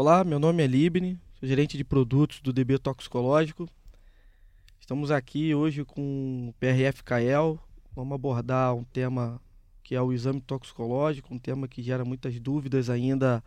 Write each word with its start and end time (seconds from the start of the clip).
Olá, 0.00 0.22
meu 0.22 0.38
nome 0.38 0.62
é 0.62 0.66
Libni, 0.68 1.18
sou 1.40 1.48
gerente 1.48 1.76
de 1.76 1.82
produtos 1.82 2.40
do 2.40 2.52
DB 2.52 2.78
Toxicológico. 2.78 3.68
Estamos 4.78 5.10
aqui 5.10 5.52
hoje 5.56 5.84
com 5.84 6.50
o 6.50 6.52
PRF 6.52 7.02
Cael. 7.02 7.58
Vamos 7.96 8.14
abordar 8.14 8.76
um 8.76 8.84
tema 8.84 9.40
que 9.82 9.96
é 9.96 10.00
o 10.00 10.12
exame 10.12 10.40
toxicológico, 10.40 11.34
um 11.34 11.38
tema 11.40 11.66
que 11.66 11.82
gera 11.82 12.04
muitas 12.04 12.38
dúvidas 12.38 12.88
ainda 12.88 13.42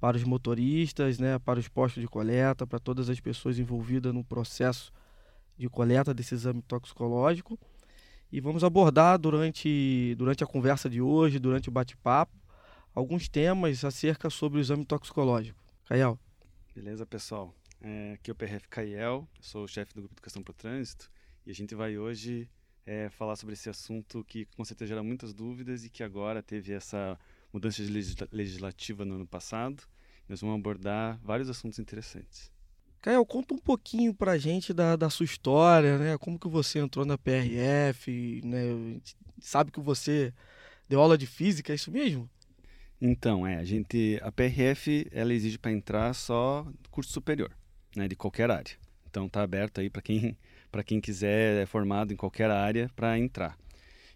para 0.00 0.16
os 0.16 0.24
motoristas, 0.24 1.20
né, 1.20 1.38
para 1.38 1.60
os 1.60 1.68
postos 1.68 2.02
de 2.02 2.08
coleta, 2.08 2.66
para 2.66 2.80
todas 2.80 3.08
as 3.08 3.20
pessoas 3.20 3.56
envolvidas 3.56 4.12
no 4.12 4.24
processo 4.24 4.92
de 5.56 5.68
coleta 5.68 6.12
desse 6.12 6.34
exame 6.34 6.62
toxicológico. 6.62 7.56
E 8.32 8.40
vamos 8.40 8.64
abordar 8.64 9.20
durante, 9.20 10.16
durante 10.18 10.42
a 10.42 10.48
conversa 10.48 10.90
de 10.90 11.00
hoje, 11.00 11.38
durante 11.38 11.68
o 11.68 11.72
bate-papo, 11.72 12.36
alguns 12.92 13.28
temas 13.28 13.84
acerca 13.84 14.28
sobre 14.28 14.58
o 14.58 14.60
exame 14.60 14.84
toxicológico. 14.84 15.65
Caiel. 15.86 16.18
Beleza, 16.74 17.06
pessoal? 17.06 17.54
É, 17.80 18.14
aqui 18.14 18.28
é 18.28 18.32
o 18.32 18.34
PRF 18.34 18.68
Caiel, 18.68 19.28
sou 19.40 19.62
o 19.62 19.68
chefe 19.68 19.94
do 19.94 20.00
Grupo 20.00 20.16
de 20.16 20.18
Educação 20.18 20.42
para 20.42 20.50
o 20.50 20.54
Trânsito 20.54 21.08
e 21.46 21.50
a 21.52 21.54
gente 21.54 21.76
vai 21.76 21.96
hoje 21.96 22.50
é, 22.84 23.08
falar 23.08 23.36
sobre 23.36 23.52
esse 23.52 23.70
assunto 23.70 24.24
que 24.24 24.46
com 24.56 24.64
certeza 24.64 24.88
gera 24.88 25.02
muitas 25.04 25.32
dúvidas 25.32 25.84
e 25.84 25.88
que 25.88 26.02
agora 26.02 26.42
teve 26.42 26.72
essa 26.72 27.16
mudança 27.52 27.84
de 27.84 27.92
legislativa 28.32 29.04
no 29.04 29.14
ano 29.14 29.26
passado. 29.28 29.84
Nós 30.28 30.40
vamos 30.40 30.58
abordar 30.58 31.20
vários 31.22 31.48
assuntos 31.48 31.78
interessantes. 31.78 32.50
Caio, 33.00 33.24
conta 33.24 33.54
um 33.54 33.58
pouquinho 33.58 34.12
pra 34.12 34.36
gente 34.36 34.74
da, 34.74 34.96
da 34.96 35.08
sua 35.08 35.22
história, 35.22 35.98
né? 35.98 36.18
Como 36.18 36.36
que 36.36 36.48
você 36.48 36.80
entrou 36.80 37.06
na 37.06 37.16
PRF, 37.16 38.40
né? 38.42 39.00
Sabe 39.40 39.70
que 39.70 39.78
você 39.78 40.34
deu 40.88 41.00
aula 41.00 41.16
de 41.16 41.28
física, 41.28 41.72
é 41.72 41.76
isso 41.76 41.92
mesmo? 41.92 42.28
Então, 43.00 43.46
é, 43.46 43.56
a 43.56 43.64
gente, 43.64 44.18
a 44.22 44.32
PRF, 44.32 45.06
ela 45.10 45.32
exige 45.34 45.58
para 45.58 45.72
entrar 45.72 46.14
só 46.14 46.66
curso 46.90 47.12
superior, 47.12 47.50
né, 47.94 48.08
de 48.08 48.16
qualquer 48.16 48.50
área. 48.50 48.76
Então 49.16 49.30
tá 49.30 49.42
aberto 49.42 49.80
aí 49.80 49.88
para 49.88 50.02
quem 50.02 50.36
para 50.70 50.84
quem 50.84 51.00
quiser 51.00 51.62
é 51.62 51.64
formado 51.64 52.12
em 52.12 52.16
qualquer 52.16 52.50
área 52.50 52.90
para 52.94 53.18
entrar. 53.18 53.56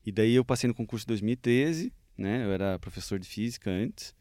E 0.04 0.12
daí 0.12 0.34
eu 0.34 0.44
passei 0.44 0.68
no 0.68 0.74
concurso 0.74 1.04
de 1.04 1.08
2013, 1.08 1.90
né? 2.18 2.44
Eu 2.44 2.52
era 2.52 2.78
professor 2.78 3.18
de 3.18 3.26
física 3.26 3.70
antes. 3.70 4.14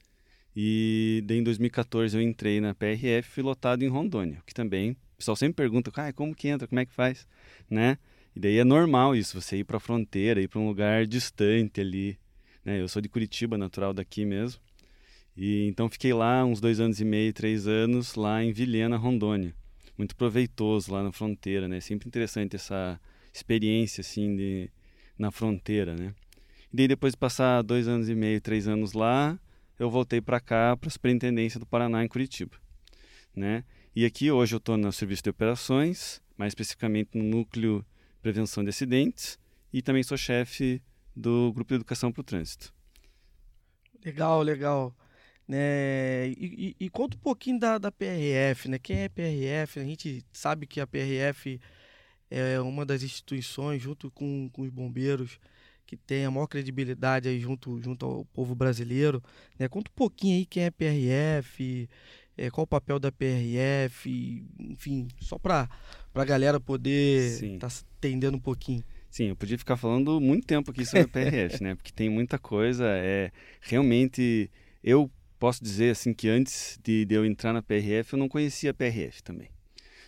E 0.56 1.22
daí 1.26 1.40
em 1.40 1.44
2014 1.44 2.16
eu 2.16 2.22
entrei 2.22 2.62
na 2.62 2.74
PRF 2.74 3.42
lotado 3.42 3.84
em 3.84 3.90
Rondônia, 3.90 4.42
que 4.46 4.54
também 4.54 4.92
o 4.92 4.98
pessoal 5.18 5.36
sempre 5.36 5.56
pergunta, 5.56 5.92
ah, 5.96 6.14
como 6.14 6.34
que 6.34 6.48
entra, 6.48 6.66
como 6.66 6.80
é 6.80 6.86
que 6.86 6.94
faz, 6.94 7.28
né? 7.70 7.98
E 8.34 8.40
daí 8.40 8.58
é 8.58 8.64
normal 8.64 9.16
isso, 9.16 9.40
você 9.42 9.58
ir 9.58 9.64
para 9.66 9.78
a 9.78 9.82
fronteira, 9.82 10.42
ir 10.42 10.48
para 10.48 10.60
um 10.60 10.68
lugar 10.68 11.06
distante 11.06 11.82
ali, 11.82 12.18
né? 12.64 12.82
Eu 12.82 12.88
sou 12.88 13.02
de 13.02 13.10
Curitiba, 13.10 13.58
natural 13.58 13.94
daqui 13.94 14.26
mesmo. 14.26 14.62
E 15.36 15.68
então 15.68 15.90
fiquei 15.90 16.14
lá 16.14 16.44
uns 16.44 16.60
dois 16.60 16.80
anos 16.80 17.00
e 17.00 17.06
meio, 17.06 17.32
três 17.34 17.68
anos, 17.68 18.16
lá 18.16 18.44
em 18.44 18.52
Vilhena, 18.52 18.98
Rondônia. 18.98 19.56
Muito 19.98 20.16
proveitoso 20.16 20.92
lá 20.92 21.04
na 21.04 21.12
fronteira, 21.12 21.68
né? 21.68 21.80
Sempre 21.80 22.08
interessante 22.08 22.56
essa 22.56 23.00
experiência, 23.34 24.02
assim, 24.02 24.36
de, 24.36 24.70
na 25.18 25.32
fronteira, 25.32 25.96
né? 25.96 26.14
E 26.72 26.76
daí 26.76 26.88
depois 26.88 27.14
de 27.14 27.18
passar 27.18 27.62
dois 27.62 27.88
anos 27.88 28.10
e 28.10 28.16
meio, 28.16 28.40
três 28.40 28.68
anos 28.68 28.94
lá, 28.94 29.40
eu 29.78 29.90
voltei 29.90 30.22
para 30.22 30.40
cá, 30.40 30.76
para 30.78 30.88
a 30.88 30.92
Superintendência 30.92 31.60
do 31.60 31.66
Paraná, 31.66 32.04
em 32.04 32.08
Curitiba, 32.08 32.58
né? 33.36 33.64
E 33.96 34.06
aqui 34.06 34.30
hoje 34.30 34.56
eu 34.56 34.58
estou 34.58 34.78
no 34.78 34.92
Serviço 34.92 35.24
de 35.24 35.30
Operações, 35.30 36.22
mais 36.38 36.52
especificamente 36.52 37.18
no 37.18 37.24
Núcleo 37.24 37.86
Prevenção 38.22 38.64
de 38.64 38.70
Acidentes, 38.70 39.40
e 39.74 39.82
também 39.82 40.04
sou 40.04 40.18
chefe 40.18 40.82
do 41.20 41.52
Grupo 41.54 41.70
de 41.70 41.76
Educação 41.76 42.12
para 42.12 42.22
o 42.22 42.24
Trânsito. 42.24 42.74
Legal, 44.04 44.42
legal. 44.42 44.96
Né? 45.48 46.30
E, 46.30 46.76
e, 46.80 46.86
e, 46.86 46.90
conta 46.90 47.18
um 47.18 47.20
pouquinho 47.20 47.60
da, 47.60 47.78
da 47.78 47.92
PRF, 47.92 48.70
né? 48.70 48.80
Quem 48.80 49.00
é 49.00 49.10
PRF? 49.10 49.80
A 49.80 49.84
gente 49.84 50.24
sabe 50.32 50.66
que 50.66 50.80
a 50.80 50.88
PRF 50.88 51.60
é 52.30 52.60
uma 52.62 52.86
das 52.86 53.04
instituições, 53.04 53.82
junto 53.82 54.12
com, 54.12 54.50
com 54.54 54.62
os 54.62 54.70
bombeiros, 54.70 55.40
que 55.86 55.98
tem 55.98 56.24
a 56.24 56.32
maior 56.32 56.48
credibilidade 56.48 57.28
aí 57.28 57.40
junto, 57.40 57.82
junto 57.82 58.06
ao 58.06 58.26
povo 58.26 58.54
brasileiro. 58.54 59.22
Né? 59.58 59.68
Conta 59.68 59.90
um 59.90 59.96
pouquinho 59.96 60.38
aí 60.38 60.46
quem 60.46 60.64
é 60.64 60.72
PRF, 60.72 61.90
é, 62.38 62.50
qual 62.52 62.64
o 62.64 62.68
papel 62.68 63.00
da 63.00 63.12
PRF, 63.12 64.46
enfim, 64.60 65.08
só 65.20 65.38
para 65.40 65.68
a 66.14 66.26
galera 66.26 66.60
poder 66.60 67.44
estar 67.44 67.70
tá 67.70 67.76
entendendo 67.98 68.36
um 68.36 68.40
pouquinho. 68.40 68.84
Sim, 69.10 69.30
eu 69.30 69.36
podia 69.36 69.58
ficar 69.58 69.76
falando 69.76 70.20
muito 70.22 70.46
tempo 70.46 70.70
aqui 70.70 70.86
sobre 70.86 71.02
a 71.02 71.08
PRF, 71.08 71.64
né? 71.64 71.76
Porque 71.76 71.92
tem 71.92 72.10
muita 72.10 72.38
coisa. 72.38 72.86
É, 72.86 73.32
realmente, 73.60 74.50
eu 74.84 75.12
posso 75.40 75.64
dizer 75.64 75.92
assim 75.92 76.14
que 76.14 76.30
antes 76.30 76.80
de, 76.84 77.06
de 77.06 77.16
eu 77.16 77.26
entrar 77.26 77.54
na 77.54 77.62
PRF, 77.62 78.14
eu 78.14 78.20
não 78.20 78.30
conhecia 78.30 78.72
a 78.72 78.74
PRF 78.74 79.24
também, 79.24 79.50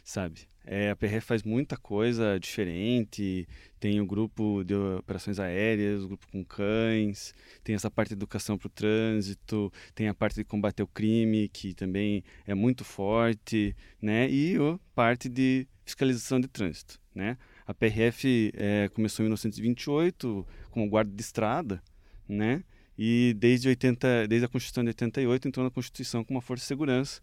sabe? 0.03 0.41
É, 0.63 0.91
a 0.91 0.95
PRF 0.95 1.21
faz 1.21 1.41
muita 1.41 1.75
coisa 1.75 2.39
diferente, 2.39 3.47
tem 3.79 3.99
o 3.99 4.05
grupo 4.05 4.63
de 4.63 4.75
operações 4.75 5.39
aéreas, 5.39 6.03
o 6.03 6.07
grupo 6.09 6.27
com 6.31 6.45
cães, 6.45 7.33
tem 7.63 7.73
essa 7.73 7.89
parte 7.89 8.09
de 8.09 8.13
educação 8.13 8.57
para 8.57 8.67
o 8.67 8.69
trânsito, 8.69 9.73
tem 9.95 10.07
a 10.07 10.13
parte 10.13 10.35
de 10.35 10.43
combater 10.43 10.83
o 10.83 10.87
crime, 10.87 11.49
que 11.49 11.73
também 11.73 12.23
é 12.45 12.53
muito 12.53 12.83
forte, 12.83 13.75
né? 13.99 14.29
E 14.29 14.55
a 14.57 14.79
parte 14.93 15.27
de 15.27 15.67
fiscalização 15.83 16.39
de 16.39 16.47
trânsito, 16.47 16.99
né? 17.15 17.37
A 17.71 17.73
PRF 17.73 18.51
é, 18.53 18.89
começou 18.89 19.23
em 19.23 19.27
1928 19.27 20.45
como 20.71 20.89
guarda 20.89 21.09
de 21.09 21.21
estrada, 21.21 21.81
né? 22.27 22.65
E 22.97 23.33
desde, 23.39 23.69
80, 23.69 24.27
desde 24.27 24.45
a 24.45 24.49
Constituição 24.49 24.83
de 24.83 24.89
88 24.89 25.47
entrou 25.47 25.63
na 25.63 25.71
Constituição 25.71 26.21
como 26.21 26.35
uma 26.35 26.41
força 26.41 26.63
de 26.63 26.67
segurança. 26.67 27.21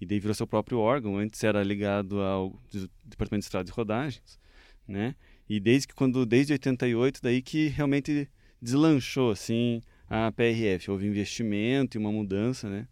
E 0.00 0.06
daí 0.06 0.20
virou 0.20 0.34
seu 0.34 0.46
próprio 0.46 0.78
órgão. 0.78 1.16
Antes 1.18 1.42
era 1.42 1.64
ligado 1.64 2.20
ao 2.20 2.56
Departamento 3.04 3.42
de 3.42 3.46
Estradas 3.46 3.70
e 3.70 3.74
Rodagens, 3.74 4.38
né? 4.86 5.16
E 5.48 5.58
desde 5.58 5.88
que 5.88 5.94
quando 5.94 6.24
desde 6.24 6.52
88 6.52 7.20
daí 7.20 7.42
que 7.42 7.66
realmente 7.66 8.28
deslanchou 8.62 9.32
assim 9.32 9.82
a 10.08 10.30
PRF, 10.30 10.92
houve 10.92 11.08
investimento 11.08 11.96
e 11.96 11.98
uma 11.98 12.12
mudança, 12.12 12.70
né, 12.70 12.86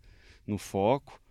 no 0.44 0.58
foco. 0.58 1.22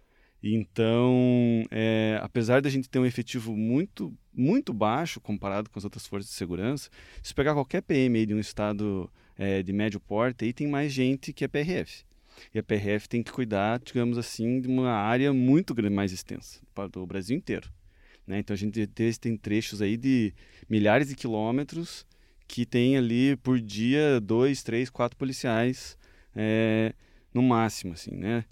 Então, 0.48 1.64
é, 1.72 2.20
apesar 2.22 2.62
da 2.62 2.70
gente 2.70 2.88
ter 2.88 3.00
um 3.00 3.06
efetivo 3.06 3.58
muito, 3.58 4.16
muito 4.32 4.72
baixo 4.72 5.20
comparado 5.20 5.72
com 5.72 5.80
as 5.80 5.84
outras 5.84 6.06
forças 6.06 6.30
de 6.30 6.36
segurança, 6.36 6.88
se 7.24 7.34
pegar 7.34 7.56
qualquer 7.56 7.82
PM 7.82 8.24
de 8.28 8.36
um 8.36 8.40
estado 8.40 9.10
é, 9.36 9.64
de 9.64 9.74
médio 9.74 10.00
porte, 10.00 10.46
aí 10.46 10.54
tem 10.54 10.68
mais 10.68 10.94
gente 10.94 11.34
que 11.34 11.44
a 11.44 11.50
PRF. 11.50 12.04
E 12.54 12.60
a 12.60 12.64
PRF 12.64 13.10
tem 13.10 13.24
que 13.24 13.32
cuidar, 13.32 13.80
digamos 13.80 14.20
assim, 14.20 14.62
de 14.62 14.68
uma 14.68 14.92
área 14.92 15.34
muito 15.34 15.74
mais 15.92 16.12
extensa, 16.12 16.62
para 16.76 16.92
o 17.00 17.08
Brasil 17.08 17.36
inteiro. 17.36 17.68
Né? 18.28 18.38
Então 18.38 18.54
a 18.54 18.58
gente 18.58 18.86
tem 19.20 19.36
trechos 19.36 19.82
aí 19.82 19.98
de 19.98 20.32
milhares 20.70 21.08
de 21.08 21.16
quilômetros 21.16 22.06
que 22.48 22.68
tem 22.68 22.98
ali 22.98 23.36
por 23.38 23.60
dia 23.60 24.22
dois, 24.22 24.62
três, 24.62 24.92
quatro 24.92 25.18
policiais 25.18 25.98
é, 26.36 26.94
no 27.34 27.42
máximo, 27.42 27.94
assim, 27.94 28.16
né? 28.16 28.46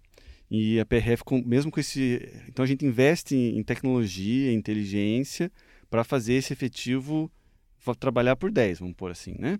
E 0.50 0.80
a 0.80 0.86
PRF, 0.86 1.24
mesmo 1.46 1.72
com 1.72 1.80
esse. 1.80 2.30
Então 2.48 2.64
a 2.64 2.68
gente 2.68 2.86
investe 2.86 3.36
em 3.36 3.64
tecnologia, 3.64 4.52
em 4.52 4.56
inteligência, 4.56 5.52
para 5.90 6.04
fazer 6.04 6.34
esse 6.34 6.54
efetivo 6.54 7.32
trabalhar 8.00 8.38
por 8.38 8.50
10, 8.50 8.80
vamos 8.80 8.96
pôr 8.96 9.12
assim, 9.12 9.36
né? 9.38 9.60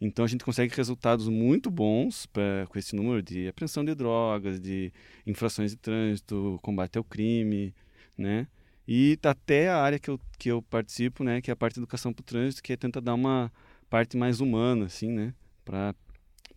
Então 0.00 0.24
a 0.24 0.28
gente 0.28 0.44
consegue 0.44 0.74
resultados 0.74 1.28
muito 1.28 1.70
bons 1.70 2.24
pra, 2.26 2.66
com 2.68 2.78
esse 2.78 2.96
número 2.96 3.22
de 3.22 3.48
apreensão 3.48 3.84
de 3.84 3.94
drogas, 3.94 4.58
de 4.58 4.90
infrações 5.26 5.72
de 5.72 5.76
trânsito, 5.76 6.58
combate 6.62 6.96
ao 6.96 7.04
crime, 7.04 7.74
né? 8.16 8.46
E 8.88 9.18
até 9.22 9.68
a 9.68 9.76
área 9.76 9.98
que 9.98 10.08
eu, 10.08 10.18
que 10.38 10.50
eu 10.50 10.62
participo, 10.62 11.22
né, 11.22 11.40
que 11.40 11.50
é 11.50 11.52
a 11.52 11.56
parte 11.56 11.74
de 11.74 11.80
educação 11.80 12.12
para 12.12 12.22
o 12.22 12.24
trânsito, 12.24 12.62
que 12.62 12.72
é 12.72 12.76
tentar 12.76 13.00
dar 13.00 13.14
uma 13.14 13.52
parte 13.90 14.16
mais 14.16 14.40
humana, 14.40 14.86
assim, 14.86 15.12
né, 15.12 15.34
para 15.64 15.94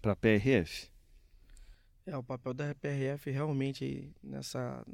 a 0.04 0.16
PRF. 0.16 0.90
É, 2.06 2.18
o 2.18 2.24
papel 2.24 2.54
da 2.54 2.76
PRF 2.76 3.32
realmente 3.32 4.12
nessa 4.22 4.86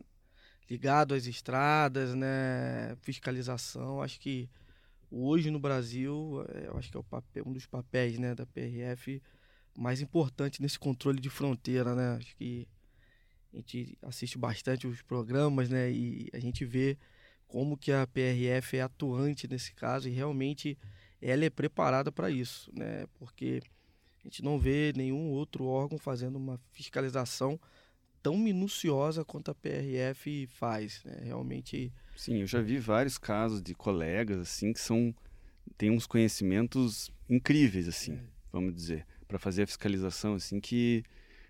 ligado 0.69 1.15
às 1.15 1.25
estradas, 1.25 2.13
né, 2.13 2.95
fiscalização, 3.01 4.03
acho 4.03 4.19
que 4.19 4.47
hoje 5.09 5.49
no 5.49 5.59
Brasil, 5.59 6.45
é, 6.49 6.67
eu 6.67 6.77
acho 6.77 6.91
que 6.91 6.97
é 6.97 7.01
papel, 7.01 7.43
um 7.47 7.51
dos 7.51 7.65
papéis, 7.65 8.19
né, 8.19 8.35
da 8.35 8.45
PRF 8.45 9.21
mais 9.75 10.01
importante 10.01 10.61
nesse 10.61 10.77
controle 10.77 11.19
de 11.19 11.29
fronteira, 11.29 11.95
né? 11.95 12.17
Acho 12.17 12.35
que 12.35 12.67
a 13.53 13.57
gente 13.57 13.97
assiste 14.03 14.37
bastante 14.37 14.85
os 14.85 15.01
programas, 15.01 15.69
né, 15.69 15.91
e 15.91 16.29
a 16.33 16.39
gente 16.39 16.63
vê 16.65 16.97
como 17.47 17.77
que 17.77 17.91
a 17.91 18.05
PRF 18.05 18.77
é 18.77 18.81
atuante 18.81 19.47
nesse 19.47 19.73
caso 19.73 20.07
e 20.07 20.11
realmente 20.11 20.77
ela 21.19 21.43
é 21.45 21.49
preparada 21.49 22.11
para 22.11 22.29
isso, 22.29 22.71
né? 22.75 23.07
Porque 23.15 23.61
a 24.19 24.27
gente 24.27 24.43
não 24.43 24.59
vê 24.59 24.93
nenhum 24.95 25.29
outro 25.31 25.65
órgão 25.65 25.97
fazendo 25.97 26.35
uma 26.37 26.59
fiscalização 26.71 27.59
tão 28.21 28.37
minuciosa 28.37 29.23
quanto 29.23 29.51
a 29.51 29.55
PRF 29.55 30.47
faz. 30.47 31.01
Né? 31.05 31.21
Realmente. 31.23 31.91
Sim, 32.15 32.41
eu 32.41 32.47
já 32.47 32.61
vi 32.61 32.77
vários 32.77 33.17
casos 33.17 33.61
de 33.61 33.73
colegas 33.73 34.39
assim 34.39 34.73
que 34.73 34.79
são 34.79 35.13
têm 35.77 35.91
uns 35.91 36.05
conhecimentos 36.05 37.11
incríveis 37.29 37.87
assim, 37.87 38.13
é. 38.13 38.19
vamos 38.51 38.73
dizer, 38.73 39.05
para 39.27 39.39
fazer 39.39 39.63
a 39.63 39.67
fiscalização 39.67 40.33
assim 40.33 40.59
que 40.59 41.03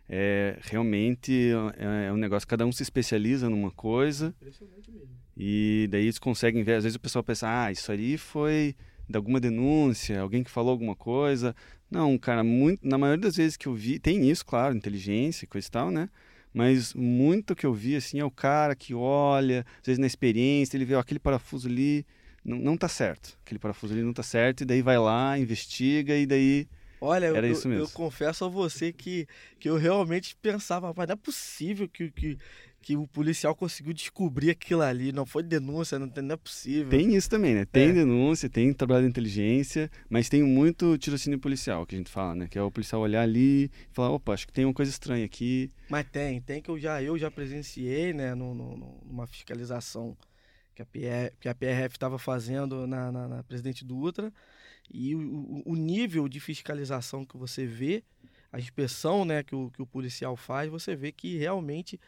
é 0.07 0.57
realmente 0.61 1.51
é, 1.77 2.07
é 2.07 2.13
um 2.13 2.17
negócio, 2.17 2.47
cada 2.47 2.65
um 2.65 2.71
se 2.71 2.83
especializa 2.83 3.49
numa 3.49 3.71
coisa. 3.71 4.33
Impressionante 4.39 4.91
mesmo. 4.91 5.15
E 5.37 5.87
daí 5.89 6.03
eles 6.03 6.19
conseguem 6.19 6.63
ver, 6.63 6.75
às 6.75 6.83
vezes 6.83 6.95
o 6.95 6.99
pessoal 6.99 7.23
pensa, 7.23 7.47
ah, 7.47 7.71
isso 7.71 7.91
ali 7.91 8.17
foi 8.17 8.75
de 9.09 9.17
alguma 9.17 9.39
denúncia, 9.39 10.21
alguém 10.21 10.43
que 10.43 10.51
falou 10.51 10.71
alguma 10.71 10.95
coisa. 10.95 11.55
Não, 11.89 12.17
cara, 12.17 12.43
muito, 12.43 12.87
na 12.87 12.97
maioria 12.97 13.23
das 13.23 13.35
vezes 13.35 13.57
que 13.57 13.67
eu 13.67 13.73
vi, 13.73 13.97
tem 13.97 14.29
isso, 14.29 14.45
claro, 14.45 14.75
inteligência 14.75 15.45
e 15.45 15.47
coisa 15.47 15.67
e 15.67 15.71
tal, 15.71 15.89
né? 15.89 16.09
Mas 16.53 16.93
muito 16.93 17.55
que 17.55 17.65
eu 17.65 17.73
vi, 17.73 17.95
assim, 17.95 18.19
é 18.19 18.25
o 18.25 18.31
cara 18.31 18.75
que 18.75 18.93
olha, 18.93 19.65
às 19.79 19.87
vezes 19.87 19.99
na 19.99 20.07
experiência, 20.07 20.77
ele 20.77 20.85
vê 20.85 20.95
ó, 20.95 20.99
aquele 20.99 21.19
parafuso 21.19 21.67
ali, 21.67 22.05
não, 22.45 22.57
não 22.57 22.77
tá 22.77 22.87
certo. 22.87 23.37
Aquele 23.43 23.59
parafuso 23.59 23.93
ali 23.93 24.03
não 24.03 24.13
tá 24.13 24.23
certo, 24.23 24.61
e 24.61 24.65
daí 24.65 24.81
vai 24.81 24.99
lá, 24.99 25.37
investiga, 25.37 26.15
e 26.15 26.25
daí 26.25 26.67
Olha, 27.01 27.27
Era 27.27 27.47
eu, 27.47 27.53
isso 27.53 27.67
mesmo. 27.67 27.85
eu 27.85 27.89
confesso 27.89 28.43
a 28.43 28.49
você 28.49 28.91
que, 28.91 29.25
que 29.59 29.69
eu 29.69 29.77
realmente 29.77 30.35
pensava, 30.41 30.93
mas 30.95 31.07
não 31.07 31.13
é 31.13 31.15
possível 31.15 31.87
que, 31.87 32.11
que, 32.11 32.37
que 32.81 32.95
o 32.95 33.05
policial 33.07 33.53
conseguiu 33.55 33.93
descobrir 33.93 34.49
aquilo 34.51 34.81
ali. 34.81 35.11
Não 35.11 35.25
foi 35.25 35.43
denúncia, 35.43 35.99
não, 35.99 36.07
não 36.07 36.33
é 36.33 36.37
possível. 36.37 36.89
Tem 36.89 37.13
isso 37.15 37.29
também, 37.29 37.53
né? 37.53 37.65
Tem 37.65 37.89
É. 37.89 37.93
denúncia, 37.93 38.49
tem 38.49 38.71
trabalho 38.73 39.03
de 39.03 39.09
inteligência, 39.09 39.89
mas 40.09 40.29
tem 40.29 40.41
muito 40.43 40.97
tirocínio 40.97 41.37
policial, 41.39 41.85
que 41.85 41.95
a 41.95 41.97
gente 41.97 42.09
fala, 42.09 42.35
né? 42.35 42.47
Que 42.47 42.57
é 42.57 42.61
o 42.61 42.71
policial 42.71 43.01
olhar 43.01 43.21
ali 43.21 43.65
e 43.65 43.71
falar, 43.91 44.11
opa, 44.11 44.33
acho 44.33 44.47
que 44.47 44.53
tem 44.53 44.65
uma 44.65 44.73
coisa 44.73 44.89
estranha 44.89 45.25
aqui. 45.25 45.71
Mas 45.89 46.05
tem, 46.09 46.39
tem 46.41 46.61
que 46.61 46.69
eu 46.69 46.79
já, 46.79 47.03
eu 47.03 47.17
já 47.17 47.29
presenciei, 47.29 48.13
né, 48.13 48.33
no, 48.33 48.53
no- 48.55 49.01
numa 49.05 49.27
fiscalização 49.27 50.15
que 50.73 50.81
a, 50.81 50.85
PR, 50.85 51.33
que 51.39 51.49
a 51.49 51.53
PRF 51.55 51.95
estava 51.95 52.17
fazendo 52.17 52.87
na, 52.87 53.11
na, 53.11 53.27
na 53.27 53.43
Presidente 53.43 53.83
Dutra, 53.83 54.31
e 54.89 55.13
o, 55.15 55.19
o- 55.19 55.63
o 55.73 55.75
nível 55.75 56.29
de 56.29 56.39
fiscalização 56.39 57.25
que 57.25 57.35
você 57.37 57.65
vê, 57.65 58.03
a 58.51 58.57
inspeção, 58.59 59.25
né, 59.25 59.43
que 59.43 59.53
o, 59.53 59.69
que 59.69 59.81
o 59.81 59.85
policial 59.85 60.35
faz, 60.37 60.69
você 60.71 60.95
vê 60.95 61.11
que 61.11 61.37
realmente 61.37 61.99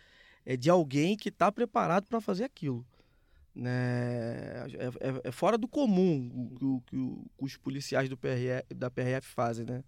é 0.45 0.55
de 0.57 0.69
alguém 0.69 1.15
que 1.15 1.29
está 1.29 1.51
preparado 1.51 2.05
para 2.07 2.21
fazer 2.21 2.43
aquilo. 2.43 2.85
Né? 3.53 3.69
É, 4.79 5.09
é- 5.09 5.21
é 5.25 5.31
fora 5.31 5.57
do 5.57 5.67
comum 5.67 6.55
o 6.61 6.81
que, 6.81 6.95
os 7.38 7.57
policiais 7.57 8.07
do 8.09 8.17
PRF, 8.17 8.73
da 8.73 8.89
PRF 8.89 9.27
fazem, 9.27 9.65
né? 9.65 9.83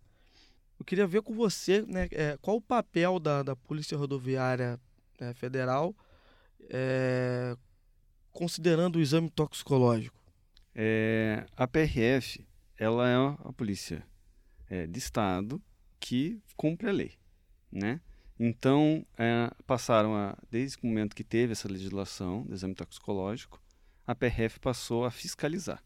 Eu 0.77 0.85
queria 0.85 1.07
ver 1.07 1.21
com 1.21 1.33
você, 1.33 1.81
né, 1.83 2.09
é, 2.11 2.37
qual 2.41 2.57
o 2.57 2.61
papel 2.61 3.19
da, 3.19 3.41
da 3.41 3.55
Polícia 3.55 3.97
Rodoviária 3.97 4.77
né, 5.19 5.33
Federal, 5.33 5.95
é, 6.69 7.55
considerando 8.31 8.97
o 8.97 9.01
exame 9.01 9.29
toxicológico. 9.29 10.17
É, 10.75 11.45
a 11.55 11.67
PRF, 11.67 12.45
ela 12.77 13.07
é 13.09 13.15
a 13.15 13.53
polícia 13.53 14.03
é, 14.69 14.87
de 14.87 14.99
Estado 14.99 15.61
que 15.99 16.41
cumpre 16.57 16.89
a 16.89 16.91
lei, 16.91 17.13
né? 17.71 18.01
Então, 18.39 19.05
é, 19.17 19.51
passaram 19.65 20.15
a, 20.15 20.37
desde 20.49 20.77
o 20.81 20.87
momento 20.87 21.15
que 21.15 21.23
teve 21.23 21.51
essa 21.51 21.67
legislação 21.67 22.43
do 22.43 22.53
exame 22.53 22.73
toxicológico, 22.73 23.61
a 24.05 24.15
PRF 24.15 24.59
passou 24.59 25.05
a 25.05 25.11
fiscalizar, 25.11 25.81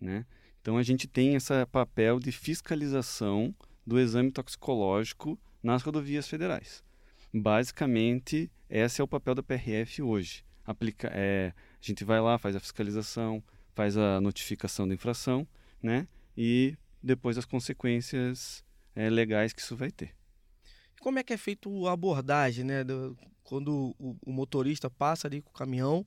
né? 0.00 0.24
Então, 0.60 0.78
a 0.78 0.82
gente 0.82 1.08
tem 1.08 1.34
esse 1.34 1.66
papel 1.66 2.20
de 2.20 2.30
fiscalização 2.30 3.54
do 3.84 3.98
exame 3.98 4.30
toxicológico 4.30 5.38
nas 5.62 5.82
rodovias 5.82 6.28
federais. 6.28 6.84
Basicamente, 7.34 8.50
esse 8.70 9.00
é 9.00 9.04
o 9.04 9.08
papel 9.08 9.34
da 9.34 9.42
PRF 9.42 10.02
hoje. 10.02 10.44
Aplica, 10.64 11.10
é, 11.12 11.52
a 11.56 11.84
gente 11.84 12.04
vai 12.04 12.20
lá, 12.20 12.38
faz 12.38 12.54
a 12.54 12.60
fiscalização, 12.60 13.42
faz 13.74 13.96
a 13.96 14.20
notificação 14.20 14.86
da 14.86 14.94
infração, 14.94 15.46
né? 15.82 16.06
E 16.36 16.76
depois 17.02 17.36
as 17.36 17.44
consequências 17.44 18.64
é, 18.94 19.10
legais 19.10 19.52
que 19.52 19.60
isso 19.60 19.76
vai 19.76 19.90
ter. 19.90 20.14
Como 21.02 21.18
é 21.18 21.22
que 21.24 21.32
é 21.32 21.36
feito 21.36 21.86
a 21.88 21.92
abordagem, 21.92 22.64
né? 22.64 22.84
do- 22.84 23.16
quando 23.42 23.92
o, 23.98 24.16
o 24.24 24.32
motorista 24.32 24.88
passa 24.88 25.26
ali 25.26 25.42
com 25.42 25.50
o 25.50 25.52
caminhão, 25.52 26.06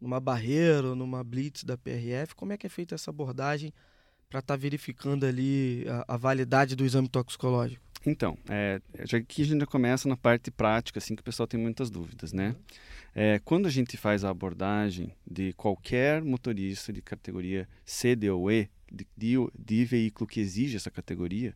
numa 0.00 0.20
barreira, 0.20 0.90
ou 0.90 0.94
numa 0.94 1.22
blitz 1.24 1.64
da 1.64 1.76
PRF, 1.76 2.34
como 2.36 2.52
é 2.52 2.56
que 2.56 2.64
é 2.66 2.70
feita 2.70 2.94
essa 2.94 3.10
abordagem 3.10 3.72
para 4.30 4.38
estar 4.38 4.56
verificando 4.56 5.26
ali 5.26 5.84
a, 5.88 6.14
a 6.14 6.16
validade 6.16 6.76
do 6.76 6.84
exame 6.84 7.08
toxicológico? 7.08 7.82
Então, 8.06 8.38
é, 8.48 8.80
já 9.04 9.18
aqui 9.18 9.42
a 9.42 9.44
gente 9.44 9.60
já 9.60 9.66
começa 9.66 10.08
na 10.08 10.16
parte 10.16 10.50
prática, 10.50 10.98
assim, 11.00 11.14
que 11.16 11.20
o 11.20 11.24
pessoal 11.24 11.46
tem 11.46 11.60
muitas 11.60 11.90
dúvidas, 11.90 12.32
né? 12.32 12.54
É, 13.14 13.40
quando 13.40 13.66
a 13.66 13.70
gente 13.70 13.96
faz 13.96 14.24
a 14.24 14.30
abordagem 14.30 15.12
de 15.28 15.52
qualquer 15.54 16.22
motorista 16.22 16.92
de 16.92 17.02
categoria 17.02 17.68
C, 17.84 18.14
D 18.16 18.30
ou 18.30 18.50
E, 18.50 18.70
de, 18.90 19.06
de, 19.16 19.34
de 19.58 19.84
veículo 19.84 20.26
que 20.26 20.40
exige 20.40 20.76
essa 20.76 20.90
categoria, 20.90 21.54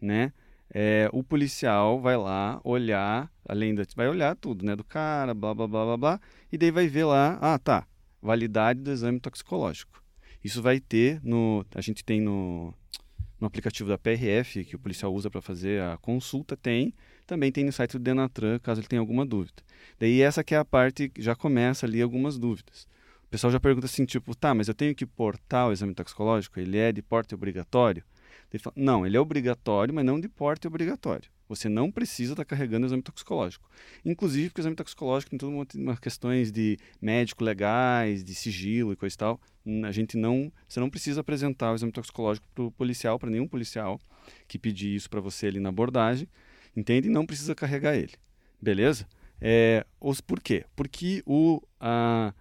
né? 0.00 0.32
É, 0.70 1.08
o 1.12 1.22
policial 1.22 2.00
vai 2.00 2.16
lá 2.16 2.60
olhar, 2.64 3.30
além 3.48 3.74
da, 3.74 3.84
vai 3.94 4.08
olhar 4.08 4.34
tudo, 4.36 4.64
né, 4.64 4.74
do 4.74 4.84
cara, 4.84 5.32
blá 5.32 5.54
blá 5.54 5.66
blá 5.66 5.84
blá 5.84 5.96
blá, 5.96 6.20
e 6.50 6.58
daí 6.58 6.70
vai 6.70 6.88
ver 6.88 7.04
lá, 7.04 7.38
ah, 7.40 7.58
tá, 7.58 7.86
validade 8.20 8.80
do 8.80 8.90
exame 8.90 9.20
toxicológico. 9.20 10.02
Isso 10.42 10.60
vai 10.62 10.80
ter 10.80 11.20
no, 11.22 11.64
a 11.74 11.80
gente 11.80 12.04
tem 12.04 12.20
no, 12.20 12.74
no 13.40 13.46
aplicativo 13.46 13.88
da 13.88 13.98
PRF 13.98 14.64
que 14.64 14.76
o 14.76 14.78
policial 14.78 15.12
usa 15.14 15.30
para 15.30 15.40
fazer 15.40 15.82
a 15.82 15.96
consulta 15.96 16.56
tem, 16.56 16.94
também 17.26 17.50
tem 17.50 17.64
no 17.64 17.72
site 17.72 17.92
do 17.92 17.98
Denatran, 17.98 18.58
caso 18.58 18.80
ele 18.80 18.88
tenha 18.88 19.00
alguma 19.00 19.26
dúvida. 19.26 19.62
Daí 19.98 20.20
essa 20.20 20.44
que 20.44 20.54
é 20.54 20.58
a 20.58 20.64
parte 20.64 21.08
que 21.08 21.22
já 21.22 21.34
começa 21.34 21.86
ali 21.86 22.00
algumas 22.00 22.38
dúvidas. 22.38 22.86
O 23.24 23.28
pessoal 23.28 23.52
já 23.52 23.58
pergunta 23.58 23.86
assim, 23.86 24.04
tipo, 24.04 24.34
tá, 24.36 24.54
mas 24.54 24.68
eu 24.68 24.74
tenho 24.74 24.94
que 24.94 25.04
portar 25.04 25.68
o 25.68 25.72
exame 25.72 25.94
toxicológico? 25.94 26.60
Ele 26.60 26.78
é 26.78 26.92
de 26.92 27.02
porte 27.02 27.34
obrigatório? 27.34 28.04
Ele 28.56 28.62
fala, 28.62 28.74
não, 28.76 29.06
ele 29.06 29.16
é 29.16 29.20
obrigatório, 29.20 29.94
mas 29.94 30.04
não 30.04 30.18
de 30.18 30.28
porte 30.28 30.66
obrigatório. 30.66 31.28
Você 31.48 31.68
não 31.68 31.90
precisa 31.90 32.32
estar 32.32 32.44
carregando 32.44 32.86
o 32.86 32.88
exame 32.88 33.02
toxicológico. 33.02 33.68
Inclusive 34.04 34.48
porque 34.48 34.60
o 34.60 34.62
exame 34.62 34.74
toxicológico 34.74 35.30
tem 35.30 35.38
todas 35.38 35.74
umas 35.74 36.00
questões 36.00 36.50
de 36.50 36.78
médico 37.00 37.44
legais, 37.44 38.24
de 38.24 38.34
sigilo 38.34 38.92
e 38.92 38.96
coisa 38.96 39.14
e 39.14 39.18
tal. 39.18 39.40
A 39.84 39.92
gente 39.92 40.16
não, 40.16 40.50
você 40.66 40.80
não 40.80 40.90
precisa 40.90 41.20
apresentar 41.20 41.72
o 41.72 41.74
exame 41.74 41.92
toxicológico 41.92 42.46
para 42.54 42.64
o 42.64 42.70
policial, 42.70 43.18
para 43.18 43.30
nenhum 43.30 43.46
policial 43.46 44.00
que 44.48 44.58
pedir 44.58 44.94
isso 44.94 45.08
para 45.08 45.20
você 45.20 45.46
ali 45.46 45.60
na 45.60 45.68
abordagem, 45.68 46.26
entende? 46.74 47.08
E 47.08 47.10
não 47.10 47.26
precisa 47.26 47.54
carregar 47.54 47.94
ele, 47.94 48.14
beleza? 48.60 49.06
É, 49.40 49.84
os, 50.00 50.20
por 50.20 50.40
quê? 50.40 50.64
Porque 50.74 51.22
o, 51.26 51.60
a, 51.78 52.32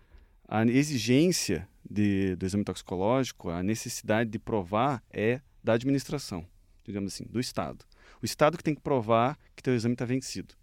a 0.48 0.66
exigência 0.66 1.68
de, 1.90 2.36
do 2.36 2.46
exame 2.46 2.64
toxicológico, 2.64 3.50
a 3.50 3.62
necessidade 3.62 4.30
de 4.30 4.40
provar 4.40 5.04
é 5.12 5.42
da 5.64 5.74
administração, 5.74 6.46
digamos 6.84 7.14
assim, 7.14 7.26
do 7.26 7.40
Estado. 7.40 7.86
O 8.22 8.26
Estado 8.26 8.58
que 8.58 8.64
tem 8.64 8.76
que 8.76 8.82
provar 8.82 9.38
que 9.56 9.64
teu 9.64 9.76
exame 9.76 9.94
está 9.94 10.06
vencido. 10.06 10.56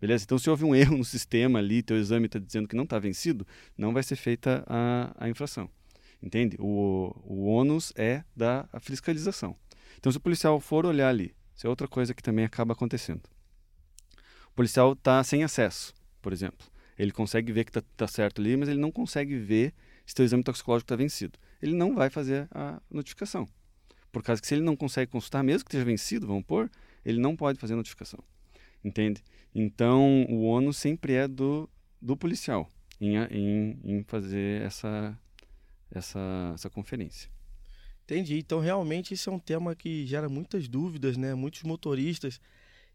Beleza? 0.00 0.24
Então, 0.24 0.38
se 0.38 0.48
houve 0.48 0.64
um 0.64 0.74
erro 0.76 0.96
no 0.96 1.04
sistema 1.04 1.58
ali, 1.58 1.82
teu 1.82 1.96
exame 1.96 2.26
está 2.26 2.38
dizendo 2.38 2.66
que 2.66 2.76
não 2.76 2.84
está 2.84 2.98
vencido, 2.98 3.46
não 3.76 3.92
vai 3.92 4.02
ser 4.02 4.16
feita 4.16 4.64
a, 4.66 5.14
a 5.18 5.28
infração. 5.28 5.68
Entende? 6.22 6.56
O, 6.58 7.14
o 7.24 7.46
ônus 7.46 7.92
é 7.96 8.24
da 8.36 8.68
fiscalização. 8.80 9.56
Então, 9.98 10.10
se 10.10 10.18
o 10.18 10.20
policial 10.20 10.60
for 10.60 10.86
olhar 10.86 11.08
ali, 11.08 11.34
isso 11.54 11.66
é 11.66 11.70
outra 11.70 11.88
coisa 11.88 12.14
que 12.14 12.22
também 12.22 12.44
acaba 12.44 12.72
acontecendo. 12.72 13.22
O 14.48 14.54
policial 14.54 14.92
está 14.92 15.22
sem 15.22 15.44
acesso, 15.44 15.94
por 16.20 16.32
exemplo. 16.32 16.66
Ele 16.98 17.12
consegue 17.12 17.52
ver 17.52 17.64
que 17.64 17.70
está 17.70 17.82
tá 17.96 18.06
certo 18.06 18.40
ali, 18.40 18.56
mas 18.56 18.68
ele 18.68 18.80
não 18.80 18.90
consegue 18.90 19.36
ver 19.36 19.72
se 20.10 20.14
teu 20.14 20.24
exame 20.24 20.42
toxicológico 20.42 20.86
está 20.86 20.96
vencido. 20.96 21.38
Ele 21.62 21.72
não 21.72 21.94
vai 21.94 22.10
fazer 22.10 22.48
a 22.50 22.82
notificação. 22.90 23.48
Por 24.10 24.24
causa 24.24 24.42
que 24.42 24.48
se 24.48 24.54
ele 24.54 24.62
não 24.62 24.74
consegue 24.74 25.08
consultar, 25.08 25.40
mesmo 25.44 25.64
que 25.64 25.68
esteja 25.68 25.84
vencido, 25.84 26.26
vamos 26.26 26.42
pôr, 26.44 26.68
ele 27.04 27.20
não 27.20 27.36
pode 27.36 27.60
fazer 27.60 27.76
notificação. 27.76 28.18
Entende? 28.84 29.22
Então, 29.54 30.24
o 30.28 30.42
ônus 30.42 30.78
sempre 30.78 31.12
é 31.12 31.28
do, 31.28 31.70
do 32.02 32.16
policial 32.16 32.68
em, 33.00 33.18
em, 33.18 33.78
em 33.84 34.02
fazer 34.02 34.62
essa, 34.62 35.16
essa, 35.88 36.50
essa 36.54 36.68
conferência. 36.68 37.30
Entendi. 38.02 38.36
Então, 38.36 38.58
realmente, 38.58 39.14
isso 39.14 39.30
é 39.30 39.32
um 39.32 39.38
tema 39.38 39.76
que 39.76 40.04
gera 40.06 40.28
muitas 40.28 40.66
dúvidas, 40.66 41.16
né? 41.16 41.36
Muitos 41.36 41.62
motoristas, 41.62 42.40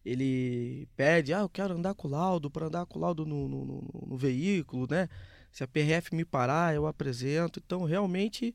ele 0.03 0.85
pede, 0.97 1.33
ah, 1.33 1.39
eu 1.39 1.49
quero 1.49 1.75
andar 1.75 1.93
com 1.93 2.09
laudo, 2.09 2.51
para 2.51 2.65
andar 2.65 2.85
com 2.85 2.99
laudo 2.99 3.25
no, 3.25 3.47
no, 3.47 3.63
no, 3.63 4.05
no 4.05 4.17
veículo, 4.17 4.85
né? 4.89 5.07
Se 5.55 5.63
a 5.63 5.67
PRF 5.69 6.13
me 6.13 6.25
parar, 6.25 6.75
eu 6.75 6.85
apresento. 6.85 7.61
Então, 7.65 7.85
realmente, 7.85 8.53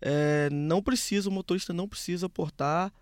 é, 0.00 0.50
não 0.50 0.82
precisa, 0.82 1.28
o 1.28 1.32
motorista 1.32 1.72
não 1.72 1.86
precisa 1.86 2.28
portar 2.28 2.92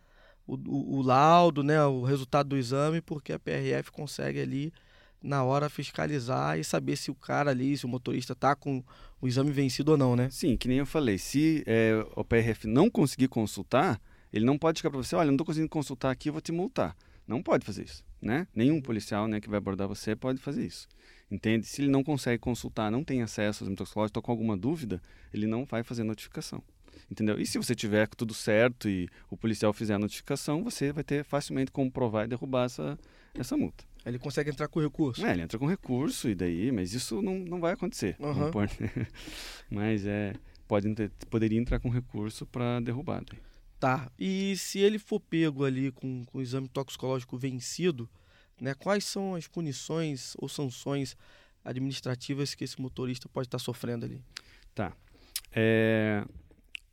o, 0.47 0.57
o, 0.57 0.97
o 0.99 1.03
laudo, 1.03 1.63
né? 1.63 1.83
O 1.87 2.03
resultado 2.03 2.51
do 2.51 2.59
exame, 2.59 3.01
porque 3.01 3.33
a 3.33 3.39
PRF 3.39 3.91
consegue 3.93 4.41
ali 4.41 4.71
na 5.23 5.43
hora 5.43 5.71
fiscalizar 5.71 6.59
e 6.59 6.65
saber 6.65 6.97
se 6.97 7.11
o 7.11 7.15
cara 7.15 7.51
ali, 7.51 7.79
se 7.79 7.87
o 7.87 7.89
motorista 7.89 8.35
está 8.35 8.55
com 8.55 8.85
o 9.23 9.27
exame 9.27 9.51
vencido 9.51 9.93
ou 9.93 9.97
não, 9.97 10.15
né? 10.15 10.29
Sim, 10.31 10.55
que 10.55 10.69
nem 10.69 10.77
eu 10.77 10.87
falei, 10.87 11.17
se 11.17 11.65
é, 11.67 11.93
o 12.15 12.23
PRF 12.23 12.67
não 12.67 12.91
conseguir 12.91 13.29
consultar, 13.29 13.99
ele 14.31 14.45
não 14.45 14.59
pode 14.59 14.81
chegar 14.81 14.91
para 14.91 15.03
você, 15.03 15.17
olha, 15.17 15.29
não 15.29 15.35
estou 15.35 15.47
conseguindo 15.47 15.71
consultar 15.71 16.11
aqui, 16.11 16.29
eu 16.29 16.35
vou 16.35 16.43
te 16.43 16.53
multar. 16.53 16.95
Não 17.27 17.43
pode 17.43 17.65
fazer 17.65 17.85
isso, 17.85 18.05
né? 18.21 18.47
Nenhum 18.55 18.83
policial 18.83 19.27
né, 19.27 19.41
que 19.41 19.49
vai 19.49 19.57
abordar 19.57 19.89
você 19.89 20.15
pode 20.15 20.39
fazer 20.39 20.67
isso. 20.67 20.87
Entende? 21.31 21.67
Se 21.67 21.81
ele 21.81 21.91
não 21.91 22.03
consegue 22.03 22.39
consultar, 22.39 22.91
não 22.91 23.05
tem 23.05 23.23
acesso 23.23 23.63
aos 23.63 23.67
exame 23.67 23.77
toxicológico, 23.77 24.19
está 24.19 24.25
com 24.25 24.33
alguma 24.33 24.57
dúvida, 24.57 25.01
ele 25.33 25.47
não 25.47 25.65
vai 25.65 25.83
fazer 25.83 26.03
notificação. 26.03 26.63
Entendeu? 27.11 27.41
E 27.41 27.47
se 27.47 27.59
você 27.59 27.75
tiver 27.75 28.09
tudo 28.09 28.35
certo 28.35 28.89
e 28.89 29.09
o 29.29 29.37
policial 29.37 29.73
fizer 29.73 29.95
a 29.95 29.99
notificação, 29.99 30.63
você 30.63 30.93
vai 30.93 31.05
ter 31.05 31.25
facilmente 31.25 31.71
como 31.71 31.91
provar 31.91 32.25
e 32.25 32.29
derrubar 32.29 32.65
essa, 32.65 32.99
essa 33.35 33.57
multa. 33.57 33.85
Ele 34.05 34.19
consegue 34.19 34.51
entrar 34.51 34.69
com 34.69 34.81
recurso. 34.81 35.25
É, 35.25 35.33
ele 35.33 35.43
entra 35.43 35.59
com 35.59 35.67
recurso 35.67 36.29
e 36.29 36.35
daí, 36.35 36.73
mas 36.73 36.95
isso 36.95 37.21
não, 37.21 37.39
não 37.39 37.61
vai 37.61 37.73
acontecer. 37.73 38.17
Uhum. 38.19 38.35
Não 38.35 38.51
pode, 38.51 38.73
mas 39.71 40.07
é, 40.07 40.35
pode, 40.67 40.89
poderia 41.29 41.59
entrar 41.59 41.79
com 41.81 41.91
recurso 41.91 42.47
para 42.47 42.81
derrubar. 42.81 43.23
Daí. 43.25 43.39
Tá. 43.79 44.11
E 44.19 44.57
se 44.57 44.79
ele 44.79 44.99
for 44.99 45.21
pego 45.21 45.65
ali 45.65 45.91
com, 45.91 46.25
com 46.27 46.39
o 46.39 46.43
exame 46.43 46.69
toxicológico 46.69 47.37
vencido, 47.37 48.09
né, 48.61 48.75
quais 48.75 49.05
são 49.05 49.35
as 49.35 49.47
punições 49.47 50.35
ou 50.39 50.49
sanções 50.49 51.17
administrativas 51.65 52.55
que 52.55 52.65
esse 52.65 52.81
motorista 52.81 53.29
pode 53.29 53.47
estar 53.47 53.59
sofrendo 53.59 54.05
ali? 54.05 54.23
Tá. 54.75 54.93
É, 55.53 56.25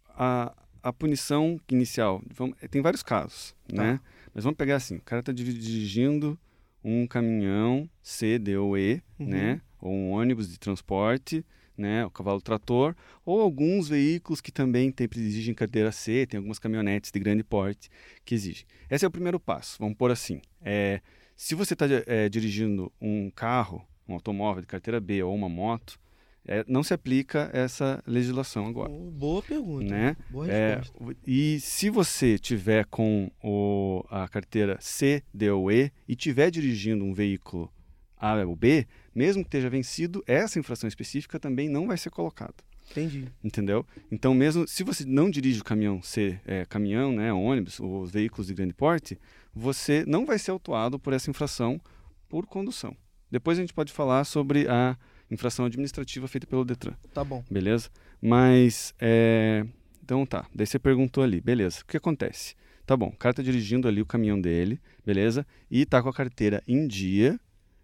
a, 0.09 0.55
a 0.81 0.93
punição 0.93 1.59
inicial, 1.69 2.21
vamos, 2.33 2.57
tem 2.69 2.81
vários 2.81 3.03
casos, 3.03 3.55
tá. 3.67 3.83
né? 3.83 3.99
Mas 4.33 4.43
vamos 4.43 4.57
pegar 4.57 4.75
assim, 4.75 4.97
o 4.97 5.01
cara 5.01 5.19
está 5.19 5.31
dirigindo 5.31 6.39
um 6.83 7.07
caminhão 7.07 7.89
C, 8.01 8.37
D 8.37 8.57
ou 8.57 8.77
E, 8.77 9.01
uhum. 9.19 9.27
né? 9.27 9.61
Ou 9.81 9.91
um 9.91 10.11
ônibus 10.11 10.49
de 10.49 10.59
transporte, 10.59 11.45
né? 11.77 12.05
O 12.05 12.09
cavalo 12.09 12.41
trator, 12.41 12.95
ou 13.25 13.41
alguns 13.41 13.87
veículos 13.87 14.41
que 14.41 14.51
também 14.51 14.91
tem, 14.91 15.07
exigem 15.15 15.53
carteira 15.53 15.91
C, 15.91 16.25
tem 16.25 16.37
algumas 16.37 16.59
caminhonetes 16.59 17.11
de 17.11 17.19
grande 17.19 17.43
porte 17.43 17.89
que 18.25 18.33
exigem. 18.33 18.65
Esse 18.89 19.05
é 19.05 19.07
o 19.07 19.11
primeiro 19.11 19.39
passo, 19.39 19.77
vamos 19.79 19.97
pôr 19.97 20.11
assim. 20.11 20.41
É, 20.61 21.01
se 21.37 21.53
você 21.53 21.73
está 21.73 21.85
é, 22.07 22.27
dirigindo 22.27 22.91
um 22.99 23.29
carro, 23.29 23.87
um 24.09 24.15
automóvel 24.15 24.61
de 24.61 24.67
carteira 24.67 24.99
B 24.99 25.21
ou 25.21 25.35
uma 25.35 25.47
moto, 25.47 25.99
é, 26.47 26.65
não 26.67 26.81
se 26.81 26.93
aplica 26.93 27.51
essa 27.53 28.01
legislação 28.07 28.65
agora. 28.65 28.91
Boa 28.91 29.43
pergunta. 29.43 29.85
Né? 29.85 30.17
Boa 30.31 30.49
é, 30.49 30.81
e 31.25 31.59
se 31.59 31.91
você 31.91 32.39
tiver 32.39 32.85
com 32.85 33.29
o, 33.43 34.03
a 34.09 34.27
carteira 34.27 34.77
C, 34.81 35.21
D 35.31 35.51
ou 35.51 35.71
E 35.71 35.91
e 36.07 36.15
tiver 36.15 36.49
dirigindo 36.49 37.05
um 37.05 37.13
veículo 37.13 37.71
A 38.17 38.33
ou 38.43 38.55
B, 38.55 38.87
mesmo 39.13 39.43
que 39.43 39.49
esteja 39.49 39.69
vencido, 39.69 40.23
essa 40.25 40.57
infração 40.57 40.87
específica 40.87 41.39
também 41.39 41.69
não 41.69 41.85
vai 41.85 41.97
ser 41.97 42.09
colocada. 42.09 42.55
Entendi. 42.89 43.25
Entendeu? 43.43 43.85
Então, 44.11 44.33
mesmo 44.33 44.67
se 44.67 44.83
você 44.83 45.05
não 45.05 45.29
dirige 45.29 45.59
o 45.59 45.63
caminhão 45.63 46.01
C, 46.01 46.39
é, 46.45 46.65
caminhão, 46.65 47.11
né, 47.11 47.31
ônibus, 47.33 47.79
os 47.79 48.09
veículos 48.09 48.47
de 48.47 48.53
grande 48.53 48.73
porte, 48.73 49.19
você 49.57 50.05
não 50.05 50.25
vai 50.25 50.37
ser 50.37 50.51
autuado 50.51 50.99
por 50.99 51.13
essa 51.13 51.29
infração 51.29 51.81
por 52.29 52.45
condução. 52.45 52.95
Depois 53.29 53.57
a 53.57 53.61
gente 53.61 53.73
pode 53.73 53.91
falar 53.91 54.23
sobre 54.23 54.67
a 54.69 54.97
infração 55.29 55.65
administrativa 55.65 56.27
feita 56.27 56.47
pelo 56.47 56.63
Detran. 56.63 56.93
Tá 57.13 57.23
bom. 57.23 57.43
Beleza? 57.49 57.89
Mas, 58.21 58.93
é... 58.99 59.65
então 60.01 60.25
tá. 60.25 60.47
Daí 60.53 60.65
você 60.65 60.79
perguntou 60.79 61.23
ali, 61.23 61.41
beleza, 61.41 61.81
o 61.81 61.85
que 61.85 61.97
acontece? 61.97 62.55
Tá 62.85 62.95
bom, 62.95 63.07
o 63.07 63.17
cara 63.17 63.33
tá 63.33 63.41
dirigindo 63.41 63.87
ali 63.87 64.01
o 64.01 64.05
caminhão 64.05 64.39
dele, 64.39 64.79
beleza? 65.05 65.45
E 65.69 65.85
tá 65.85 66.01
com 66.01 66.07
a 66.07 66.13
carteira 66.13 66.63
em 66.65 66.87
dia, 66.87 67.37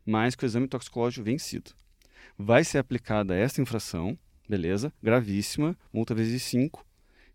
mas 0.06 0.34
com 0.34 0.46
o 0.46 0.48
exame 0.48 0.68
toxicológico 0.68 1.26
vencido. 1.26 1.72
Vai 2.38 2.64
ser 2.64 2.78
aplicada 2.78 3.36
essa 3.36 3.62
infração, 3.62 4.18
beleza? 4.48 4.94
Gravíssima, 5.04 5.78
multa 5.92 6.16
vezes 6.16 6.42
5 6.44 6.86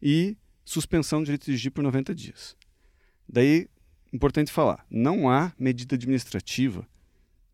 e 0.00 0.35
suspensão 0.64 1.21
de 1.21 1.26
direito 1.26 1.42
de 1.42 1.47
dirigir 1.47 1.71
por 1.71 1.83
90 1.83 2.14
dias. 2.14 2.57
Daí, 3.28 3.68
importante 4.12 4.53
falar, 4.53 4.85
não 4.91 5.31
há 5.31 5.53
medida 5.59 5.95
administrativa 5.95 6.87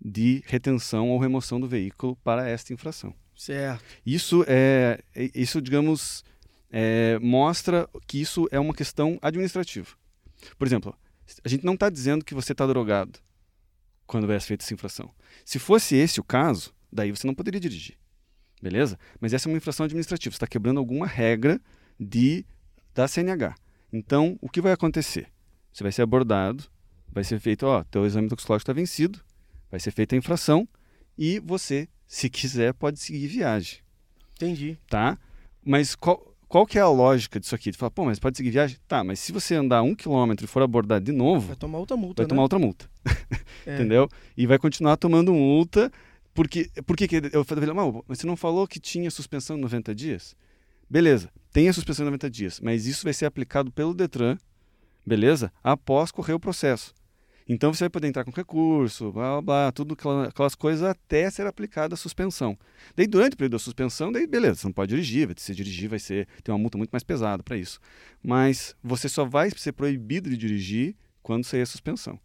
de 0.05 0.43
retenção 0.47 1.11
ou 1.11 1.19
remoção 1.19 1.61
do 1.61 1.69
veículo 1.69 2.17
para 2.17 2.49
esta 2.49 2.73
infração. 2.73 3.15
Certo. 3.37 3.83
Isso 4.05 4.45
é, 4.47 5.01
é, 5.15 5.31
isso 5.35 5.61
digamos, 5.61 6.25
é, 6.71 7.19
mostra 7.21 7.89
que 8.07 8.21
isso 8.21 8.47
é 8.51 8.61
uma 8.61 8.75
questão 8.75 9.19
administrativa. 9.23 9.89
Por 10.59 10.67
exemplo, 10.67 10.97
a 11.43 11.49
gente 11.49 11.65
não 11.65 11.75
está 11.75 11.89
dizendo 11.89 12.25
que 12.25 12.35
você 12.35 12.53
está 12.53 12.67
drogado 12.67 13.19
quando 14.07 14.27
ser 14.27 14.41
feita 14.41 14.65
essa 14.65 14.75
infração. 14.75 15.11
Se 15.45 15.59
fosse 15.59 15.97
esse 15.97 16.21
o 16.21 16.25
caso, 16.25 16.75
daí 16.93 17.11
você 17.11 17.27
não 17.27 17.35
poderia 17.35 17.61
dirigir, 17.61 17.97
beleza? 18.63 18.99
Mas 19.21 19.33
essa 19.33 19.49
é 19.49 19.51
uma 19.51 19.57
infração 19.57 19.85
administrativa. 19.85 20.33
Você 20.33 20.37
está 20.37 20.47
quebrando 20.47 20.79
alguma 20.79 21.07
regra 21.07 21.61
de 21.99 22.45
da 22.95 23.09
CNH. 23.09 23.55
Então, 23.93 24.39
o 24.41 24.49
que 24.49 24.61
vai 24.61 24.73
acontecer? 24.73 25.29
Você 25.75 25.83
vai 25.83 25.91
ser 25.91 26.03
abordado, 26.03 26.63
vai 27.13 27.25
ser 27.25 27.41
feito, 27.41 27.67
ó, 27.67 27.83
teu 27.83 28.07
exame 28.07 28.29
toxicológico 28.29 28.71
está 28.71 28.73
vencido, 28.73 29.21
vai 29.69 29.81
ser 29.81 29.91
feita 29.91 30.15
a 30.15 30.19
infração 30.19 30.69
e 31.19 31.41
você, 31.41 31.89
se 32.07 32.31
quiser, 32.31 32.73
pode 32.73 33.01
seguir 33.01 33.27
viagem. 33.27 33.81
Entendi. 34.37 34.79
Tá? 34.89 35.19
Mas 35.65 35.97
qual, 35.97 36.33
qual 36.47 36.65
que 36.65 36.79
é 36.79 36.81
a 36.81 36.89
lógica 36.89 37.41
disso 37.41 37.57
aqui? 37.57 37.73
Tu 37.73 37.79
fala, 37.79 37.91
pô, 37.91 38.05
mas 38.05 38.21
pode 38.21 38.37
seguir 38.37 38.51
viagem? 38.51 38.79
Tá, 38.87 39.03
mas 39.03 39.19
se 39.19 39.33
você 39.33 39.57
andar 39.57 39.83
um 39.83 39.97
quilômetro 39.97 40.45
e 40.45 40.49
for 40.49 40.63
abordado 40.63 41.05
de 41.05 41.11
novo... 41.11 41.49
Vai 41.49 41.57
tomar 41.57 41.79
outra 41.79 41.97
multa, 41.97 42.23
Vai 42.23 42.27
né? 42.27 42.29
tomar 42.29 42.43
outra 42.43 42.59
multa. 42.59 42.89
É. 43.67 43.77
Entendeu? 43.77 44.07
E 44.37 44.47
vai 44.47 44.59
continuar 44.59 44.97
tomando 44.99 45.33
multa, 45.33 45.91
porque... 46.35 46.71
porque 46.87 47.09
que 47.09 47.17
eu 47.33 47.43
falei, 47.45 47.67
mas 48.07 48.19
você 48.19 48.27
não 48.27 48.37
falou 48.37 48.69
que 48.69 48.79
tinha 48.79 49.11
suspensão 49.11 49.57
em 49.57 49.61
90 49.61 49.95
dias? 49.95 50.37
Beleza, 50.89 51.31
tem 51.51 51.67
a 51.67 51.73
suspensão 51.73 52.05
em 52.05 52.09
90 52.09 52.31
dias, 52.31 52.61
mas 52.61 52.87
isso 52.87 53.03
vai 53.03 53.15
ser 53.15 53.25
aplicado 53.25 53.73
pelo 53.73 53.95
DETRAN, 53.95 54.37
beleza? 55.07 55.53
Após 55.63 56.11
correr 56.11 56.33
o 56.33 56.41
processo. 56.41 56.95
Então 57.47 57.75
você 57.75 57.85
vai 57.85 57.91
poder 57.91 58.09
entrar 58.09 58.25
com 58.25 58.31
recurso, 58.31 59.13
blá 59.13 59.33
blá, 59.33 59.43
blá 59.43 59.73
tudo 59.73 59.95
aquelas 60.27 60.55
coisas 60.55 60.83
até 60.83 61.31
ser 61.31 61.47
aplicada 61.47 61.95
a 61.95 61.97
suspensão. 61.97 62.59
Daí 62.97 63.07
durante 63.07 63.35
o 63.35 63.37
período 63.37 63.53
da 63.53 63.59
suspensão, 63.59 64.11
daí 64.11 64.27
beleza, 64.27 64.61
você 64.61 64.67
não 64.67 64.73
pode 64.73 64.91
dirigir, 64.91 65.29
se 65.37 65.55
dirigir 65.55 65.91
vai 65.91 65.99
ser 65.99 66.27
ter 66.43 66.51
uma 66.51 66.59
multa 66.59 66.79
muito 66.79 66.91
mais 66.91 67.03
pesada 67.03 67.43
para 67.43 67.57
isso. 67.57 67.79
Mas 68.23 68.75
você 68.83 69.11
só 69.11 69.27
vai 69.27 69.51
ser 69.51 69.73
proibido 69.73 70.31
de 70.31 70.39
dirigir 70.39 70.97
quando 71.23 71.45
sair 71.45 71.61
a 71.61 71.67
suspensão. 71.67 72.19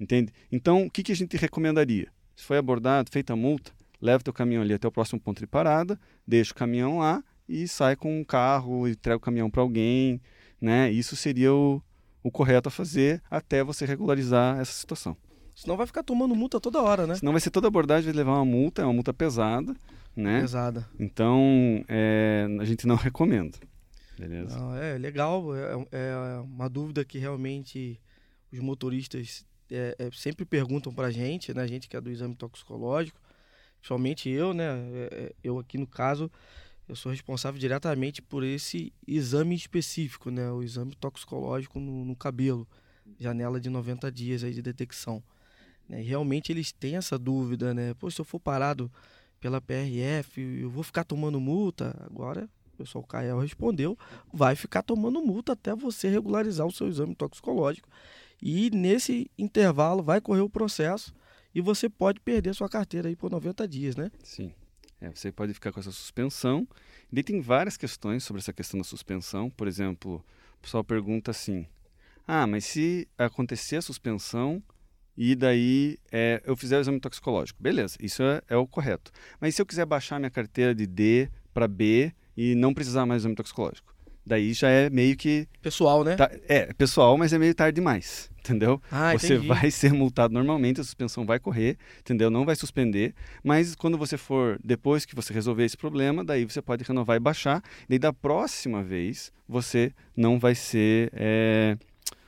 Entende? 0.00 0.32
Então, 0.50 0.86
o 0.86 0.90
que, 0.90 1.02
que 1.02 1.12
a 1.12 1.16
gente 1.16 1.36
recomendaria? 1.36 2.08
Se 2.34 2.44
foi 2.44 2.56
abordado, 2.56 3.10
feita 3.10 3.34
a 3.34 3.36
multa, 3.36 3.72
leva 4.00 4.24
teu 4.24 4.32
caminhão 4.32 4.62
ali 4.62 4.72
até 4.74 4.88
o 4.88 4.92
próximo 4.92 5.20
ponto 5.20 5.38
de 5.38 5.46
parada, 5.46 6.00
deixa 6.26 6.52
o 6.52 6.56
caminhão 6.56 6.98
lá 6.98 7.22
e 7.48 7.68
sai 7.68 7.94
com 7.94 8.20
um 8.20 8.24
carro, 8.24 8.88
entrega 8.88 9.18
o 9.18 9.20
caminhão 9.20 9.50
para 9.50 9.62
alguém, 9.62 10.20
né? 10.60 10.90
Isso 10.90 11.14
seria 11.14 11.52
o, 11.52 11.82
o 12.22 12.30
correto 12.30 12.68
a 12.68 12.72
fazer 12.72 13.22
até 13.30 13.62
você 13.62 13.84
regularizar 13.84 14.58
essa 14.60 14.72
situação. 14.72 15.16
Senão 15.54 15.76
vai 15.76 15.86
ficar 15.86 16.02
tomando 16.02 16.34
multa 16.34 16.60
toda 16.60 16.80
hora, 16.80 17.06
né? 17.06 17.16
Senão 17.16 17.32
vai 17.32 17.40
ser 17.40 17.50
toda 17.50 17.68
abordagem, 17.68 18.06
vai 18.06 18.14
levar 18.14 18.36
uma 18.36 18.44
multa, 18.44 18.82
é 18.82 18.84
uma 18.84 18.94
multa 18.94 19.12
pesada, 19.12 19.74
né? 20.16 20.40
Pesada. 20.40 20.88
Então, 20.98 21.84
é, 21.88 22.46
a 22.58 22.64
gente 22.64 22.86
não 22.86 22.96
recomenda. 22.96 23.58
Beleza? 24.18 24.58
Não, 24.58 24.76
é 24.76 24.96
legal, 24.98 25.54
é, 25.54 25.86
é, 25.90 26.40
uma 26.44 26.68
dúvida 26.68 27.04
que 27.04 27.18
realmente 27.18 28.00
os 28.52 28.58
motoristas 28.60 29.44
é, 29.70 29.96
é, 29.98 30.10
sempre 30.12 30.44
perguntam 30.44 30.92
pra 30.92 31.10
gente, 31.10 31.52
né? 31.54 31.62
A 31.62 31.66
gente 31.66 31.88
que 31.88 31.96
é 31.96 32.00
do 32.00 32.10
exame 32.10 32.34
toxicológico, 32.34 33.20
principalmente 33.78 34.28
eu, 34.28 34.52
né? 34.52 34.64
É, 34.64 35.08
é, 35.12 35.32
eu 35.42 35.58
aqui 35.58 35.78
no 35.78 35.86
caso, 35.86 36.30
eu 36.88 36.96
sou 36.96 37.10
responsável 37.10 37.58
diretamente 37.58 38.20
por 38.20 38.42
esse 38.42 38.92
exame 39.06 39.54
específico, 39.54 40.30
né? 40.30 40.50
O 40.50 40.62
exame 40.62 40.94
toxicológico 40.94 41.78
no, 41.78 42.04
no 42.04 42.16
cabelo, 42.16 42.66
janela 43.18 43.60
de 43.60 43.70
90 43.70 44.10
dias 44.10 44.44
aí 44.44 44.52
de 44.52 44.62
detecção. 44.62 45.22
Né? 45.88 46.02
E 46.02 46.04
realmente 46.04 46.52
eles 46.52 46.72
têm 46.72 46.96
essa 46.96 47.18
dúvida, 47.18 47.72
né? 47.72 47.94
Pô, 47.94 48.10
se 48.10 48.20
eu 48.20 48.24
for 48.24 48.40
parado 48.40 48.90
pela 49.40 49.60
PRF, 49.60 50.40
eu 50.40 50.70
vou 50.70 50.82
ficar 50.82 51.04
tomando 51.04 51.40
multa? 51.40 51.96
Agora, 52.04 52.48
o 52.72 52.76
pessoal 52.76 53.04
Cael 53.04 53.38
respondeu, 53.38 53.98
vai 54.32 54.54
ficar 54.56 54.82
tomando 54.82 55.20
multa 55.20 55.52
até 55.52 55.74
você 55.74 56.08
regularizar 56.08 56.66
o 56.66 56.72
seu 56.72 56.88
exame 56.88 57.14
toxicológico. 57.14 57.88
E 58.40 58.70
nesse 58.70 59.30
intervalo 59.38 60.02
vai 60.02 60.20
correr 60.20 60.40
o 60.40 60.50
processo 60.50 61.14
e 61.54 61.60
você 61.60 61.88
pode 61.88 62.20
perder 62.20 62.54
sua 62.54 62.68
carteira 62.68 63.08
aí 63.08 63.14
por 63.14 63.30
90 63.30 63.68
dias, 63.68 63.94
né? 63.94 64.10
Sim. 64.22 64.52
É, 65.02 65.10
você 65.10 65.32
pode 65.32 65.52
ficar 65.52 65.72
com 65.72 65.80
essa 65.80 65.90
suspensão. 65.90 66.66
E 67.12 67.22
tem 67.24 67.40
várias 67.40 67.76
questões 67.76 68.22
sobre 68.22 68.40
essa 68.40 68.52
questão 68.52 68.78
da 68.78 68.84
suspensão. 68.84 69.50
Por 69.50 69.66
exemplo, 69.66 70.24
o 70.58 70.62
pessoal 70.62 70.84
pergunta 70.84 71.32
assim: 71.32 71.66
ah, 72.26 72.46
mas 72.46 72.64
se 72.64 73.08
acontecer 73.18 73.76
a 73.76 73.82
suspensão 73.82 74.62
e 75.16 75.34
daí 75.34 75.98
é, 76.10 76.40
eu 76.46 76.56
fizer 76.56 76.78
o 76.78 76.80
exame 76.80 77.00
toxicológico, 77.00 77.60
beleza, 77.60 77.96
isso 78.00 78.22
é, 78.22 78.40
é, 78.48 78.56
o 78.56 78.66
correto. 78.66 79.10
Mas 79.40 79.56
se 79.56 79.60
eu 79.60 79.66
quiser 79.66 79.84
baixar 79.84 80.20
minha 80.20 80.30
carteira 80.30 80.72
de 80.72 80.86
D 80.86 81.28
para 81.52 81.66
B 81.66 82.14
e 82.36 82.54
não 82.54 82.72
precisar 82.72 83.04
mais 83.04 83.22
do 83.22 83.26
exame 83.26 83.34
toxicológico? 83.34 83.91
Daí 84.24 84.52
já 84.52 84.68
é 84.68 84.88
meio 84.90 85.16
que. 85.16 85.48
Pessoal, 85.60 86.04
né? 86.04 86.16
Tá, 86.16 86.30
é, 86.48 86.72
pessoal, 86.72 87.16
mas 87.18 87.32
é 87.32 87.38
meio 87.38 87.54
tarde 87.54 87.76
demais 87.76 88.30
entendeu? 88.42 88.82
Ah, 88.90 89.12
você 89.12 89.34
entendi. 89.34 89.46
vai 89.46 89.70
ser 89.70 89.92
multado 89.92 90.34
normalmente, 90.34 90.80
a 90.80 90.84
suspensão 90.84 91.24
vai 91.24 91.38
correr, 91.38 91.78
entendeu? 92.00 92.28
Não 92.28 92.44
vai 92.44 92.56
suspender, 92.56 93.14
mas 93.42 93.74
quando 93.74 93.96
você 93.96 94.16
for, 94.16 94.58
depois 94.62 95.04
que 95.04 95.14
você 95.14 95.32
resolver 95.32 95.64
esse 95.64 95.76
problema, 95.76 96.24
daí 96.24 96.44
você 96.44 96.60
pode 96.60 96.82
renovar 96.84 97.16
e 97.16 97.20
baixar, 97.20 97.62
daí 97.88 97.98
da 97.98 98.12
próxima 98.12 98.82
vez 98.82 99.32
você 99.48 99.92
não 100.16 100.38
vai 100.38 100.54
ser... 100.54 101.10
É, 101.14 101.76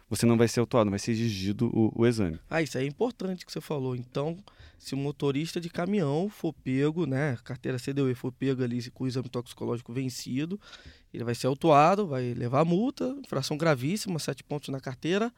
você 0.09 0.27
não 0.27 0.37
vai 0.37 0.47
ser 0.47 0.61
autuado, 0.61 0.85
não 0.85 0.93
vai 0.93 0.99
ser 0.99 1.11
exigido 1.11 1.71
o, 1.75 1.93
o, 1.97 2.07
exame. 2.07 2.39
Ah, 2.49 2.63
isso 2.63 2.79
é 2.79 2.85
importante 2.85 3.45
que 3.45 3.51
você 3.51 3.61
falou. 3.61 3.97
Então, 3.97 4.37
se 4.85 4.95
o 4.95 4.99
motorista 4.99 5.61
de 5.61 5.71
caminhão 5.71 6.29
for 6.29 6.53
pego, 6.53 7.07
né, 7.07 7.39
carteira 7.43 7.79
CDE 7.79 8.15
for 8.15 8.31
pego 8.31 8.63
ali 8.63 8.91
com 8.91 9.05
o 9.05 9.07
exame 9.07 9.29
toxicológico 9.29 9.93
vencido, 9.93 10.61
ele 11.13 11.25
vai 11.25 11.35
ser 11.35 11.47
autuado, 11.47 12.07
vai 12.07 12.35
levar 12.35 12.65
multa, 12.65 13.17
infração 13.19 13.57
gravíssima, 13.57 14.19
sete 14.19 14.45
pontos 14.45 14.69
na 14.69 14.79
carteira, 14.79 15.33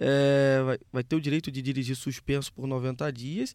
é, 0.00 0.62
vai, 0.64 0.78
vai 0.92 1.04
ter 1.04 1.14
o 1.14 1.20
direito 1.20 1.50
de 1.50 1.62
dirigir 1.62 1.94
suspenso 1.94 2.52
por 2.52 2.66
90 2.66 3.10
dias 3.12 3.54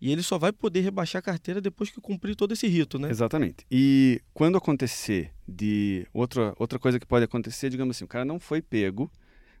e 0.00 0.10
ele 0.10 0.22
só 0.22 0.36
vai 0.36 0.52
poder 0.52 0.80
rebaixar 0.80 1.20
a 1.20 1.22
carteira 1.22 1.60
depois 1.60 1.90
que 1.90 2.00
cumprir 2.00 2.34
todo 2.34 2.52
esse 2.52 2.66
rito, 2.66 2.98
né? 2.98 3.10
Exatamente. 3.10 3.66
E 3.70 4.20
quando 4.32 4.56
acontecer 4.56 5.30
de 5.46 6.06
outra 6.12 6.54
outra 6.58 6.76
coisa 6.78 6.98
que 6.98 7.06
pode 7.06 7.24
acontecer, 7.24 7.70
digamos 7.70 7.96
assim, 7.96 8.04
o 8.04 8.08
cara 8.08 8.24
não 8.24 8.40
foi 8.40 8.60
pego, 8.60 9.08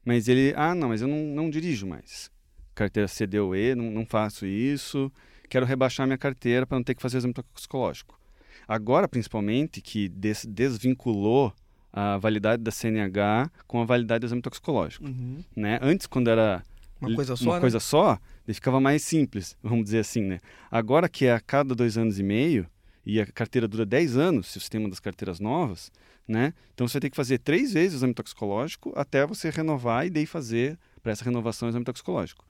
mas 0.04 0.26
ele, 0.26 0.52
ah, 0.56 0.74
não, 0.74 0.88
mas 0.88 1.02
eu 1.02 1.06
não, 1.06 1.18
não 1.18 1.50
dirijo 1.50 1.86
mais. 1.86 2.28
Carteira 2.74 3.08
CDOE, 3.08 3.74
não, 3.74 3.90
não 3.90 4.06
faço 4.06 4.46
isso, 4.46 5.12
quero 5.48 5.66
rebaixar 5.66 6.06
minha 6.06 6.18
carteira 6.18 6.66
para 6.66 6.78
não 6.78 6.84
ter 6.84 6.94
que 6.94 7.02
fazer 7.02 7.18
exame 7.18 7.34
toxicológico. 7.34 8.18
Agora, 8.66 9.06
principalmente, 9.08 9.80
que 9.80 10.08
des 10.08 10.46
desvinculou 10.46 11.52
a 11.92 12.16
validade 12.16 12.62
da 12.62 12.70
CNH 12.70 13.50
com 13.66 13.82
a 13.82 13.84
validade 13.84 14.20
do 14.20 14.26
exame 14.26 14.40
toxicológico. 14.40 15.04
Uhum. 15.04 15.44
Né? 15.54 15.78
Antes, 15.82 16.06
quando 16.06 16.28
era 16.28 16.62
uma 17.00 17.14
coisa 17.14 17.36
só, 17.36 17.44
uma 17.44 17.54
né? 17.56 17.60
coisa 17.60 17.80
só, 17.80 18.18
ele 18.46 18.54
ficava 18.54 18.80
mais 18.80 19.02
simples, 19.02 19.56
vamos 19.62 19.84
dizer 19.84 19.98
assim. 19.98 20.22
Né? 20.22 20.38
Agora 20.70 21.08
que 21.08 21.26
é 21.26 21.32
a 21.32 21.40
cada 21.40 21.74
dois 21.74 21.98
anos 21.98 22.18
e 22.18 22.22
meio, 22.22 22.66
e 23.04 23.20
a 23.20 23.26
carteira 23.26 23.66
dura 23.66 23.84
10 23.84 24.16
anos, 24.16 24.46
se 24.46 24.58
o 24.58 24.60
sistema 24.60 24.88
das 24.88 25.00
carteiras 25.00 25.40
novas, 25.40 25.90
né? 26.26 26.54
Então 26.72 26.86
você 26.86 27.00
ter 27.00 27.10
que 27.10 27.16
fazer 27.16 27.38
três 27.38 27.72
vezes 27.72 27.94
o 27.94 27.96
exame 27.96 28.14
toxicológico 28.14 28.92
até 28.94 29.26
você 29.26 29.50
renovar 29.50 30.06
e 30.06 30.10
daí 30.10 30.24
fazer 30.24 30.78
para 31.02 31.10
essa 31.10 31.24
renovação 31.24 31.66
o 31.66 31.70
exame 31.70 31.84
toxicológico. 31.84 32.44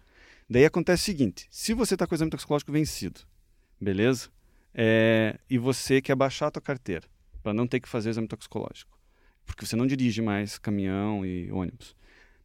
Daí 0.48 0.64
acontece 0.64 1.02
o 1.02 1.06
seguinte: 1.06 1.46
se 1.50 1.74
você 1.74 1.94
está 1.94 2.06
com 2.06 2.14
o 2.14 2.16
exame 2.16 2.30
toxicológico 2.30 2.72
vencido, 2.72 3.20
beleza? 3.80 4.28
É, 4.74 5.38
e 5.50 5.58
você 5.58 6.00
quer 6.00 6.14
baixar 6.14 6.46
a 6.46 6.50
tua 6.50 6.62
carteira 6.62 7.06
para 7.42 7.52
não 7.52 7.66
ter 7.66 7.80
que 7.80 7.88
fazer 7.88 8.08
o 8.08 8.12
exame 8.12 8.28
toxicológico, 8.28 8.98
porque 9.44 9.66
você 9.66 9.76
não 9.76 9.86
dirige 9.86 10.22
mais 10.22 10.58
caminhão 10.58 11.26
e 11.26 11.50
ônibus, 11.50 11.94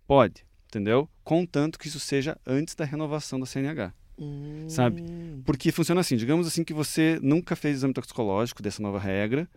pode, 0.05 0.45
entendeu? 0.67 1.09
Contanto 1.23 1.79
que 1.79 1.87
isso 1.87 1.99
seja 1.99 2.37
antes 2.45 2.75
da 2.75 2.83
renovação 2.85 3.39
da 3.39 3.45
CNH. 3.45 3.93
Hum. 4.19 4.65
Sabe? 4.67 5.03
Porque 5.45 5.71
funciona 5.71 6.01
assim, 6.01 6.17
digamos 6.17 6.47
assim 6.47 6.63
que 6.63 6.73
você 6.73 7.19
nunca 7.21 7.55
fez 7.55 7.77
exame 7.77 7.93
toxicológico 7.93 8.63
dessa 8.63 8.81
nova 8.81 8.99
regra, 8.99 9.47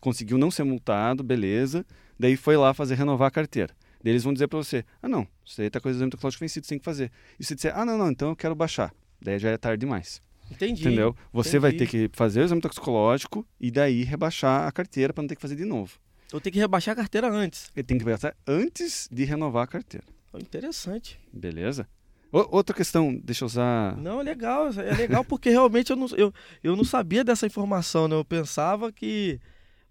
conseguiu 0.00 0.36
não 0.36 0.50
ser 0.50 0.64
multado, 0.64 1.22
beleza, 1.22 1.86
daí 2.18 2.36
foi 2.36 2.56
lá 2.56 2.74
fazer 2.74 2.96
renovar 2.96 3.28
a 3.28 3.30
carteira. 3.30 3.74
Daí 4.02 4.12
eles 4.12 4.22
vão 4.22 4.32
dizer 4.32 4.46
para 4.48 4.58
você, 4.58 4.84
ah 5.02 5.08
não, 5.08 5.26
você 5.44 5.64
está 5.64 5.80
com 5.80 5.88
o 5.88 5.90
exame 5.90 6.10
toxicológico 6.10 6.40
vencido, 6.44 6.66
você 6.66 6.70
tem 6.70 6.78
que 6.78 6.84
fazer. 6.84 7.10
E 7.38 7.44
você 7.44 7.54
disser, 7.54 7.76
ah 7.76 7.84
não, 7.84 7.98
não, 7.98 8.10
então 8.10 8.28
eu 8.30 8.36
quero 8.36 8.54
baixar. 8.54 8.94
Daí 9.20 9.38
já 9.38 9.50
é 9.50 9.56
tarde 9.56 9.80
demais. 9.80 10.22
Entendi. 10.50 10.80
Entendeu? 10.82 11.14
Você 11.32 11.50
entendi. 11.58 11.60
vai 11.60 11.72
ter 11.72 11.86
que 11.88 12.08
fazer 12.14 12.40
o 12.40 12.44
exame 12.44 12.60
toxicológico 12.60 13.46
e 13.60 13.70
daí 13.70 14.02
rebaixar 14.04 14.66
a 14.66 14.72
carteira 14.72 15.12
para 15.12 15.22
não 15.22 15.28
ter 15.28 15.34
que 15.36 15.42
fazer 15.42 15.56
de 15.56 15.64
novo. 15.64 15.98
Eu 16.32 16.40
tenho 16.40 16.52
que 16.52 16.58
rebaixar 16.58 16.92
a 16.92 16.96
carteira 16.96 17.28
antes. 17.30 17.70
Ele 17.74 17.84
tem 17.84 17.98
que 17.98 18.04
rebaixar 18.04 18.34
antes 18.46 19.08
de 19.10 19.24
renovar 19.24 19.64
a 19.64 19.66
carteira. 19.66 20.06
Interessante. 20.34 21.18
Beleza? 21.32 21.88
O- 22.30 22.56
outra 22.56 22.74
questão, 22.76 23.14
deixa 23.24 23.44
eu 23.44 23.46
usar. 23.46 23.96
Não, 23.96 24.20
é 24.20 24.22
legal. 24.24 24.68
É 24.68 24.94
legal 24.94 25.24
porque 25.24 25.50
realmente 25.50 25.90
eu 25.90 25.96
não, 25.96 26.06
eu, 26.16 26.32
eu 26.62 26.76
não 26.76 26.84
sabia 26.84 27.24
dessa 27.24 27.46
informação, 27.46 28.06
né? 28.06 28.14
Eu 28.16 28.24
pensava 28.24 28.92
que 28.92 29.40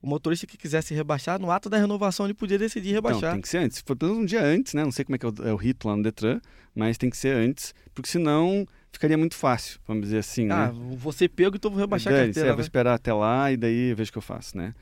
o 0.02 0.08
motorista 0.08 0.46
que 0.46 0.58
quisesse 0.58 0.94
rebaixar, 0.94 1.40
no 1.40 1.50
ato 1.52 1.70
da 1.70 1.78
renovação 1.78 2.26
ele 2.26 2.34
podia 2.34 2.58
decidir 2.58 2.90
Então, 2.90 3.10
rebaixar. 3.10 3.34
tem 3.34 3.42
que 3.42 3.50
ser 3.50 3.58
antes. 3.58 3.84
Foi 3.86 3.96
pelo 3.96 4.12
menos 4.12 4.24
um 4.24 4.28
dia 4.28 4.44
antes, 4.44 4.74
né? 4.74 4.84
Não 4.84 4.92
sei 4.92 5.04
como 5.06 5.16
é 5.16 5.20
que 5.20 5.26
é 5.26 5.30
o, 5.30 5.34
é 5.50 5.54
o 5.54 5.56
rito 5.56 5.88
lá 5.88 5.96
no 5.98 6.04
Detran, 6.04 6.40
mas 6.76 6.98
tem 6.98 7.10
que 7.10 7.18
ser 7.18 7.36
antes, 7.36 7.74
porque 7.96 8.10
senão 8.10 8.66
ficaria 8.92 9.18
muito 9.18 9.36
fácil, 9.36 9.80
vamos 9.88 10.04
dizer 10.04 10.20
assim, 10.20 10.50
Ah, 10.52 10.72
né? 10.72 10.96
vou 10.98 11.12
ser 11.12 11.28
pego, 11.30 11.56
então 11.56 11.70
vou 11.72 11.80
rebaixar 11.80 12.12
a 12.14 12.16
Dane-se, 12.16 12.34
carteira. 12.34 12.50
é, 12.50 12.52
vou 12.52 12.58
né? 12.58 12.64
esperar 12.64 12.94
até 12.94 13.14
lá 13.14 13.52
e 13.52 13.58
daí 13.58 13.94
vejo 13.94 14.10
o 14.10 14.12
que 14.14 14.18
eu 14.18 14.22
faço, 14.22 14.56
né? 14.58 14.74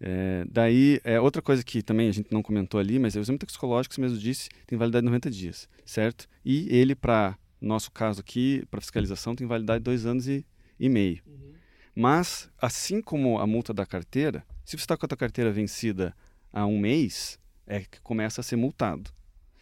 É, 0.00 0.44
daí, 0.50 0.98
é, 1.04 1.20
outra 1.20 1.42
coisa 1.42 1.62
que 1.62 1.82
também 1.82 2.08
a 2.08 2.12
gente 2.12 2.32
não 2.32 2.42
comentou 2.42 2.80
ali, 2.80 2.98
mas 2.98 3.14
o 3.14 3.20
exame 3.20 3.38
toxicológico, 3.38 3.94
você 3.94 4.00
mesmo 4.00 4.16
disse, 4.18 4.48
tem 4.66 4.78
validade 4.78 5.02
de 5.02 5.06
90 5.06 5.30
dias, 5.30 5.68
certo? 5.84 6.26
E 6.44 6.66
ele, 6.74 6.94
para 6.94 7.36
nosso 7.60 7.92
caso 7.92 8.20
aqui, 8.20 8.64
para 8.70 8.80
fiscalização, 8.80 9.36
tem 9.36 9.46
validade 9.46 9.80
de 9.80 9.84
dois 9.84 10.06
anos 10.06 10.26
e, 10.26 10.44
e 10.78 10.88
meio. 10.88 11.20
Uhum. 11.26 11.52
Mas, 11.94 12.48
assim 12.60 13.02
como 13.02 13.38
a 13.38 13.46
multa 13.46 13.74
da 13.74 13.84
carteira, 13.84 14.42
se 14.70 14.76
você 14.76 14.84
está 14.84 14.96
com 14.96 15.04
a 15.04 15.08
tua 15.08 15.18
carteira 15.18 15.50
vencida 15.50 16.14
há 16.52 16.64
um 16.64 16.78
mês, 16.78 17.40
é 17.66 17.80
que 17.80 18.00
começa 18.02 18.40
a 18.40 18.44
ser 18.44 18.54
multado. 18.54 19.10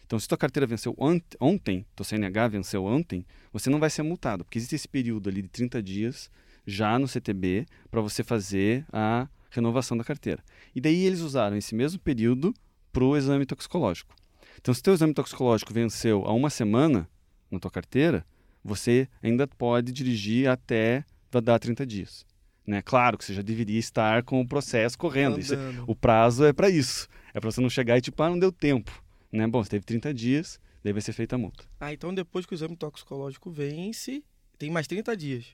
Então, 0.05 0.19
se 0.19 0.27
tua 0.27 0.37
carteira 0.37 0.67
venceu 0.67 0.93
ont 0.99 1.23
ontem, 1.39 1.83
tua 1.95 2.03
CNH 2.03 2.47
venceu 2.49 2.85
ontem, 2.85 3.25
você 3.51 3.71
não 3.71 3.79
vai 3.79 3.89
ser 3.89 4.03
multado, 4.03 4.45
porque 4.45 4.59
existe 4.59 4.75
esse 4.75 4.87
período 4.87 5.27
ali 5.27 5.41
de 5.41 5.47
30 5.47 5.81
dias 5.81 6.29
já 6.63 6.99
no 6.99 7.07
CTB 7.07 7.65
para 7.89 8.01
você 8.01 8.23
fazer 8.23 8.85
a 8.93 9.27
renovação 9.49 9.97
da 9.97 10.03
carteira. 10.03 10.43
E 10.75 10.79
daí 10.79 11.03
eles 11.03 11.21
usaram 11.21 11.57
esse 11.57 11.73
mesmo 11.73 11.99
período 11.99 12.53
para 12.93 13.03
o 13.03 13.17
exame 13.17 13.47
toxicológico. 13.47 14.13
Então, 14.59 14.75
se 14.75 14.83
teu 14.83 14.93
exame 14.93 15.15
toxicológico 15.15 15.73
venceu 15.73 16.23
há 16.23 16.33
uma 16.33 16.51
semana 16.51 17.09
na 17.49 17.57
tua 17.57 17.71
carteira, 17.71 18.23
você 18.63 19.07
ainda 19.23 19.47
pode 19.47 19.91
dirigir 19.91 20.47
até 20.47 21.03
dar 21.31 21.57
30 21.57 21.83
dias. 21.83 22.28
Né? 22.69 22.83
Claro 22.83 23.17
que 23.17 23.25
você 23.25 23.33
já 23.33 23.41
deveria 23.41 23.79
estar 23.79 24.21
com 24.21 24.39
o 24.39 24.47
processo 24.47 24.95
correndo. 24.95 25.39
Isso 25.39 25.55
é- 25.55 25.57
o 25.87 25.95
prazo 25.95 26.45
é 26.45 26.53
para 26.53 26.69
isso. 26.69 27.07
É 27.33 27.39
para 27.39 27.49
você 27.49 27.59
não 27.59 27.69
chegar 27.69 27.97
e 27.97 28.01
tipo, 28.01 28.21
ah, 28.21 28.29
não 28.29 28.37
deu 28.37 28.51
tempo. 28.51 29.03
Né? 29.31 29.47
Bom, 29.47 29.63
você 29.63 29.71
teve 29.71 29.85
30 29.85 30.13
dias, 30.13 30.59
vai 30.83 31.01
ser 31.01 31.13
feita 31.13 31.35
a 31.35 31.39
multa. 31.39 31.63
Ah, 31.79 31.91
então 31.91 32.13
depois 32.13 32.45
que 32.45 32.53
o 32.53 32.55
exame 32.55 32.75
toxicológico 32.75 33.49
vence, 33.49 34.23
tem 34.59 34.69
mais 34.69 34.85
30 34.85 35.17
dias. 35.17 35.47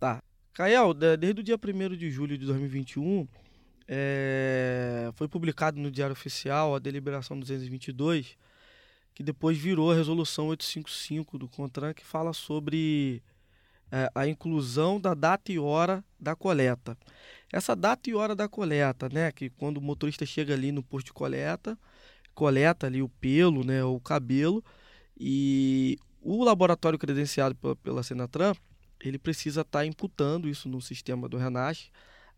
Tá. 0.00 0.22
Cael, 0.54 0.94
desde 0.94 1.42
o 1.42 1.44
dia 1.44 1.58
1 1.58 1.94
de 1.94 2.10
julho 2.10 2.38
de 2.38 2.46
2021, 2.46 3.28
é, 3.86 5.10
foi 5.14 5.28
publicado 5.28 5.78
no 5.78 5.90
Diário 5.90 6.14
Oficial 6.14 6.74
a 6.74 6.78
deliberação 6.78 7.38
222, 7.38 8.38
que 9.14 9.22
depois 9.22 9.58
virou 9.58 9.92
a 9.92 9.94
resolução 9.94 10.46
855 10.48 11.36
do 11.36 11.48
CONTRAN, 11.48 11.92
que 11.92 12.04
fala 12.04 12.32
sobre 12.32 13.22
é, 13.90 14.10
a 14.14 14.26
inclusão 14.26 15.00
da 15.00 15.14
data 15.14 15.52
e 15.52 15.58
hora 15.58 16.04
da 16.18 16.34
coleta. 16.36 16.96
Essa 17.52 17.74
data 17.74 18.10
e 18.10 18.14
hora 18.14 18.34
da 18.34 18.48
coleta, 18.48 19.08
né, 19.08 19.32
que 19.32 19.50
quando 19.50 19.78
o 19.78 19.82
motorista 19.82 20.26
chega 20.26 20.54
ali 20.54 20.70
no 20.70 20.82
posto 20.82 21.06
de 21.06 21.12
coleta, 21.12 21.78
coleta 22.34 22.86
ali 22.86 23.02
o 23.02 23.08
pelo, 23.08 23.64
né, 23.64 23.82
o 23.82 23.98
cabelo, 23.98 24.62
e 25.18 25.98
o 26.20 26.44
laboratório 26.44 26.98
credenciado 26.98 27.54
pela, 27.54 27.76
pela 27.76 28.02
Senatran, 28.02 28.54
ele 29.00 29.18
precisa 29.18 29.62
estar 29.62 29.84
imputando 29.84 30.48
isso 30.48 30.68
no 30.68 30.80
sistema 30.80 31.28
do 31.28 31.36
Renache, 31.36 31.90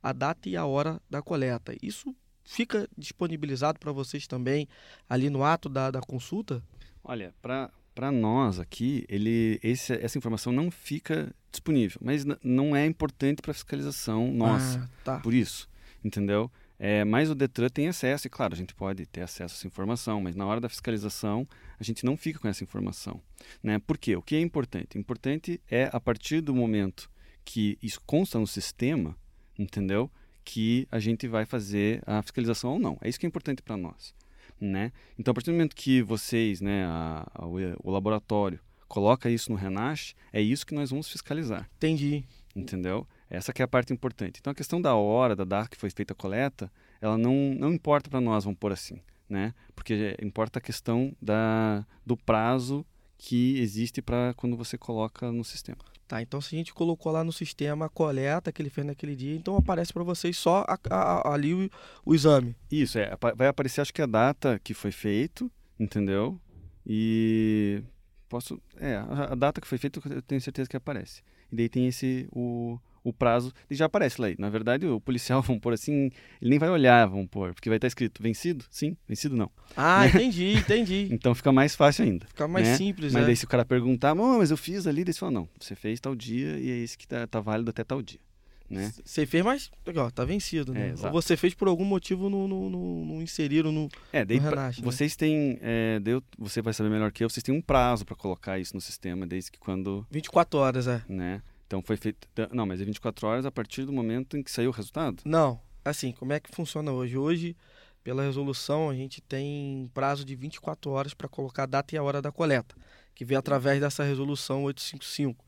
a 0.03 0.13
data 0.13 0.49
e 0.49 0.57
a 0.57 0.65
hora 0.65 1.01
da 1.11 1.21
coleta. 1.21 1.75
Isso 1.83 2.15
fica 2.45 2.89
disponibilizado 2.97 3.79
para 3.79 3.93
vocês 3.93 4.27
também 4.27 4.69
ali 5.09 5.29
no 5.31 5.45
ato 5.45 5.69
da, 5.69 5.91
da 5.91 6.01
consulta? 6.01 6.63
Olha, 7.03 7.35
para 7.41 7.71
nós 8.13 8.61
aqui, 8.61 9.05
ele, 9.09 9.59
esse, 9.65 9.93
essa 9.95 10.17
informação 10.17 10.53
não 10.53 10.71
fica 10.71 11.35
disponível, 11.51 12.01
mas 12.01 12.25
não 12.45 12.77
é 12.77 12.87
importante 12.87 13.43
para 13.43 13.53
fiscalização 13.53 14.33
nossa. 14.33 14.79
Ah, 14.79 14.89
tá. 15.05 15.19
por 15.19 15.35
isso, 15.35 15.69
entendeu? 16.05 16.49
É, 16.79 17.05
mas 17.05 17.29
o 17.29 17.35
Detran 17.35 17.69
tem 17.69 17.89
acesso, 17.89 18.27
e 18.27 18.31
claro, 18.31 18.55
a 18.55 18.57
gente 18.57 18.75
pode 18.75 19.05
ter 19.07 19.21
acesso 19.21 19.55
a 19.55 19.57
essa 19.57 19.67
informação, 19.67 20.21
mas 20.21 20.35
na 20.35 20.47
hora 20.47 20.61
da 20.61 20.69
fiscalização 20.69 21.47
a 21.79 21.83
gente 21.83 22.07
não 22.07 22.17
fica 22.17 22.39
com 22.39 22.49
essa 22.49 22.65
informação. 22.65 23.21
Né? 23.63 23.79
Por 23.79 23.99
quê? 23.99 24.17
O 24.17 24.23
que 24.23 24.37
é 24.37 24.41
importante? 24.41 24.97
Importante 24.97 25.61
é 25.71 25.91
a 25.93 26.01
partir 26.01 26.41
do 26.41 26.55
momento 26.55 27.11
que 27.45 27.77
isso 27.83 28.01
consta 28.07 28.39
no 28.39 28.47
sistema, 28.47 29.15
entendeu? 29.59 30.11
Que 30.43 30.89
a 30.91 30.99
gente 30.99 31.29
vai 31.29 31.45
fazer 31.45 32.03
a 32.07 32.23
fiscalização 32.23 32.73
ou 32.73 32.79
não. 32.79 32.97
É 33.03 33.11
isso 33.11 33.21
que 33.21 33.27
é 33.27 33.29
importante 33.29 33.61
para 33.61 33.77
nós. 33.77 34.15
Né? 34.61 34.93
Então, 35.19 35.33
a 35.33 35.35
partir 35.35 35.51
do 35.51 35.55
momento 35.55 35.75
que 35.75 36.03
vocês, 36.03 36.61
né, 36.61 36.85
a- 36.85 37.27
a- 37.35 37.47
o, 37.47 37.91
laboratório, 37.91 38.61
coloca 38.87 39.31
isso 39.31 39.51
no 39.51 39.57
Renache, 39.57 40.15
é 40.33 40.41
isso 40.43 40.67
que 40.67 40.75
nós 40.75 40.91
vamos 40.91 41.09
fiscalizar 41.09 41.69
Entendi. 41.77 42.25
entendeu? 42.55 43.07
Essa 43.31 43.53
que 43.53 43.63
é 43.63 43.65
a 43.65 43.69
parte 43.69 43.93
importante. 43.93 44.39
Então 44.41 44.51
a 44.51 44.55
questão 44.55 44.81
da 44.83 44.95
hora, 44.95 45.35
da 45.37 45.45
data 45.45 45.69
que 45.71 45.77
foi 45.77 45.89
feita 45.91 46.13
a 46.13 46.17
coleta, 46.17 46.71
ela 47.01 47.17
não, 47.17 47.55
não 47.57 47.73
importa 47.73 48.11
para 48.11 48.21
nós, 48.21 48.45
vamos 48.45 48.59
pôr 48.59 48.73
assim, 48.73 49.01
né? 49.29 49.55
Porque 49.75 50.17
importa 50.21 50.59
a 50.59 50.63
questão 50.63 51.15
da, 51.23 51.87
do 52.05 52.17
prazo 52.17 52.85
que 53.17 53.59
existe 53.61 54.03
para 54.03 54.35
quando 54.35 54.57
você 54.57 54.77
coloca 54.77 55.31
no 55.31 55.45
sistema. 55.45 55.79
Tá, 56.11 56.21
então 56.21 56.41
se 56.41 56.57
a 56.57 56.59
gente 56.59 56.75
colocou 56.75 57.13
lá 57.13 57.23
no 57.23 57.31
sistema 57.33 57.87
a 57.87 57.89
coleta 57.89 58.51
que 58.51 58.61
ele 58.61 58.69
fez 58.69 58.85
naquele 58.85 59.15
dia, 59.15 59.37
então 59.37 59.57
aparece 59.57 59.93
para 59.93 60.03
vocês 60.03 60.37
só 60.37 60.65
a- 60.67 60.77
a- 60.91 61.33
ali 61.33 61.55
o, 61.55 61.71
o 62.05 62.13
exame. 62.17 62.57
Isso, 62.69 62.99
é, 62.99 63.17
vai 63.37 63.47
aparecer 63.47 63.81
acho 63.81 63.95
que 63.95 64.03
a 64.03 64.07
data 64.07 64.59
que 64.59 64.75
foi 64.75 64.91
feito, 64.91 65.49
entendeu? 65.79 66.37
E 66.85 67.81
posso, 68.29 68.61
é, 68.79 68.97
a, 68.97 69.29
a 69.31 69.35
data 69.37 69.61
que 69.61 69.69
foi 69.69 69.79
feita 69.79 70.01
eu 70.11 70.21
tenho 70.21 70.41
certeza 70.41 70.69
que 70.69 70.77
aparece. 70.77 71.23
E 71.53 71.55
daí 71.55 71.69
tem 71.69 71.87
esse 71.87 72.29
o, 72.33 72.77
o 73.03 73.13
prazo, 73.13 73.53
e 73.71 73.75
já 73.75 73.87
aparece 73.87 74.21
lá 74.21 74.27
aí. 74.27 74.37
Na 74.39 74.49
verdade, 74.51 74.87
o 74.87 75.01
policial, 75.01 75.41
vamos 75.43 75.61
pôr 75.61 75.73
assim, 75.73 76.11
ele 76.41 76.51
nem 76.51 76.59
vai 76.59 76.69
olhar, 76.69 77.07
vamos 77.07 77.29
pôr, 77.29 77.55
porque 77.55 77.69
vai 77.69 77.77
estar 77.77 77.89
escrito 77.89 78.23
vencido? 78.23 78.65
Sim, 78.71 78.97
vencido 79.09 79.37
não. 79.37 79.51
Ah, 79.77 80.07
entendi, 80.07 80.53
entendi. 80.59 81.09
Então 81.11 81.35
fica 81.35 81.51
mais 81.53 81.75
fácil 81.75 82.05
ainda. 82.05 82.27
Fica 82.27 82.47
mais 82.47 82.67
né? 82.69 82.77
simples, 82.77 83.13
Mas 83.13 83.23
né? 83.23 83.27
daí 83.27 83.37
se 83.37 83.45
o 83.45 83.49
cara 83.49 83.65
perguntar, 83.65 84.15
"Mô, 84.15 84.39
mas 84.39 84.51
eu 84.51 84.57
fiz 84.57 84.87
ali, 84.87 85.05
daí 85.05 85.13
você 85.13 85.21
fala, 85.21 85.33
não, 85.33 85.49
você 85.59 85.75
fez 85.75 86.01
tal 86.01 86.15
dia 86.15 86.59
e 86.59 86.71
é 86.71 86.77
isso 86.77 86.99
que 86.99 87.07
tá, 87.09 87.27
tá 87.27 87.41
válido 87.41 87.71
até 87.71 87.83
tal 87.85 88.03
dia. 88.03 88.21
né? 88.69 88.93
Você 89.05 89.27
fez, 89.27 89.45
mas 89.45 89.71
ó, 89.97 90.11
tá 90.11 90.25
vencido, 90.25 90.73
né? 90.73 90.95
É, 90.97 91.07
Ou 91.07 91.13
você 91.13 91.37
fez 91.37 91.55
por 91.55 91.67
algum 91.67 91.85
motivo 91.85 92.31
não 92.31 92.47
no, 92.47 93.21
inseriram 93.23 93.73
no, 93.73 93.89
é, 94.13 94.25
daí 94.25 94.39
no 94.39 94.51
né? 94.51 94.71
vocês 94.83 95.17
têm, 95.17 95.59
é, 95.61 95.99
daí 96.01 96.21
você 96.39 96.63
vai 96.63 96.73
saber 96.73 96.89
melhor 96.89 97.11
que 97.11 97.25
eu, 97.25 97.29
vocês 97.29 97.43
têm 97.43 97.55
um 97.55 97.61
prazo 97.61 98.05
para 98.05 98.15
colocar 98.15 98.59
isso 98.61 98.75
no 98.75 98.81
sistema, 98.81 99.27
desde 99.27 99.51
que 99.51 99.59
quando, 99.59 100.07
24 100.11 100.59
horas, 100.59 100.87
é. 100.87 101.03
né? 101.09 101.43
Então 101.71 101.81
foi 101.81 101.97
feito, 101.97 102.29
não, 102.53 102.67
mas 102.67 102.81
é 102.81 102.85
24 102.85 103.29
horas 103.29 103.47
a 103.47 103.51
partir 103.53 103.85
do 103.85 103.93
momento 103.93 104.37
em 104.37 104.43
que 104.43 104.51
saiu 104.51 104.71
o 104.71 104.73
resultado? 104.73 105.23
Não, 105.25 105.61
assim, 105.85 106.11
como 106.11 106.33
é 106.33 106.41
que 106.41 106.51
funciona 106.53 106.91
hoje? 106.91 107.17
Hoje, 107.17 107.57
pela 108.03 108.25
resolução, 108.25 108.91
a 108.91 108.95
gente 108.97 109.21
tem 109.21 109.89
prazo 109.95 110.25
de 110.25 110.35
24 110.35 110.91
horas 110.91 111.15
para 111.15 111.29
colocar 111.29 111.63
a 111.63 111.67
data 111.67 111.95
e 111.95 111.99
a 111.99 112.03
hora 112.03 112.21
da 112.21 112.33
coleta, 112.33 112.75
que 113.15 113.25
vem 113.25 113.39
através 113.39 113.79
dessa 113.79 114.03
resolução 114.03 114.65
855. 114.65 115.45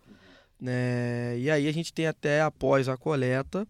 Né? 0.60 1.40
E 1.40 1.50
aí 1.50 1.66
a 1.66 1.72
gente 1.72 1.92
tem 1.92 2.06
até 2.06 2.40
após 2.40 2.88
a 2.88 2.96
coleta, 2.96 3.66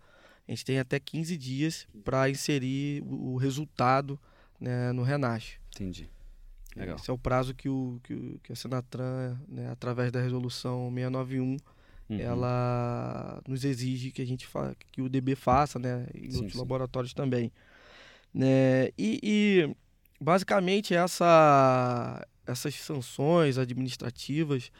a 0.46 0.50
gente 0.50 0.66
tem 0.66 0.78
até 0.78 1.00
15 1.00 1.38
dias 1.38 1.88
para 2.04 2.28
inserir 2.28 3.02
o, 3.06 3.38
resultado 3.38 4.20
né, 4.60 4.92
no 4.92 5.02
Renasce. 5.02 5.56
Entendi. 5.74 6.10
Legal. 6.76 6.96
Esse 6.96 7.08
é 7.08 7.14
o 7.14 7.18
prazo 7.18 7.54
que, 7.54 7.70
o, 7.70 7.98
que, 8.02 8.38
que 8.42 8.52
a 8.52 8.56
Senatran, 8.56 9.38
né, 9.48 9.70
através 9.70 10.12
da 10.12 10.20
resolução 10.20 10.92
691, 10.92 11.56
Uhum. 12.14 12.20
ela 12.20 13.40
nos 13.46 13.64
exige 13.64 14.10
que 14.10 14.22
a 14.22 14.26
gente 14.26 14.46
fa 14.46 14.74
que 14.90 15.00
o 15.02 15.08
DB 15.08 15.34
faça, 15.34 15.78
né, 15.78 16.06
e 16.14 16.30
Sim, 16.30 16.36
outros 16.36 16.52
sim. 16.52 16.58
laboratórios 16.58 17.14
também, 17.14 17.52
né? 18.34 18.88
E, 18.98 19.20
e, 19.22 19.76
basicamente 20.20 20.94
essa 20.94 22.26
essas 22.46 22.74
sanções 22.74 23.58
administrativas 23.58 24.70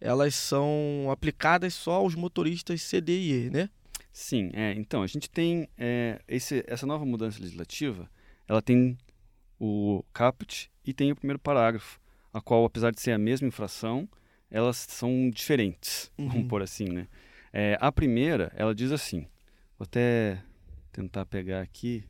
elas 0.00 0.34
são 0.34 1.08
aplicadas 1.10 1.74
só 1.74 1.94
aos 1.94 2.14
motoristas 2.14 2.82
CDIE, 2.82 3.50
né? 3.50 3.68
Sim, 4.12 4.50
é, 4.52 4.72
então, 4.72 5.02
a 5.02 5.06
gente 5.06 5.30
tem 5.30 5.68
é, 5.76 6.20
esse, 6.26 6.64
essa 6.66 6.86
nova 6.86 7.04
mudança 7.04 7.40
legislativa, 7.40 8.10
ela 8.46 8.62
tem 8.62 8.96
o 9.60 10.04
caput 10.12 10.70
e 10.84 10.92
tem 10.92 11.12
o 11.12 11.16
primeiro 11.16 11.38
parágrafo, 11.38 12.00
a 12.32 12.40
qual, 12.40 12.64
apesar 12.64 12.90
de 12.90 13.00
ser 13.00 13.12
a 13.12 13.18
mesma 13.18 13.48
infração, 13.48 14.08
elas 14.50 14.76
são 14.76 15.30
diferentes, 15.30 16.10
Uhum. 16.18 16.28
vamos 16.28 16.48
pôr 16.48 16.62
assim, 16.62 16.84
né? 16.88 17.06
É, 17.52 17.76
a 17.80 17.90
primeira, 17.90 18.52
ela 18.54 18.74
diz 18.74 18.92
assim, 18.92 19.26
vou 19.78 19.84
até 19.84 20.42
tentar 20.92 21.24
pegar 21.26 21.60
aqui, 21.60 22.04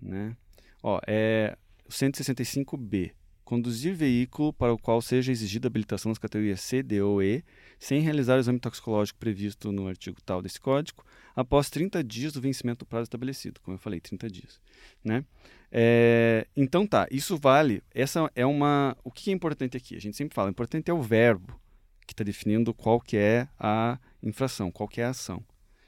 né? 0.00 0.36
Ó, 0.82 1.00
é 1.06 1.56
o 1.86 1.90
165B, 1.92 3.12
conduzir 3.44 3.94
veículo 3.94 4.52
para 4.52 4.72
o 4.72 4.78
qual 4.78 5.00
seja 5.02 5.32
exigida 5.32 5.66
habilitação 5.66 6.10
nas 6.10 6.18
categorias 6.18 6.60
C, 6.60 6.82
D 6.82 7.00
ou 7.00 7.22
E, 7.22 7.42
sem 7.78 8.00
realizar 8.00 8.36
o 8.36 8.40
exame 8.40 8.58
toxicológico 8.58 9.18
previsto 9.18 9.70
no 9.70 9.86
artigo 9.86 10.20
tal 10.22 10.42
desse 10.42 10.60
código, 10.60 11.04
após 11.34 11.70
30 11.70 12.02
dias 12.02 12.32
do 12.32 12.40
vencimento 12.40 12.80
do 12.80 12.86
prazo 12.88 13.04
estabelecido, 13.04 13.60
como 13.60 13.76
eu 13.76 13.78
falei, 13.78 14.00
30 14.00 14.28
dias, 14.28 14.60
né? 15.04 15.24
É, 15.70 16.46
então 16.56 16.86
tá, 16.86 17.06
isso 17.10 17.36
vale, 17.36 17.82
essa 17.94 18.30
é 18.34 18.44
uma, 18.44 18.96
o 19.04 19.10
que 19.10 19.30
é 19.30 19.32
importante 19.32 19.76
aqui? 19.76 19.94
A 19.94 20.00
gente 20.00 20.16
sempre 20.16 20.34
fala, 20.34 20.48
o 20.48 20.50
importante 20.50 20.90
é 20.90 20.94
o 20.94 21.02
verbo 21.02 21.60
que 22.06 22.12
está 22.14 22.24
definindo 22.24 22.72
qual 22.74 23.00
que 23.00 23.16
é 23.16 23.46
a 23.58 23.98
infração, 24.22 24.70
qual 24.70 24.88
que 24.88 25.00
é 25.00 25.04
a 25.04 25.10
ação. 25.10 25.44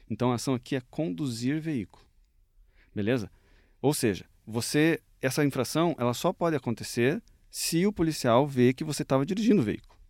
Então 0.09 0.31
a 0.31 0.35
ação 0.35 0.53
aqui 0.53 0.75
é 0.75 0.81
conduzir 0.89 1.59
veículo, 1.59 2.05
beleza? 2.93 3.29
Ou 3.81 3.93
seja, 3.93 4.25
você, 4.45 5.01
essa 5.21 5.43
infração, 5.43 5.95
ela 5.97 6.13
só 6.13 6.31
pode 6.31 6.55
acontecer 6.55 7.21
se 7.49 7.85
o 7.85 7.91
policial 7.91 8.47
vê 8.47 8.73
que 8.73 8.83
você 8.83 9.01
estava 9.01 9.25
dirigindo 9.25 9.61
o 9.61 9.65
veículo. 9.65 10.00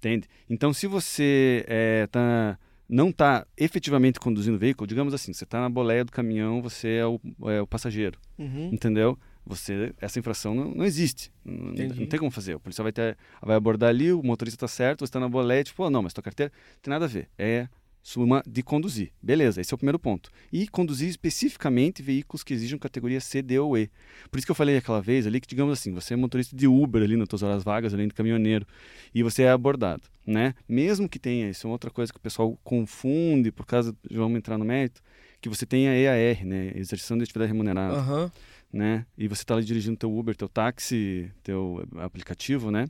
Entende? 0.00 0.26
Então, 0.48 0.72
se 0.72 0.86
você 0.86 1.62
é, 1.68 2.06
tá, 2.06 2.58
não 2.88 3.10
está 3.10 3.46
efetivamente 3.56 4.18
conduzindo 4.18 4.54
o 4.54 4.58
veículo, 4.58 4.86
digamos 4.86 5.12
assim, 5.12 5.32
você 5.32 5.44
está 5.44 5.60
na 5.60 5.68
boleia 5.68 6.04
do 6.04 6.10
caminhão, 6.10 6.62
você 6.62 6.88
é 6.96 7.06
o, 7.06 7.20
é 7.50 7.60
o 7.60 7.66
passageiro, 7.66 8.18
Uhum. 8.38 8.70
entendeu? 8.72 9.18
Você, 9.44 9.92
essa 10.00 10.18
infração 10.18 10.54
não, 10.54 10.74
não 10.74 10.84
existe. 10.84 11.30
Não, 11.44 11.72
não 11.96 12.06
tem 12.06 12.18
como 12.18 12.30
fazer. 12.30 12.54
O 12.54 12.60
policial 12.60 12.84
vai, 12.84 12.92
ter, 12.92 13.16
vai 13.42 13.56
abordar 13.56 13.90
ali, 13.90 14.12
o 14.12 14.22
motorista 14.22 14.56
está 14.64 14.68
certo, 14.68 15.00
você 15.00 15.04
está 15.04 15.20
na 15.20 15.28
boleia, 15.28 15.62
tipo, 15.64 15.82
oh, 15.84 15.90
não, 15.90 16.02
mas 16.02 16.12
tua 16.14 16.22
carteira 16.22 16.50
não 16.74 16.80
tem 16.82 16.90
nada 16.90 17.04
a 17.04 17.08
ver. 17.08 17.28
É 17.38 17.68
suma 18.02 18.42
de 18.46 18.62
conduzir. 18.62 19.12
Beleza, 19.22 19.60
esse 19.60 19.72
é 19.72 19.74
o 19.74 19.78
primeiro 19.78 19.98
ponto. 19.98 20.30
E 20.52 20.66
conduzir 20.66 21.08
especificamente 21.08 22.02
veículos 22.02 22.42
que 22.42 22.54
exijam 22.54 22.78
categoria 22.78 23.20
C, 23.20 23.42
D 23.42 23.58
ou 23.58 23.76
E. 23.76 23.90
Por 24.30 24.38
isso 24.38 24.46
que 24.46 24.50
eu 24.50 24.56
falei 24.56 24.76
aquela 24.76 25.00
vez 25.00 25.26
ali 25.26 25.40
que, 25.40 25.46
digamos 25.46 25.72
assim, 25.72 25.92
você 25.92 26.14
é 26.14 26.16
motorista 26.16 26.56
de 26.56 26.66
Uber 26.66 27.02
ali 27.02 27.16
nas 27.16 27.28
suas 27.28 27.42
horas 27.42 27.62
vagas, 27.62 27.92
além 27.92 28.08
de 28.08 28.14
caminhoneiro, 28.14 28.66
e 29.14 29.22
você 29.22 29.42
é 29.42 29.50
abordado, 29.50 30.02
né? 30.26 30.54
Mesmo 30.68 31.08
que 31.08 31.18
tenha, 31.18 31.50
isso 31.50 31.66
é 31.66 31.70
outra 31.70 31.90
coisa 31.90 32.12
que 32.12 32.18
o 32.18 32.22
pessoal 32.22 32.58
confunde, 32.64 33.52
por 33.52 33.66
causa, 33.66 33.94
vamos 34.10 34.38
entrar 34.38 34.56
no 34.56 34.64
mérito, 34.64 35.00
que 35.40 35.48
você 35.48 35.66
tenha 35.66 35.92
EAR, 35.94 36.44
né? 36.44 36.72
Exerção 36.74 37.16
de 37.16 37.24
atividade 37.24 37.52
remunerada 37.52 37.96
Aham. 37.96 38.32
né? 38.72 39.06
E 39.16 39.28
você 39.28 39.42
está 39.42 39.54
ali 39.54 39.64
dirigindo 39.64 39.96
teu 39.96 40.16
Uber, 40.16 40.36
teu 40.36 40.48
táxi, 40.48 41.30
teu 41.42 41.86
aplicativo, 41.96 42.70
né? 42.70 42.86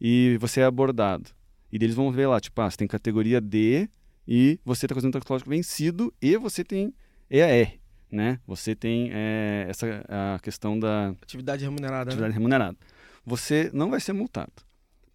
E 0.00 0.36
você 0.40 0.60
é 0.60 0.64
abordado. 0.64 1.30
E 1.72 1.76
eles 1.76 1.94
vão 1.94 2.10
ver 2.10 2.26
lá, 2.26 2.40
tipo, 2.40 2.60
ah, 2.60 2.70
você 2.70 2.76
tem 2.76 2.88
categoria 2.88 3.40
D 3.40 3.88
e 4.28 4.60
você 4.64 4.84
está 4.84 4.94
fazendo 4.94 5.12
toxicológico 5.12 5.48
vencido 5.48 6.12
e 6.20 6.36
você 6.36 6.62
tem 6.62 6.92
EAR, 7.30 7.72
né? 8.12 8.38
Você 8.46 8.74
tem 8.74 9.08
eh, 9.10 9.66
essa 9.68 10.04
a 10.08 10.38
questão 10.40 10.78
da 10.78 11.14
Atividade 11.22 11.64
remunerada, 11.64 12.04
né? 12.04 12.10
atividade 12.10 12.34
remunerada. 12.34 12.76
Você 13.24 13.70
não 13.72 13.88
vai 13.90 14.00
ser 14.00 14.12
multado. 14.12 14.52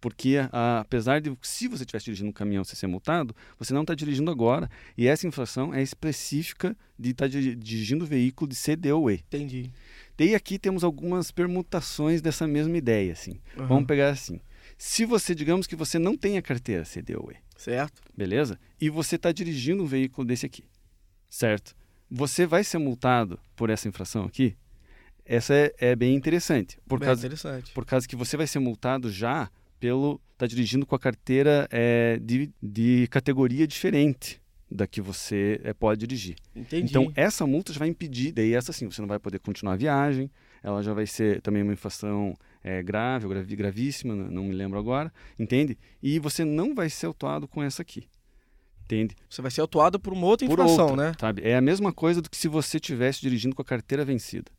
Porque, 0.00 0.36
a- 0.52 0.80
apesar 0.80 1.18
de, 1.18 1.34
se 1.40 1.66
você 1.66 1.82
estivesse 1.82 2.04
dirigindo 2.04 2.28
um 2.28 2.32
caminhão 2.32 2.62
você 2.62 2.76
ser 2.76 2.86
multado, 2.86 3.34
você 3.58 3.72
não 3.72 3.80
está 3.80 3.94
dirigindo 3.94 4.30
agora. 4.30 4.68
E 4.98 5.06
essa 5.06 5.26
infração 5.26 5.72
é 5.72 5.82
específica 5.82 6.76
de 6.98 7.10
estar 7.12 7.26
diri- 7.26 7.54
dirigindo 7.54 8.04
veículo 8.04 8.46
de 8.50 8.54
CD 8.54 8.92
ou 8.92 9.10
E. 9.10 9.14
Entendi. 9.14 9.70
E 10.18 10.34
aqui 10.34 10.58
temos 10.58 10.84
algumas 10.84 11.30
permutações 11.30 12.20
dessa 12.20 12.46
mesma 12.46 12.76
ideia, 12.76 13.12
assim. 13.12 13.40
Aham. 13.56 13.66
Vamos 13.66 13.86
pegar 13.86 14.10
assim. 14.10 14.40
Se 14.76 15.06
você, 15.06 15.34
digamos 15.34 15.66
que 15.66 15.74
você 15.74 15.98
não 15.98 16.16
tem 16.18 16.36
a 16.36 16.42
carteira 16.42 16.84
CDOE, 16.84 17.36
Certo? 17.56 18.02
beleza? 18.16 18.58
E 18.80 18.90
você 18.90 19.16
está 19.16 19.32
dirigindo 19.32 19.82
um 19.82 19.86
veículo 19.86 20.26
desse 20.26 20.46
aqui, 20.46 20.64
certo? 21.30 21.74
Você 22.10 22.46
vai 22.46 22.62
ser 22.62 22.78
multado 22.78 23.38
por 23.56 23.70
essa 23.70 23.88
infração 23.88 24.24
aqui? 24.24 24.56
Essa 25.24 25.54
é, 25.54 25.74
é 25.78 25.96
bem 25.96 26.14
interessante, 26.14 26.78
por 26.86 26.98
Bem 26.98 27.06
causa, 27.06 27.26
interessante. 27.26 27.72
por 27.72 27.84
causa 27.86 28.06
que 28.06 28.14
você 28.14 28.36
vai 28.36 28.46
ser 28.46 28.58
multado 28.58 29.10
já 29.10 29.50
pelo 29.80 30.20
tá 30.36 30.46
dirigindo 30.46 30.84
com 30.84 30.94
a 30.94 30.98
carteira 30.98 31.66
é, 31.70 32.18
de, 32.20 32.50
de 32.62 33.06
categoria 33.08 33.66
diferente 33.66 34.40
da 34.70 34.86
que 34.86 35.00
você 35.00 35.60
é, 35.62 35.72
pode 35.72 36.00
dirigir. 36.00 36.36
Entendi. 36.54 36.90
Então, 36.90 37.12
essa 37.14 37.46
multa 37.46 37.72
já 37.72 37.78
vai 37.78 37.88
impedir, 37.88 38.32
daí 38.32 38.54
essa 38.54 38.72
sim, 38.72 38.90
você 38.90 39.00
não 39.00 39.08
vai 39.08 39.18
poder 39.18 39.38
continuar 39.38 39.74
a 39.74 39.76
viagem, 39.76 40.30
ela 40.62 40.82
já 40.82 40.92
vai 40.92 41.06
ser 41.06 41.40
também 41.40 41.62
uma 41.62 41.72
infração 41.72 42.34
é, 42.64 42.82
grave 42.82 43.26
ou 43.26 43.30
gravi- 43.30 43.54
gravíssima, 43.54 44.14
não 44.14 44.44
me 44.44 44.54
lembro 44.54 44.78
agora, 44.78 45.12
entende? 45.38 45.78
E 46.02 46.18
você 46.18 46.44
não 46.44 46.74
vai 46.74 46.88
ser 46.90 47.06
autuado 47.06 47.46
com 47.46 47.62
essa 47.62 47.82
aqui, 47.82 48.08
entende? 48.84 49.14
Você 49.28 49.42
vai 49.42 49.50
ser 49.50 49.60
autuado 49.60 50.00
por 50.00 50.12
uma 50.12 50.26
outra 50.26 50.46
Por 50.46 50.54
infração, 50.54 50.88
outra, 50.88 51.08
né? 51.10 51.12
Sabe? 51.20 51.42
É 51.42 51.56
a 51.56 51.60
mesma 51.60 51.92
coisa 51.92 52.20
do 52.22 52.28
que 52.30 52.36
se 52.36 52.48
você 52.48 52.78
estivesse 52.78 53.20
dirigindo 53.20 53.54
com 53.54 53.62
a 53.62 53.64
carteira 53.64 54.04
vencida. 54.04 54.50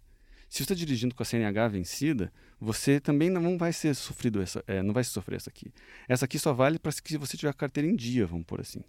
Se 0.47 0.57
você 0.59 0.63
está 0.63 0.75
dirigindo 0.75 1.15
com 1.15 1.23
a 1.23 1.25
CNH 1.25 1.67
vencida, 1.69 2.31
você 2.61 2.99
também 2.99 3.29
não 3.31 3.57
vai 3.57 3.73
ser 3.73 3.95
sofrido 3.95 4.39
essa, 4.41 4.63
é, 4.67 4.81
não 4.83 4.93
vai 4.93 5.03
sofrer 5.03 5.37
essa 5.37 5.49
aqui. 5.49 5.73
Essa 6.07 6.25
aqui 6.25 6.37
só 6.37 6.53
vale 6.53 6.77
para 6.77 6.91
se 6.91 7.01
você 7.17 7.35
tiver 7.35 7.49
a 7.49 7.53
carteira 7.53 7.89
em 7.89 7.95
dia, 7.95 8.25
vamos 8.27 8.45
por 8.45 8.61
assim. 8.61 8.81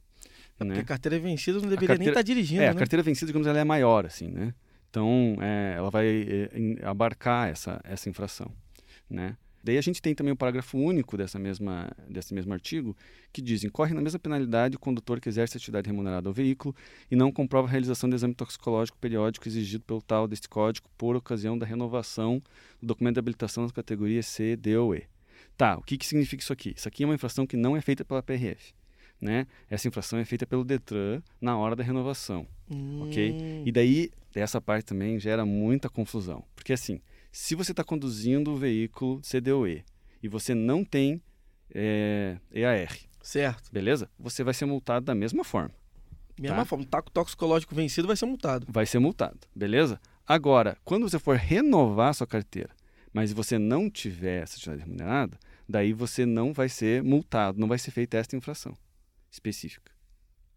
É 0.60 0.64
né? 0.64 0.74
Porque 0.74 0.80
a 0.80 0.84
carteira 0.84 1.18
vencida 1.18 1.58
não 1.58 1.68
deveria 1.68 1.88
nem 1.88 1.96
carteira- 1.96 2.12
estar 2.12 2.22
dirigindo, 2.22 2.62
É, 2.62 2.66
né? 2.66 2.70
a 2.70 2.74
carteira 2.74 3.02
vencida, 3.02 3.26
digamos, 3.28 3.46
ela 3.48 3.58
é 3.58 3.64
maior, 3.64 4.04
assim, 4.06 4.28
né? 4.28 4.54
Então, 4.90 5.36
é, 5.40 5.74
ela 5.76 5.90
vai 5.90 6.06
é, 6.06 6.50
abarcar 6.86 7.48
essa, 7.50 7.80
essa 7.84 8.08
infração, 8.08 8.50
né? 9.08 9.36
Daí 9.64 9.78
a 9.78 9.80
gente 9.80 10.00
tem 10.00 10.14
também 10.14 10.32
o 10.32 10.36
parágrafo 10.36 10.78
único 10.78 11.16
dessa 11.16 11.40
mesma, 11.40 11.90
desse 12.08 12.32
mesmo 12.32 12.52
artigo, 12.52 12.96
que 13.32 13.42
diz, 13.42 13.64
incorre 13.64 13.92
na 13.94 14.00
mesma 14.00 14.16
penalidade 14.16 14.76
o 14.76 14.78
condutor 14.78 15.20
que 15.20 15.28
exerce 15.28 15.56
atividade 15.56 15.88
remunerada 15.88 16.28
ao 16.28 16.32
veículo 16.32 16.72
e 17.10 17.16
não 17.16 17.32
comprova 17.32 17.66
a 17.66 17.70
realização 17.70 18.08
do 18.08 18.14
exame 18.14 18.32
toxicológico 18.32 18.96
periódico 18.98 19.48
exigido 19.48 19.82
pelo 19.82 20.00
tal 20.00 20.28
deste 20.28 20.48
código 20.48 20.88
por 20.96 21.16
ocasião 21.16 21.58
da 21.58 21.66
renovação 21.66 22.40
do 22.80 22.86
documento 22.86 23.14
de 23.14 23.18
habilitação 23.18 23.64
nas 23.64 23.72
categorias 23.72 24.26
C, 24.26 24.54
D 24.54 24.76
ou 24.76 24.94
E. 24.94 25.02
Tá, 25.56 25.76
o 25.76 25.82
que, 25.82 25.98
que 25.98 26.06
significa 26.06 26.40
isso 26.44 26.52
aqui? 26.52 26.72
Isso 26.76 26.86
aqui 26.86 27.02
é 27.02 27.06
uma 27.06 27.14
infração 27.16 27.44
que 27.44 27.56
não 27.56 27.76
é 27.76 27.80
feita 27.80 28.04
pela 28.04 28.22
PRF. 28.22 28.72
Né? 29.20 29.48
Essa 29.68 29.88
infração 29.88 30.16
é 30.18 30.24
feita 30.24 30.46
pelo 30.46 30.62
Detran 30.64 31.20
na 31.40 31.56
hora 31.56 31.74
da 31.74 31.82
renovação. 31.82 32.46
ok? 33.02 33.32
Hum, 33.32 33.62
E 33.66 33.72
daí, 33.72 34.10
essa 34.32 34.60
parte 34.60 34.84
também 34.84 35.18
gera 35.18 35.44
muita 35.44 35.88
confusão. 35.88 36.44
Porque 36.54 36.72
assim, 36.72 37.00
se 37.38 37.54
você 37.54 37.70
está 37.72 37.84
conduzindo 37.84 38.50
o 38.52 38.56
veículo 38.56 39.20
CDOE 39.20 39.84
e 40.22 40.26
você 40.28 40.54
não 40.54 40.82
tem 40.82 41.20
é, 41.74 42.38
EAR, 42.50 42.96
Certo. 43.20 43.70
beleza? 43.70 44.08
Você 44.18 44.42
vai 44.42 44.54
ser 44.54 44.64
multado 44.64 45.04
da 45.04 45.14
mesma 45.14 45.44
forma. 45.44 45.74
Mesma 46.40 46.56
Tá. 46.58 46.64
forma, 46.64 46.86
tá 46.86 47.02
com 47.02 47.10
toxicológico 47.10 47.74
vencido 47.74 48.08
vai 48.08 48.16
ser 48.16 48.24
multado. 48.24 48.66
Vai 48.70 48.86
ser 48.86 48.98
multado, 49.00 49.38
beleza? 49.54 50.00
Agora, 50.26 50.78
quando 50.82 51.06
você 51.06 51.18
for 51.18 51.36
renovar 51.36 52.08
a 52.08 52.14
sua 52.14 52.26
carteira, 52.26 52.70
mas 53.12 53.32
você 53.32 53.58
não 53.58 53.90
tiver 53.90 54.42
essa 54.42 54.56
atividade 54.56 54.82
remunerada, 54.84 55.38
daí 55.68 55.92
você 55.92 56.24
não 56.24 56.54
vai 56.54 56.70
ser 56.70 57.02
multado, 57.02 57.58
não 57.60 57.68
vai 57.68 57.78
ser 57.78 57.90
feita 57.90 58.16
esta 58.16 58.34
infração 58.34 58.74
específica. 59.30 59.92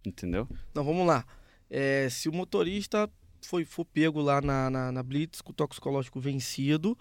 Entendeu? 0.05 0.47
Não, 0.73 0.85
vamos 0.85 1.05
lá. 1.05 1.25
É, 1.69 2.07
se 2.09 2.29
o 2.29 2.33
motorista 2.33 3.09
foi, 3.47 3.65
for 3.65 3.85
pego 3.85 4.21
lá 4.21 4.41
na, 4.41 4.69
na, 4.69 4.91
na 4.91 5.03
Blitz 5.03 5.41
com 5.41 5.51
o 5.51 5.55
toxicológico 5.55 6.19
vencido, 6.19 6.97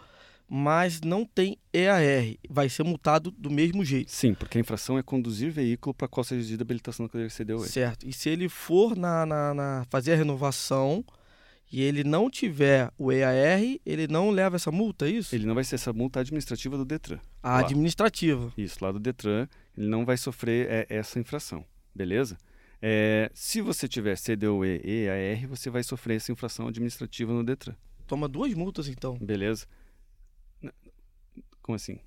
mas 0.48 1.00
não 1.02 1.26
tem 1.26 1.58
EAR, 1.72 2.36
vai 2.48 2.68
ser 2.68 2.82
multado 2.82 3.30
do 3.30 3.50
mesmo 3.50 3.84
jeito. 3.84 4.10
Sim, 4.10 4.32
porque 4.32 4.56
a 4.56 4.60
infração 4.60 4.98
é 4.98 5.02
conduzir 5.02 5.50
veículo 5.50 5.92
para 5.92 6.08
qual 6.08 6.24
seja 6.24 6.40
exigida 6.40 6.62
habilitação 6.62 7.04
da 7.06 7.12
cadeira 7.12 7.32
CDOE. 7.32 7.68
Certo. 7.68 8.08
E 8.08 8.12
se 8.12 8.30
ele 8.30 8.48
for 8.48 8.96
na, 8.96 9.26
na, 9.26 9.52
na, 9.52 9.86
fazer 9.90 10.14
a 10.14 10.16
renovação 10.16 11.04
e 11.70 11.82
ele 11.82 12.02
não 12.02 12.30
tiver 12.30 12.90
o 12.96 13.12
EAR, 13.12 13.60
ele 13.84 14.08
não 14.08 14.30
leva 14.30 14.56
essa 14.56 14.72
multa, 14.72 15.06
é 15.06 15.10
isso? 15.10 15.34
Ele 15.34 15.44
não 15.46 15.54
vai 15.54 15.64
ser 15.64 15.74
essa 15.74 15.92
multa 15.92 16.20
administrativa 16.20 16.78
do 16.78 16.84
Detran. 16.84 17.18
A 17.42 17.50
lá. 17.50 17.58
administrativa. 17.60 18.50
Isso, 18.56 18.82
lá 18.82 18.90
do 18.90 18.98
Detran, 18.98 19.46
ele 19.76 19.88
não 19.88 20.06
vai 20.06 20.16
sofrer 20.16 20.66
é, 20.70 20.86
essa 20.88 21.20
infração, 21.20 21.62
beleza? 21.94 22.38
É, 22.80 23.30
se 23.34 23.60
você 23.60 23.88
tiver 23.88 24.16
CDOE 24.16 24.80
e 24.84 25.06
EAR, 25.06 25.48
você 25.48 25.68
vai 25.68 25.82
sofrer 25.82 26.16
essa 26.16 26.30
infração 26.30 26.68
administrativa 26.68 27.32
no 27.32 27.42
Detran. 27.42 27.74
Toma 28.06 28.28
duas 28.28 28.54
multas, 28.54 28.88
então. 28.88 29.16
Beleza. 29.18 29.66
Como 31.60 31.76
assim? 31.76 31.98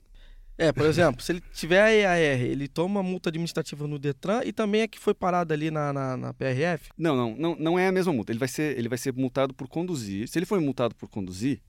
É, 0.57 0.71
por 0.71 0.85
exemplo, 0.85 1.21
se 1.23 1.31
ele 1.33 1.43
tiver 1.53 1.81
a 1.81 1.91
EAR, 1.91 2.41
ele 2.41 2.67
toma 2.67 3.03
multa 3.03 3.29
administrativa 3.29 3.87
no 3.87 3.99
Detran 3.99 4.41
e 4.45 4.53
também 4.53 4.81
é 4.81 4.87
que 4.87 4.99
foi 4.99 5.13
parado 5.13 5.53
ali 5.53 5.69
na, 5.69 5.91
na, 5.91 6.17
na, 6.17 6.33
PRF? 6.33 6.89
Não, 6.97 7.15
não, 7.15 7.35
não, 7.35 7.55
não 7.55 7.79
é 7.79 7.87
a 7.87 7.91
mesma 7.91 8.13
multa. 8.13 8.31
Ele 8.31 8.39
vai, 8.39 8.47
ser, 8.47 8.77
ele 8.77 8.87
vai 8.87 8.97
ser 8.97 9.13
multado 9.13 9.53
por 9.53 9.67
conduzir. 9.67 10.27
Se 10.27 10.39
ele 10.39 10.45
for 10.45 10.59
multado 10.61 10.95
por 10.95 11.09
conduzir, 11.09 11.61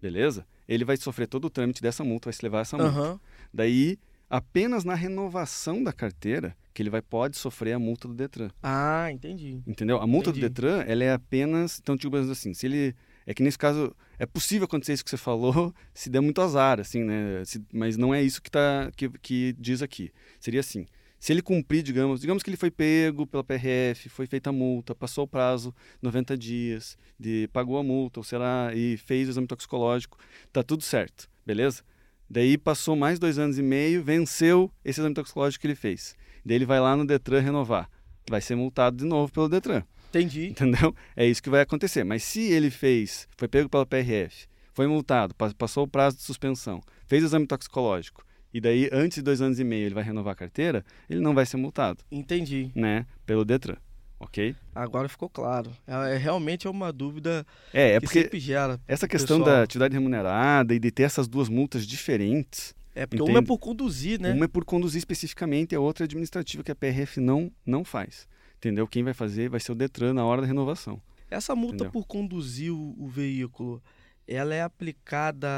beleza? 0.00 0.46
Ele 0.68 0.84
vai 0.84 0.96
sofrer 0.96 1.26
todo 1.26 1.46
o 1.46 1.50
trâmite 1.50 1.80
dessa 1.82 2.04
multa, 2.04 2.26
vai 2.26 2.32
se 2.32 2.42
levar 2.42 2.60
essa 2.60 2.76
multa. 2.76 3.12
Uhum. 3.12 3.20
Daí, 3.52 3.98
apenas 4.30 4.84
na 4.84 4.94
renovação 4.94 5.82
da 5.82 5.92
carteira 5.92 6.56
que 6.72 6.80
ele 6.80 6.88
vai 6.88 7.02
pode 7.02 7.36
sofrer 7.36 7.72
a 7.72 7.78
multa 7.78 8.06
do 8.06 8.14
Detran. 8.14 8.48
Ah, 8.62 9.10
entendi. 9.12 9.60
Entendeu? 9.66 9.98
A 9.98 10.06
multa 10.06 10.30
entendi. 10.30 10.46
do 10.46 10.48
Detran, 10.48 10.84
ela 10.86 11.02
é 11.02 11.12
apenas, 11.12 11.80
então 11.82 11.96
tipo 11.96 12.16
assim, 12.16 12.54
se 12.54 12.66
ele 12.66 12.94
é 13.26 13.34
que 13.34 13.42
nesse 13.42 13.58
caso 13.58 13.94
é 14.18 14.24
possível 14.24 14.64
acontecer 14.64 14.92
isso 14.92 15.04
que 15.04 15.10
você 15.10 15.16
falou 15.16 15.74
se 15.92 16.08
der 16.08 16.20
muito 16.20 16.40
azar, 16.40 16.80
assim, 16.80 17.02
né? 17.02 17.44
Se, 17.44 17.60
mas 17.72 17.96
não 17.96 18.14
é 18.14 18.22
isso 18.22 18.40
que, 18.40 18.50
tá, 18.50 18.90
que, 18.96 19.10
que 19.20 19.54
diz 19.58 19.82
aqui. 19.82 20.10
Seria 20.38 20.60
assim: 20.60 20.86
se 21.18 21.32
ele 21.32 21.42
cumprir, 21.42 21.82
digamos, 21.82 22.20
digamos 22.20 22.42
que 22.42 22.48
ele 22.48 22.56
foi 22.56 22.70
pego 22.70 23.26
pela 23.26 23.44
PRF, 23.44 24.08
foi 24.08 24.26
feita 24.26 24.50
a 24.50 24.52
multa, 24.52 24.94
passou 24.94 25.24
o 25.24 25.28
prazo 25.28 25.74
90 26.00 26.36
dias, 26.38 26.96
de 27.18 27.46
pagou 27.52 27.76
a 27.78 27.82
multa, 27.82 28.20
ou 28.20 28.24
será, 28.24 28.72
e 28.74 28.96
fez 28.96 29.28
o 29.28 29.32
exame 29.32 29.46
toxicológico, 29.46 30.16
tá 30.50 30.62
tudo 30.62 30.82
certo, 30.82 31.28
beleza? 31.44 31.82
Daí 32.30 32.56
passou 32.56 32.94
mais 32.94 33.18
dois 33.18 33.38
anos 33.38 33.58
e 33.58 33.62
meio, 33.62 34.04
venceu 34.04 34.70
esse 34.84 35.00
exame 35.00 35.14
toxicológico 35.14 35.62
que 35.62 35.66
ele 35.66 35.74
fez. 35.74 36.14
Daí 36.44 36.54
ele 36.54 36.64
vai 36.64 36.78
lá 36.78 36.96
no 36.96 37.04
Detran 37.04 37.40
renovar. 37.40 37.90
Vai 38.28 38.40
ser 38.40 38.54
multado 38.54 38.96
de 38.96 39.04
novo 39.04 39.32
pelo 39.32 39.48
Detran. 39.48 39.82
Entendi. 40.10 40.46
Entendeu? 40.50 40.94
É 41.16 41.26
isso 41.26 41.42
que 41.42 41.50
vai 41.50 41.60
acontecer. 41.60 42.04
Mas 42.04 42.22
se 42.22 42.42
ele 42.42 42.70
fez, 42.70 43.26
foi 43.36 43.48
pego 43.48 43.68
pela 43.68 43.84
PRF, 43.84 44.46
foi 44.72 44.86
multado, 44.86 45.34
passou 45.58 45.84
o 45.84 45.88
prazo 45.88 46.18
de 46.18 46.22
suspensão, 46.22 46.80
fez 47.06 47.22
o 47.24 47.26
exame 47.26 47.48
toxicológico, 47.48 48.24
e 48.52 48.60
daí, 48.60 48.88
antes 48.92 49.16
de 49.16 49.22
dois 49.22 49.40
anos 49.40 49.60
e 49.60 49.64
meio, 49.64 49.86
ele 49.86 49.94
vai 49.94 50.02
renovar 50.02 50.32
a 50.32 50.36
carteira, 50.36 50.84
ele 51.08 51.20
não 51.20 51.34
vai 51.34 51.46
ser 51.46 51.56
multado. 51.56 52.02
Entendi. 52.10 52.70
Né? 52.74 53.06
Pelo 53.24 53.44
Detran. 53.44 53.76
Ok? 54.20 54.54
Agora 54.74 55.08
ficou 55.08 55.28
claro. 55.28 55.72
É, 55.86 56.14
é 56.14 56.16
realmente 56.16 56.66
é 56.66 56.70
uma 56.70 56.92
dúvida 56.92 57.44
é, 57.72 57.92
é 57.92 57.94
que 57.94 58.06
porque 58.06 58.22
sempre 58.22 58.38
gera. 58.38 58.78
Essa 58.86 59.08
questão 59.08 59.38
pessoal. 59.38 59.56
da 59.56 59.62
atividade 59.64 59.94
remunerada 59.94 60.74
e 60.74 60.78
de 60.78 60.90
ter 60.90 61.04
essas 61.04 61.26
duas 61.26 61.48
multas 61.48 61.86
diferentes. 61.86 62.74
É, 62.94 63.06
porque 63.06 63.22
entende? 63.22 63.38
uma 63.38 63.42
é 63.42 63.46
por 63.46 63.58
conduzir, 63.58 64.20
né? 64.20 64.32
Uma 64.32 64.44
é 64.44 64.48
por 64.48 64.64
conduzir 64.64 64.98
especificamente, 64.98 65.74
a 65.74 65.80
outra 65.80 66.04
é 66.04 66.06
administrativa, 66.06 66.62
que 66.62 66.70
a 66.70 66.74
PRF 66.74 67.18
não, 67.18 67.50
não 67.64 67.84
faz 67.84 68.28
entendeu? 68.60 68.86
Quem 68.86 69.02
vai 69.02 69.14
fazer 69.14 69.48
vai 69.48 69.58
ser 69.58 69.72
o 69.72 69.74
Detran 69.74 70.12
na 70.12 70.24
hora 70.24 70.42
da 70.42 70.46
renovação. 70.46 71.00
Essa 71.30 71.56
multa 71.56 71.76
entendeu? 71.76 71.92
por 71.92 72.06
conduzir 72.06 72.72
o, 72.72 72.94
o, 72.98 73.08
veículo, 73.08 73.82
ela 74.28 74.54
é 74.54 74.62
aplicada. 74.62 75.48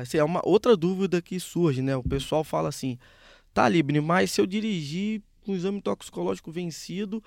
Assim, 0.00 0.18
é 0.18 0.24
uma 0.24 0.46
outra 0.46 0.76
dúvida 0.76 1.22
que 1.22 1.40
surge, 1.40 1.80
né? 1.80 1.96
O 1.96 2.02
pessoal 2.02 2.44
fala 2.44 2.68
assim: 2.68 2.98
tá, 3.54 3.68
Libni, 3.68 4.00
mas 4.00 4.30
se 4.30 4.40
eu 4.40 4.46
dirigir 4.46 5.22
com 5.42 5.52
o 5.52 5.54
exame 5.54 5.80
toxicológico 5.82 6.50
vencido 6.50 7.22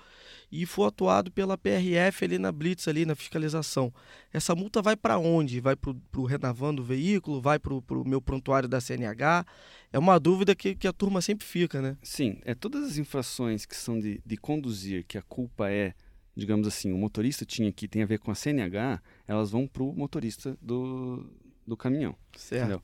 e 0.50 0.66
for 0.66 0.86
atuado 0.86 1.30
pela 1.30 1.56
PRF 1.56 2.24
ali 2.24 2.38
na 2.38 2.50
blitz, 2.50 2.88
ali 2.88 3.04
na 3.04 3.14
fiscalização. 3.14 3.92
Essa 4.32 4.54
multa 4.54 4.82
vai 4.82 4.96
para 4.96 5.18
onde? 5.18 5.60
Vai 5.60 5.76
para 5.76 5.94
o 6.16 6.24
renavando 6.24 6.82
o 6.82 6.84
veículo? 6.84 7.40
Vai 7.40 7.58
para 7.58 7.74
o 7.74 8.04
meu 8.04 8.20
prontuário 8.20 8.68
da 8.68 8.80
CNH? 8.80 9.44
É 9.92 9.98
uma 9.98 10.18
dúvida 10.18 10.54
que, 10.54 10.74
que 10.74 10.88
a 10.88 10.92
turma 10.92 11.20
sempre 11.20 11.46
fica, 11.46 11.80
né? 11.80 11.96
Sim, 12.02 12.38
é 12.44 12.54
todas 12.54 12.84
as 12.84 12.98
infrações 12.98 13.64
que 13.64 13.76
são 13.76 13.98
de, 13.98 14.20
de 14.24 14.36
conduzir, 14.36 15.04
que 15.06 15.16
a 15.16 15.22
culpa 15.22 15.70
é, 15.70 15.94
digamos 16.34 16.66
assim, 16.66 16.92
o 16.92 16.98
motorista 16.98 17.44
tinha 17.44 17.72
que 17.72 17.86
tem 17.88 18.02
a 18.02 18.06
ver 18.06 18.18
com 18.18 18.30
a 18.30 18.34
CNH, 18.34 19.00
elas 19.26 19.50
vão 19.50 19.66
para 19.66 19.82
o 19.82 19.92
motorista 19.94 20.56
do, 20.60 21.26
do 21.66 21.76
caminhão. 21.76 22.14
Certo. 22.36 22.62
Entendeu? 22.62 22.82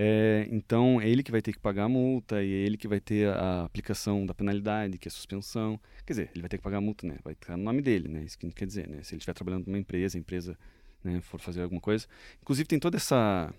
É, 0.00 0.46
então, 0.52 1.00
é 1.00 1.08
ele 1.08 1.24
que 1.24 1.32
vai 1.32 1.42
ter 1.42 1.52
que 1.52 1.58
pagar 1.58 1.86
a 1.86 1.88
multa 1.88 2.40
e 2.40 2.52
é 2.52 2.56
ele 2.56 2.76
que 2.76 2.86
vai 2.86 3.00
ter 3.00 3.28
a 3.30 3.64
aplicação 3.64 4.24
da 4.24 4.32
penalidade, 4.32 4.96
que 4.96 5.08
é 5.08 5.10
a 5.10 5.12
suspensão. 5.12 5.80
Quer 6.06 6.12
dizer, 6.12 6.30
ele 6.32 6.40
vai 6.40 6.48
ter 6.48 6.56
que 6.56 6.62
pagar 6.62 6.78
a 6.78 6.80
multa, 6.80 7.04
né? 7.04 7.16
Vai 7.24 7.32
estar 7.32 7.56
no 7.56 7.64
nome 7.64 7.82
dele, 7.82 8.06
né? 8.06 8.22
Isso 8.22 8.38
que 8.38 8.48
quer 8.52 8.66
dizer, 8.66 8.86
né? 8.86 9.02
Se 9.02 9.12
ele 9.12 9.18
estiver 9.18 9.34
trabalhando 9.34 9.66
numa 9.66 9.76
empresa, 9.76 10.16
a 10.16 10.20
empresa 10.20 10.56
né, 11.02 11.20
for 11.20 11.40
fazer 11.40 11.62
alguma 11.62 11.80
coisa. 11.80 12.06
Inclusive, 12.40 12.68
tem 12.68 12.78
toda 12.78 12.96
essa 12.96 13.52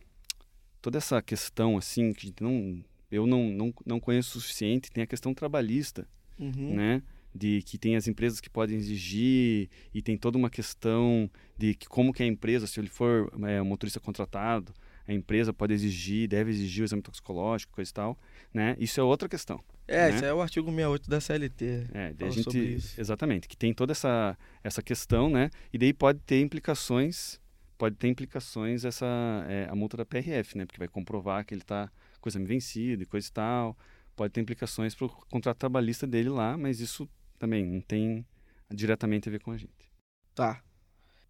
toda 0.82 0.98
essa 0.98 1.22
questão, 1.22 1.78
assim, 1.78 2.14
que 2.14 2.34
não, 2.40 2.82
eu 3.12 3.28
não, 3.28 3.50
não, 3.50 3.74
não 3.86 4.00
conheço 4.00 4.38
o 4.38 4.42
suficiente. 4.42 4.90
Tem 4.90 5.04
a 5.04 5.08
questão 5.08 5.34
trabalhista, 5.34 6.08
uhum. 6.40 6.74
né? 6.74 7.04
de 7.36 7.62
que 7.64 7.78
tem 7.78 7.96
as 7.98 8.08
empresas 8.08 8.40
que 8.40 8.50
podem 8.50 8.78
exigir 8.78 9.70
e 9.94 10.02
tem 10.02 10.18
toda 10.18 10.38
uma 10.38 10.50
questão 10.50 11.30
de 11.58 11.76
que 11.76 11.88
como 11.88 12.14
que 12.14 12.24
a 12.24 12.26
empresa, 12.26 12.66
se 12.66 12.80
ele 12.80 12.90
for 12.90 13.32
é, 13.46 13.62
um 13.62 13.66
motorista 13.66 14.00
contratado, 14.00 14.74
a 15.10 15.14
empresa 15.14 15.52
pode 15.52 15.74
exigir, 15.74 16.28
deve 16.28 16.52
exigir 16.52 16.84
o 16.84 16.86
exame 16.86 17.02
toxicológico, 17.02 17.74
coisa 17.74 17.90
e 17.90 17.94
tal, 17.94 18.20
né? 18.54 18.76
Isso 18.80 19.00
é 19.00 19.04
outra 19.04 19.28
questão. 19.28 19.60
É, 19.88 20.10
né? 20.10 20.16
isso 20.16 20.26
é 20.26 20.32
o 20.32 20.40
artigo 20.40 20.68
68 20.68 21.10
da 21.10 21.20
CLT. 21.20 21.88
É, 21.92 22.14
daí 22.14 22.28
a 22.28 22.32
gente, 22.32 22.78
exatamente, 22.96 23.48
que 23.48 23.58
tem 23.58 23.74
toda 23.74 23.92
essa 23.92 24.38
essa 24.64 24.84
questão, 24.84 25.28
né? 25.28 25.50
E 25.74 25.80
daí 25.80 25.94
pode 25.94 26.20
ter 26.20 26.42
implicações, 26.42 27.42
pode 27.76 27.96
ter 27.96 28.08
implicações 28.08 28.86
essa 28.86 29.08
é, 29.50 29.68
a 29.68 29.74
multa 29.74 29.98
da 29.98 30.06
PRF, 30.06 30.56
né? 30.56 30.68
Porque 30.68 30.78
vai 30.78 30.88
comprovar 30.88 31.44
que 31.44 31.56
ele 31.56 31.62
está 31.62 31.92
com 32.22 32.28
o 32.28 32.30
exame 32.30 32.46
vencido 32.46 33.02
e 33.02 33.06
coisa 33.08 33.28
e 33.28 33.32
tal. 33.32 33.76
Pode 34.16 34.32
ter 34.32 34.42
implicações 34.42 34.94
para 34.94 35.08
o 35.08 35.10
contrato 35.28 35.58
trabalhista 35.58 36.06
dele 36.06 36.30
lá, 36.30 36.56
mas 36.56 36.80
isso 36.80 37.10
também 37.40 37.66
não 37.66 37.82
tem 37.82 38.24
diretamente 38.70 39.28
a 39.28 39.32
ver 39.32 39.40
com 39.40 39.52
a 39.52 39.58
gente. 39.58 39.92
Tá 40.36 40.62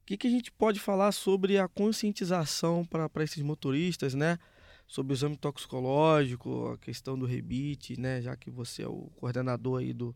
que, 0.10 0.18
que 0.18 0.28
a 0.28 0.32
gente 0.32 0.52
pode 0.52 0.80
falar 0.80 1.12
sobre 1.12 1.60
a 1.60 1.68
conscientização 1.68 2.84
para 2.84 3.24
esses 3.24 3.44
motoristas, 3.44 4.16
né? 4.16 4.40
Sobre 4.88 5.14
o 5.14 5.16
exame 5.16 5.38
toxicológico, 5.38 6.72
a 6.72 6.78
questão 6.80 7.18
do 7.18 7.28
rebite, 7.28 8.00
né? 8.00 8.20
Já 8.20 8.36
que 8.36 8.50
você 8.50 8.82
é 8.82 8.88
o 8.88 9.12
coordenador 9.18 9.82
aí 9.82 9.94
do, 9.94 10.16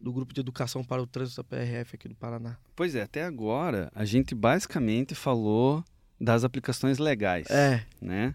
do 0.00 0.10
Grupo 0.10 0.32
de 0.32 0.40
Educação 0.40 0.82
para 0.82 1.02
o 1.02 1.06
Trânsito 1.06 1.42
da 1.42 1.44
PRF 1.44 1.96
aqui 1.96 2.08
do 2.08 2.14
Paraná. 2.14 2.56
Pois 2.74 2.94
é, 2.94 3.02
até 3.02 3.24
agora 3.24 3.90
a 3.94 4.06
gente 4.06 4.34
basicamente 4.34 5.14
falou 5.14 5.84
das 6.18 6.42
aplicações 6.42 6.96
legais, 6.96 7.46
é. 7.50 7.84
né? 8.00 8.34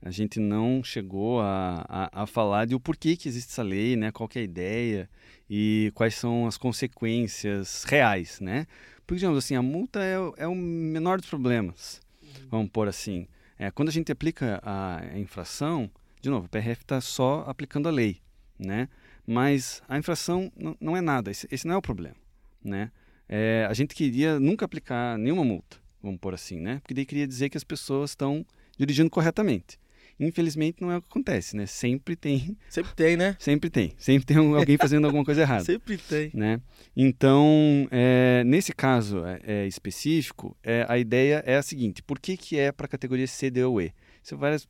A 0.00 0.12
gente 0.12 0.38
não 0.38 0.82
chegou 0.82 1.40
a, 1.40 1.84
a, 1.88 2.22
a, 2.22 2.26
falar 2.26 2.66
de 2.66 2.74
o 2.74 2.80
porquê 2.80 3.16
que 3.16 3.28
existe 3.28 3.50
essa 3.50 3.62
lei, 3.62 3.96
né? 3.96 4.12
Qual 4.12 4.28
é 4.34 4.38
a 4.38 4.42
ideia 4.42 5.10
e 5.48 5.90
quais 5.94 6.14
são 6.14 6.46
as 6.46 6.56
consequências 6.56 7.82
reais, 7.82 8.40
né? 8.40 8.66
Porque, 9.10 9.18
digamos 9.18 9.38
assim, 9.38 9.56
a 9.56 9.62
multa 9.62 9.98
é, 10.04 10.14
é 10.36 10.46
o 10.46 10.54
menor 10.54 11.18
dos 11.20 11.28
problemas, 11.28 12.00
uhum. 12.22 12.28
vamos 12.48 12.70
pôr 12.70 12.86
assim. 12.86 13.26
É, 13.58 13.68
quando 13.68 13.88
a 13.88 13.92
gente 13.92 14.12
aplica 14.12 14.60
a, 14.62 15.18
infração, 15.18 15.90
de 16.20 16.30
novo, 16.30 16.46
o 16.46 16.48
PRF 16.48 16.82
está 16.82 17.00
só 17.00 17.42
aplicando 17.48 17.88
a 17.88 17.90
lei, 17.90 18.20
né? 18.56 18.88
Mas 19.26 19.82
a 19.88 19.98
infração 19.98 20.52
não, 20.80 20.96
é 20.96 21.00
nada, 21.00 21.28
esse, 21.28 21.48
esse, 21.50 21.66
não 21.66 21.74
é 21.74 21.76
o 21.76 21.82
problema, 21.82 22.14
né? 22.62 22.92
É, 23.28 23.66
a 23.68 23.74
gente 23.74 23.96
queria 23.96 24.38
nunca 24.38 24.64
aplicar 24.64 25.18
nenhuma 25.18 25.42
multa, 25.42 25.78
vamos 26.00 26.20
pôr 26.20 26.32
assim, 26.32 26.60
né? 26.60 26.78
Porque 26.78 26.94
daí 26.94 27.04
queria 27.04 27.26
dizer 27.26 27.48
que 27.48 27.56
as 27.56 27.64
pessoas 27.64 28.10
estão 28.10 28.46
dirigindo 28.78 29.10
corretamente. 29.10 29.76
Infelizmente 30.20 30.82
não 30.82 30.92
é 30.92 30.98
o 30.98 31.02
que 31.02 31.08
acontece, 31.08 31.56
né? 31.56 31.64
Sempre 31.64 32.14
tem. 32.14 32.56
Sempre 32.68 32.94
tem, 32.94 33.16
né? 33.16 33.36
Sempre 33.38 33.70
tem. 33.70 33.92
Sempre 33.96 34.26
tem 34.26 34.36
alguém 34.36 34.76
fazendo 34.76 35.06
alguma 35.06 35.24
coisa 35.24 35.40
errada. 35.40 35.64
Sempre 35.64 35.96
tem. 35.96 36.30
Né? 36.34 36.60
Então, 36.94 37.88
é, 37.90 38.44
nesse 38.44 38.72
caso 38.74 39.24
é, 39.24 39.40
é, 39.44 39.66
específico, 39.66 40.54
é, 40.62 40.84
a 40.88 40.98
ideia 40.98 41.42
é 41.46 41.56
a 41.56 41.62
seguinte: 41.62 42.02
por 42.02 42.20
que, 42.20 42.36
que 42.36 42.58
é 42.58 42.70
para 42.70 42.84
a 42.84 42.88
categoria 42.88 43.26
CDOE? 43.26 43.94
Isso 44.22 44.34
é 44.34 44.36
várias, 44.36 44.68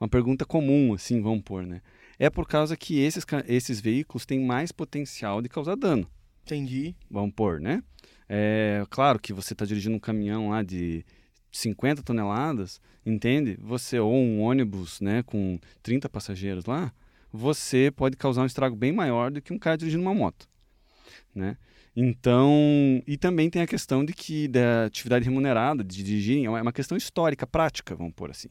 uma 0.00 0.08
pergunta 0.08 0.44
comum, 0.44 0.92
assim, 0.92 1.22
vamos 1.22 1.42
pôr, 1.42 1.64
né? 1.64 1.80
É 2.18 2.28
por 2.28 2.48
causa 2.48 2.76
que 2.76 2.98
esses, 2.98 3.24
esses 3.46 3.80
veículos 3.80 4.26
têm 4.26 4.44
mais 4.44 4.72
potencial 4.72 5.40
de 5.40 5.48
causar 5.48 5.76
dano. 5.76 6.10
Entendi. 6.44 6.96
Vamos 7.08 7.32
pôr, 7.34 7.60
né? 7.60 7.82
É 8.28 8.84
claro 8.90 9.18
que 9.18 9.32
você 9.32 9.52
está 9.52 9.64
dirigindo 9.64 9.96
um 9.96 10.00
caminhão 10.00 10.50
lá 10.50 10.62
de 10.62 11.04
50 11.58 12.02
toneladas, 12.02 12.80
entende? 13.04 13.58
Você 13.60 13.98
ou 13.98 14.12
um 14.12 14.40
ônibus, 14.40 15.00
né, 15.00 15.22
com 15.24 15.58
30 15.82 16.08
passageiros 16.08 16.64
lá, 16.64 16.92
você 17.32 17.90
pode 17.94 18.16
causar 18.16 18.42
um 18.42 18.46
estrago 18.46 18.76
bem 18.76 18.92
maior 18.92 19.30
do 19.30 19.42
que 19.42 19.52
um 19.52 19.58
cara 19.58 19.76
dirigindo 19.76 20.02
uma 20.02 20.14
moto, 20.14 20.48
né? 21.34 21.56
Então, 21.94 23.02
e 23.06 23.16
também 23.16 23.50
tem 23.50 23.60
a 23.60 23.66
questão 23.66 24.04
de 24.04 24.12
que 24.12 24.46
da 24.46 24.84
atividade 24.84 25.24
remunerada, 25.24 25.82
de 25.82 26.02
dirigir, 26.02 26.44
é 26.44 26.48
uma 26.48 26.72
questão 26.72 26.96
histórica, 26.96 27.44
prática, 27.44 27.94
vamos 27.96 28.12
pôr 28.14 28.30
assim. 28.30 28.48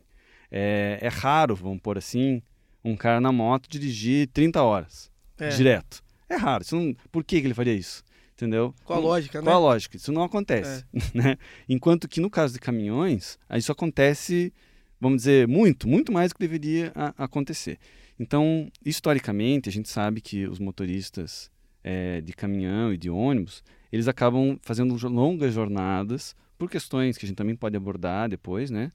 É, 0.52 1.00
é 1.02 1.08
raro, 1.08 1.56
vamos 1.56 1.80
pôr 1.82 1.98
assim, 1.98 2.42
um 2.84 2.96
cara 2.96 3.22
na 3.22 3.32
moto 3.32 3.70
dirigir 3.70 4.28
30 4.34 4.62
horas, 4.62 5.10
é. 5.38 5.48
direto. 5.50 6.04
É 6.30 6.36
raro. 6.36 6.64
Não, 6.74 6.94
por 7.10 7.24
que, 7.24 7.40
que 7.40 7.48
ele 7.48 7.54
faria 7.54 7.74
isso? 7.74 8.04
Entendeu? 8.38 8.72
Qual 8.86 9.00
a 9.00 9.02
lógica, 9.02 9.40
né? 9.40 9.46
Qual 9.46 9.56
a 9.56 9.60
lógica? 9.60 9.98
Isso 9.98 10.12
não 10.12 10.22
acontece. 10.22 10.86
É. 10.94 11.00
Né? 11.18 11.38
Enquanto 11.68 12.08
que 12.08 12.22
no 12.22 12.30
caso 12.30 12.54
de 12.54 12.60
caminhões, 12.60 13.40
isso 13.56 13.72
acontece, 13.72 14.54
vamos 15.02 15.24
dizer, 15.24 15.48
muito, 15.48 15.88
muito 15.88 16.12
mais 16.12 16.30
do 16.30 16.36
que 16.36 16.42
deveria 16.42 16.92
a, 16.94 17.24
acontecer. 17.24 17.80
Então, 18.20 18.72
historicamente, 18.86 19.70
a 19.70 19.72
gente 19.72 19.90
sabe 19.90 20.22
que 20.22 20.46
os 20.46 20.60
motoristas 20.60 21.50
é, 21.84 22.22
de 22.22 22.32
caminhão 22.34 22.94
e 22.94 22.98
de 22.98 23.10
ônibus, 23.10 23.64
eles 23.92 24.08
acabam 24.08 24.60
fazendo 24.62 24.96
longas 25.08 25.56
jornadas 25.56 26.36
por 26.60 26.70
questões 26.70 27.18
que 27.18 27.26
a 27.26 27.28
gente 27.28 27.38
também 27.38 27.56
pode 27.56 27.76
abordar 27.76 28.30
depois, 28.30 28.70
né? 28.70 28.92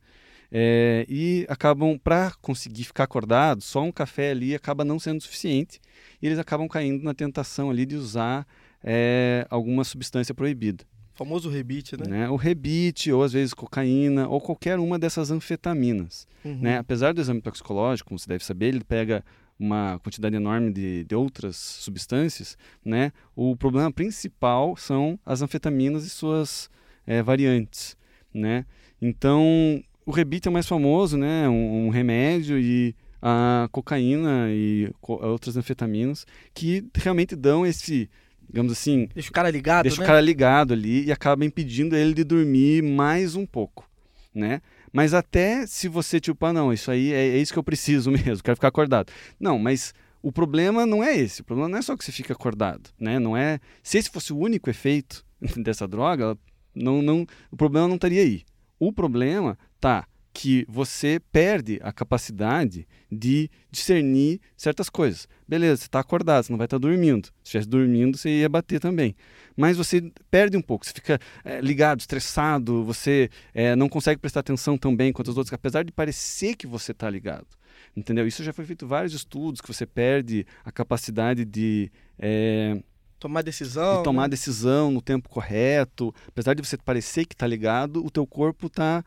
É, 0.54 1.04
e 1.08 1.46
acabam, 1.48 1.98
para 1.98 2.32
conseguir 2.42 2.84
ficar 2.84 3.04
acordado, 3.04 3.62
só 3.62 3.82
um 3.82 3.90
café 3.90 4.32
ali 4.32 4.54
acaba 4.54 4.84
não 4.84 4.98
sendo 4.98 5.20
suficiente 5.20 5.80
e 6.20 6.26
eles 6.26 6.38
acabam 6.38 6.68
caindo 6.68 7.02
na 7.02 7.14
tentação 7.14 7.70
ali 7.70 7.86
de 7.86 7.96
usar 7.96 8.46
é, 8.82 9.46
alguma 9.50 9.84
substância 9.84 10.34
proibida. 10.34 10.84
O 11.14 11.18
famoso 11.18 11.50
rebite, 11.50 11.96
né? 11.96 12.06
né? 12.08 12.30
O 12.30 12.36
rebite, 12.36 13.12
ou 13.12 13.22
às 13.22 13.32
vezes 13.32 13.52
cocaína, 13.52 14.28
ou 14.28 14.40
qualquer 14.40 14.78
uma 14.78 14.98
dessas 14.98 15.30
anfetaminas. 15.30 16.26
Uhum. 16.44 16.58
Né? 16.60 16.78
Apesar 16.78 17.12
do 17.12 17.20
exame 17.20 17.40
toxicológico, 17.40 18.08
como 18.08 18.18
você 18.18 18.28
deve 18.28 18.44
saber, 18.44 18.68
ele 18.68 18.82
pega 18.82 19.22
uma 19.58 20.00
quantidade 20.02 20.34
enorme 20.34 20.72
de, 20.72 21.04
de 21.04 21.14
outras 21.14 21.56
substâncias, 21.56 22.56
né? 22.84 23.12
O 23.36 23.54
problema 23.56 23.92
principal 23.92 24.76
são 24.76 25.18
as 25.24 25.40
anfetaminas 25.40 26.04
e 26.04 26.10
suas 26.10 26.68
é, 27.06 27.22
variantes, 27.22 27.96
né? 28.34 28.64
Então, 29.00 29.82
o 30.04 30.10
rebite 30.10 30.48
é 30.48 30.50
o 30.50 30.52
mais 30.52 30.66
famoso, 30.66 31.16
né? 31.16 31.48
Um, 31.48 31.86
um 31.86 31.88
remédio 31.90 32.58
e 32.58 32.94
a 33.20 33.68
cocaína 33.70 34.48
e 34.50 34.90
co 35.00 35.14
outras 35.24 35.56
anfetaminas 35.56 36.26
que 36.52 36.84
realmente 36.94 37.36
dão 37.36 37.64
esse 37.64 38.10
digamos 38.52 38.70
assim. 38.70 39.08
Deixa 39.14 39.30
o 39.30 39.32
cara 39.32 39.50
ligado. 39.50 39.84
Deixa 39.84 39.98
né? 39.98 40.04
o 40.04 40.06
cara 40.06 40.20
ligado 40.20 40.74
ali 40.74 41.06
e 41.06 41.12
acaba 41.12 41.44
impedindo 41.44 41.96
ele 41.96 42.12
de 42.12 42.22
dormir 42.22 42.82
mais 42.82 43.34
um 43.34 43.46
pouco, 43.46 43.88
né? 44.34 44.60
Mas 44.92 45.14
até 45.14 45.66
se 45.66 45.88
você, 45.88 46.20
tipo, 46.20 46.44
ah, 46.44 46.52
não, 46.52 46.70
isso 46.70 46.90
aí 46.90 47.12
é, 47.12 47.28
é 47.30 47.38
isso 47.38 47.52
que 47.52 47.58
eu 47.58 47.64
preciso 47.64 48.10
mesmo, 48.12 48.42
quero 48.44 48.56
ficar 48.56 48.68
acordado. 48.68 49.10
Não, 49.40 49.58
mas 49.58 49.94
o 50.22 50.30
problema 50.30 50.84
não 50.84 51.02
é 51.02 51.16
esse. 51.16 51.40
O 51.40 51.44
problema 51.44 51.70
não 51.70 51.78
é 51.78 51.82
só 51.82 51.96
que 51.96 52.04
você 52.04 52.12
fica 52.12 52.34
acordado, 52.34 52.90
né? 53.00 53.18
Não 53.18 53.34
é. 53.34 53.58
Se 53.82 53.96
esse 53.96 54.10
fosse 54.10 54.32
o 54.32 54.38
único 54.38 54.68
efeito 54.68 55.24
dessa 55.56 55.88
droga, 55.88 56.36
não, 56.74 57.00
não, 57.00 57.26
o 57.50 57.56
problema 57.56 57.88
não 57.88 57.96
estaria 57.96 58.20
aí. 58.20 58.42
O 58.78 58.92
problema 58.92 59.58
tá 59.80 60.06
que 60.32 60.64
você 60.68 61.20
perde 61.30 61.78
a 61.82 61.92
capacidade 61.92 62.86
de 63.10 63.50
discernir 63.70 64.40
certas 64.56 64.88
coisas. 64.88 65.28
Beleza, 65.46 65.82
você 65.82 65.86
está 65.86 66.00
acordado, 66.00 66.44
você 66.44 66.52
não 66.52 66.58
vai 66.58 66.64
estar 66.64 66.78
tá 66.78 66.88
dormindo. 66.88 67.26
Se 67.26 67.32
estivesse 67.44 67.68
dormindo, 67.68 68.16
você 68.16 68.40
ia 68.40 68.48
bater 68.48 68.80
também. 68.80 69.14
Mas 69.54 69.76
você 69.76 70.10
perde 70.30 70.56
um 70.56 70.62
pouco, 70.62 70.86
você 70.86 70.92
fica 70.92 71.20
é, 71.44 71.60
ligado, 71.60 72.00
estressado, 72.00 72.82
você 72.82 73.28
é, 73.52 73.76
não 73.76 73.88
consegue 73.88 74.20
prestar 74.20 74.40
atenção 74.40 74.78
tão 74.78 74.96
bem 74.96 75.12
quanto 75.12 75.28
os 75.28 75.36
outros, 75.36 75.52
apesar 75.52 75.84
de 75.84 75.92
parecer 75.92 76.56
que 76.56 76.66
você 76.66 76.92
está 76.92 77.10
ligado. 77.10 77.46
Entendeu? 77.94 78.26
Isso 78.26 78.42
já 78.42 78.52
foi 78.52 78.64
feito 78.64 78.86
vários 78.86 79.12
estudos, 79.12 79.60
que 79.60 79.68
você 79.68 79.84
perde 79.84 80.46
a 80.64 80.72
capacidade 80.72 81.44
de... 81.44 81.92
É, 82.18 82.82
tomar 83.20 83.42
decisão. 83.42 83.98
De 83.98 84.04
tomar 84.04 84.22
né? 84.22 84.28
decisão 84.28 84.90
no 84.90 85.02
tempo 85.02 85.28
correto. 85.28 86.14
Apesar 86.26 86.54
de 86.54 86.62
você 86.66 86.78
parecer 86.78 87.26
que 87.26 87.34
está 87.34 87.46
ligado, 87.46 88.04
o 88.04 88.10
teu 88.10 88.26
corpo 88.26 88.66
está 88.66 89.04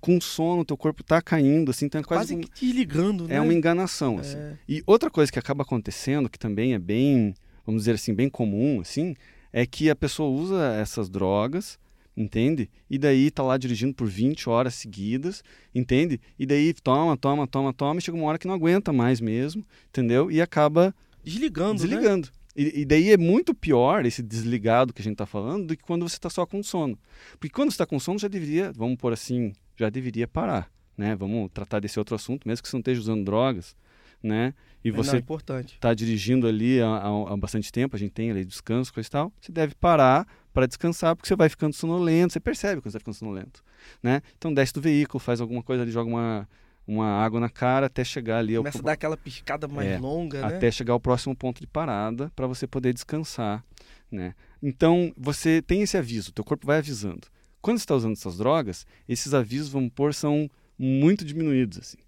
com 0.00 0.20
sono, 0.20 0.64
teu 0.64 0.76
corpo 0.76 1.02
está 1.02 1.20
caindo, 1.20 1.70
assim, 1.70 1.86
então 1.86 2.00
é 2.00 2.04
quase, 2.04 2.34
quase 2.34 2.48
que 2.48 2.66
desligando, 2.66 3.26
né? 3.26 3.36
É 3.36 3.40
uma 3.40 3.52
enganação, 3.52 4.18
é. 4.18 4.20
assim. 4.20 4.36
E 4.68 4.82
outra 4.86 5.10
coisa 5.10 5.30
que 5.32 5.38
acaba 5.38 5.62
acontecendo, 5.62 6.28
que 6.28 6.38
também 6.38 6.74
é 6.74 6.78
bem, 6.78 7.34
vamos 7.66 7.82
dizer 7.82 7.94
assim, 7.94 8.14
bem 8.14 8.28
comum, 8.28 8.80
assim, 8.80 9.14
é 9.52 9.66
que 9.66 9.90
a 9.90 9.96
pessoa 9.96 10.28
usa 10.30 10.74
essas 10.74 11.08
drogas, 11.08 11.78
entende? 12.16 12.70
E 12.88 12.98
daí 12.98 13.30
tá 13.30 13.42
lá 13.42 13.56
dirigindo 13.56 13.94
por 13.94 14.06
20 14.06 14.48
horas 14.48 14.74
seguidas, 14.74 15.42
entende? 15.74 16.20
E 16.38 16.46
daí 16.46 16.72
toma, 16.74 17.16
toma, 17.16 17.46
toma, 17.46 17.72
toma, 17.72 17.98
e 17.98 18.02
chega 18.02 18.16
uma 18.16 18.26
hora 18.26 18.38
que 18.38 18.46
não 18.46 18.54
aguenta 18.54 18.92
mais 18.92 19.20
mesmo, 19.20 19.64
entendeu? 19.88 20.30
E 20.30 20.40
acaba 20.40 20.94
desligando, 21.24 21.82
né? 21.82 21.88
desligando. 21.88 22.26
Né? 22.28 22.40
E, 22.56 22.80
e, 22.80 22.84
daí 22.84 23.12
é 23.12 23.16
muito 23.16 23.54
pior 23.54 24.04
esse 24.04 24.22
desligado 24.22 24.92
que 24.92 25.00
a 25.00 25.04
gente 25.04 25.14
está 25.14 25.26
falando 25.26 25.68
do 25.68 25.76
que 25.76 25.82
quando 25.84 26.06
você 26.06 26.16
está 26.16 26.28
só 26.28 26.44
com 26.44 26.62
sono. 26.62 26.98
Porque 27.38 27.54
quando 27.54 27.70
você 27.70 27.74
está 27.74 27.86
com 27.86 27.98
sono 27.98 28.18
já 28.18 28.26
deveria, 28.26 28.72
vamos 28.72 28.96
por 28.98 29.12
assim, 29.12 29.52
já 29.80 29.90
deveria 29.90 30.28
parar, 30.28 30.70
né? 30.96 31.14
Vamos 31.16 31.50
tratar 31.52 31.80
desse 31.80 31.98
outro 31.98 32.14
assunto, 32.14 32.46
mesmo 32.46 32.62
que 32.62 32.68
você 32.68 32.76
não 32.76 32.80
esteja 32.80 33.00
usando 33.00 33.24
drogas, 33.24 33.76
né? 34.22 34.54
E 34.82 34.90
você 34.90 35.22
está 35.62 35.92
dirigindo 35.92 36.46
ali 36.46 36.80
há, 36.80 36.86
há, 36.86 37.32
há, 37.32 37.36
bastante 37.36 37.70
tempo, 37.70 37.96
a 37.96 37.98
gente 37.98 38.12
tem 38.12 38.30
ali 38.30 38.44
descanso, 38.44 38.92
coisa 38.92 39.06
e 39.06 39.10
tal, 39.10 39.32
você 39.40 39.52
deve 39.52 39.74
parar 39.74 40.26
para 40.52 40.66
descansar, 40.66 41.14
porque 41.14 41.28
você 41.28 41.36
vai 41.36 41.48
ficando 41.48 41.74
sonolento, 41.74 42.32
você 42.32 42.40
percebe 42.40 42.80
quando 42.80 42.84
você 42.92 42.96
está 42.96 42.98
ficando 43.00 43.14
sonolento, 43.14 43.62
né? 44.02 44.22
Então 44.36 44.52
desce 44.52 44.72
do 44.72 44.80
veículo, 44.80 45.18
faz 45.18 45.40
alguma 45.40 45.62
coisa 45.62 45.82
ali, 45.82 45.90
joga 45.90 46.08
uma, 46.08 46.48
uma 46.86 47.06
água 47.06 47.38
na 47.38 47.48
cara 47.48 47.86
até 47.86 48.02
chegar 48.02 48.38
ali... 48.38 48.56
Começa 48.56 48.78
ao... 48.78 48.82
a 48.82 48.86
dar 48.86 48.92
aquela 48.92 49.16
piscada 49.16 49.68
mais 49.68 49.88
é, 49.88 49.98
longa, 49.98 50.40
né? 50.40 50.56
Até 50.56 50.70
chegar 50.70 50.94
ao 50.94 51.00
próximo 51.00 51.36
ponto 51.36 51.60
de 51.60 51.66
parada 51.66 52.32
para 52.34 52.46
você 52.46 52.66
poder 52.66 52.92
descansar, 52.94 53.62
né? 54.10 54.34
Então, 54.62 55.12
você 55.16 55.62
tem 55.62 55.82
esse 55.82 55.96
aviso, 55.96 56.32
teu 56.32 56.44
corpo 56.44 56.66
vai 56.66 56.78
avisando. 56.78 57.28
Quando 57.60 57.78
você 57.78 57.84
está 57.84 57.94
usando 57.94 58.12
essas 58.12 58.36
drogas, 58.36 58.86
esses 59.08 59.34
avisos, 59.34 59.68
vamos 59.68 59.92
pôr, 59.92 60.14
são 60.14 60.50
muito 60.78 61.24
diminuídos, 61.24 61.78
assim. 61.78 61.98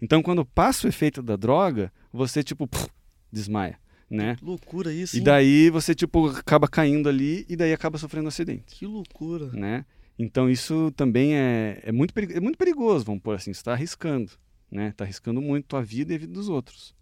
Então, 0.00 0.22
quando 0.22 0.44
passa 0.44 0.86
o 0.86 0.88
efeito 0.88 1.22
da 1.22 1.36
droga, 1.36 1.92
você, 2.12 2.42
tipo, 2.42 2.66
puf, 2.66 2.88
desmaia, 3.30 3.78
né? 4.10 4.36
Que 4.36 4.44
loucura 4.44 4.92
isso, 4.92 5.16
E 5.16 5.20
daí 5.20 5.70
você, 5.70 5.94
tipo, 5.94 6.28
acaba 6.28 6.66
caindo 6.66 7.08
ali 7.08 7.46
e 7.48 7.54
daí 7.54 7.72
acaba 7.72 7.98
sofrendo 7.98 8.24
um 8.24 8.28
acidente. 8.28 8.74
Que 8.74 8.86
loucura. 8.86 9.46
Né? 9.52 9.84
Então, 10.18 10.50
isso 10.50 10.90
também 10.96 11.36
é, 11.36 11.80
é, 11.84 11.92
muito, 11.92 12.12
é 12.18 12.40
muito 12.40 12.58
perigoso, 12.58 13.04
vamos 13.04 13.22
pôr 13.22 13.36
assim. 13.36 13.52
Você 13.52 13.60
está 13.60 13.72
arriscando, 13.72 14.32
né? 14.70 14.88
Está 14.88 15.04
arriscando 15.04 15.40
muito 15.40 15.66
a 15.66 15.68
tua 15.68 15.82
vida 15.82 16.12
e 16.12 16.16
a 16.16 16.18
vida 16.18 16.32
dos 16.32 16.48
outros. 16.48 16.94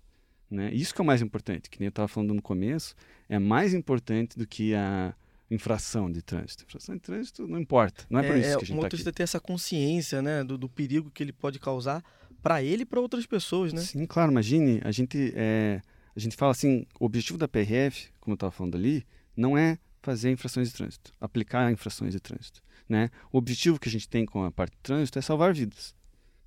Né? 0.50 0.70
Isso 0.74 0.92
que 0.92 1.00
é 1.00 1.04
o 1.04 1.06
mais 1.06 1.22
importante, 1.22 1.70
que 1.70 1.78
nem 1.78 1.86
eu 1.86 1.90
estava 1.90 2.08
falando 2.08 2.34
no 2.34 2.42
começo, 2.42 2.94
é 3.28 3.38
mais 3.38 3.72
importante 3.72 4.36
do 4.36 4.46
que 4.46 4.74
a 4.74 5.14
infração 5.50 6.10
de 6.10 6.22
trânsito. 6.22 6.64
Infração 6.64 6.94
de 6.94 7.00
trânsito 7.00 7.46
não 7.46 7.58
importa, 7.58 8.06
não 8.08 8.20
é, 8.20 8.26
por 8.26 8.36
é, 8.36 8.40
isso 8.40 8.58
que 8.58 8.64
a 8.64 8.66
gente. 8.66 8.72
O 8.72 8.76
motorista 8.76 9.12
ter 9.12 9.24
essa 9.24 9.40
consciência, 9.40 10.22
né, 10.22 10.44
do, 10.44 10.56
do 10.56 10.68
perigo 10.68 11.10
que 11.10 11.22
ele 11.22 11.32
pode 11.32 11.58
causar 11.58 12.02
para 12.42 12.62
ele 12.62 12.82
e 12.82 12.86
para 12.86 13.00
outras 13.00 13.26
pessoas, 13.26 13.72
né? 13.72 13.80
Sim, 13.80 14.06
claro. 14.06 14.30
Imagine, 14.30 14.80
a 14.84 14.92
gente, 14.92 15.32
é, 15.34 15.80
a 16.14 16.20
gente 16.20 16.36
fala 16.36 16.52
assim, 16.52 16.86
o 16.98 17.04
objetivo 17.04 17.38
da 17.38 17.48
PRF, 17.48 18.08
como 18.20 18.32
eu 18.32 18.36
estava 18.36 18.52
falando 18.52 18.76
ali, 18.76 19.04
não 19.36 19.58
é 19.58 19.78
fazer 20.02 20.30
infrações 20.30 20.68
de 20.68 20.74
trânsito, 20.74 21.12
aplicar 21.20 21.70
infrações 21.70 22.12
de 22.12 22.20
trânsito, 22.20 22.62
né? 22.88 23.10
O 23.32 23.38
objetivo 23.38 23.78
que 23.78 23.88
a 23.88 23.92
gente 23.92 24.08
tem 24.08 24.24
com 24.24 24.44
a 24.44 24.50
parte 24.50 24.72
de 24.72 24.82
trânsito 24.82 25.18
é 25.18 25.22
salvar 25.22 25.52
vidas, 25.52 25.94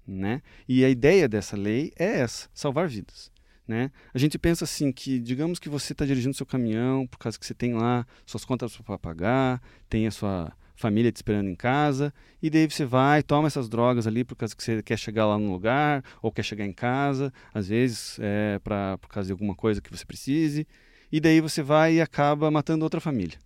né? 0.08 0.42
E 0.68 0.84
a 0.84 0.90
ideia 0.90 1.28
dessa 1.28 1.56
lei 1.56 1.92
é 1.98 2.20
essa, 2.22 2.50
salvar 2.54 2.88
vidas. 2.88 3.32
Né? 3.68 3.92
A 4.14 4.18
gente 4.18 4.38
pensa 4.38 4.66
assim 4.66 4.92
que, 4.92 5.20
digamos 5.20 5.58
que 5.58 5.70
você 5.70 5.94
está 5.94 6.06
dirigindo 6.06 6.36
seu 6.36 6.46
caminhão 6.46 7.08
por 7.08 7.18
causa 7.18 7.40
que 7.40 7.46
você 7.46 7.54
tem 7.54 7.74
lá 7.74 8.06
suas 8.26 8.44
contas 8.44 8.76
para 8.78 8.98
pagar, 8.98 9.62
tem 9.88 10.06
a 10.06 10.12
sua 10.12 10.52
família 10.76 11.12
te 11.12 11.18
esperando 11.18 11.50
em 11.50 11.56
casa, 11.56 12.14
e 12.42 12.50
daí 12.50 12.70
você 12.70 12.84
vai, 12.84 13.24
toma 13.24 13.48
essas 13.48 13.70
drogas 13.70 14.06
ali 14.06 14.26
por 14.26 14.36
causa 14.36 14.54
que 14.56 14.62
você 14.62 14.84
quer 14.84 14.98
chegar 14.98 15.26
lá 15.26 15.38
no 15.38 15.52
lugar, 15.52 16.04
ou 16.22 16.32
quer 16.32 16.44
chegar 16.44 16.66
em 16.66 16.74
casa, 16.74 17.32
às 17.54 17.68
vezes 17.70 18.18
é 18.20 18.60
pra, 18.60 18.98
por 18.98 19.08
causa 19.08 19.28
de 19.28 19.32
alguma 19.32 19.56
coisa 19.56 19.80
que 19.82 19.90
você 19.90 20.06
precise, 20.06 20.68
e 21.12 21.22
daí 21.22 21.40
você 21.40 21.62
vai 21.62 21.96
e 21.96 22.02
acaba 22.02 22.52
matando 22.52 22.84
outra 22.84 23.00
família. 23.00 23.38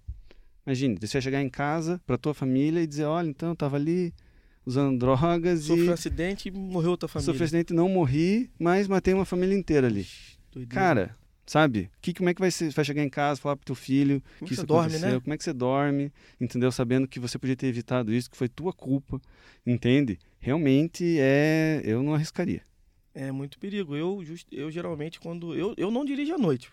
Imagine, 0.66 0.98
você 1.00 1.22
chegar 1.22 1.42
em 1.42 1.50
casa 1.50 2.02
para 2.06 2.18
tua 2.18 2.34
família 2.34 2.82
e 2.82 2.88
dizer, 2.88 3.06
olha, 3.06 3.28
então 3.28 3.50
eu 3.50 3.54
estava 3.54 3.76
ali 3.76 4.14
usando 4.68 5.00
drogas 5.00 5.62
Sofreu 5.62 5.86
e... 5.86 5.90
um 5.90 5.94
acidente 5.94 6.50
e 6.50 6.52
morreu 6.52 6.92
outra 6.92 7.08
família. 7.08 7.26
Sofreu 7.26 7.44
um 7.44 7.46
acidente 7.46 7.72
e 7.72 7.76
não 7.76 7.88
morri, 7.88 8.52
mas 8.60 8.86
matei 8.86 9.14
uma 9.14 9.24
família 9.24 9.56
inteira 9.56 9.88
ali. 9.88 10.06
Doideira. 10.52 10.76
Cara, 10.76 11.18
sabe? 11.46 11.90
Que, 12.02 12.14
como 12.14 12.28
é 12.28 12.34
que 12.34 12.42
vai, 12.42 12.52
ser, 12.52 12.70
vai 12.72 12.84
chegar 12.84 13.02
em 13.02 13.10
casa, 13.10 13.40
falar 13.40 13.56
pro 13.56 13.66
teu 13.66 13.76
filho 13.76 14.22
como 14.38 14.48
que 14.48 14.54
isso 14.54 14.66
dorme, 14.66 14.88
aconteceu? 14.88 15.14
Né? 15.14 15.20
Como 15.22 15.34
é 15.34 15.38
que 15.38 15.44
você 15.46 15.54
dorme, 15.54 16.12
entendeu? 16.40 16.70
Sabendo 16.70 17.08
que 17.08 17.18
você 17.18 17.40
podia 17.40 17.56
ter 17.56 17.68
evitado 17.68 18.14
isso, 18.14 18.30
que 18.30 18.36
foi 18.36 18.50
tua 18.50 18.74
culpa, 18.74 19.22
entende? 19.66 20.20
Realmente 20.38 21.18
é... 21.18 21.82
Eu 21.86 22.04
não 22.04 22.14
arriscaria. 22.14 22.62
É 23.16 23.32
muito 23.32 23.58
perigo. 23.58 23.96
Eu, 23.96 24.22
just, 24.26 24.48
eu 24.52 24.70
geralmente, 24.70 25.18
quando... 25.18 25.56
Eu, 25.56 25.74
eu 25.78 25.90
não 25.90 26.04
dirijo 26.04 26.34
à 26.34 26.38
noite, 26.38 26.70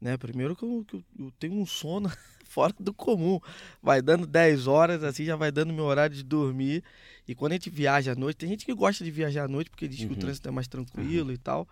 né? 0.00 0.16
Primeiro 0.16 0.56
que 0.56 0.64
eu, 0.64 0.84
que 0.88 0.96
eu 0.96 1.32
tenho 1.38 1.54
um 1.54 1.64
sono 1.64 2.10
fora 2.52 2.74
do 2.78 2.92
comum. 2.92 3.40
Vai 3.82 4.02
dando 4.02 4.26
10 4.26 4.66
horas, 4.66 5.02
assim, 5.02 5.24
já 5.24 5.36
vai 5.36 5.50
dando 5.50 5.72
meu 5.72 5.84
horário 5.84 6.14
de 6.14 6.22
dormir. 6.22 6.84
E 7.26 7.34
quando 7.34 7.52
a 7.52 7.54
gente 7.54 7.70
viaja 7.70 8.12
à 8.12 8.14
noite, 8.14 8.36
tem 8.36 8.48
gente 8.48 8.66
que 8.66 8.74
gosta 8.74 9.02
de 9.02 9.10
viajar 9.10 9.44
à 9.44 9.48
noite 9.48 9.70
porque 9.70 9.88
diz 9.88 10.00
uhum. 10.00 10.08
que 10.08 10.12
o 10.12 10.16
uhum. 10.16 10.20
trânsito 10.20 10.48
é 10.48 10.52
mais 10.52 10.68
tranquilo 10.68 11.28
uhum. 11.28 11.34
e 11.34 11.38
tal. 11.38 11.66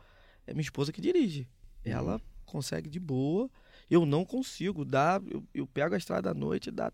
É 0.47 0.55
minha 0.55 0.62
esposa 0.62 0.91
que 0.91 1.01
dirige. 1.01 1.47
Uhum. 1.85 1.93
Ela 1.93 2.20
consegue 2.47 2.89
de 2.89 2.99
boa. 2.99 3.51
Eu 3.91 4.07
não 4.07 4.24
consigo 4.24 4.85
dar. 4.85 5.20
Eu, 5.31 5.45
eu 5.53 5.66
pego 5.66 5.95
a 5.95 5.99
estrada 5.99 6.31
à 6.31 6.35
noite, 6.35 6.70
dá 6.70 6.91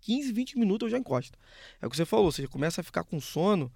15, 0.00 0.32
20 0.32 0.58
minutos 0.58 0.86
eu 0.86 0.90
já 0.90 0.98
encosto. 0.98 1.38
É 1.80 1.86
o 1.86 1.90
que 1.90 1.96
você 1.96 2.04
falou, 2.04 2.32
você 2.32 2.46
começa 2.48 2.80
a 2.80 2.84
ficar 2.84 3.04
com 3.04 3.20
sono, 3.20 3.72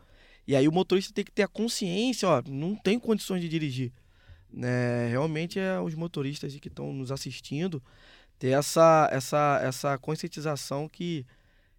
e 0.46 0.56
aí 0.56 0.66
o 0.66 0.72
motorista 0.72 1.12
tem 1.12 1.24
que 1.24 1.30
ter 1.30 1.44
a 1.44 1.48
consciência, 1.48 2.28
ó, 2.28 2.42
não 2.48 2.74
tem 2.74 2.98
condições 2.98 3.40
de 3.40 3.48
dirigir. 3.48 3.92
Né? 4.52 5.08
Realmente 5.08 5.58
é 5.58 5.78
os 5.80 5.94
motoristas 5.94 6.54
que 6.56 6.68
estão 6.68 6.92
nos 6.92 7.12
assistindo 7.12 7.82
ter 8.38 8.48
essa, 8.48 9.08
essa, 9.10 9.60
essa 9.62 9.98
conscientização 9.98 10.88
que 10.88 11.26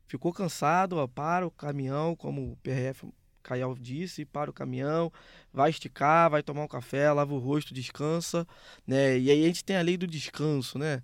ficou 0.08 0.34
cansado, 0.34 0.97
ó, 0.97 1.08
para 1.08 1.45
o 1.45 1.51
caminhão, 1.51 2.16
como 2.16 2.51
o 2.51 2.58
PRF 2.58 3.05
Caial 3.43 3.76
disse, 3.76 4.26
para 4.26 4.49
o 4.49 4.53
caminhão, 4.53 5.12
vai 5.53 5.70
esticar, 5.70 6.30
vai 6.30 6.43
tomar 6.43 6.64
um 6.64 6.68
café, 6.68 7.12
lava 7.12 7.34
o 7.34 7.39
rosto, 7.39 7.74
descansa, 7.74 8.45
né? 8.86 9.18
E 9.18 9.32
aí 9.32 9.43
a 9.43 9.47
gente 9.47 9.64
tem 9.64 9.78
a 9.78 9.82
lei 9.82 9.95
do 9.95 10.05
descanso, 10.05 10.78
né? 10.78 11.01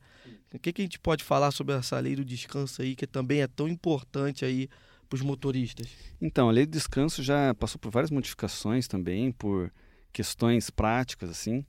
O 0.54 0.60
que, 0.60 0.74
que 0.74 0.82
a 0.82 0.86
gente 0.86 1.00
pode 1.00 1.24
falar 1.24 1.52
sobre 1.52 1.74
essa 1.74 1.98
lei 2.00 2.16
do 2.16 2.26
descanso 2.26 2.82
aí, 2.82 2.96
que 2.96 3.08
também 3.08 3.42
é 3.42 3.48
tão 3.48 3.68
importante 3.68 4.44
aí 4.44 4.70
para 5.08 5.16
os 5.16 5.22
motoristas? 5.22 5.88
Então, 6.22 6.50
a 6.50 6.52
lei 6.52 6.66
do 6.66 6.72
descanso 6.72 7.24
já 7.24 7.54
passou 7.56 7.80
por 7.80 7.92
várias 7.92 8.12
modificações 8.12 8.88
também, 8.88 9.32
por 9.32 9.72
questões 10.12 10.70
práticas, 10.70 11.30
assim 11.30 11.66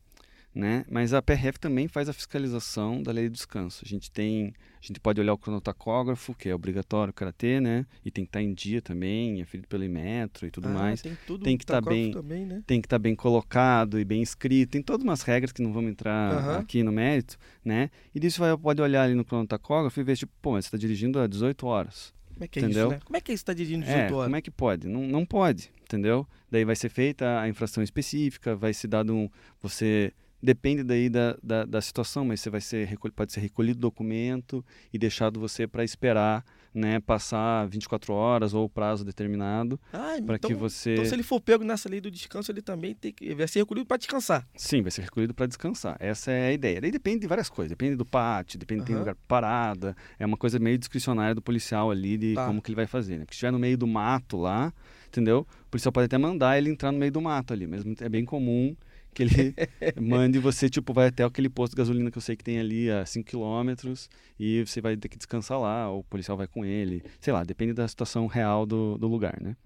né? 0.54 0.84
Mas 0.88 1.12
a 1.12 1.20
PRF 1.20 1.58
também 1.58 1.88
faz 1.88 2.08
a 2.08 2.12
fiscalização 2.12 3.02
da 3.02 3.10
lei 3.10 3.28
do 3.28 3.32
descanso. 3.32 3.82
A 3.84 3.88
gente 3.88 4.10
tem, 4.10 4.54
a 4.82 4.86
gente 4.86 5.00
pode 5.00 5.20
olhar 5.20 5.32
o 5.32 5.38
cronotacógrafo, 5.38 6.34
que 6.34 6.48
é 6.48 6.54
obrigatório 6.54 7.10
o 7.10 7.14
karatê, 7.14 7.60
né? 7.60 7.84
E 8.04 8.10
tem 8.10 8.24
que 8.24 8.28
estar 8.28 8.42
em 8.42 8.54
dia 8.54 8.80
também, 8.80 9.40
é 9.40 9.44
ferido 9.44 9.66
pelo 9.68 9.82
Imetro 9.84 10.46
e 10.46 10.50
tudo 10.50 10.68
Ah, 10.68 10.72
mais. 10.72 11.02
Tem, 11.02 11.16
tudo 11.26 11.42
Tem 11.44 11.56
que 11.58 11.66
tá 11.66 11.80
bem- 11.80 12.12
também, 12.12 12.46
né? 12.46 12.62
Tem 12.66 12.80
que 12.80 12.86
estar 12.86 12.98
bem 12.98 13.14
colocado 13.16 13.98
e 13.98 14.04
bem 14.04 14.22
escrito. 14.22 14.70
Tem 14.70 14.82
todas 14.82 15.02
umas 15.04 15.22
regras 15.22 15.50
que 15.52 15.62
não 15.62 15.72
vamos 15.72 15.90
entrar 15.90 16.32
Aham. 16.32 16.58
aqui 16.60 16.82
no 16.82 16.92
mérito, 16.92 17.36
né? 17.64 17.90
E 18.14 18.20
disso 18.20 18.38
vai 18.40 18.56
pode 18.56 18.80
olhar 18.80 19.02
ali 19.02 19.14
no 19.14 19.24
cronotacógrafo 19.24 19.98
e 20.00 20.04
ver 20.04 20.16
tipo, 20.16 20.32
pô, 20.40 20.52
mas 20.52 20.64
você 20.64 20.68
está 20.68 20.78
dirigindo 20.78 21.18
há 21.18 21.26
18 21.26 21.66
horas. 21.66 22.14
Como 22.32 22.44
é 22.44 22.48
que 22.48 22.58
é 22.58 22.62
Entendeu? 22.62 22.86
isso, 22.88 22.94
né? 22.94 23.00
Como 23.04 23.16
é 23.16 23.20
que 23.20 23.30
é 23.30 23.34
isso 23.34 23.44
tá 23.44 23.52
dirigindo 23.52 23.84
É, 23.84 23.86
18 23.86 24.14
horas? 24.14 24.26
como 24.26 24.36
é 24.36 24.40
que 24.42 24.50
pode? 24.50 24.88
Não, 24.88 25.02
não 25.06 25.24
pode, 25.24 25.70
entendeu? 25.82 26.26
Daí 26.50 26.64
vai 26.64 26.74
ser 26.74 26.88
feita 26.88 27.40
a 27.40 27.48
infração 27.48 27.82
específica, 27.82 28.56
vai 28.56 28.72
ser 28.74 28.88
dado 28.88 29.14
um. 29.14 29.28
Você. 29.62 30.12
Depende 30.44 30.82
daí 30.84 31.08
da, 31.08 31.38
da, 31.42 31.64
da 31.64 31.80
situação, 31.80 32.22
mas 32.22 32.38
você 32.40 32.50
vai 32.50 32.60
ser 32.60 32.86
pode 33.16 33.32
ser 33.32 33.40
recolhido 33.40 33.78
o 33.78 33.80
documento 33.80 34.62
e 34.92 34.98
deixado 34.98 35.40
você 35.40 35.66
para 35.66 35.82
esperar, 35.82 36.44
né, 36.74 37.00
passar 37.00 37.66
24 37.66 38.12
horas 38.12 38.52
ou 38.52 38.68
prazo 38.68 39.06
determinado 39.06 39.80
Ah, 39.90 40.16
para 40.26 40.36
então, 40.36 40.50
que 40.50 40.54
você. 40.54 40.92
então 40.92 41.04
se 41.06 41.14
ele 41.14 41.22
for 41.22 41.40
pego 41.40 41.64
nessa 41.64 41.88
lei 41.88 41.98
do 41.98 42.10
descanso, 42.10 42.52
ele 42.52 42.60
também 42.60 42.94
tem 42.94 43.10
que 43.10 43.34
vai 43.34 43.48
ser 43.48 43.60
recolhido 43.60 43.86
para 43.86 43.96
descansar. 43.96 44.46
Sim, 44.54 44.82
vai 44.82 44.90
ser 44.90 45.00
recolhido 45.02 45.32
para 45.32 45.46
descansar. 45.46 45.96
Essa 45.98 46.30
é 46.30 46.48
a 46.48 46.52
ideia. 46.52 46.78
Daí 46.78 46.90
depende 46.90 47.20
de 47.20 47.26
várias 47.26 47.48
coisas. 47.48 47.70
Depende 47.70 47.96
do 47.96 48.04
pátio, 48.04 48.58
depende 48.58 48.82
de 48.82 48.86
tem 48.88 48.96
lugar 48.96 49.14
parada. 49.26 49.96
É 50.18 50.26
uma 50.26 50.36
coisa 50.36 50.58
meio 50.58 50.76
discricionária 50.76 51.34
do 51.34 51.40
policial 51.40 51.90
ali 51.90 52.18
de 52.18 52.34
Tá. 52.34 52.46
como 52.46 52.60
que 52.60 52.68
ele 52.70 52.76
vai 52.76 52.86
fazer. 52.86 53.14
Né? 53.14 53.20
Porque 53.20 53.32
se 53.32 53.36
estiver 53.36 53.50
no 53.52 53.58
meio 53.58 53.78
do 53.78 53.86
mato 53.86 54.36
lá, 54.36 54.74
entendeu? 55.08 55.46
O 55.66 55.70
policial 55.70 55.90
pode 55.90 56.04
até 56.04 56.18
mandar 56.18 56.58
ele 56.58 56.68
entrar 56.68 56.92
no 56.92 56.98
meio 56.98 57.12
do 57.12 57.22
mato 57.22 57.54
ali. 57.54 57.66
Mas 57.66 57.82
é 58.02 58.08
bem 58.10 58.26
comum 58.26 58.76
que 59.14 59.22
ele 59.22 59.54
mande 60.00 60.38
você, 60.38 60.68
tipo, 60.68 60.92
vai 60.92 61.06
até 61.08 61.24
aquele 61.24 61.48
posto 61.48 61.72
de 61.72 61.78
gasolina 61.78 62.10
que 62.10 62.18
eu 62.18 62.22
sei 62.22 62.36
que 62.36 62.44
tem 62.44 62.58
ali 62.58 62.90
a 62.90 63.06
5 63.06 63.26
quilômetros 63.30 64.10
e 64.38 64.62
você 64.66 64.80
vai 64.80 64.96
ter 64.96 65.08
que 65.08 65.16
descansar 65.16 65.58
lá, 65.58 65.88
ou 65.88 66.00
o 66.00 66.04
policial 66.04 66.36
vai 66.36 66.46
com 66.46 66.64
ele. 66.64 67.02
Sei 67.20 67.32
lá, 67.32 67.42
depende 67.44 67.72
da 67.72 67.88
situação 67.88 68.26
real 68.26 68.66
do, 68.66 68.98
do 68.98 69.08
lugar, 69.08 69.40
né? 69.40 69.56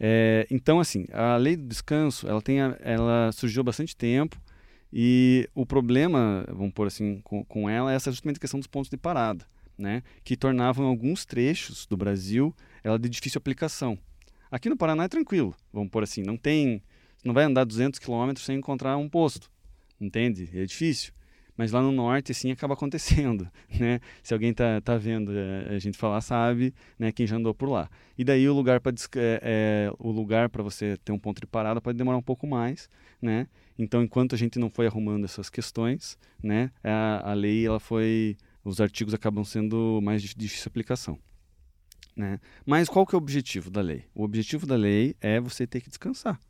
É, 0.00 0.46
então, 0.50 0.80
assim, 0.80 1.06
a 1.12 1.36
lei 1.36 1.56
do 1.56 1.66
descanso, 1.66 2.26
ela, 2.28 2.42
tem 2.42 2.60
a- 2.60 2.76
ela 2.80 3.30
surgiu 3.32 3.60
há 3.60 3.64
bastante 3.64 3.94
tempo 3.96 4.36
e 4.92 5.48
o 5.54 5.64
problema, 5.64 6.44
vamos 6.48 6.72
pôr 6.72 6.86
assim, 6.86 7.20
com, 7.22 7.44
com 7.44 7.70
ela 7.70 7.92
é 7.92 7.94
essa 7.96 8.10
justamente 8.10 8.36
a 8.36 8.40
questão 8.40 8.58
dos 8.60 8.66
pontos 8.66 8.90
de 8.90 8.96
parada, 8.96 9.44
né? 9.78 10.02
Que 10.24 10.36
tornavam 10.36 10.86
alguns 10.86 11.24
trechos 11.24 11.86
do 11.86 11.96
Brasil 11.96 12.54
ela 12.82 12.98
de 12.98 13.08
difícil 13.08 13.38
aplicação. 13.38 13.96
Aqui 14.50 14.68
no 14.68 14.76
Paraná 14.76 15.04
é 15.04 15.08
tranquilo, 15.08 15.54
vamos 15.72 15.88
pôr 15.90 16.02
assim, 16.02 16.22
não 16.22 16.36
tem, 16.36 16.82
não 17.24 17.34
vai 17.34 17.44
andar 17.44 17.64
200 17.64 17.98
quilômetros 17.98 18.44
sem 18.44 18.58
encontrar 18.58 18.96
um 18.96 19.08
posto, 19.08 19.50
entende? 20.00 20.48
É 20.54 20.64
difícil. 20.64 21.12
Mas 21.56 21.70
lá 21.70 21.82
no 21.82 21.92
norte, 21.92 22.32
assim, 22.32 22.50
acaba 22.50 22.74
acontecendo, 22.74 23.48
né? 23.78 24.00
Se 24.22 24.32
alguém 24.32 24.54
tá, 24.54 24.80
tá 24.80 24.96
vendo 24.96 25.32
eh, 25.32 25.74
a 25.74 25.78
gente 25.78 25.98
falar, 25.98 26.20
sabe, 26.20 26.74
né? 26.98 27.12
Quem 27.12 27.26
já 27.26 27.36
andou 27.36 27.54
por 27.54 27.68
lá. 27.68 27.90
E 28.16 28.24
daí 28.24 28.48
o 28.48 28.54
lugar 28.54 28.80
para 28.80 28.92
o 29.98 30.10
lugar 30.10 30.48
para 30.48 30.62
você 30.62 30.96
ter 31.04 31.12
um 31.12 31.18
ponto 31.18 31.40
de 31.40 31.46
parada 31.46 31.80
pode 31.80 31.98
demorar 31.98 32.16
um 32.16 32.22
pouco 32.22 32.46
mais, 32.46 32.88
né? 33.20 33.46
Então, 33.78 34.02
enquanto 34.02 34.34
a 34.34 34.38
gente 34.38 34.58
não 34.58 34.70
foi 34.70 34.86
arrumando 34.86 35.24
essas 35.24 35.50
questões, 35.50 36.18
né? 36.42 36.70
A, 36.82 37.32
a 37.32 37.34
lei, 37.34 37.66
ela 37.66 37.78
foi, 37.78 38.36
os 38.64 38.80
artigos 38.80 39.12
acabam 39.12 39.44
sendo 39.44 40.00
mais 40.02 40.22
de 40.22 40.34
difícil 40.34 40.68
aplicação, 40.68 41.18
né? 42.16 42.40
Mas 42.64 42.88
qual 42.88 43.06
que 43.06 43.14
é 43.14 43.18
o 43.18 43.20
objetivo 43.20 43.70
da 43.70 43.82
lei? 43.82 44.04
O 44.14 44.24
objetivo 44.24 44.66
da 44.66 44.76
lei 44.76 45.14
é 45.20 45.38
você 45.38 45.66
ter 45.66 45.80
que 45.80 45.88
descansar. 45.88 46.40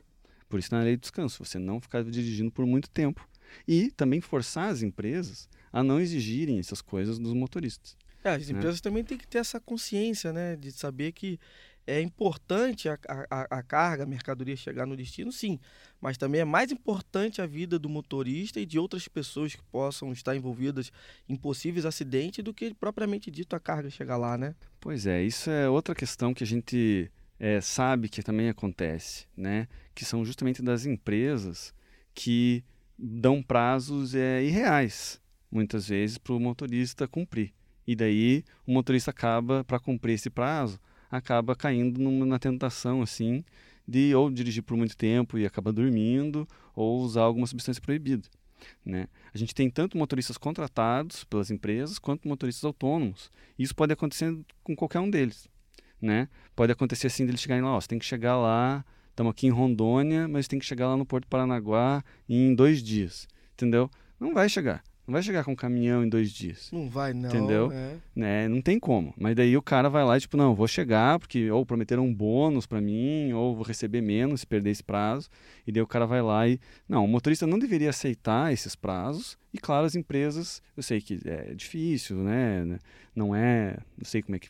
Por 0.52 0.58
isso 0.58 0.74
na 0.74 0.82
lei 0.82 0.98
do 0.98 1.00
descanso, 1.00 1.42
você 1.42 1.58
não 1.58 1.80
ficar 1.80 2.04
dirigindo 2.04 2.52
por 2.52 2.66
muito 2.66 2.90
tempo 2.90 3.26
e 3.66 3.90
também 3.90 4.20
forçar 4.20 4.68
as 4.68 4.82
empresas 4.82 5.48
a 5.72 5.82
não 5.82 5.98
exigirem 5.98 6.58
essas 6.58 6.82
coisas 6.82 7.18
dos 7.18 7.32
motoristas. 7.32 7.96
É, 8.22 8.32
as 8.32 8.46
Né? 8.50 8.58
empresas 8.58 8.78
também 8.82 9.02
têm 9.02 9.16
que 9.16 9.26
ter 9.26 9.38
essa 9.38 9.58
consciência, 9.58 10.30
né? 10.30 10.54
De 10.54 10.70
saber 10.70 11.12
que 11.12 11.40
é 11.86 12.02
importante 12.02 12.86
a, 12.86 12.98
a, 13.30 13.58
a 13.58 13.62
carga, 13.62 14.02
a 14.02 14.06
mercadoria 14.06 14.54
chegar 14.54 14.86
no 14.86 14.94
destino, 14.94 15.32
sim. 15.32 15.58
Mas 15.98 16.18
também 16.18 16.42
é 16.42 16.44
mais 16.44 16.70
importante 16.70 17.40
a 17.40 17.46
vida 17.46 17.78
do 17.78 17.88
motorista 17.88 18.60
e 18.60 18.66
de 18.66 18.78
outras 18.78 19.08
pessoas 19.08 19.54
que 19.54 19.62
possam 19.72 20.12
estar 20.12 20.36
envolvidas 20.36 20.92
em 21.26 21.34
possíveis 21.34 21.86
acidentes 21.86 22.44
do 22.44 22.52
que 22.52 22.74
propriamente 22.74 23.30
dito 23.30 23.56
a 23.56 23.58
carga 23.58 23.88
chegar 23.88 24.18
lá, 24.18 24.36
né? 24.36 24.54
Pois 24.78 25.06
é, 25.06 25.22
isso 25.24 25.48
é 25.48 25.66
outra 25.66 25.94
questão 25.94 26.34
que 26.34 26.44
a 26.44 26.46
gente 26.46 27.10
eh, 27.42 27.60
sabe 27.60 28.08
que 28.08 28.22
também 28.22 28.48
acontece, 28.48 29.26
né? 29.36 29.66
Que 29.96 30.04
são 30.04 30.24
justamente 30.24 30.62
das 30.62 30.86
empresas 30.86 31.74
que 32.14 32.64
dão 32.96 33.42
prazos 33.42 34.14
eh, 34.14 34.44
irreais, 34.44 35.20
muitas 35.50 35.88
vezes, 35.88 36.18
para 36.18 36.34
o 36.34 36.38
motorista 36.38 37.08
cumprir. 37.08 37.52
E 37.84 37.96
daí 37.96 38.44
o 38.64 38.72
motorista 38.72 39.10
acaba, 39.10 39.64
para 39.64 39.80
cumprir 39.80 40.12
esse 40.12 40.30
prazo, 40.30 40.78
acaba 41.10 41.56
caindo 41.56 42.00
numa, 42.00 42.24
na 42.24 42.38
tentação, 42.38 43.02
assim, 43.02 43.44
de 43.88 44.14
ou 44.14 44.30
dirigir 44.30 44.62
por 44.62 44.76
muito 44.76 44.96
tempo 44.96 45.36
e 45.36 45.44
acaba 45.44 45.72
dormindo, 45.72 46.46
ou 46.76 47.00
usar 47.00 47.22
alguma 47.22 47.48
substância 47.48 47.82
proibida. 47.82 48.28
Né? 48.86 49.08
A 49.34 49.38
gente 49.38 49.52
tem 49.52 49.68
tanto 49.68 49.98
motoristas 49.98 50.38
contratados 50.38 51.24
pelas 51.24 51.50
empresas 51.50 51.98
quanto 51.98 52.28
motoristas 52.28 52.62
autônomos. 52.64 53.32
Isso 53.58 53.74
pode 53.74 53.92
acontecer 53.92 54.32
com 54.62 54.76
qualquer 54.76 55.00
um 55.00 55.10
deles. 55.10 55.50
Né? 56.02 56.28
Pode 56.56 56.72
acontecer 56.72 57.06
assim 57.06 57.24
deles 57.24 57.40
chegarem 57.40 57.62
lá, 57.62 57.76
ó, 57.76 57.80
você 57.80 57.86
tem 57.86 57.98
que 57.98 58.04
chegar 58.04 58.36
lá, 58.36 58.84
estamos 59.10 59.30
aqui 59.30 59.46
em 59.46 59.50
Rondônia, 59.50 60.26
mas 60.26 60.48
tem 60.48 60.58
que 60.58 60.66
chegar 60.66 60.88
lá 60.88 60.96
no 60.96 61.06
Porto 61.06 61.28
Paranaguá 61.28 62.02
em 62.28 62.52
dois 62.54 62.82
dias. 62.82 63.28
Entendeu? 63.54 63.88
Não 64.18 64.34
vai 64.34 64.48
chegar. 64.48 64.82
Não 65.06 65.12
vai 65.12 65.22
chegar 65.22 65.42
com 65.44 65.50
um 65.50 65.56
caminhão 65.56 66.04
em 66.04 66.08
dois 66.08 66.30
dias. 66.30 66.70
Não 66.72 66.88
vai, 66.88 67.12
não. 67.12 67.28
Entendeu? 67.28 67.72
é. 67.72 67.96
Né? 68.14 68.48
Não 68.48 68.62
tem 68.62 68.78
como. 68.78 69.12
Mas 69.18 69.34
daí 69.34 69.56
o 69.56 69.62
cara 69.62 69.88
vai 69.88 70.04
lá 70.04 70.16
e 70.16 70.20
tipo, 70.20 70.36
não, 70.36 70.54
vou 70.54 70.68
chegar 70.68 71.18
porque 71.18 71.50
ou 71.50 71.66
prometeram 71.66 72.06
um 72.06 72.14
bônus 72.14 72.66
para 72.66 72.80
mim, 72.80 73.32
ou 73.32 73.54
vou 73.54 73.64
receber 73.64 74.00
menos 74.00 74.40
se 74.40 74.46
perder 74.46 74.70
esse 74.70 74.82
prazo. 74.82 75.28
E 75.66 75.72
daí 75.72 75.82
o 75.82 75.88
cara 75.88 76.06
vai 76.06 76.22
lá 76.22 76.46
e 76.48 76.58
não, 76.88 77.04
o 77.04 77.08
motorista 77.08 77.48
não 77.48 77.58
deveria 77.58 77.90
aceitar 77.90 78.52
esses 78.52 78.76
prazos. 78.76 79.36
E 79.52 79.58
claro, 79.58 79.84
as 79.84 79.96
empresas, 79.96 80.62
eu 80.76 80.82
sei 80.84 81.00
que 81.00 81.20
é 81.24 81.52
difícil, 81.52 82.18
né? 82.18 82.78
Não 83.14 83.34
é, 83.34 83.76
não 83.98 84.04
sei 84.04 84.22
como 84.22 84.36
é 84.36 84.38
que, 84.38 84.48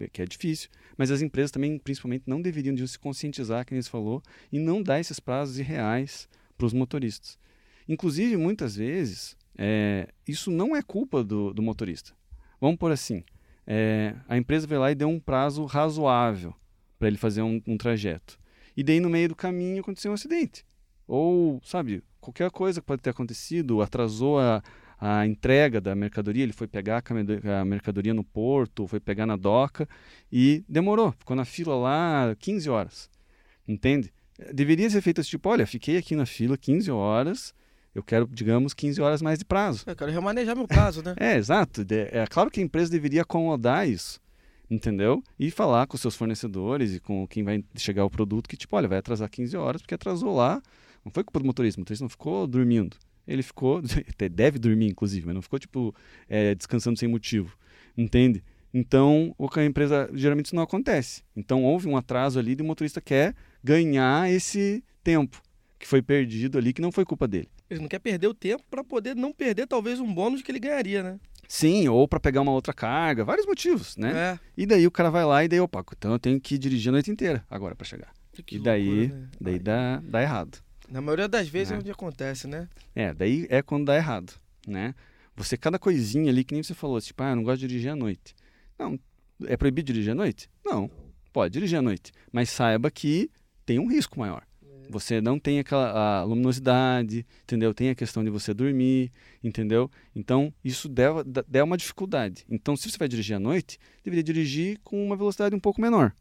é 0.00 0.08
que 0.08 0.22
é 0.22 0.24
difícil, 0.24 0.70
mas 0.98 1.12
as 1.12 1.22
empresas 1.22 1.52
também, 1.52 1.78
principalmente, 1.78 2.24
não 2.26 2.42
deveriam 2.42 2.74
de 2.74 2.86
se 2.88 2.98
conscientizar, 2.98 3.64
como 3.64 3.80
você 3.80 3.88
falou, 3.88 4.20
e 4.50 4.58
não 4.58 4.82
dar 4.82 4.98
esses 4.98 5.20
prazos 5.20 5.58
irreais 5.58 6.28
para 6.56 6.66
os 6.66 6.72
motoristas. 6.72 7.38
Inclusive, 7.88 8.36
muitas 8.36 8.74
vezes, 8.74 9.36
é, 9.56 10.08
isso 10.26 10.50
não 10.50 10.74
é 10.74 10.82
culpa 10.82 11.22
do, 11.22 11.54
do 11.54 11.62
motorista. 11.62 12.12
Vamos 12.60 12.76
por 12.76 12.90
assim, 12.90 13.22
é, 13.64 14.16
a 14.28 14.36
empresa 14.36 14.66
veio 14.66 14.80
lá 14.80 14.90
e 14.90 14.96
deu 14.96 15.08
um 15.08 15.20
prazo 15.20 15.64
razoável 15.64 16.52
para 16.98 17.06
ele 17.06 17.16
fazer 17.16 17.42
um, 17.42 17.62
um 17.66 17.78
trajeto. 17.78 18.36
E 18.76 18.82
daí, 18.82 18.98
no 18.98 19.08
meio 19.08 19.28
do 19.28 19.36
caminho, 19.36 19.80
aconteceu 19.80 20.10
um 20.10 20.14
acidente. 20.14 20.66
Ou, 21.06 21.60
sabe, 21.64 22.02
qualquer 22.20 22.50
coisa 22.50 22.80
que 22.80 22.86
pode 22.86 23.02
ter 23.02 23.10
acontecido, 23.10 23.80
atrasou 23.80 24.40
a, 24.40 24.62
a 25.00 25.26
entrega 25.26 25.80
da 25.80 25.94
mercadoria, 25.94 26.42
ele 26.42 26.52
foi 26.52 26.66
pegar 26.66 27.02
a 27.60 27.64
mercadoria 27.64 28.12
no 28.12 28.24
porto, 28.24 28.86
foi 28.86 28.98
pegar 29.00 29.26
na 29.26 29.36
doca 29.36 29.88
e 30.32 30.64
demorou, 30.68 31.12
ficou 31.12 31.36
na 31.36 31.44
fila 31.44 31.76
lá 31.76 32.34
15 32.38 32.68
horas. 32.68 33.08
Entende? 33.66 34.12
Deveria 34.52 34.88
ser 34.88 35.00
feito 35.00 35.20
assim, 35.20 35.30
tipo, 35.30 35.48
olha, 35.48 35.66
fiquei 35.66 35.96
aqui 35.96 36.14
na 36.16 36.24
fila 36.26 36.56
15 36.56 36.90
horas, 36.90 37.54
eu 37.94 38.02
quero, 38.02 38.26
digamos, 38.30 38.72
15 38.74 39.00
horas 39.00 39.20
mais 39.20 39.38
de 39.38 39.44
prazo. 39.44 39.82
Eu 39.86 39.96
quero 39.96 40.10
remanejar 40.12 40.54
meu 40.56 40.66
prazo, 40.68 41.02
né? 41.02 41.14
É, 41.18 41.36
exato. 41.36 41.84
De- 41.84 42.08
É 42.12 42.24
claro 42.28 42.50
que 42.50 42.60
a 42.60 42.62
empresa 42.62 42.90
deveria 42.90 43.22
acomodar 43.22 43.88
isso, 43.88 44.20
entendeu? 44.70 45.22
E 45.38 45.50
falar 45.50 45.86
com 45.86 45.96
os 45.96 46.00
seus 46.00 46.14
fornecedores 46.14 46.94
e 46.94 47.00
com 47.00 47.26
quem 47.26 47.42
vai 47.42 47.64
chegar 47.76 48.04
o 48.04 48.10
produto 48.10 48.48
que, 48.48 48.56
tipo, 48.56 48.76
olha, 48.76 48.86
vai 48.88 48.98
atrasar 48.98 49.28
15 49.28 49.56
horas 49.56 49.82
porque 49.82 49.94
atrasou 49.94 50.34
lá. 50.34 50.62
Não 51.04 51.10
foi 51.12 51.24
culpa 51.24 51.40
do 51.40 51.46
motorista, 51.46 51.78
o 51.78 51.82
motorista 51.82 52.04
não 52.04 52.08
ficou 52.10 52.46
dormindo. 52.46 52.96
Ele 53.28 53.42
ficou, 53.42 53.82
até 54.08 54.28
deve 54.28 54.58
dormir, 54.58 54.86
inclusive, 54.86 55.26
mas 55.26 55.34
não 55.34 55.42
ficou, 55.42 55.58
tipo, 55.58 55.94
é, 56.28 56.54
descansando 56.54 56.98
sem 56.98 57.08
motivo, 57.08 57.56
entende? 57.96 58.42
Então, 58.72 59.34
o 59.38 59.48
que 59.48 59.60
a 59.60 59.64
empresa, 59.64 60.10
geralmente 60.14 60.46
isso 60.46 60.56
não 60.56 60.62
acontece. 60.62 61.22
Então, 61.36 61.64
houve 61.64 61.86
um 61.88 61.96
atraso 61.96 62.38
ali 62.38 62.56
e 62.58 62.62
o 62.62 62.64
motorista 62.64 63.00
quer 63.00 63.34
ganhar 63.62 64.30
esse 64.30 64.82
tempo 65.04 65.40
que 65.78 65.86
foi 65.86 66.02
perdido 66.02 66.58
ali, 66.58 66.72
que 66.72 66.82
não 66.82 66.90
foi 66.90 67.04
culpa 67.04 67.28
dele. 67.28 67.48
Ele 67.70 67.80
não 67.80 67.88
quer 67.88 67.98
perder 67.98 68.26
o 68.26 68.34
tempo 68.34 68.64
para 68.70 68.82
poder 68.82 69.14
não 69.14 69.32
perder 69.32 69.66
talvez 69.66 70.00
um 70.00 70.12
bônus 70.12 70.42
que 70.42 70.50
ele 70.50 70.58
ganharia, 70.58 71.02
né? 71.02 71.20
Sim, 71.46 71.88
ou 71.88 72.06
para 72.08 72.18
pegar 72.18 72.40
uma 72.40 72.52
outra 72.52 72.72
carga, 72.74 73.24
vários 73.24 73.46
motivos, 73.46 73.96
né? 73.96 74.12
É. 74.12 74.38
E 74.56 74.66
daí 74.66 74.86
o 74.86 74.90
cara 74.90 75.10
vai 75.10 75.24
lá 75.24 75.44
e 75.44 75.48
daí, 75.48 75.60
opa, 75.60 75.84
então 75.96 76.12
eu 76.12 76.18
tenho 76.18 76.40
que 76.40 76.58
dirigir 76.58 76.90
a 76.90 76.92
noite 76.92 77.10
inteira 77.10 77.44
agora 77.48 77.74
para 77.74 77.86
chegar. 77.86 78.12
Que 78.44 78.56
e 78.56 78.58
daí, 78.58 78.86
loucura, 78.88 79.18
né? 79.18 79.28
daí 79.40 79.54
Aí, 79.54 79.60
dá, 79.60 80.02
dá 80.04 80.22
errado. 80.22 80.58
Na 80.90 81.00
maioria 81.00 81.28
das 81.28 81.48
vezes 81.48 81.72
é 81.72 81.74
É. 81.74 81.78
onde 81.78 81.90
acontece, 81.90 82.46
né? 82.46 82.68
É, 82.94 83.12
daí 83.12 83.46
é 83.50 83.62
quando 83.62 83.86
dá 83.86 83.96
errado, 83.96 84.32
né? 84.66 84.94
Você, 85.36 85.56
cada 85.56 85.78
coisinha 85.78 86.30
ali, 86.30 86.42
que 86.44 86.54
nem 86.54 86.62
você 86.62 86.74
falou, 86.74 87.00
tipo, 87.00 87.22
ah, 87.22 87.30
eu 87.30 87.36
não 87.36 87.42
gosto 87.44 87.60
de 87.60 87.68
dirigir 87.68 87.90
à 87.90 87.96
noite. 87.96 88.34
Não, 88.78 88.98
é 89.46 89.56
proibido 89.56 89.86
dirigir 89.92 90.12
à 90.12 90.14
noite? 90.14 90.50
Não, 90.64 90.90
pode 91.32 91.52
dirigir 91.52 91.78
à 91.78 91.82
noite. 91.82 92.10
Mas 92.32 92.50
saiba 92.50 92.90
que 92.90 93.30
tem 93.64 93.78
um 93.78 93.86
risco 93.88 94.18
maior. 94.18 94.42
Você 94.90 95.20
não 95.20 95.38
tem 95.38 95.58
aquela 95.60 96.22
luminosidade, 96.24 97.26
entendeu? 97.42 97.74
Tem 97.74 97.90
a 97.90 97.94
questão 97.94 98.24
de 98.24 98.30
você 98.30 98.54
dormir, 98.54 99.12
entendeu? 99.44 99.90
Então, 100.16 100.50
isso 100.64 100.88
dá 100.88 101.62
uma 101.62 101.76
dificuldade. 101.76 102.46
Então, 102.48 102.74
se 102.74 102.90
você 102.90 102.96
vai 102.96 103.06
dirigir 103.06 103.36
à 103.36 103.38
noite, 103.38 103.78
deveria 104.02 104.22
dirigir 104.24 104.80
com 104.82 105.04
uma 105.04 105.14
velocidade 105.14 105.54
um 105.54 105.60
pouco 105.60 105.78
menor, 105.80 106.14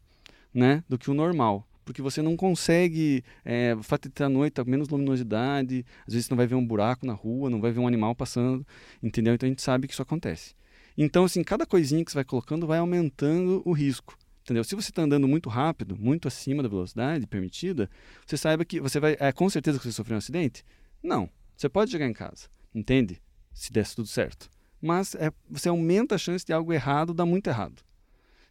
né? 0.54 0.84
Do 0.90 0.98
que 0.98 1.10
o 1.10 1.14
normal. 1.14 1.66
Porque 1.88 2.02
você 2.02 2.22
não 2.22 2.36
consegue, 2.36 3.24
é, 3.46 3.74
o 3.74 3.82
fato 3.82 4.10
de 4.10 4.14
ter 4.14 4.26
à 4.26 4.30
noite, 4.30 4.56
tá 4.56 4.64
com 4.64 4.70
menos 4.70 4.90
luminosidade, 4.90 5.86
às 6.06 6.14
vezes 6.14 6.28
você 6.28 6.34
não 6.34 6.38
vai 6.38 6.46
ver 6.46 6.56
um 6.56 6.68
buraco 6.68 7.06
na 7.06 7.14
rua, 7.14 7.50
não 7.50 7.62
vai 7.62 7.72
ver 7.72 7.80
um 7.80 7.88
animal 7.88 8.14
passando, 8.14 8.68
entendeu? 9.02 9.34
Então 9.34 9.48
a 9.48 9.50
gente 9.50 9.62
sabe 9.62 9.88
que 9.88 9.94
isso 9.94 10.02
acontece. 10.02 10.54
Então, 10.98 11.24
assim, 11.24 11.42
cada 11.46 11.66
coisinha 11.66 12.04
que 12.04 12.12
você 12.12 12.18
vai 12.18 12.26
colocando 12.26 12.68
vai 12.68 12.80
aumentando 12.80 13.62
o 13.64 13.72
risco. 13.72 14.18
Entendeu? 14.44 14.66
Se 14.66 14.76
você 14.76 14.90
está 14.92 15.02
andando 15.02 15.30
muito 15.30 15.48
rápido, 15.48 15.96
muito 15.98 16.28
acima 16.28 16.62
da 16.62 16.68
velocidade 16.68 17.26
permitida, 17.26 17.90
você 18.26 18.36
saiba 18.36 18.66
que 18.66 18.82
você 18.82 19.00
vai. 19.00 19.16
É 19.18 19.32
com 19.32 19.50
certeza 19.50 19.78
que 19.78 19.86
você 19.86 19.94
sofreu 19.94 20.16
um 20.16 20.18
acidente? 20.18 20.66
Não. 21.02 21.30
Você 21.56 21.70
pode 21.70 21.90
chegar 21.90 22.06
em 22.06 22.14
casa, 22.14 22.50
entende? 22.76 23.22
Se 23.54 23.72
desse 23.72 23.96
tudo 23.96 24.10
certo. 24.10 24.50
Mas 24.82 25.16
é, 25.16 25.32
você 25.50 25.70
aumenta 25.70 26.16
a 26.16 26.18
chance 26.18 26.46
de 26.46 26.52
algo 26.52 26.74
errado 26.74 27.14
dar 27.14 27.26
muito 27.26 27.48
errado. 27.48 27.82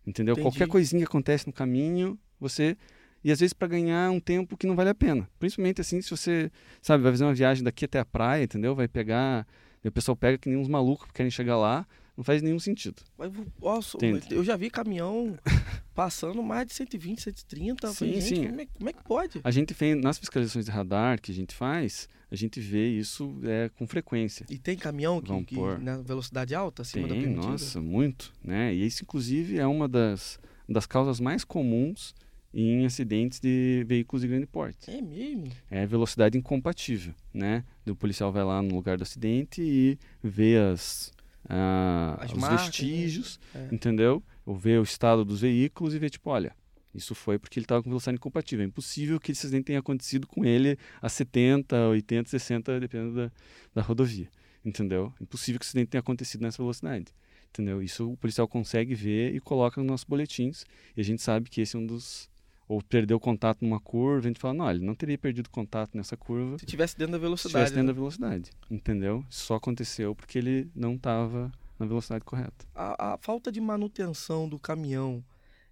Entendeu? 0.06 0.32
Entendi. 0.32 0.42
Qualquer 0.48 0.68
coisinha 0.68 1.00
que 1.02 1.08
acontece 1.08 1.46
no 1.46 1.52
caminho, 1.52 2.18
você. 2.40 2.78
E 3.24 3.32
às 3.32 3.40
vezes 3.40 3.52
para 3.52 3.68
ganhar 3.68 4.10
um 4.10 4.20
tempo 4.20 4.56
que 4.56 4.66
não 4.66 4.76
vale 4.76 4.90
a 4.90 4.94
pena. 4.94 5.28
Principalmente 5.38 5.80
assim, 5.80 6.00
se 6.00 6.10
você, 6.10 6.50
sabe, 6.80 7.02
vai 7.02 7.12
fazer 7.12 7.24
uma 7.24 7.34
viagem 7.34 7.64
daqui 7.64 7.84
até 7.84 7.98
a 7.98 8.04
praia, 8.04 8.44
entendeu? 8.44 8.74
Vai 8.74 8.86
pegar. 8.86 9.46
E 9.82 9.88
o 9.88 9.92
pessoal 9.92 10.16
pega 10.16 10.38
que 10.38 10.48
nem 10.48 10.58
uns 10.58 10.68
malucos 10.68 11.06
que 11.06 11.12
querem 11.12 11.30
chegar 11.30 11.56
lá. 11.56 11.86
Não 12.16 12.24
faz 12.24 12.40
nenhum 12.40 12.58
sentido. 12.58 13.02
Mas, 13.18 13.30
nossa, 13.60 13.98
eu 14.30 14.42
já 14.42 14.56
vi 14.56 14.70
caminhão 14.70 15.38
passando 15.94 16.42
mais 16.42 16.66
de 16.66 16.72
120, 16.72 17.20
130. 17.20 17.86
Eu 17.86 17.94
falei, 17.94 18.20
Sim, 18.20 18.36
sim. 18.36 18.46
Como, 18.46 18.60
é, 18.60 18.66
como 18.66 18.88
é 18.88 18.92
que 18.92 19.04
pode? 19.04 19.40
A 19.44 19.50
gente 19.50 19.74
fez, 19.74 19.96
nas 20.00 20.18
fiscalizações 20.18 20.64
de 20.64 20.70
radar 20.70 21.20
que 21.20 21.30
a 21.30 21.34
gente 21.34 21.54
faz, 21.54 22.08
a 22.30 22.34
gente 22.34 22.58
vê 22.58 22.88
isso 22.88 23.38
é, 23.44 23.70
com 23.76 23.86
frequência. 23.86 24.46
E 24.48 24.58
tem 24.58 24.78
caminhão 24.78 25.20
que, 25.20 25.44
que 25.44 25.60
na 25.80 25.98
velocidade 25.98 26.54
alta, 26.54 26.82
acima 26.82 27.06
da 27.06 27.14
Tem, 27.14 27.24
permitida? 27.24 27.52
nossa, 27.52 27.80
muito, 27.82 28.32
né? 28.42 28.74
E 28.74 28.86
isso, 28.86 29.02
inclusive, 29.02 29.58
é 29.58 29.66
uma 29.66 29.86
das, 29.86 30.40
das 30.66 30.86
causas 30.86 31.20
mais 31.20 31.44
comuns 31.44 32.14
em 32.58 32.86
acidentes 32.86 33.38
de 33.38 33.84
veículos 33.86 34.22
de 34.22 34.28
grande 34.28 34.46
porte. 34.46 34.90
É 34.90 35.02
mesmo? 35.02 35.50
É 35.70 35.84
velocidade 35.84 36.38
incompatível, 36.38 37.14
né? 37.32 37.62
O 37.86 37.94
policial 37.94 38.32
vai 38.32 38.44
lá 38.44 38.62
no 38.62 38.74
lugar 38.74 38.96
do 38.96 39.02
acidente 39.02 39.60
e 39.60 39.98
vê 40.22 40.56
as, 40.56 41.12
ah, 41.48 42.16
As 42.18 42.32
os 42.32 42.38
marcas, 42.38 42.66
vestígios, 42.66 43.38
né? 43.54 43.68
É. 43.70 43.74
entendeu? 43.74 44.22
Ou 44.46 44.56
vê 44.56 44.78
o 44.78 44.82
estado 44.82 45.24
dos 45.24 45.42
veículos 45.42 45.94
e 45.94 45.98
vê, 45.98 46.08
tipo, 46.08 46.30
olha, 46.30 46.54
isso 46.94 47.14
foi 47.14 47.38
porque 47.38 47.58
ele 47.58 47.64
estava 47.64 47.82
com 47.82 47.90
velocidade 47.90 48.16
incompatível. 48.16 48.64
É 48.64 48.66
impossível 48.66 49.20
que 49.20 49.32
esse 49.32 49.46
acidente 49.46 49.66
tenha 49.66 49.80
acontecido 49.80 50.26
com 50.26 50.42
ele 50.42 50.78
a 51.02 51.10
70, 51.10 51.88
80, 51.88 52.30
60, 52.30 52.80
dependendo 52.80 53.14
da, 53.14 53.32
da 53.74 53.82
rodovia, 53.82 54.30
entendeu? 54.64 55.12
Impossível 55.20 55.60
que 55.60 55.66
o 55.66 55.68
acidente 55.68 55.90
tenha 55.90 56.00
acontecido 56.00 56.40
nessa 56.40 56.62
velocidade, 56.62 57.12
entendeu? 57.50 57.82
Isso 57.82 58.12
o 58.12 58.16
policial 58.16 58.48
consegue 58.48 58.94
ver 58.94 59.34
e 59.34 59.40
coloca 59.40 59.78
nos 59.78 59.86
nossos 59.90 60.04
boletins 60.04 60.64
e 60.96 61.02
a 61.02 61.04
gente 61.04 61.20
sabe 61.20 61.50
que 61.50 61.60
esse 61.60 61.76
é 61.76 61.78
um 61.78 61.86
dos... 61.86 62.30
Ou 62.68 62.82
perdeu 62.82 63.20
contato 63.20 63.62
numa 63.64 63.78
curva, 63.78 64.18
a 64.18 64.28
gente 64.28 64.40
fala, 64.40 64.54
não, 64.54 64.70
ele 64.70 64.84
não 64.84 64.94
teria 64.94 65.16
perdido 65.16 65.48
contato 65.50 65.96
nessa 65.96 66.16
curva 66.16 66.58
Se 66.58 66.66
tivesse 66.66 66.98
dentro 66.98 67.12
da 67.12 67.18
se 67.18 67.22
velocidade. 67.22 67.48
estivesse 67.64 67.72
dentro 67.74 67.86
né? 67.86 67.92
da 67.92 67.98
velocidade, 67.98 68.50
entendeu? 68.70 69.24
Só 69.30 69.54
aconteceu 69.54 70.14
porque 70.16 70.36
ele 70.38 70.68
não 70.74 70.94
estava 70.96 71.52
na 71.78 71.86
velocidade 71.86 72.24
correta. 72.24 72.66
a, 72.74 73.12
a 73.14 73.18
falta 73.18 73.52
de 73.52 73.60
manutenção 73.60 74.48
do 74.48 74.58
caminhão 74.58 75.22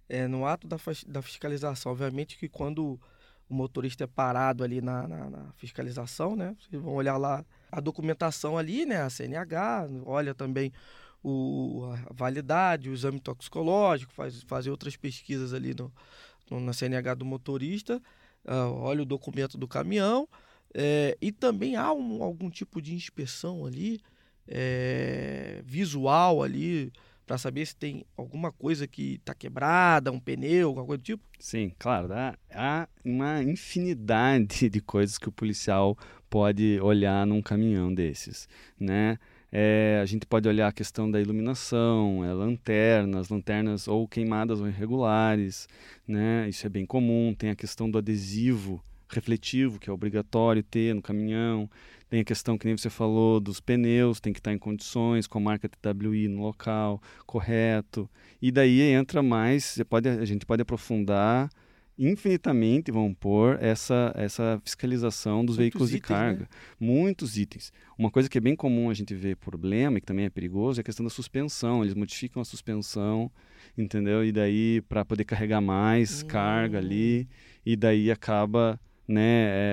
é, 0.07 0.25
no 0.27 0.45
ato 0.45 0.67
da, 0.67 0.77
da 1.07 1.21
fiscalização. 1.21 1.91
Obviamente 1.91 2.37
que 2.37 2.47
quando 2.47 2.99
o 3.49 3.53
motorista 3.53 4.03
é 4.05 4.07
parado 4.07 4.63
ali 4.63 4.79
na, 4.81 5.07
na- 5.07 5.29
na 5.29 5.51
fiscalização, 5.57 6.35
né? 6.35 6.55
Vocês 6.59 6.81
vão 6.81 6.93
olhar 6.93 7.17
lá 7.17 7.43
a 7.71 7.79
documentação 7.81 8.57
ali, 8.57 8.85
né? 8.85 9.01
A 9.01 9.09
CNH, 9.09 9.87
olha 10.05 10.33
também 10.33 10.71
o, 11.23 11.91
a 12.07 12.13
validade, 12.13 12.89
o 12.89 12.93
exame 12.93 13.19
toxicológico, 13.19 14.13
faz, 14.13 14.43
fazer 14.43 14.69
outras 14.69 14.95
pesquisas 14.95 15.53
ali 15.53 15.73
no- 15.73 15.91
na 16.49 16.73
CNH 16.73 17.15
do 17.15 17.25
motorista, 17.25 18.01
ah, 18.45 18.69
olha 18.69 19.01
o 19.01 19.05
documento 19.05 19.57
do 19.57 19.67
caminhão. 19.67 20.27
é, 20.77 21.17
e 21.21 21.31
também 21.31 21.77
há 21.77 21.93
um- 21.93 22.21
algum 22.21 22.49
tipo 22.49 22.81
de 22.81 22.93
inspeção 22.93 23.65
ali, 23.65 24.01
é, 24.45 25.61
visual 25.65 26.43
ali, 26.43 26.91
para 27.25 27.37
saber 27.37 27.65
se 27.65 27.75
tem 27.75 28.05
alguma 28.17 28.51
coisa 28.51 28.85
que 28.85 29.13
está 29.15 29.33
quebrada, 29.33 30.11
um 30.11 30.19
pneu, 30.19 30.67
alguma 30.67 30.85
coisa 30.85 31.01
do 31.01 31.05
tipo? 31.05 31.23
Sim, 31.39 31.71
claro, 31.79 32.13
há, 32.13 32.37
há 32.53 32.87
uma 33.05 33.41
infinidade 33.41 34.69
de 34.69 34.81
coisas 34.81 35.17
que 35.17 35.29
o 35.29 35.31
policial 35.31 35.97
pode 36.29 36.79
olhar 36.81 37.25
num 37.25 37.41
caminhão 37.41 37.93
desses, 37.93 38.47
né? 38.79 39.17
É, 39.51 39.99
a 40.01 40.05
gente 40.05 40.25
pode 40.25 40.47
olhar 40.47 40.67
a 40.67 40.71
questão 40.71 41.09
da 41.09 41.21
iluminação, 41.21 42.23
é, 42.25 42.33
lanternas, 42.33 43.29
lanternas 43.29 43.87
ou 43.87 44.07
queimadas 44.07 44.59
ou 44.59 44.67
irregulares, 44.67 45.67
né? 46.07 46.47
Isso 46.49 46.65
é 46.65 46.69
bem 46.69 46.85
comum. 46.85 47.33
Tem 47.37 47.49
a 47.49 47.55
questão 47.55 47.89
do 47.89 47.97
adesivo 47.97 48.83
refletivo, 49.09 49.79
que 49.79 49.89
é 49.89 49.93
obrigatório 49.93 50.63
ter 50.63 50.93
no 50.93 51.01
caminhão. 51.01 51.69
Tem 52.09 52.21
a 52.21 52.25
questão, 52.25 52.57
que 52.57 52.65
nem 52.65 52.77
você 52.77 52.89
falou, 52.89 53.39
dos 53.39 53.59
pneus, 53.59 54.19
tem 54.19 54.31
que 54.31 54.39
estar 54.39 54.53
em 54.53 54.59
condições, 54.59 55.27
com 55.27 55.37
a 55.37 55.41
marca 55.41 55.69
TWI 55.69 56.27
no 56.27 56.41
local, 56.41 57.01
correto. 57.25 58.09
E 58.41 58.51
daí 58.51 58.81
entra 58.81 59.23
mais, 59.23 59.81
pode, 59.89 60.07
a 60.07 60.25
gente 60.25 60.45
pode 60.45 60.61
aprofundar 60.61 61.49
infinitamente, 61.97 62.91
vamos 62.91 63.15
pôr, 63.19 63.57
essa, 63.61 64.13
essa 64.15 64.59
fiscalização 64.63 65.45
dos 65.45 65.57
Muitos 65.57 65.57
veículos 65.57 65.89
de 65.89 65.97
itens, 65.97 66.09
né? 66.09 66.15
carga. 66.15 66.49
Muitos 66.79 67.37
itens. 67.37 67.71
Uma 67.97 68.11
coisa 68.11 68.29
que 68.29 68.37
é 68.37 68.41
bem 68.41 68.55
comum 68.55 68.89
a 68.89 68.93
gente 68.93 69.13
ver 69.15 69.37
problema, 69.37 69.97
e 69.97 70.01
que 70.01 70.07
também 70.07 70.25
é 70.25 70.29
perigoso, 70.29 70.79
é 70.79 70.81
a 70.81 70.83
questão 70.83 71.03
da 71.03 71.09
suspensão. 71.09 71.83
Eles 71.83 71.93
modificam 71.93 72.41
a 72.41 72.45
suspensão, 72.45 73.31
entendeu? 73.77 74.23
E 74.25 74.31
daí, 74.31 74.81
para 74.81 75.05
poder 75.05 75.23
carregar 75.23 75.61
mais 75.61 76.21
carga 76.23 76.77
ali, 76.77 77.27
e 77.65 77.75
daí 77.75 78.11
acaba 78.11 78.79
né, 79.07 79.21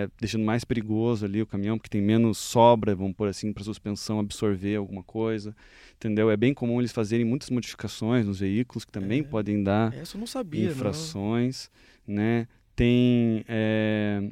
é, 0.05 0.09
deixando 0.21 0.45
mais 0.45 0.65
perigoso 0.65 1.25
ali 1.25 1.41
o 1.41 1.47
caminhão, 1.47 1.79
porque 1.79 1.89
tem 1.91 2.03
menos 2.03 2.39
sobra, 2.39 2.95
vamos 2.95 3.15
pôr 3.17 3.29
assim, 3.29 3.53
para 3.53 3.65
suspensão 3.65 4.19
absorver 4.21 4.77
alguma 4.77 5.03
coisa, 5.03 5.57
entendeu? 5.97 6.31
É 6.31 6.37
bem 6.37 6.53
comum 6.53 6.81
eles 6.81 6.93
fazerem 6.93 7.25
muitas 7.25 7.49
modificações 7.51 8.27
nos 8.27 8.41
veículos, 8.41 8.85
que 8.85 8.93
também 8.93 9.21
É. 9.21 9.25
podem 9.25 9.63
dar 9.63 9.93
não 10.19 10.27
sabia, 10.27 10.67
não. 10.67 10.73
infrações, 10.73 11.71
né? 12.07 12.47
Tem 12.77 13.45
é, 13.49 14.23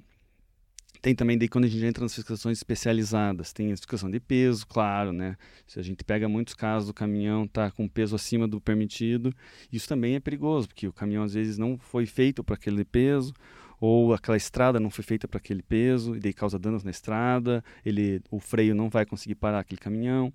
tem 1.03 1.15
também 1.15 1.39
daí 1.39 1.49
quando 1.49 1.65
a 1.65 1.69
gente 1.69 1.83
entra 1.85 2.03
nas 2.03 2.15
fiscalizações 2.15 2.59
especializadas, 2.59 3.55
tem 3.55 3.73
a 3.73 3.77
fiscalização 3.77 4.11
de 4.11 4.21
peso, 4.21 4.67
claro, 4.67 5.13
né? 5.13 5.37
Se 5.67 5.81
a 5.81 5.83
gente 5.83 6.05
pega 6.05 6.29
muitos 6.29 6.53
casos 6.55 6.89
do 6.89 6.95
caminhão 6.95 7.47
tá 7.47 7.71
com 7.71 7.89
peso 7.89 8.15
acima 8.15 8.47
do 8.47 8.61
permitido, 8.61 9.35
isso 9.73 9.89
também 9.89 10.15
é 10.15 10.21
perigoso, 10.21 10.69
porque 10.69 10.87
o 10.87 10.93
caminhão 10.93 11.23
às 11.25 11.33
vezes 11.33 11.57
não 11.57 11.79
foi 11.79 12.05
feito 12.05 12.45
para 12.45 12.55
aquele 12.55 12.85
peso, 12.85 13.33
ou 13.81 14.13
aquela 14.13 14.37
estrada 14.37 14.79
não 14.79 14.91
foi 14.91 15.03
feita 15.03 15.27
para 15.27 15.39
aquele 15.39 15.63
peso, 15.63 16.15
e 16.15 16.21
daí 16.21 16.35
causa 16.35 16.59
danos 16.59 16.85
na 16.85 16.91
estrada, 16.91 17.65
ele, 17.85 18.21
o 18.31 18.39
freio 18.39 18.75
não 18.75 18.91
vai 18.91 19.07
conseguir 19.07 19.37
parar 19.37 19.61
aquele 19.61 19.81
caminhão. 19.81 20.33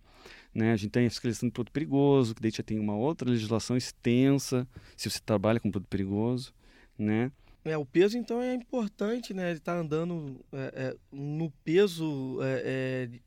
Né? 0.53 0.71
A 0.71 0.75
gente 0.75 0.91
tem 0.91 1.05
a 1.05 1.09
fiscalização 1.09 1.49
de 1.49 1.53
produto 1.53 1.71
perigoso, 1.71 2.33
que 2.33 2.41
daí 2.41 2.49
já 2.49 2.63
tem 2.63 2.79
uma 2.79 2.95
outra 2.95 3.29
legislação 3.29 3.77
extensa, 3.77 4.67
se 4.97 5.09
você 5.09 5.19
trabalha 5.23 5.59
com 5.59 5.69
produto 5.69 5.89
perigoso. 5.89 6.53
Né? 6.97 7.31
É, 7.63 7.77
o 7.77 7.85
peso, 7.85 8.17
então, 8.17 8.41
é 8.41 8.53
importante, 8.53 9.33
né? 9.33 9.51
Ele 9.51 9.59
tá 9.59 9.75
andando 9.75 10.39
é, 10.51 10.71
é, 10.75 10.97
no 11.11 11.51
peso 11.63 12.39
é, 12.41 12.61
é, 12.63 13.19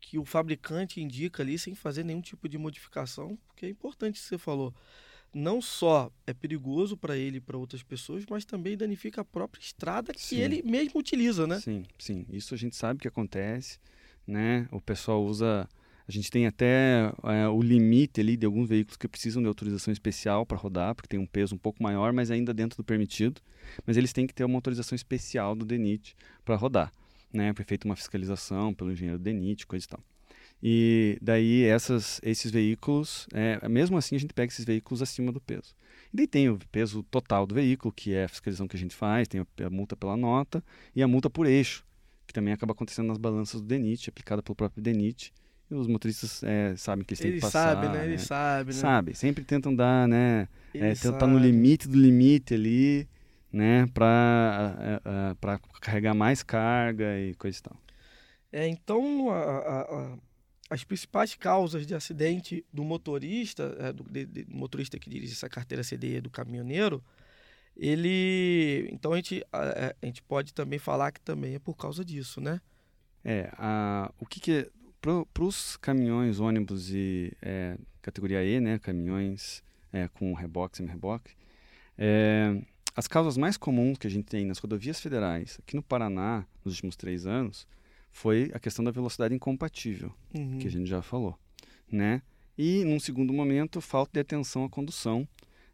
que 0.00 0.18
o 0.18 0.24
fabricante 0.24 1.00
indica 1.00 1.42
ali, 1.42 1.58
sem 1.58 1.74
fazer 1.74 2.04
nenhum 2.04 2.20
tipo 2.20 2.48
de 2.48 2.58
modificação, 2.58 3.38
porque 3.46 3.66
é 3.66 3.68
importante 3.68 4.18
você 4.18 4.36
falou. 4.36 4.74
Não 5.34 5.60
só 5.60 6.10
é 6.26 6.32
perigoso 6.32 6.96
para 6.96 7.16
ele 7.16 7.38
e 7.38 7.40
para 7.40 7.58
outras 7.58 7.82
pessoas, 7.82 8.24
mas 8.30 8.44
também 8.44 8.76
danifica 8.76 9.20
a 9.22 9.24
própria 9.24 9.60
estrada 9.60 10.14
que 10.14 10.20
Sim. 10.20 10.36
ele 10.36 10.62
mesmo 10.62 11.00
utiliza, 11.00 11.46
né? 11.46 11.58
Sim, 11.60 11.84
sim. 11.98 12.24
Isso 12.30 12.54
a 12.54 12.56
gente 12.56 12.76
sabe 12.76 13.00
que 13.00 13.08
acontece. 13.08 13.78
né? 14.26 14.68
O 14.70 14.80
pessoal 14.80 15.24
usa 15.24 15.68
a 16.06 16.12
gente 16.12 16.30
tem 16.30 16.46
até 16.46 17.10
é, 17.22 17.48
o 17.48 17.62
limite 17.62 18.20
ali 18.20 18.36
de 18.36 18.44
alguns 18.44 18.68
veículos 18.68 18.96
que 18.96 19.08
precisam 19.08 19.40
de 19.42 19.48
autorização 19.48 19.90
especial 19.90 20.44
para 20.44 20.58
rodar, 20.58 20.94
porque 20.94 21.08
tem 21.08 21.18
um 21.18 21.26
peso 21.26 21.54
um 21.54 21.58
pouco 21.58 21.82
maior, 21.82 22.12
mas 22.12 22.30
ainda 22.30 22.52
dentro 22.52 22.76
do 22.76 22.84
permitido. 22.84 23.40
Mas 23.86 23.96
eles 23.96 24.12
têm 24.12 24.26
que 24.26 24.34
ter 24.34 24.44
uma 24.44 24.56
autorização 24.56 24.94
especial 24.94 25.54
do 25.54 25.64
DENIT 25.64 26.14
para 26.44 26.56
rodar, 26.56 26.92
né? 27.32 27.54
Foi 27.54 27.64
feita 27.64 27.88
uma 27.88 27.96
fiscalização 27.96 28.74
pelo 28.74 28.92
engenheiro 28.92 29.18
DENIT, 29.18 29.66
coisa 29.66 29.86
e 29.86 29.88
tal. 29.88 30.00
E 30.62 31.18
daí 31.20 31.64
essas, 31.64 32.20
esses 32.22 32.50
veículos, 32.50 33.26
é, 33.32 33.68
mesmo 33.68 33.98
assim 33.98 34.16
a 34.16 34.18
gente 34.18 34.32
pega 34.32 34.50
esses 34.50 34.64
veículos 34.64 35.02
acima 35.02 35.30
do 35.30 35.40
peso. 35.40 35.74
E 36.12 36.16
daí 36.16 36.26
tem 36.26 36.48
o 36.48 36.58
peso 36.72 37.02
total 37.02 37.46
do 37.46 37.54
veículo, 37.54 37.92
que 37.92 38.14
é 38.14 38.24
a 38.24 38.28
fiscalização 38.28 38.66
que 38.66 38.76
a 38.76 38.78
gente 38.78 38.94
faz, 38.94 39.28
tem 39.28 39.40
a, 39.40 39.66
a 39.66 39.70
multa 39.70 39.94
pela 39.96 40.16
nota 40.16 40.64
e 40.94 41.02
a 41.02 41.08
multa 41.08 41.28
por 41.28 41.46
eixo, 41.46 41.84
que 42.26 42.32
também 42.32 42.54
acaba 42.54 42.72
acontecendo 42.72 43.08
nas 43.08 43.18
balanças 43.18 43.60
do 43.60 43.66
DENIT, 43.66 44.08
aplicada 44.08 44.42
pelo 44.42 44.56
próprio 44.56 44.82
DENIT 44.82 45.32
os 45.70 45.86
motoristas 45.86 46.42
é, 46.42 46.74
sabem 46.76 47.04
que 47.04 47.12
eles 47.12 47.20
têm 47.20 47.32
que 47.32 47.40
passar. 47.40 47.74
Sabe, 47.74 47.88
né? 47.88 48.04
Eles 48.04 48.20
né? 48.20 48.26
sabem, 48.26 48.74
né? 48.74 48.80
Sabe, 48.80 49.14
sempre 49.14 49.44
tentam 49.44 49.74
dar, 49.74 50.06
né? 50.06 50.48
É, 50.74 50.94
tentam 50.94 51.14
estar 51.14 51.26
no 51.26 51.38
limite 51.38 51.88
do 51.88 51.98
limite 51.98 52.54
ali, 52.54 53.08
né? 53.52 53.86
Para 53.92 55.00
é, 55.04 55.34
para 55.40 55.58
carregar 55.80 56.14
mais 56.14 56.42
carga 56.42 57.18
e 57.18 57.34
coisa 57.34 57.58
e 57.58 57.62
tal. 57.62 57.76
É, 58.52 58.68
então, 58.68 59.30
a, 59.30 60.16
as 60.74 60.82
principais 60.82 61.34
causas 61.36 61.86
de 61.86 61.94
acidente 61.94 62.64
do 62.72 62.82
motorista, 62.82 63.76
é, 63.78 63.92
do, 63.92 64.02
de, 64.02 64.26
de, 64.26 64.46
motorista 64.48 64.98
que 64.98 65.08
dirige 65.08 65.32
essa 65.32 65.48
carteira 65.48 65.84
CDE 65.84 66.20
do 66.20 66.28
caminhoneiro, 66.28 67.02
ele, 67.76 68.88
então 68.90 69.12
a 69.12 69.16
gente, 69.16 69.44
a, 69.52 69.94
a 70.02 70.06
gente 70.06 70.20
pode 70.22 70.52
também 70.52 70.80
falar 70.80 71.12
que 71.12 71.20
também 71.20 71.54
é 71.54 71.58
por 71.60 71.76
causa 71.76 72.04
disso, 72.04 72.40
né? 72.40 72.60
É, 73.24 73.50
a, 73.56 74.12
o 74.18 74.26
que, 74.26 74.40
que 74.40 74.70
para 75.00 75.44
os 75.44 75.76
caminhões, 75.76 76.40
ônibus 76.40 76.90
e 76.90 77.32
é, 77.40 77.78
categoria 78.02 78.44
E, 78.44 78.58
né, 78.58 78.78
caminhões 78.78 79.62
é, 79.92 80.08
com 80.08 80.32
reboque, 80.34 80.76
semi-reboque, 80.76 81.32
é, 81.96 82.60
as 82.96 83.06
causas 83.06 83.36
mais 83.36 83.56
comuns 83.56 83.96
que 83.96 84.08
a 84.08 84.10
gente 84.10 84.26
tem 84.26 84.44
nas 84.44 84.58
rodovias 84.58 84.98
federais 84.98 85.56
aqui 85.60 85.76
no 85.76 85.82
Paraná 85.82 86.44
nos 86.64 86.74
últimos 86.74 86.96
três 86.96 87.26
anos 87.26 87.66
foi 88.14 88.48
a 88.54 88.60
questão 88.60 88.84
da 88.84 88.92
velocidade 88.92 89.34
incompatível, 89.34 90.14
uhum. 90.32 90.58
que 90.58 90.68
a 90.68 90.70
gente 90.70 90.88
já 90.88 91.02
falou, 91.02 91.36
né? 91.90 92.22
E 92.56 92.84
num 92.84 93.00
segundo 93.00 93.32
momento, 93.32 93.80
falta 93.80 94.12
de 94.14 94.20
atenção 94.20 94.64
à 94.64 94.70
condução. 94.70 95.26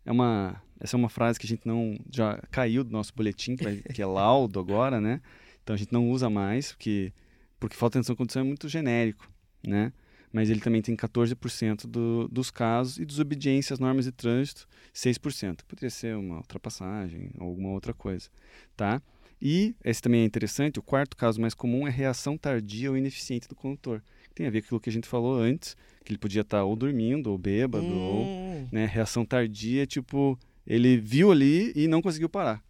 É 0.07 0.11
uma, 0.11 0.61
essa 0.81 0.97
é 0.97 0.99
uma 0.99 1.11
frase 1.11 1.39
que 1.39 1.45
a 1.45 1.49
gente 1.49 1.67
não 1.67 1.99
já 2.11 2.43
caiu 2.51 2.83
do 2.83 2.91
nosso 2.91 3.13
boletim, 3.15 3.57
que, 3.57 3.63
vai, 3.63 3.77
que 3.95 4.01
é 4.01 4.07
laudo 4.07 4.59
agora, 4.59 5.03
né? 5.03 5.21
Então 5.63 5.75
a 5.75 5.77
gente 5.77 5.93
não 5.93 6.11
usa 6.11 6.31
mais, 6.31 6.73
porque 6.73 7.13
porque 7.61 7.77
falta 7.77 7.99
de 7.99 7.99
atenção 7.99 8.15
à 8.15 8.17
condução 8.17 8.41
é 8.41 8.45
muito 8.47 8.67
genérico, 8.71 9.31
né? 9.63 9.93
Mas 10.33 10.49
ele 10.49 10.61
também 10.61 10.81
tem 10.81 10.97
14% 10.97 11.87
do, 11.87 12.27
dos 12.29 12.51
casos 12.51 12.99
e 12.99 13.05
desobediência 13.05 13.75
às 13.75 13.79
normas 13.79 14.07
de 14.07 14.13
trânsito, 14.13 14.67
6%. 14.95 15.59
Poderia 15.69 15.91
ser 15.91 16.17
uma 16.17 16.39
ultrapassagem 16.39 17.33
ou 17.39 17.49
alguma 17.49 17.69
outra 17.69 17.93
coisa, 17.93 18.31
tá? 18.75 19.03
E 19.41 19.75
esse 19.85 20.03
também 20.03 20.23
é 20.23 20.25
interessante, 20.25 20.79
o 20.79 20.83
quarto 20.83 21.17
caso 21.17 21.41
mais 21.41 21.55
comum 21.55 21.87
é 21.87 21.91
reação 21.91 22.37
tardia 22.37 22.91
ou 22.91 22.97
ineficiente 22.97 23.49
do 23.49 23.55
condutor. 23.55 24.03
Tem 24.35 24.47
a 24.47 24.51
ver 24.51 24.61
com 24.61 24.67
aquilo 24.67 24.81
que 24.81 24.91
a 24.91 24.93
gente 24.93 25.09
falou 25.09 25.39
antes, 25.39 25.77
que 26.05 26.13
ele 26.13 26.19
podia 26.19 26.43
estar 26.43 26.65
ou 26.65 26.77
dormindo, 26.77 27.31
ou 27.31 27.39
bêbado, 27.39 27.85
hum. 27.85 28.01
ou 28.01 28.69
né, 28.71 28.87
reação 28.87 29.25
tardia, 29.25 29.87
tipo, 29.87 30.39
ele 30.67 30.97
viu 30.97 31.33
ali 31.33 31.73
e 31.75 31.89
não 31.89 32.03
conseguiu 32.03 32.29
parar, 32.29 32.63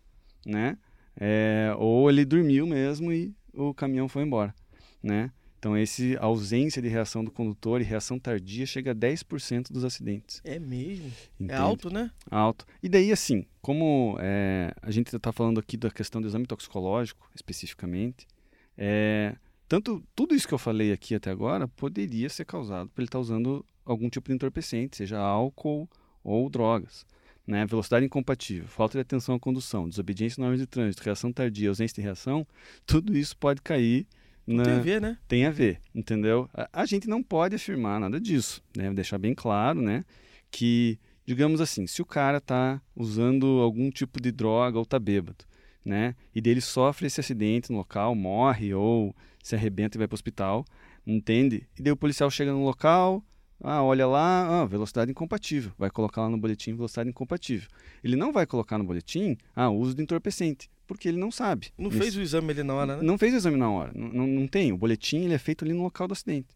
né? 0.47 0.79
É, 1.21 1.75
ou 1.77 2.09
ele 2.09 2.25
dormiu 2.25 2.67
mesmo 2.67 3.13
e 3.13 3.35
o 3.53 3.75
caminhão 3.75 4.09
foi 4.09 4.23
embora 4.23 4.55
né? 5.03 5.31
Então, 5.61 5.77
esse 5.77 6.17
ausência 6.19 6.81
de 6.81 6.89
reação 6.89 7.23
do 7.23 7.31
condutor 7.31 7.83
e 7.83 7.85
reação 7.85 8.19
tardia 8.19 8.65
chega 8.65 8.93
a 8.93 8.95
10% 8.95 9.71
dos 9.71 9.85
acidentes. 9.85 10.41
É 10.43 10.59
mesmo? 10.59 11.09
É 11.09 11.45
Entende? 11.45 11.53
É 11.53 11.57
alto, 11.57 11.91
né? 11.93 12.11
Alto. 12.31 12.65
E 12.83 12.89
daí, 12.89 13.13
assim, 13.13 13.45
como 13.61 14.17
é, 14.21 14.73
a 14.81 14.91
gente 14.91 15.15
está 15.15 15.31
falando 15.31 15.61
aqui 15.61 15.77
da 15.77 15.91
questão 15.91 16.19
do 16.19 16.27
exame 16.27 16.47
toxicológico, 16.47 17.31
especificamente, 17.35 18.27
é, 18.75 19.37
tanto 19.69 20.03
tudo 20.17 20.35
isso 20.35 20.49
que 20.49 20.55
eu 20.55 20.59
falei 20.59 20.93
aqui 20.93 21.15
até 21.15 21.31
agora 21.31 21.69
poderia 21.69 22.31
ser 22.31 22.47
causado 22.47 22.89
por 22.89 23.03
ele 23.03 23.09
estar 23.09 23.19
tá 23.19 23.23
usando 23.23 23.63
algum 23.85 24.09
tipo 24.09 24.29
de 24.29 24.37
entorpecente, 24.37 24.97
seja 24.97 25.19
álcool 25.19 25.87
ou 26.25 26.49
drogas. 26.49 27.05
Né? 27.47 27.67
Velocidade 27.67 28.07
incompatível, 28.07 28.67
falta 28.67 28.97
de 28.97 29.03
atenção 29.03 29.35
à 29.35 29.39
condução, 29.39 29.91
desobediência 29.91 30.41
normas 30.41 30.59
de 30.59 30.67
trânsito, 30.67 31.03
reação 31.03 31.31
tardia, 31.31 31.69
ausência 31.69 31.97
de 31.97 32.01
reação, 32.01 32.47
tudo 32.87 33.15
isso 33.15 33.37
pode 33.37 33.61
cair 33.61 34.07
na... 34.51 34.65
Tem 34.65 34.73
a 34.75 34.81
ver, 34.81 35.01
né? 35.01 35.19
Tem 35.29 35.47
a 35.47 35.51
ver, 35.51 35.81
entendeu? 35.95 36.49
A, 36.53 36.83
a, 36.83 36.87
gente 36.87 37.09
não 37.09 37.23
pode 37.23 37.55
afirmar 37.55 38.01
nada 38.01 38.21
disso, 38.21 38.63
né? 38.77 38.93
Deixar 38.93 39.19
bem 39.19 39.35
claro, 39.35 39.81
né? 39.81 40.05
Que, 40.51 40.99
digamos 41.25 41.61
assim, 41.61 41.87
se 41.87 42.03
o 42.03 42.07
cara 42.07 42.39
está 42.39 42.83
usando 42.95 43.47
algum 43.61 43.91
tipo 43.91 44.21
de 44.21 44.33
droga 44.33 44.77
ou 44.77 44.83
está 44.83 44.99
bêbado, 44.99 45.45
né? 45.85 46.15
E 46.35 46.41
dele 46.41 46.61
sofre 46.61 47.07
esse 47.07 47.21
acidente 47.21 47.71
no 47.71 47.79
local, 47.79 48.15
morre 48.15 48.75
ou 48.75 49.15
se 49.43 49.55
arrebenta 49.55 49.97
e 49.97 49.99
vai 49.99 50.09
para 50.09 50.15
o 50.15 50.17
hospital, 50.17 50.65
entende? 51.07 51.67
E 51.79 51.83
daí 51.83 51.93
o 51.93 51.97
policial 51.97 52.31
chega 52.31 52.53
no 52.53 52.65
local, 52.65 53.25
ah, 53.63 53.83
olha 53.83 54.07
lá, 54.07 54.63
ah, 54.63 54.65
velocidade 54.67 55.11
incompatível. 55.11 55.73
Vai 55.79 55.91
colocar 55.91 56.23
lá 56.23 56.29
no 56.29 56.39
boletim 56.39 56.75
velocidade 56.75 57.11
incompatível. 57.11 57.69
Ele 58.03 58.17
não 58.17 58.33
vai 58.33 58.47
colocar 58.47 58.79
no 58.79 58.85
boletim, 58.85 59.37
ah, 59.55 59.71
uso 59.71 59.95
de 59.95 60.03
entorpecente 60.03 60.71
porque 60.91 61.09
ele 61.09 61.19
não 61.19 61.31
sabe. 61.31 61.69
Não 61.79 61.89
fez 61.89 62.17
o 62.17 62.21
exame 62.21 62.51
ali 62.51 62.65
na 62.65 62.75
hora, 62.75 62.97
né? 62.97 63.03
Não 63.05 63.17
fez 63.17 63.33
o 63.33 63.37
exame 63.37 63.57
na 63.57 63.71
hora. 63.71 63.93
Não, 63.95 64.27
não 64.27 64.49
tem. 64.49 64.73
O 64.73 64.77
boletim 64.77 65.19
ele 65.19 65.35
é 65.35 65.39
feito 65.39 65.65
ali 65.65 65.73
no 65.73 65.85
local 65.85 66.09
do 66.09 66.13
acidente. 66.15 66.49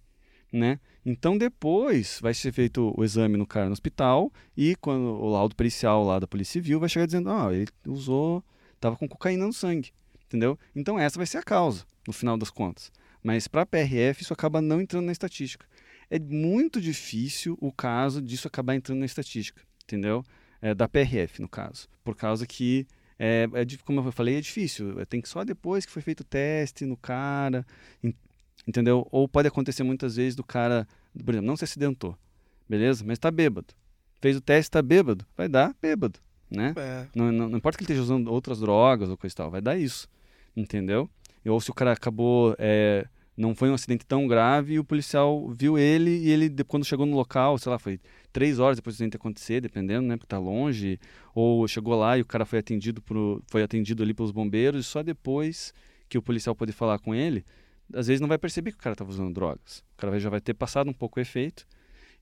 Né? 0.52 0.80
Então 1.06 1.38
depois 1.38 2.18
vai 2.20 2.34
ser 2.34 2.50
feito 2.50 2.92
o 2.96 3.04
exame 3.04 3.36
no 3.36 3.46
cara 3.46 3.66
no 3.66 3.72
hospital 3.72 4.32
e 4.56 4.74
quando 4.74 5.04
o 5.04 5.30
laudo 5.30 5.54
pericial 5.54 6.04
lá 6.04 6.18
da 6.18 6.26
Polícia 6.26 6.54
Civil 6.54 6.80
vai 6.80 6.88
chegar 6.88 7.06
dizendo, 7.06 7.30
ah, 7.30 7.48
ele 7.52 7.68
usou, 7.86 8.44
estava 8.74 8.96
com 8.96 9.06
cocaína 9.06 9.46
no 9.46 9.52
sangue, 9.52 9.92
entendeu? 10.26 10.58
Então 10.74 10.98
essa 10.98 11.16
vai 11.16 11.26
ser 11.26 11.38
a 11.38 11.42
causa 11.42 11.84
no 12.04 12.12
final 12.12 12.36
das 12.36 12.50
contas. 12.50 12.90
Mas 13.22 13.46
para 13.46 13.62
a 13.62 13.66
PRF 13.66 14.22
isso 14.22 14.32
acaba 14.32 14.60
não 14.60 14.80
entrando 14.80 15.06
na 15.06 15.12
estatística. 15.12 15.64
É 16.10 16.18
muito 16.18 16.80
difícil 16.80 17.56
o 17.60 17.70
caso 17.70 18.20
disso 18.20 18.48
acabar 18.48 18.74
entrando 18.74 18.98
na 18.98 19.06
estatística, 19.06 19.62
entendeu? 19.84 20.24
É, 20.60 20.74
da 20.74 20.88
PRF 20.88 21.40
no 21.40 21.48
caso, 21.48 21.88
por 22.02 22.16
causa 22.16 22.44
que 22.46 22.86
é, 23.18 23.48
é, 23.52 23.64
como 23.84 24.00
eu 24.00 24.12
falei, 24.12 24.36
é 24.36 24.40
difícil. 24.40 25.00
É, 25.00 25.04
tem 25.04 25.20
que 25.20 25.28
só 25.28 25.44
depois 25.44 25.86
que 25.86 25.92
foi 25.92 26.02
feito 26.02 26.20
o 26.20 26.24
teste 26.24 26.84
no 26.84 26.96
cara, 26.96 27.66
entendeu? 28.66 29.06
Ou 29.10 29.28
pode 29.28 29.48
acontecer 29.48 29.82
muitas 29.82 30.16
vezes 30.16 30.34
do 30.34 30.44
cara, 30.44 30.86
por 31.24 31.32
exemplo, 31.32 31.46
não 31.46 31.56
se 31.56 31.64
acidentou, 31.64 32.16
beleza? 32.68 33.04
Mas 33.04 33.18
está 33.18 33.30
bêbado. 33.30 33.74
Fez 34.20 34.36
o 34.36 34.40
teste, 34.40 34.68
está 34.68 34.82
bêbado, 34.82 35.26
vai 35.36 35.48
dar 35.48 35.74
bêbado, 35.80 36.18
né? 36.50 36.72
É. 36.76 37.06
Não, 37.14 37.30
não, 37.30 37.48
não, 37.48 37.58
importa 37.58 37.76
que 37.76 37.84
ele 37.84 37.92
esteja 37.92 38.02
usando 38.02 38.32
outras 38.32 38.60
drogas 38.60 39.08
ou 39.10 39.16
coisa 39.16 39.34
e 39.34 39.36
tal, 39.36 39.50
vai 39.50 39.60
dar 39.60 39.76
isso, 39.76 40.08
entendeu? 40.56 41.08
Ou 41.44 41.60
se 41.60 41.70
o 41.70 41.74
cara 41.74 41.92
acabou 41.92 42.54
é, 42.58 43.06
não 43.36 43.54
foi 43.54 43.68
um 43.68 43.74
acidente 43.74 44.06
tão 44.06 44.26
grave 44.28 44.74
e 44.74 44.78
o 44.78 44.84
policial 44.84 45.48
viu 45.48 45.76
ele 45.76 46.10
e 46.10 46.30
ele, 46.30 46.50
quando 46.64 46.84
chegou 46.84 47.04
no 47.04 47.16
local, 47.16 47.58
sei 47.58 47.70
lá, 47.70 47.78
foi 47.78 48.00
três 48.32 48.58
horas 48.58 48.76
depois 48.76 48.94
do 48.94 48.96
acidente 48.96 49.16
acontecer, 49.16 49.60
dependendo, 49.60 50.06
né, 50.06 50.16
porque 50.16 50.28
tá 50.28 50.38
longe, 50.38 51.00
ou 51.34 51.66
chegou 51.66 51.98
lá 51.98 52.16
e 52.16 52.20
o 52.20 52.24
cara 52.24 52.44
foi 52.44 52.60
atendido, 52.60 53.02
por, 53.02 53.42
foi 53.48 53.62
atendido 53.62 54.02
ali 54.02 54.14
pelos 54.14 54.30
bombeiros 54.30 54.86
e 54.86 54.88
só 54.88 55.02
depois 55.02 55.74
que 56.08 56.16
o 56.16 56.22
policial 56.22 56.54
pode 56.54 56.72
falar 56.72 56.98
com 57.00 57.14
ele, 57.14 57.44
às 57.92 58.06
vezes 58.06 58.20
não 58.20 58.28
vai 58.28 58.38
perceber 58.38 58.70
que 58.70 58.78
o 58.78 58.80
cara 58.80 58.94
estava 58.94 59.10
usando 59.10 59.34
drogas. 59.34 59.78
O 59.94 59.96
cara 59.96 60.18
já 60.18 60.30
vai 60.30 60.40
ter 60.40 60.54
passado 60.54 60.88
um 60.88 60.94
pouco 60.94 61.18
o 61.18 61.22
efeito 61.22 61.66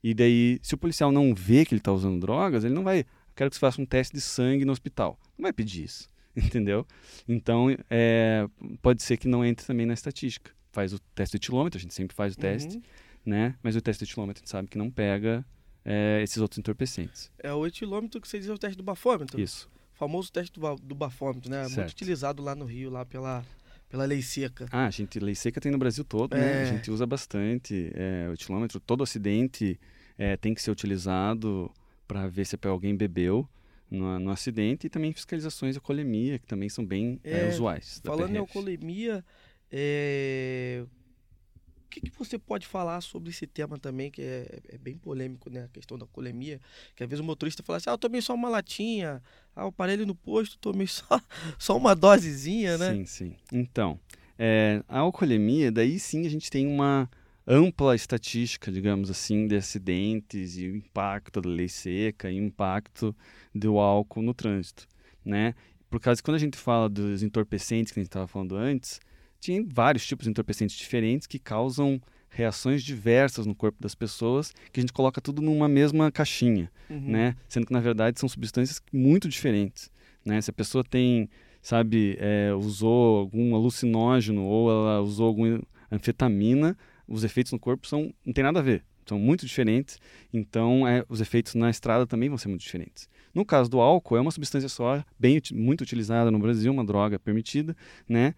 e 0.03 0.15
daí, 0.15 0.59
se 0.63 0.75
o 0.75 0.79
policial 0.79 1.13
não 1.13 1.35
vê 1.35 1.65
que 1.65 1.75
ele 1.75 1.81
está 1.81 1.93
usando 1.93 2.21
drogas, 2.21 2.65
ele 2.65 2.75
não 2.75 2.83
vai, 2.83 3.05
quero 3.37 3.51
que 3.51 3.57
você 3.57 3.61
faça 3.61 3.81
um 3.81 3.87
teste 3.87 4.15
de 4.15 4.21
sangue 4.21 4.65
no 4.65 4.73
hospital. 4.73 5.19
Não 5.37 5.43
vai 5.43 5.53
pedir 5.53 5.85
isso, 5.85 6.09
entendeu? 6.35 6.87
Então, 7.29 7.69
é, 7.91 8.49
pode 8.81 9.03
ser 9.03 9.19
que 9.19 9.29
não 9.29 9.45
entre 9.45 9.67
também 9.67 9.85
na 9.85 9.93
estatística 9.93 10.53
faz 10.73 10.93
o 10.93 10.99
teste 11.15 11.39
de 11.39 11.45
etilômetro, 11.45 11.79
a 11.79 11.81
gente 11.81 11.95
sempre 11.95 12.17
faz 12.17 12.35
o 12.35 12.39
teste, 12.39 12.77
uhum. 12.77 12.83
né? 13.27 13.55
Mas 13.63 13.77
o 13.77 13.81
teste 13.81 14.05
de 14.05 14.11
etilômetro 14.11 14.41
a 14.41 14.43
gente 14.43 14.51
sabe 14.51 14.69
que 14.69 14.79
não 14.79 14.91
pega 14.91 15.45
é, 15.85 16.21
esses 16.23 16.39
outros 16.39 16.59
entorpecentes. 16.59 17.31
É 17.39 17.53
o 17.53 17.67
etilômetro 17.67 18.21
que 18.21 18.29
você 18.29 18.39
diz 18.39 18.49
é 18.49 18.53
o 18.53 18.59
teste 18.59 18.77
do 18.77 18.83
bafômetro. 18.83 19.41
Isso. 19.41 19.71
O 19.95 19.99
famoso 19.99 20.33
teste 20.33 20.59
do, 20.59 20.77
do 20.77 20.95
bafômetro, 20.95 21.51
né? 21.51 21.65
Certo. 21.65 21.77
Muito 21.77 21.91
utilizado 21.93 22.43
lá 22.43 22.55
no 22.55 22.65
Rio, 22.65 22.91
lá 22.91 23.05
pela, 23.05 23.45
pela 23.89 24.05
lei 24.05 24.23
seca. 24.23 24.67
Ah, 24.73 24.87
a 24.87 24.91
gente, 24.91 25.21
lei 25.21 25.35
seca 25.35 25.61
tem 25.61 25.71
no 25.71 25.79
Brasil 25.79 26.05
todo, 26.05 26.35
é. 26.35 26.39
né? 26.39 26.63
A 26.63 26.65
gente 26.67 26.91
usa 26.91 27.07
bastante 27.07 27.93
é, 27.95 28.27
o 28.29 28.33
etilômetro. 28.33 28.81
Todo 28.81 29.03
acidente 29.03 29.79
é, 30.19 30.37
tem 30.37 30.55
que 30.55 30.63
ser 30.63 30.71
utilizado 30.71 31.71
para 32.07 32.27
ver 32.27 32.45
se 32.45 32.59
alguém 32.65 32.97
bebeu 32.97 33.49
no, 33.91 34.19
no, 34.19 34.31
acidente 34.31 34.87
e 34.87 34.91
também 34.91 35.13
fiscalizações 35.13 35.75
de 35.75 35.79
alcoolemia, 35.79 36.39
que 36.39 36.47
também 36.47 36.69
são 36.69 36.85
bem 36.85 37.21
é, 37.23 37.47
é 37.47 37.49
usuais. 37.49 38.01
Falando 38.05 38.35
em 38.35 38.39
alcoolemia, 38.39 39.25
é... 39.73 40.85
O 40.85 41.89
que, 41.93 42.01
que, 42.01 42.19
você 42.19 42.39
pode 42.39 42.67
falar 42.67 43.01
sobre 43.03 43.31
esse 43.31 43.47
tema 43.47 43.79
também, 43.79 44.11
que 44.11 44.23
é, 44.23 44.61
é, 44.71 44.79
bem 44.79 44.97
polêmico, 44.97 45.51
né? 45.51 45.65
A 45.65 45.69
questão 45.69 45.99
da 45.99 46.07
colemia. 46.07 46.59
Que 46.97 47.03
às 47.03 47.09
vezes 47.09 47.21
o 47.21 47.25
motorista 47.25 47.63
fala 47.63 47.77
assim, 47.77 47.91
ah, 47.91 47.93
eu 47.93 47.99
tomei 47.99 48.23
só 48.23 48.33
uma 48.33 48.49
latinha, 48.49 49.23
ah, 49.55 49.71
parei 49.71 49.97
ali 49.97 50.07
no 50.07 50.15
posto, 50.15 50.57
tomei 50.59 50.87
só, 50.87 51.05
só 51.59 51.77
uma 51.77 51.95
dosezinha, 51.95 52.79
né? 52.79 52.95
Sim, 52.95 53.05
sim. 53.05 53.37
Então, 53.53 53.99
É, 54.39 54.83
a 54.89 55.01
alcoolemia, 55.01 55.71
daí 55.71 55.99
sim 55.99 56.27
a 56.27 56.31
gente 56.31 56.51
tem 56.51 56.67
uma 56.67 57.11
ampla 57.47 57.95
estatística, 57.95 58.73
digamos 58.73 59.11
assim, 59.11 59.47
de 59.47 59.57
acidentes 59.57 60.57
e 60.57 60.69
o 60.69 60.77
impacto 60.77 61.41
da 61.41 61.49
lei 61.49 61.69
seca 61.69 62.31
e 62.31 62.41
o 62.41 62.45
impacto 62.45 63.15
do 63.55 63.79
álcool 63.79 64.23
no 64.23 64.33
trânsito, 64.33 64.87
né? 65.25 65.55
Por 65.91 66.01
causa 66.01 66.23
que 66.23 66.25
quando 66.25 66.37
a 66.37 66.41
gente 66.41 66.57
fala 66.57 66.89
dos 66.89 67.23
entorpecentes 67.23 67.93
que 67.93 68.01
a 68.01 68.03
gente 68.03 68.09
estava 68.09 68.27
falando 68.27 68.57
antes, 68.57 68.99
tem 69.43 69.65
vários 69.65 70.07
tipos 70.07 70.25
de 70.25 70.31
entorpecentes 70.31 70.77
diferentes 70.77 71.27
que 71.27 71.39
causam 71.39 72.01
reações 72.29 72.83
diversas 72.83 73.45
no 73.45 73.55
corpo 73.55 73.77
das 73.81 73.95
pessoas, 73.95 74.53
que 74.73 74.81
a 74.81 74.83
gente 74.83 74.93
coloca 74.93 75.21
tudo 75.21 75.43
numa 75.43 75.69
mesma 75.69 76.11
caixinha, 76.11 76.71
uhum. 76.89 77.11
né? 77.11 77.37
Sendo 77.49 77.67
que 77.67 77.73
na 77.73 77.81
verdade 77.81 78.19
são 78.19 78.29
substâncias 78.29 78.81
muito 78.93 79.29
diferentes, 79.29 79.91
né? 80.25 80.41
Se 80.41 80.51
a 80.51 80.53
pessoa 80.53 80.83
tem, 80.83 81.29
sabe, 81.61 82.17
é, 82.19 82.55
usou 82.55 83.19
algum 83.19 83.55
alucinógeno 83.55 84.43
ou 84.45 84.71
ela 84.71 85.01
usou 85.03 85.27
alguma 85.27 85.61
anfetamina, 85.91 86.77
os 87.07 87.23
efeitos 87.23 87.53
no 87.53 87.59
corpo 87.59 87.87
são 87.87 88.15
não 88.25 88.33
tem 88.33 88.43
nada 88.43 88.61
a 88.61 88.63
ver, 88.63 88.83
são 89.05 89.19
muito 89.19 89.45
diferentes. 89.45 89.99
Então, 90.33 90.89
é, 90.89 91.05
os 91.09 91.21
efeitos 91.21 91.55
na 91.55 91.69
estrada 91.69 92.07
também 92.07 92.29
vão 92.29 92.39
ser 92.39 92.49
muito 92.49 92.63
diferentes. 92.63 93.09
No 93.35 93.45
caso 93.45 93.71
do 93.71 93.81
álcool, 93.81 94.17
é 94.17 94.21
uma 94.21 94.31
substância 94.31 94.69
só, 94.69 95.03
bem 95.19 95.41
muito 95.53 95.81
utilizada 95.81 96.31
no 96.31 96.39
Brasil, 96.39 96.73
uma 96.73 96.85
droga 96.85 97.19
permitida, 97.19 97.77
né? 98.09 98.35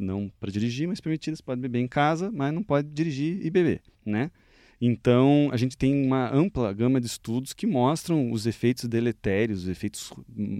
Não 0.00 0.30
para 0.38 0.50
dirigir, 0.50 0.86
mas 0.86 1.00
permitida. 1.00 1.36
Você 1.36 1.42
pode 1.42 1.60
beber 1.60 1.80
em 1.80 1.88
casa, 1.88 2.30
mas 2.30 2.54
não 2.54 2.62
pode 2.62 2.88
dirigir 2.88 3.44
e 3.44 3.50
beber, 3.50 3.82
né? 4.06 4.30
Então, 4.80 5.48
a 5.50 5.56
gente 5.56 5.76
tem 5.76 6.06
uma 6.06 6.32
ampla 6.32 6.72
gama 6.72 7.00
de 7.00 7.06
estudos 7.08 7.52
que 7.52 7.66
mostram 7.66 8.30
os 8.30 8.46
efeitos 8.46 8.84
deletérios, 8.84 9.64
os 9.64 9.68
efeitos 9.68 10.12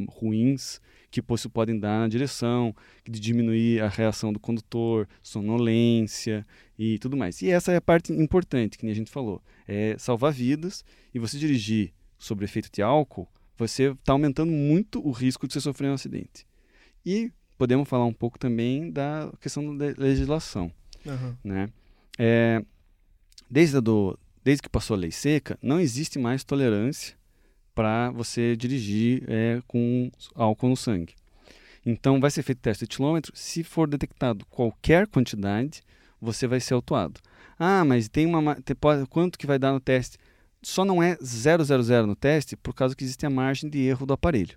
ruins 0.09 0.81
que 1.09 1.23
podem 1.23 1.79
dar 1.79 2.01
na 2.01 2.09
direção, 2.09 2.75
de 3.09 3.21
diminuir 3.21 3.81
a 3.81 3.89
reação 3.89 4.33
do 4.33 4.41
condutor, 4.41 5.09
sonolência 5.23 6.45
e 6.77 6.99
tudo 6.99 7.17
mais. 7.17 7.41
E 7.43 7.49
essa 7.49 7.71
é 7.71 7.77
a 7.77 7.81
parte 7.81 8.13
importante, 8.13 8.77
que 8.77 8.87
a 8.87 8.95
gente 8.95 9.11
falou, 9.11 9.41
é 9.69 9.97
salvar 9.99 10.33
vidas 10.33 10.85
e 11.15 11.19
você 11.21 11.39
dirigir 11.39 11.93
sobre 12.19 12.45
efeito 12.45 12.69
de 12.73 12.83
álcool, 12.83 13.29
você 13.59 13.91
está 13.91 14.13
aumentando 14.13 14.53
muito 14.53 15.07
o 15.07 15.11
risco 15.11 15.47
de 15.47 15.53
você 15.53 15.61
sofrer 15.61 15.91
um 15.91 15.95
acidente. 15.95 16.47
E 17.05 17.33
podemos 17.59 17.89
falar 17.89 18.05
um 18.05 18.13
pouco 18.13 18.39
também 18.39 18.91
da 18.91 19.33
questão 19.41 19.77
da 19.77 19.87
legislação. 19.99 20.73
Uhum. 21.05 21.37
Né? 21.43 21.69
É, 22.19 22.63
desde, 23.51 23.81
do, 23.81 24.19
desde 24.45 24.63
que 24.63 24.69
passou 24.69 24.95
a 24.95 24.99
lei 24.99 25.11
seca, 25.11 25.59
não 25.61 25.81
existe 25.81 26.19
mais 26.19 26.45
tolerância 26.45 27.17
para 27.75 28.11
você 28.11 28.57
dirigir 28.57 29.25
é, 29.29 29.61
com 29.67 30.11
álcool 30.35 30.69
no 30.69 30.77
sangue. 30.77 31.15
Então, 31.85 32.21
vai 32.21 32.31
ser 32.31 32.43
feito 32.43 32.61
teste 32.61 32.85
de 32.85 32.93
etilômetro. 32.93 33.33
Se 33.35 33.65
for 33.65 33.89
detectado 33.89 34.45
qualquer 34.47 35.07
quantidade, 35.07 35.83
você 36.21 36.47
vai 36.47 36.61
ser 36.61 36.75
autuado. 36.75 37.21
Ah, 37.59 37.85
mas 37.85 38.09
tem 38.09 38.27
uma. 38.27 38.57
Tem, 38.57 38.77
pode, 38.77 39.07
quanto 39.07 39.39
que 39.39 39.47
vai 39.47 39.59
dar 39.59 39.73
no 39.73 39.81
teste? 39.81 40.19
Só 40.63 40.85
não 40.85 41.03
é 41.03 41.17
000 41.21 41.59
no 42.07 42.17
teste 42.17 42.57
por 42.57 42.75
causa 42.75 42.95
que 42.95 43.05
existe 43.05 43.25
a 43.25 43.31
margem 43.31 43.71
de 43.71 43.79
erro 43.79 44.05
do 44.07 44.13
aparelho. 44.13 44.57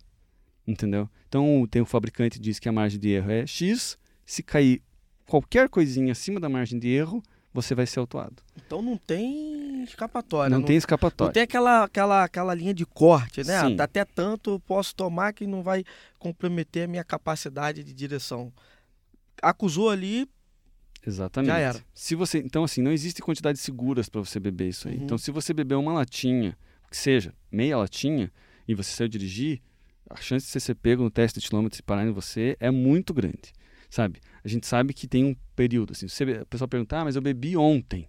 Entendeu? 0.66 1.10
Então, 1.28 1.68
tem 1.70 1.82
o 1.82 1.86
fabricante 1.86 2.40
diz 2.40 2.60
que 2.60 2.70
a 2.70 2.72
margem 2.72 3.00
de 3.00 3.10
erro 3.10 3.32
é 3.32 3.46
X. 3.46 3.98
Se 4.26 4.44
cair 4.44 4.82
qualquer 5.26 5.70
coisinha 5.70 6.12
acima 6.12 6.40
da 6.40 6.50
margem 6.50 6.78
de 6.78 6.90
erro, 6.90 7.24
você 7.54 7.76
vai 7.76 7.86
ser 7.86 8.00
autuado. 8.00 8.42
Então 8.56 8.82
não 8.82 8.98
tem 8.98 9.84
escapatória. 9.84 10.50
Não, 10.50 10.60
não 10.60 10.66
tem 10.66 10.78
escapatória. 10.78 11.30
Não 11.30 11.34
tem 11.34 11.44
aquela, 11.44 11.84
aquela, 11.84 12.24
aquela 12.24 12.54
linha 12.54 12.74
de 12.74 12.86
corte, 12.86 13.44
né? 13.44 13.62
Sim. 13.62 13.78
Até 13.80 14.06
tanto 14.06 14.52
eu 14.52 14.60
posso 14.60 14.96
tomar 14.96 15.34
que 15.34 15.46
não 15.46 15.62
vai 15.62 15.84
comprometer 16.18 16.84
a 16.84 16.88
minha 16.88 17.04
capacidade 17.04 17.84
de 17.84 17.94
direção. 17.94 18.52
Acusou 19.42 19.90
ali. 19.90 20.30
Exatamente. 21.06 21.52
Já 21.52 21.58
era. 21.58 21.86
Se 21.94 22.16
você, 22.16 22.40
então, 22.40 22.64
assim, 22.64 22.82
não 22.82 22.92
existe 22.92 23.22
quantidades 23.22 23.62
seguras 23.62 24.08
para 24.08 24.22
você 24.22 24.40
beber 24.40 24.70
isso 24.70 24.88
aí. 24.88 24.98
Uhum. 24.98 25.04
Então, 25.04 25.18
se 25.18 25.32
você 25.32 25.54
beber 25.54 25.76
uma 25.76 25.94
latinha, 25.94 26.58
que 26.90 26.98
seja 26.98 27.34
meia 27.52 27.78
latinha, 27.78 28.32
e 28.68 28.76
você 28.76 28.92
saiu 28.92 29.08
dirigir, 29.08 29.62
a 30.10 30.18
chance 30.18 30.46
de 30.46 30.52
você 30.52 30.60
ser 30.60 30.76
pego 30.76 31.04
no 31.04 31.10
teste 31.10 31.40
de 31.40 31.48
quilômetros 31.48 31.80
e 31.80 31.84
parar 31.84 32.06
em 32.06 32.12
você 32.12 32.56
é 32.60 32.70
muito 32.70 33.14
grande 33.14 33.54
sabe? 33.92 34.22
A 34.44 34.48
gente 34.48 34.66
sabe 34.66 34.94
que 34.94 35.06
tem 35.06 35.26
um 35.26 35.36
período, 35.56 35.92
assim, 35.92 36.08
você, 36.08 36.24
o 36.24 36.46
pessoal 36.46 36.68
pergunta, 36.68 36.98
ah, 36.98 37.04
mas 37.04 37.16
eu 37.16 37.22
bebi 37.22 37.56
ontem, 37.58 38.08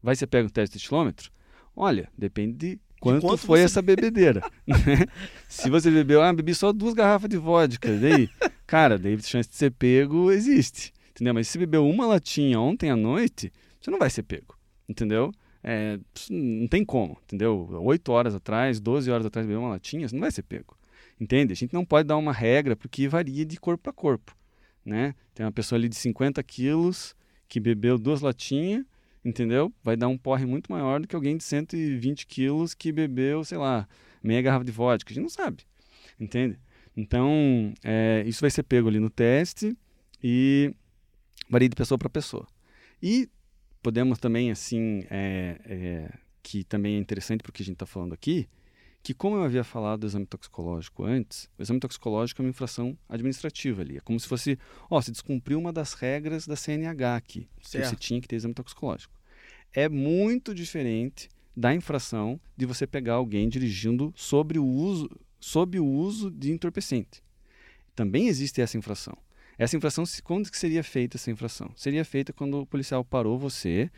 vai 0.00 0.14
ser 0.14 0.26
pega 0.26 0.46
um 0.46 0.50
teste 0.50 0.78
de 0.78 0.86
quilômetro? 0.86 1.32
Olha, 1.74 2.08
depende 2.16 2.52
de 2.52 2.80
quanto, 3.00 3.26
de 3.34 3.38
foi 3.38 3.58
você... 3.58 3.64
essa 3.64 3.82
bebedeira, 3.82 4.42
né? 4.68 5.06
Se 5.48 5.70
você 5.70 5.90
bebeu, 5.90 6.22
ah, 6.22 6.32
bebi 6.32 6.54
só 6.54 6.72
duas 6.72 6.92
garrafas 6.92 7.30
de 7.30 7.38
vodka, 7.38 7.96
daí, 7.98 8.28
cara, 8.66 8.98
daí 8.98 9.14
a 9.14 9.18
chance 9.18 9.48
de 9.48 9.56
ser 9.56 9.72
pego 9.72 10.30
existe, 10.30 10.92
entendeu? 11.16 11.34
Mas 11.34 11.48
se 11.48 11.58
bebeu 11.58 11.88
uma 11.88 12.06
latinha 12.06 12.60
ontem 12.60 12.90
à 12.90 12.96
noite, 12.96 13.52
você 13.80 13.90
não 13.90 13.98
vai 13.98 14.10
ser 14.10 14.22
pego, 14.22 14.56
entendeu? 14.88 15.32
É, 15.64 15.98
não 16.30 16.68
tem 16.68 16.84
como, 16.84 17.18
entendeu? 17.24 17.68
Oito 17.82 18.12
horas 18.12 18.34
atrás, 18.34 18.78
12 18.78 19.10
horas 19.10 19.26
atrás, 19.26 19.44
beber 19.46 19.58
uma 19.58 19.70
latinha, 19.70 20.06
você 20.06 20.14
não 20.14 20.20
vai 20.20 20.30
ser 20.30 20.42
pego. 20.42 20.76
Entende? 21.18 21.52
A 21.52 21.56
gente 21.56 21.74
não 21.74 21.84
pode 21.84 22.06
dar 22.06 22.16
uma 22.16 22.32
regra 22.32 22.76
porque 22.76 23.08
varia 23.08 23.44
de 23.44 23.58
corpo 23.58 23.82
para 23.82 23.92
corpo 23.92 24.36
né? 24.86 25.14
Tem 25.34 25.44
uma 25.44 25.52
pessoa 25.52 25.78
ali 25.78 25.88
de 25.88 25.96
50 25.96 26.40
quilos 26.44 27.14
que 27.48 27.58
bebeu 27.58 27.98
duas 27.98 28.20
latinhas, 28.20 28.84
entendeu? 29.24 29.72
Vai 29.82 29.96
dar 29.96 30.06
um 30.06 30.16
porre 30.16 30.46
muito 30.46 30.70
maior 30.70 31.00
do 31.00 31.08
que 31.08 31.16
alguém 31.16 31.36
de 31.36 31.42
120 31.42 32.26
quilos 32.26 32.72
que 32.72 32.92
bebeu, 32.92 33.44
sei 33.44 33.58
lá, 33.58 33.88
meia 34.22 34.40
garrafa 34.40 34.64
de 34.64 34.70
vodka. 34.70 35.10
A 35.10 35.14
gente 35.14 35.22
não 35.22 35.28
sabe, 35.28 35.64
entende? 36.18 36.58
Então, 36.96 37.74
é, 37.84 38.22
isso 38.26 38.40
vai 38.40 38.50
ser 38.50 38.62
pego 38.62 38.88
ali 38.88 39.00
no 39.00 39.10
teste 39.10 39.76
e 40.22 40.72
varia 41.48 41.68
de 41.68 41.76
pessoa 41.76 41.98
para 41.98 42.08
pessoa. 42.08 42.46
E 43.02 43.28
podemos 43.82 44.18
também, 44.18 44.50
assim, 44.50 45.04
é, 45.10 45.60
é, 45.64 46.18
que 46.42 46.64
também 46.64 46.96
é 46.96 46.98
interessante 46.98 47.42
porque 47.42 47.62
a 47.62 47.66
gente 47.66 47.74
está 47.74 47.86
falando 47.86 48.12
aqui, 48.12 48.48
que, 49.02 49.14
como 49.14 49.36
eu 49.36 49.44
havia 49.44 49.62
falado 49.62 50.00
do 50.00 50.06
exame 50.06 50.26
toxicológico 50.26 51.04
antes, 51.04 51.48
o 51.56 51.62
exame 51.62 51.78
toxicológico 51.78 52.42
é 52.42 52.44
uma 52.44 52.50
infração 52.50 52.98
administrativa 53.08 53.82
ali. 53.82 53.98
É 53.98 54.00
como 54.00 54.18
se 54.18 54.26
fosse, 54.26 54.58
ó, 54.90 55.00
você 55.00 55.12
descumpriu 55.12 55.58
uma 55.60 55.72
das 55.72 55.92
regras 55.94 56.44
da 56.44 56.56
CNH 56.56 57.14
aqui, 57.14 57.48
certo. 57.62 57.84
que 57.84 57.90
você 57.90 57.96
tinha 57.96 58.20
que 58.20 58.26
ter 58.26 58.34
exame 58.34 58.54
toxicológico. 58.54 59.14
É 59.72 59.88
muito 59.88 60.52
diferente 60.52 61.28
da 61.56 61.72
infração 61.72 62.40
de 62.56 62.66
você 62.66 62.86
pegar 62.86 63.14
alguém 63.14 63.48
dirigindo 63.48 64.12
sobre 64.16 64.58
o 64.58 64.66
uso, 64.66 65.08
sob 65.38 65.78
o 65.78 65.86
uso 65.86 66.28
de 66.28 66.50
entorpecente. 66.50 67.22
Também 67.94 68.26
existe 68.26 68.60
essa 68.60 68.76
infração. 68.76 69.16
Essa 69.58 69.76
infração, 69.76 70.04
quando 70.22 70.50
que 70.50 70.58
seria 70.58 70.84
feita 70.84 71.16
essa 71.16 71.30
infração? 71.30 71.70
Seria 71.76 72.04
feita 72.04 72.32
quando 72.32 72.60
o 72.60 72.66
policial 72.66 73.04
parou 73.04 73.38
você 73.38 73.90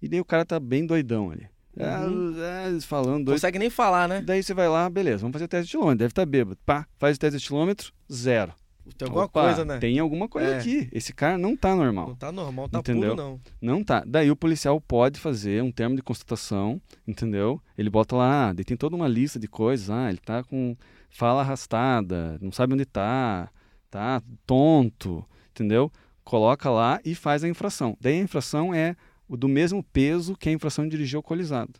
e 0.00 0.08
daí 0.08 0.20
o 0.20 0.24
cara 0.24 0.44
tá 0.44 0.60
bem 0.60 0.86
doidão 0.86 1.30
ali. 1.30 1.46
Uhum. 1.76 2.34
É, 2.42 2.80
falando. 2.80 3.26
Dois... 3.26 3.40
Consegue 3.40 3.58
nem 3.58 3.68
falar, 3.68 4.08
né? 4.08 4.22
Daí 4.22 4.42
você 4.42 4.54
vai 4.54 4.68
lá, 4.68 4.88
beleza, 4.88 5.18
vamos 5.18 5.34
fazer 5.34 5.44
o 5.44 5.48
teste 5.48 5.66
de 5.66 5.72
quilômetro. 5.72 5.98
Deve 5.98 6.12
estar 6.12 6.22
tá 6.22 6.26
bêbado. 6.26 6.58
Pá, 6.64 6.86
faz 6.98 7.16
o 7.16 7.20
teste 7.20 7.38
de 7.38 7.46
quilômetro, 7.46 7.92
zero. 8.10 8.54
Tem 8.96 9.06
alguma 9.06 9.24
Opa, 9.24 9.42
coisa, 9.42 9.64
né? 9.64 9.78
Tem 9.78 9.98
alguma 9.98 10.28
coisa 10.28 10.48
é. 10.48 10.58
aqui. 10.58 10.88
Esse 10.92 11.12
cara 11.12 11.36
não 11.36 11.56
tá 11.56 11.74
normal. 11.74 12.08
Não 12.08 12.14
tá 12.14 12.30
normal, 12.30 12.68
tá 12.68 12.78
entendeu? 12.78 13.16
puro, 13.16 13.22
não. 13.22 13.40
Não 13.60 13.84
tá. 13.84 14.04
Daí 14.06 14.30
o 14.30 14.36
policial 14.36 14.80
pode 14.80 15.18
fazer 15.18 15.62
um 15.62 15.72
termo 15.72 15.96
de 15.96 16.02
constatação, 16.02 16.80
entendeu? 17.06 17.60
Ele 17.76 17.90
bota 17.90 18.14
lá, 18.14 18.52
daí 18.52 18.64
tem 18.64 18.76
toda 18.76 18.94
uma 18.94 19.08
lista 19.08 19.40
de 19.40 19.48
coisas. 19.48 19.90
Ah, 19.90 20.08
ele 20.08 20.18
tá 20.18 20.44
com 20.44 20.76
fala 21.10 21.40
arrastada, 21.40 22.38
não 22.40 22.52
sabe 22.52 22.74
onde 22.74 22.84
tá, 22.84 23.50
tá 23.90 24.22
tonto, 24.46 25.24
entendeu? 25.50 25.90
Coloca 26.24 26.70
lá 26.70 27.00
e 27.04 27.14
faz 27.14 27.44
a 27.44 27.48
infração. 27.48 27.96
Daí 28.00 28.18
a 28.18 28.22
infração 28.22 28.74
é 28.74 28.96
o 29.28 29.36
do 29.36 29.48
mesmo 29.48 29.82
peso 29.82 30.36
que 30.36 30.48
a 30.48 30.52
infração 30.52 30.84
de 30.84 30.90
dirigir 30.90 31.16
alcoolizado. 31.16 31.74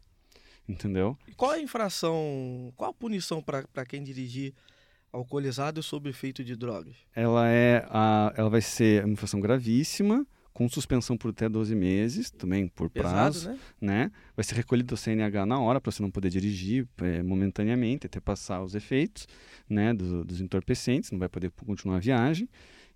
Entendeu? 0.69 1.17
E 1.29 1.35
qual 1.35 1.53
a 1.53 1.61
infração, 1.61 2.73
qual 2.77 2.91
a 2.91 2.95
punição 2.95 3.41
para 3.41 3.87
quem 3.87 4.03
dirigir 4.03 4.53
alcoolizado 5.13 5.81
e 5.81 5.83
sob 5.83 6.11
efeito 6.11 6.43
de 6.43 6.57
drogas? 6.57 6.97
Ela 7.15 7.49
é 7.49 7.87
a, 7.89 8.33
ela 8.37 8.51
vai 8.51 8.61
ser 8.61 9.05
uma 9.05 9.13
infração 9.13 9.41
gravíssima, 9.41 10.27
com 10.57 10.67
suspensão 10.71 11.19
por 11.19 11.33
até 11.33 11.51
12 11.51 11.75
meses, 11.75 12.31
também 12.31 12.67
por 12.67 12.89
prazo, 12.89 13.41
Pesado, 13.41 13.61
né? 13.79 14.05
né? 14.05 14.13
Vai 14.35 14.43
ser 14.43 14.55
recolhido 14.55 14.95
o 14.95 14.97
CNH 14.97 15.45
na 15.45 15.61
hora 15.61 15.79
para 15.83 15.93
você 15.93 16.03
não 16.03 16.11
poder 16.11 16.31
dirigir 16.31 16.89
é, 17.03 17.23
momentaneamente, 17.23 18.07
até 18.07 18.19
passar 18.21 18.63
os 18.63 18.75
efeitos, 18.75 19.29
né, 19.69 19.93
do, 19.93 20.25
dos 20.25 20.41
entorpecentes, 20.41 21.11
não 21.11 21.19
vai 21.19 21.29
poder 21.29 21.51
continuar 21.51 21.97
a 21.97 22.01
viagem 22.01 22.49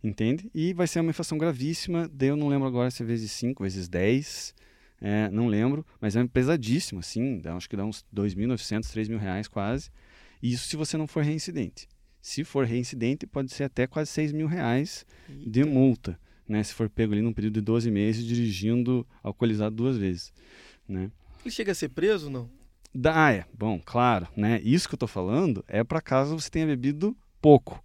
entende? 0.03 0.51
E 0.55 0.73
vai 0.73 0.87
ser 0.87 1.01
uma 1.01 1.11
inflação 1.11 1.37
gravíssima, 1.37 2.09
daí 2.11 2.31
eu 2.31 2.37
não 2.37 2.49
lembro 2.49 2.67
agora 2.67 2.91
se 2.91 3.03
é 3.03 3.07
vezes 3.07 3.31
5, 3.33 3.63
vezes 3.63 3.87
10, 3.87 4.55
é, 4.99 5.29
não 5.29 5.47
lembro, 5.47 5.85
mas 6.01 6.17
é 6.17 6.27
pesadíssimo, 6.27 7.01
assim, 7.01 7.43
acho 7.45 7.69
que 7.69 7.77
dá 7.77 7.85
uns 7.85 8.07
2.900, 8.11 8.85
3.000 8.85 9.19
reais 9.19 9.47
quase, 9.47 9.91
e 10.43 10.55
isso 10.55 10.67
se 10.67 10.77
você 10.77 10.97
não 10.97 11.07
for 11.07 11.23
reincidente. 11.23 11.87
Se 12.23 12.43
for 12.43 12.65
reincidente, 12.65 13.27
pode 13.27 13.53
ser 13.53 13.65
até 13.65 13.87
quase 13.87 14.11
6 14.13 14.33
mil 14.33 14.47
reais 14.47 15.05
Eita. 15.29 15.51
de 15.51 15.65
multa, 15.65 16.19
né? 16.51 16.63
Se 16.65 16.75
for 16.75 16.91
pego 16.91 17.13
ali 17.13 17.23
num 17.23 17.33
período 17.33 17.55
de 17.55 17.61
12 17.61 17.91
meses 17.91 18.25
dirigindo 18.25 19.07
alcoolizado 19.23 19.75
duas 19.75 19.97
vezes, 19.97 20.33
né? 20.89 21.11
Ele 21.45 21.51
chega 21.51 21.73
a 21.73 21.75
ser 21.75 21.91
preso, 21.91 22.29
não? 22.29 22.51
Ah, 23.05 23.33
é. 23.33 23.45
Bom, 23.57 23.81
claro, 23.83 24.27
né? 24.37 24.61
Isso 24.65 24.89
que 24.89 24.95
eu 24.95 24.99
tô 24.99 25.07
falando 25.07 25.65
é 25.69 25.85
para 25.85 26.01
caso 26.01 26.39
você 26.39 26.51
tenha 26.51 26.67
bebido 26.67 27.17
pouco. 27.41 27.83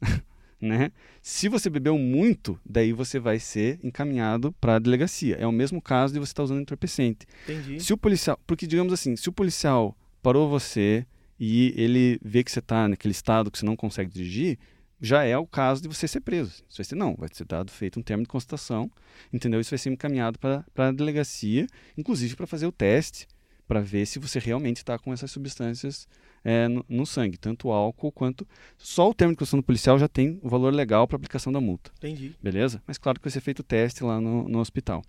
né? 0.60 0.92
Se 1.22 1.48
você 1.48 1.70
bebeu 1.70 1.96
muito, 1.96 2.60
daí 2.64 2.92
você 2.92 3.18
vai 3.18 3.38
ser 3.38 3.80
encaminhado 3.82 4.52
para 4.60 4.76
a 4.76 4.78
delegacia. 4.78 5.36
É 5.36 5.46
o 5.46 5.52
mesmo 5.52 5.80
caso 5.80 6.12
de 6.12 6.20
você 6.20 6.32
estar 6.32 6.42
tá 6.42 6.44
usando 6.44 6.60
entorpecente. 6.60 7.26
Entendi. 7.44 7.80
Se 7.80 7.94
o 7.94 7.96
policial, 7.96 8.38
porque 8.46 8.66
digamos 8.66 8.92
assim, 8.92 9.16
se 9.16 9.28
o 9.28 9.32
policial 9.32 9.96
parou 10.22 10.50
você 10.50 11.06
e 11.40 11.72
ele 11.76 12.20
vê 12.22 12.44
que 12.44 12.52
você 12.52 12.58
está 12.58 12.86
naquele 12.86 13.12
estado 13.12 13.50
que 13.50 13.58
você 13.58 13.64
não 13.64 13.74
consegue 13.74 14.12
dirigir, 14.12 14.58
já 15.02 15.24
é 15.24 15.36
o 15.36 15.44
caso 15.44 15.82
de 15.82 15.88
você 15.88 16.06
ser 16.06 16.20
preso. 16.20 16.62
Isso 16.68 16.78
vai 16.78 16.84
ser, 16.84 16.94
não, 16.94 17.16
vai 17.16 17.28
ser 17.32 17.44
dado 17.44 17.72
feito 17.72 17.98
um 17.98 18.02
termo 18.02 18.22
de 18.22 18.28
constatação, 18.28 18.88
entendeu? 19.32 19.60
Isso 19.60 19.70
vai 19.70 19.78
ser 19.78 19.90
encaminhado 19.90 20.38
para 20.38 20.64
a 20.76 20.92
delegacia, 20.92 21.66
inclusive 21.98 22.36
para 22.36 22.46
fazer 22.46 22.66
o 22.66 22.72
teste, 22.72 23.26
para 23.66 23.80
ver 23.80 24.06
se 24.06 24.20
você 24.20 24.38
realmente 24.38 24.76
está 24.76 24.96
com 24.98 25.12
essas 25.12 25.30
substâncias 25.32 26.06
é, 26.44 26.68
no, 26.68 26.84
no, 26.88 27.04
sangue, 27.04 27.36
tanto 27.36 27.68
o 27.68 27.72
álcool 27.72 28.12
quanto. 28.12 28.46
Só 28.78 29.10
o 29.10 29.14
termo 29.14 29.32
de 29.32 29.38
constatação 29.38 29.58
do 29.58 29.64
policial 29.64 29.98
já 29.98 30.06
tem 30.06 30.38
o 30.40 30.48
valor 30.48 30.72
legal 30.72 31.08
para 31.08 31.16
aplicação 31.16 31.52
da 31.52 31.60
multa. 31.60 31.90
Entendi. 31.98 32.36
Beleza? 32.40 32.80
Mas 32.86 32.96
claro 32.96 33.18
que 33.18 33.24
vai 33.24 33.32
ser 33.32 33.40
feito 33.40 33.58
o 33.58 33.64
teste 33.64 34.04
lá 34.04 34.20
no, 34.20 34.48
no 34.48 34.60
hospital. 34.60 35.02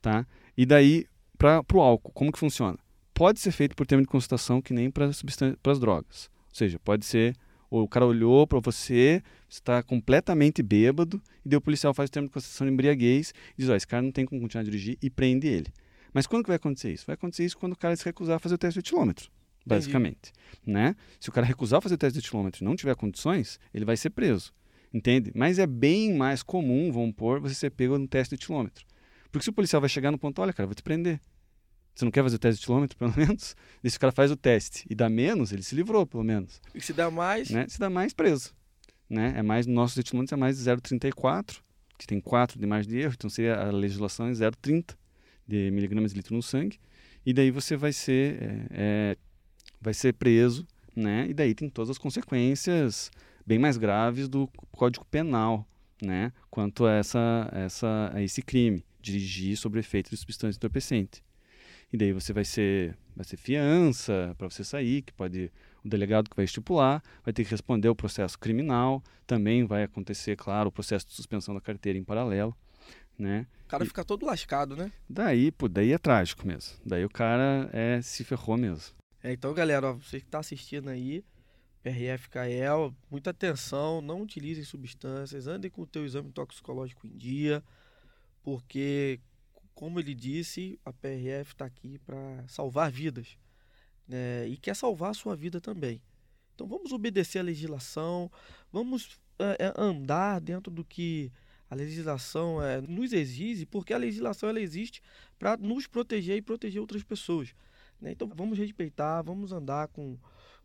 Tá? 0.00 0.24
E 0.56 0.64
daí, 0.64 1.06
para 1.36 1.64
o 1.74 1.80
álcool, 1.80 2.12
como 2.12 2.30
que 2.30 2.38
funciona? 2.38 2.78
Pode 3.12 3.40
ser 3.40 3.50
feito 3.50 3.74
por 3.74 3.86
termo 3.86 4.02
de 4.02 4.08
constatação 4.08 4.62
que 4.62 4.72
nem 4.72 4.88
para 4.88 5.06
as 5.06 5.80
drogas. 5.80 6.30
Ou 6.48 6.54
seja, 6.54 6.78
pode 6.78 7.04
ser 7.04 7.36
o 7.80 7.88
cara 7.88 8.04
olhou 8.04 8.46
para 8.46 8.60
você, 8.60 9.22
está 9.48 9.82
completamente 9.82 10.62
bêbado, 10.62 11.22
e 11.44 11.48
daí 11.48 11.56
o 11.56 11.60
policial 11.60 11.94
faz 11.94 12.08
o 12.08 12.12
termo 12.12 12.28
de 12.28 12.34
constatação 12.34 12.66
de 12.66 12.72
embriaguez 12.72 13.32
e 13.56 13.62
diz: 13.62 13.70
Ó, 13.70 13.74
esse 13.74 13.86
cara 13.86 14.02
não 14.02 14.12
tem 14.12 14.26
como 14.26 14.40
continuar 14.40 14.62
a 14.62 14.64
dirigir 14.64 14.98
e 15.00 15.08
prende 15.08 15.46
ele. 15.46 15.72
Mas 16.12 16.26
quando 16.26 16.42
que 16.42 16.48
vai 16.48 16.56
acontecer 16.56 16.92
isso? 16.92 17.06
Vai 17.06 17.14
acontecer 17.14 17.44
isso 17.44 17.56
quando 17.56 17.72
o 17.72 17.76
cara 17.76 17.96
se 17.96 18.04
recusar 18.04 18.36
a 18.36 18.38
fazer 18.38 18.56
o 18.56 18.58
teste 18.58 18.80
de 18.80 18.86
etilômetro, 18.86 19.30
basicamente. 19.64 20.32
Né? 20.66 20.94
Se 21.18 21.30
o 21.30 21.32
cara 21.32 21.46
recusar 21.46 21.78
a 21.78 21.80
fazer 21.80 21.94
o 21.94 21.98
teste 21.98 22.18
de 22.18 22.26
etilômetro 22.26 22.62
e 22.62 22.64
não 22.64 22.76
tiver 22.76 22.94
condições, 22.94 23.58
ele 23.72 23.84
vai 23.84 23.96
ser 23.96 24.10
preso. 24.10 24.52
Entende? 24.92 25.32
Mas 25.34 25.58
é 25.58 25.66
bem 25.66 26.14
mais 26.14 26.42
comum, 26.42 26.92
vamos 26.92 27.14
pôr, 27.14 27.40
você 27.40 27.54
ser 27.54 27.70
pego 27.70 27.96
no 27.96 28.06
teste 28.06 28.36
de 28.36 28.42
etilômetro. 28.42 28.84
Porque 29.30 29.44
se 29.44 29.48
o 29.48 29.52
policial 29.52 29.80
vai 29.80 29.88
chegar 29.88 30.10
no 30.10 30.18
ponto, 30.18 30.42
olha, 30.42 30.52
cara, 30.52 30.66
vou 30.66 30.74
te 30.74 30.82
prender. 30.82 31.18
Você 31.94 32.04
não 32.04 32.12
quer 32.12 32.22
fazer 32.22 32.36
o 32.36 32.38
teste 32.38 32.60
de 32.60 32.66
quilômetro, 32.66 32.96
pelo 32.98 33.14
menos? 33.16 33.56
E 33.82 33.90
se 33.90 33.96
o 33.96 34.00
cara 34.00 34.12
faz 34.12 34.30
o 34.30 34.36
teste 34.36 34.86
e 34.88 34.94
dá 34.94 35.08
menos, 35.08 35.52
ele 35.52 35.62
se 35.62 35.74
livrou, 35.74 36.06
pelo 36.06 36.24
menos. 36.24 36.60
E 36.74 36.80
se 36.80 36.92
dá 36.92 37.10
mais? 37.10 37.50
Né? 37.50 37.66
Se 37.68 37.78
dá 37.78 37.90
mais, 37.90 38.12
preso. 38.12 38.54
Né? 39.08 39.34
É 39.36 39.42
mais, 39.42 39.66
no 39.66 39.74
nosso 39.74 39.98
etilômetros 40.00 40.32
é 40.32 40.36
mais 40.36 40.56
de 40.56 40.64
0,34, 40.64 41.60
que 41.98 42.06
tem 42.06 42.20
4 42.20 42.58
de 42.58 42.66
margem 42.66 42.90
de 42.90 42.98
erro, 42.98 43.14
então 43.16 43.28
seria 43.28 43.56
a 43.60 43.70
legislação 43.70 44.26
é 44.26 44.32
0,30 44.32 44.96
de 45.46 45.70
miligramas 45.70 46.12
de 46.12 46.16
litro 46.16 46.34
no 46.34 46.42
sangue. 46.42 46.78
E 47.24 47.32
daí 47.32 47.50
você 47.50 47.76
vai 47.76 47.92
ser, 47.92 48.42
é, 48.42 48.66
é, 48.70 49.16
vai 49.80 49.94
ser 49.94 50.14
preso, 50.14 50.66
né? 50.96 51.26
E 51.28 51.34
daí 51.34 51.54
tem 51.54 51.68
todas 51.68 51.90
as 51.90 51.98
consequências 51.98 53.10
bem 53.46 53.58
mais 53.58 53.76
graves 53.76 54.28
do 54.28 54.48
Código 54.70 55.04
Penal, 55.04 55.66
né? 56.02 56.32
Quanto 56.50 56.86
a, 56.86 56.92
essa, 56.94 57.48
essa, 57.52 58.10
a 58.12 58.22
esse 58.22 58.42
crime, 58.42 58.84
dirigir 59.00 59.56
sob 59.56 59.78
efeito 59.78 60.10
de 60.10 60.16
substância 60.16 60.56
entorpecente. 60.56 61.22
E 61.92 61.96
daí 61.96 62.12
você 62.12 62.32
vai 62.32 62.44
ser, 62.44 62.96
vai 63.14 63.24
ser 63.24 63.36
fiança 63.36 64.34
para 64.38 64.48
você 64.48 64.64
sair, 64.64 65.02
que 65.02 65.12
pode 65.12 65.52
o 65.84 65.88
delegado 65.88 66.30
que 66.30 66.36
vai 66.36 66.44
estipular, 66.44 67.02
vai 67.24 67.32
ter 67.34 67.44
que 67.44 67.50
responder 67.50 67.88
o 67.88 67.94
processo 67.94 68.38
criminal, 68.38 69.02
também 69.26 69.64
vai 69.64 69.82
acontecer, 69.82 70.36
claro, 70.36 70.68
o 70.68 70.72
processo 70.72 71.06
de 71.06 71.12
suspensão 71.12 71.54
da 71.54 71.60
carteira 71.60 71.98
em 71.98 72.04
paralelo, 72.04 72.56
né? 73.18 73.46
O 73.66 73.68
cara 73.68 73.84
e, 73.84 73.86
fica 73.86 74.04
todo 74.04 74.24
lascado, 74.24 74.76
né? 74.76 74.92
Daí, 75.08 75.50
pô, 75.50 75.68
daí 75.68 75.92
é 75.92 75.98
trágico 75.98 76.46
mesmo. 76.46 76.78
Daí 76.84 77.04
o 77.04 77.10
cara 77.10 77.68
é 77.72 78.00
se 78.00 78.24
ferrou 78.24 78.56
mesmo. 78.56 78.94
É, 79.22 79.32
então, 79.32 79.52
galera, 79.52 79.90
ó, 79.90 79.92
você 79.94 80.20
que 80.20 80.26
está 80.26 80.38
assistindo 80.38 80.88
aí, 80.88 81.24
PRF-CAEL, 81.82 82.94
muita 83.10 83.30
atenção, 83.30 84.00
não 84.00 84.22
utilizem 84.22 84.64
substâncias, 84.64 85.46
andem 85.46 85.70
com 85.70 85.82
o 85.82 85.86
teu 85.86 86.04
exame 86.04 86.30
toxicológico 86.30 87.06
em 87.06 87.16
dia, 87.16 87.62
porque 88.42 89.20
como 89.74 89.98
ele 89.98 90.14
disse, 90.14 90.78
a 90.84 90.92
PRF 90.92 91.52
está 91.52 91.64
aqui 91.64 91.98
para 91.98 92.44
salvar 92.48 92.90
vidas 92.90 93.38
né? 94.06 94.46
e 94.48 94.56
quer 94.56 94.76
salvar 94.76 95.10
a 95.10 95.14
sua 95.14 95.34
vida 95.34 95.60
também. 95.60 96.02
Então 96.54 96.66
vamos 96.66 96.92
obedecer 96.92 97.38
à 97.38 97.42
legislação, 97.42 98.30
vamos 98.70 99.20
é, 99.38 99.72
andar 99.76 100.40
dentro 100.40 100.70
do 100.70 100.84
que 100.84 101.32
a 101.68 101.74
legislação 101.74 102.62
é, 102.62 102.80
nos 102.82 103.12
exige, 103.12 103.64
porque 103.64 103.94
a 103.94 103.98
legislação 103.98 104.48
ela 104.48 104.60
existe 104.60 105.02
para 105.38 105.56
nos 105.56 105.86
proteger 105.86 106.36
e 106.36 106.42
proteger 106.42 106.80
outras 106.80 107.02
pessoas. 107.02 107.54
Né? 108.00 108.12
Então 108.12 108.28
vamos 108.28 108.58
respeitar, 108.58 109.22
vamos 109.22 109.52
andar 109.52 109.88
com, 109.88 110.18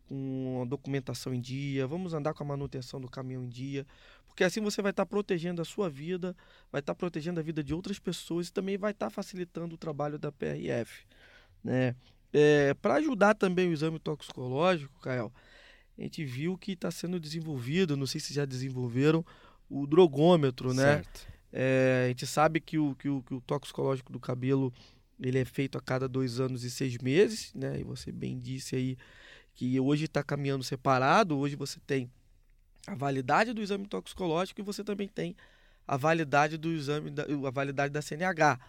com 0.08 0.62
a 0.64 0.66
documentação 0.66 1.34
em 1.34 1.42
dia, 1.42 1.86
vamos 1.86 2.14
andar 2.14 2.34
com 2.34 2.44
a 2.44 2.46
manutenção 2.46 3.00
do 3.00 3.10
caminhão 3.10 3.44
em 3.44 3.50
dia, 3.50 3.86
porque 4.28 4.44
assim 4.44 4.62
você 4.62 4.82
vai 4.82 4.92
estar 4.92 5.06
protegendo 5.06 5.62
a 5.62 5.66
sua 5.66 5.90
vida, 5.90 6.36
vai 6.72 6.80
estar 6.80 6.96
protegendo 6.96 7.40
a 7.40 7.44
vida 7.44 7.64
de 7.64 7.74
outras 7.74 8.00
pessoas 8.00 8.48
e 8.48 8.54
também 8.54 8.78
vai 8.78 8.92
estar 8.92 9.10
facilitando 9.10 9.76
o 9.76 9.78
trabalho 9.78 10.18
da 10.18 10.32
PRF. 10.32 11.06
Né? 11.64 11.96
É, 12.32 12.74
Para 12.76 12.96
ajudar 12.96 13.34
também 13.34 13.70
o 13.70 13.74
exame 13.74 14.00
toxicológico, 14.00 15.00
Kael, 15.02 15.32
a 15.98 16.02
gente 16.02 16.24
viu 16.24 16.58
que 16.58 16.74
está 16.74 16.92
sendo 16.92 17.20
desenvolvido, 17.20 17.98
não 17.98 18.06
sei 18.06 18.22
se 18.22 18.34
já 18.34 18.46
desenvolveram, 18.46 19.26
o 19.70 19.86
drogômetro, 19.88 20.74
né? 20.74 21.04
É, 21.52 22.04
a 22.06 22.08
gente 22.10 22.28
sabe 22.28 22.60
que 22.60 22.78
o, 22.78 22.96
que, 22.96 23.10
o, 23.10 23.24
que 23.24 23.34
o 23.34 23.42
toxicológico 23.42 24.12
do 24.12 24.20
cabelo 24.20 24.72
ele 25.20 25.40
é 25.40 25.46
feito 25.46 25.78
a 25.78 25.82
cada 25.82 26.08
dois 26.08 26.40
anos 26.40 26.64
e 26.64 26.70
seis 26.70 26.98
meses, 27.00 27.52
né? 27.54 27.80
E 27.80 27.84
você 27.84 28.12
bem 28.12 28.38
disse 28.38 28.76
aí 28.76 28.98
que 29.58 29.80
hoje 29.80 30.06
está 30.06 30.24
caminhando 30.24 30.64
separado, 30.64 31.36
hoje 31.36 31.56
você 31.56 31.80
tem 31.80 32.10
a 32.86 32.94
validade 32.94 33.54
do 33.54 33.62
exame 33.62 33.88
toxicológico 33.88 34.62
e 34.62 34.64
você 34.64 34.84
também 34.84 35.08
tem 35.08 35.36
a 35.88 35.98
validade 35.98 36.58
do 36.58 36.72
exame, 36.72 37.10
da, 37.10 37.24
a 37.24 37.50
validade 37.50 37.92
da 37.92 38.00
CNH. 38.00 38.60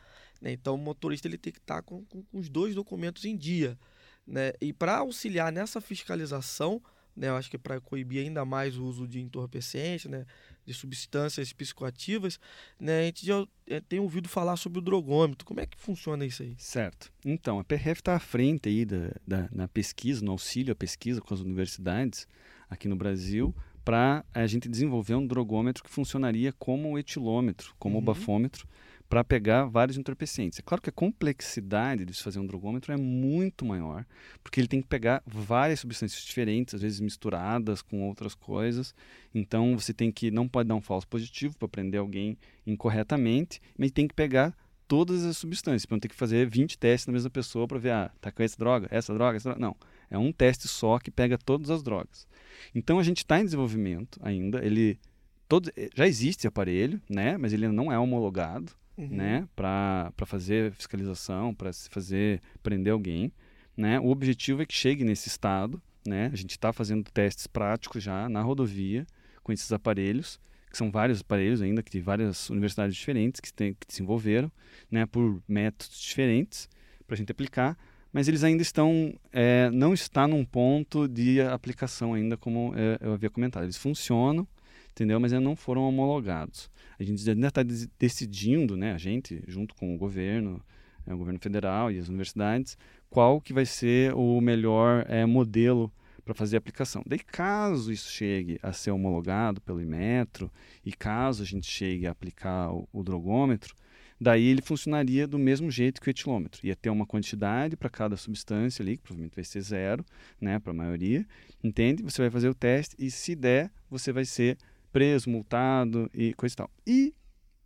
Né? 0.41 0.53
Então 0.53 0.74
o 0.74 0.78
motorista 0.78 1.28
ele 1.28 1.36
tem 1.36 1.53
que 1.53 1.59
estar 1.59 1.76
tá 1.76 1.82
com, 1.82 2.07
com, 2.07 2.22
com 2.22 2.39
os 2.39 2.49
dois 2.49 2.74
documentos 2.74 3.26
em 3.26 3.36
dia. 3.36 3.78
Né? 4.26 4.55
E 4.62 4.72
para 4.72 4.97
auxiliar 4.97 5.53
nessa 5.53 5.78
fiscalização, 5.78 6.82
né, 7.18 7.28
eu 7.28 7.36
acho 7.36 7.50
que 7.50 7.58
para 7.58 7.80
coibir 7.80 8.24
ainda 8.24 8.44
mais 8.44 8.78
o 8.78 8.84
uso 8.84 9.06
de 9.06 9.20
entorpecentes, 9.20 10.08
né, 10.08 10.24
de 10.64 10.72
substâncias 10.72 11.52
psicoativas, 11.52 12.38
né, 12.78 13.00
a 13.00 13.02
gente 13.04 13.26
já 13.26 13.44
é, 13.66 13.80
tem 13.80 13.98
ouvido 13.98 14.28
falar 14.28 14.56
sobre 14.56 14.78
o 14.78 14.82
drogômetro. 14.82 15.44
Como 15.44 15.60
é 15.60 15.66
que 15.66 15.76
funciona 15.78 16.24
isso 16.24 16.42
aí? 16.42 16.54
Certo. 16.58 17.12
Então, 17.24 17.58
a 17.58 17.64
PRF 17.64 18.00
está 18.00 18.14
à 18.14 18.20
frente 18.20 18.68
aí 18.68 18.84
da, 18.84 19.10
da, 19.26 19.48
na 19.50 19.66
pesquisa, 19.66 20.24
no 20.24 20.30
auxílio 20.30 20.72
à 20.72 20.76
pesquisa 20.76 21.20
com 21.20 21.34
as 21.34 21.40
universidades 21.40 22.28
aqui 22.70 22.86
no 22.86 22.94
Brasil, 22.94 23.54
para 23.84 24.24
a 24.32 24.46
gente 24.46 24.68
desenvolver 24.68 25.14
um 25.14 25.26
drogômetro 25.26 25.82
que 25.82 25.90
funcionaria 25.90 26.52
como 26.52 26.92
o 26.92 26.98
etilômetro, 26.98 27.74
como 27.78 27.96
uhum. 27.96 28.02
o 28.02 28.04
bafômetro, 28.04 28.68
para 29.09 29.24
pegar 29.24 29.64
vários 29.64 29.96
entorpecentes. 29.96 30.59
É 30.59 30.62
claro 30.62 30.82
que 30.82 30.90
a 30.90 30.92
complexidade 30.92 32.04
de 32.04 32.12
se 32.12 32.22
fazer 32.22 32.38
um 32.38 32.46
drogômetro 32.46 32.92
é 32.92 32.96
muito 32.96 33.64
maior, 33.64 34.04
porque 34.42 34.61
ele 34.61 34.68
tem 34.68 34.82
que 34.82 34.88
pegar 34.88 35.22
várias 35.26 35.80
substâncias 35.80 36.22
diferentes, 36.22 36.74
às 36.74 36.82
vezes 36.82 37.00
misturadas 37.00 37.80
com 37.80 38.06
outras 38.06 38.34
coisas. 38.34 38.94
Então 39.34 39.78
você 39.78 39.94
tem 39.94 40.12
que 40.12 40.30
não 40.30 40.46
pode 40.46 40.68
dar 40.68 40.74
um 40.74 40.82
falso 40.82 41.09
positivo 41.09 41.56
para 41.56 41.68
prender 41.68 42.00
alguém 42.00 42.36
incorretamente, 42.66 43.61
mas 43.78 43.90
tem 43.90 44.06
que 44.06 44.14
pegar 44.14 44.54
todas 44.86 45.24
as 45.24 45.36
substâncias, 45.36 45.84
para 45.84 45.96
não 45.96 46.00
ter 46.00 46.09
que 46.09 46.14
fazer 46.14 46.48
20 46.48 46.78
testes 46.78 47.06
na 47.06 47.12
mesma 47.12 47.30
pessoa 47.30 47.68
para 47.68 47.78
ver, 47.78 47.90
ah, 47.90 48.11
tá 48.20 48.32
com 48.32 48.42
essa 48.42 48.56
droga, 48.59 48.88
essa 48.90 49.12
droga, 49.12 49.36
essa 49.36 49.50
droga. 49.50 49.61
Não, 49.61 49.76
é 50.11 50.18
um 50.18 50.32
teste 50.32 50.66
só 50.66 50.98
que 50.98 51.11
pega 51.11 51.36
todas 51.36 51.70
as 51.70 51.82
drogas. 51.82 52.26
Então 52.74 52.98
a 52.98 53.02
gente 53.02 53.18
está 53.18 53.38
em 53.38 53.44
desenvolvimento 53.44 54.18
ainda. 54.22 54.64
Ele 54.64 54.98
todo, 55.46 55.70
já 55.94 56.06
existe 56.06 56.46
aparelho, 56.46 57.00
né? 57.09 57.36
Mas 57.36 57.52
ele 57.52 57.68
não 57.68 57.92
é 57.92 57.98
homologado, 57.98 58.72
uhum. 58.99 59.09
né? 59.09 59.49
Para 59.55 60.12
fazer 60.26 60.72
fiscalização, 60.72 61.55
para 61.55 61.70
fazer 61.90 62.42
prender 62.62 62.92
alguém, 62.92 63.32
né? 63.76 64.01
O 64.01 64.09
objetivo 64.09 64.61
é 64.61 64.66
que 64.66 64.74
chegue 64.74 65.05
nesse 65.05 65.28
estado, 65.28 65.80
né? 66.07 66.28
A 66.32 66.36
gente 66.36 66.51
está 66.51 66.72
fazendo 66.72 67.05
testes 67.11 67.46
práticos 67.46 68.03
já 68.03 68.28
na 68.28 68.42
rodovia 68.42 69.07
com 69.42 69.53
esses 69.53 69.72
aparelhos, 69.72 70.40
que 70.70 70.76
são 70.76 70.90
vários 70.90 71.20
aparelhos 71.20 71.62
ainda 71.62 71.82
que 71.82 71.90
de 71.90 72.01
várias 72.01 72.51
universidades 72.51 72.94
diferentes 72.94 73.40
que, 73.40 73.53
tem, 73.53 73.72
que 73.72 73.86
desenvolveram, 73.86 74.51
né? 74.90 75.07
Por 75.07 75.40
métodos 75.49 75.99
diferentes 75.99 76.68
para 77.07 77.14
a 77.14 77.16
gente 77.16 77.30
aplicar 77.30 77.78
mas 78.12 78.26
eles 78.26 78.42
ainda 78.42 78.62
estão 78.62 79.14
é, 79.32 79.70
não 79.70 79.92
está 79.92 80.26
num 80.26 80.44
ponto 80.44 81.07
de 81.07 81.40
aplicação 81.40 82.14
ainda 82.14 82.36
como 82.36 82.72
é, 82.74 82.99
eu 83.01 83.12
havia 83.12 83.30
comentado 83.30 83.64
eles 83.64 83.76
funcionam 83.76 84.46
entendeu 84.90 85.20
mas 85.20 85.32
ainda 85.32 85.44
não 85.44 85.55
foram 85.55 85.82
homologados 85.82 86.70
a 86.99 87.05
gente 87.05 87.28
ainda 87.28 87.49
está 87.49 87.62
decidindo 87.99 88.76
né 88.76 88.92
a 88.92 88.99
gente 88.99 89.42
junto 89.46 89.74
com 89.74 89.94
o 89.94 89.99
governo 89.99 90.62
é, 91.07 91.14
o 91.14 91.18
governo 91.18 91.38
federal 91.40 91.90
e 91.90 91.99
as 91.99 92.09
universidades 92.09 92.76
qual 93.09 93.40
que 93.40 93.53
vai 93.53 93.66
ser 93.66 94.14
o 94.14 94.40
melhor 94.40 95.05
é, 95.09 95.24
modelo 95.24 95.92
para 96.24 96.34
fazer 96.34 96.57
a 96.57 96.59
aplicação. 96.59 97.03
Daí, 97.07 97.20
caso 97.20 97.90
isso 97.90 98.11
chegue 98.11 98.59
a 98.62 98.70
ser 98.70 98.90
homologado 98.90 99.62
pelo 99.62 99.80
Imetro 99.80 100.53
e 100.84 100.92
caso 100.92 101.42
a 101.42 101.46
gente 101.46 101.66
chegue 101.66 102.07
a 102.07 102.11
aplicar 102.11 102.70
o, 102.70 102.86
o 102.92 103.03
drogômetro, 103.03 103.74
Daí 104.20 104.46
ele 104.46 104.61
funcionaria 104.61 105.28
do 105.28 105.38
mesmo 105.38 105.70
jeito 105.70 106.01
que 106.01 106.09
o 106.09 106.11
etilômetro. 106.11 106.66
Ia 106.66 106.74
ter 106.74 106.90
uma 106.90 107.07
quantidade 107.07 107.76
para 107.76 107.88
cada 107.88 108.16
substância 108.16 108.82
ali, 108.82 108.96
que 108.96 109.03
provavelmente 109.03 109.36
vai 109.36 109.44
ser 109.44 109.61
zero, 109.61 110.05
né, 110.40 110.59
para 110.59 110.72
a 110.72 110.74
maioria. 110.74 111.24
Entende? 111.62 112.03
Você 112.03 112.22
vai 112.22 112.30
fazer 112.30 112.49
o 112.49 112.55
teste 112.55 112.96
e 112.99 113.11
se 113.11 113.36
der, 113.36 113.70
você 113.88 114.12
vai 114.12 114.24
ser 114.24 114.59
preso, 114.93 115.30
multado 115.30 116.11
e 116.14 116.34
coisa 116.34 116.53
e 116.53 116.57
tal. 116.57 116.70
E, 116.86 117.14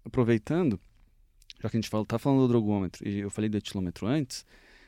aproveitando, 0.04 0.80
já 1.62 1.68
que 1.70 1.76
a 1.76 1.80
gente 1.80 1.88
fala, 1.88 2.04
tá 2.04 2.18
falando 2.18 2.40
do 2.40 2.48
drogômetro 2.48 3.06
e 3.06 3.20
eu 3.20 3.30
falei 3.30 3.48
do 3.48 3.56
etilômetro 3.56 4.06
antes, 4.06 4.44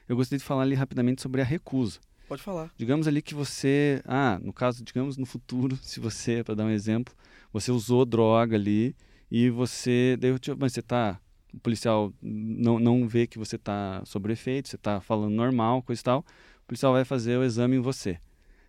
eu 0.09 0.17
gostaria 0.17 0.39
de 0.39 0.45
falar 0.45 0.63
ali 0.63 0.75
rapidamente 0.75 1.23
sobre 1.23 1.41
a 1.41 1.45
recusa. 1.45 2.01
Pode 2.29 2.43
falar. 2.43 2.73
Digamos 2.77 3.07
ali 3.07 3.21
que 3.21 3.35
você, 3.35 4.03
ah, 4.05 4.39
no 4.43 4.53
caso, 4.53 4.83
digamos 4.83 5.17
no 5.17 5.27
futuro, 5.27 5.77
se 5.83 6.01
você, 6.01 6.43
para 6.43 6.55
dar 6.55 6.65
um 6.65 6.71
exemplo, 6.71 7.15
você 7.53 7.71
usou 7.71 8.05
droga 8.05 8.57
ali 8.57 8.97
e 9.31 9.51
você, 9.51 10.17
daí, 10.19 10.35
mas 10.59 10.73
você 10.73 10.83
tá, 10.83 11.21
o 11.53 11.61
policial 11.61 12.13
não, 12.21 12.79
não 12.79 13.07
vê 13.07 13.27
que 13.27 13.39
você 13.39 13.59
tá 13.59 14.03
sobre 14.05 14.33
efeito, 14.33 14.69
você 14.69 14.79
tá 14.79 15.01
falando 15.01 15.35
normal, 15.35 15.83
coisa 15.83 16.01
e 16.01 16.05
tal, 16.05 16.21
o 16.21 16.67
policial 16.67 16.93
vai 16.93 17.05
fazer 17.05 17.37
o 17.39 17.45
exame 17.45 17.77
em 17.77 17.81
você. 17.81 18.19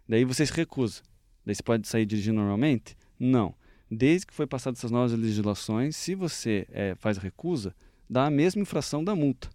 Daí 0.08 0.24
você 0.24 0.46
se 0.46 0.54
recusa. 0.54 1.02
Daí 1.46 1.56
você 1.56 1.64
pode 1.64 1.88
sair 1.88 2.06
dirigindo 2.06 2.38
normalmente? 2.38 2.96
Não. 3.20 3.56
Desde 3.90 4.28
que 4.28 4.34
foi 4.34 4.48
passadas 4.48 4.80
essas 4.80 4.92
novas 4.92 5.12
legislações, 5.14 5.96
se 5.96 6.16
você 6.16 6.68
é, 6.72 6.96
faz 6.96 7.18
a 7.18 7.22
recusa, 7.22 7.76
dá 8.10 8.26
a 8.26 8.32
mesma 8.32 8.62
infração 8.62 9.04
da 9.04 9.16
multa. 9.16 9.50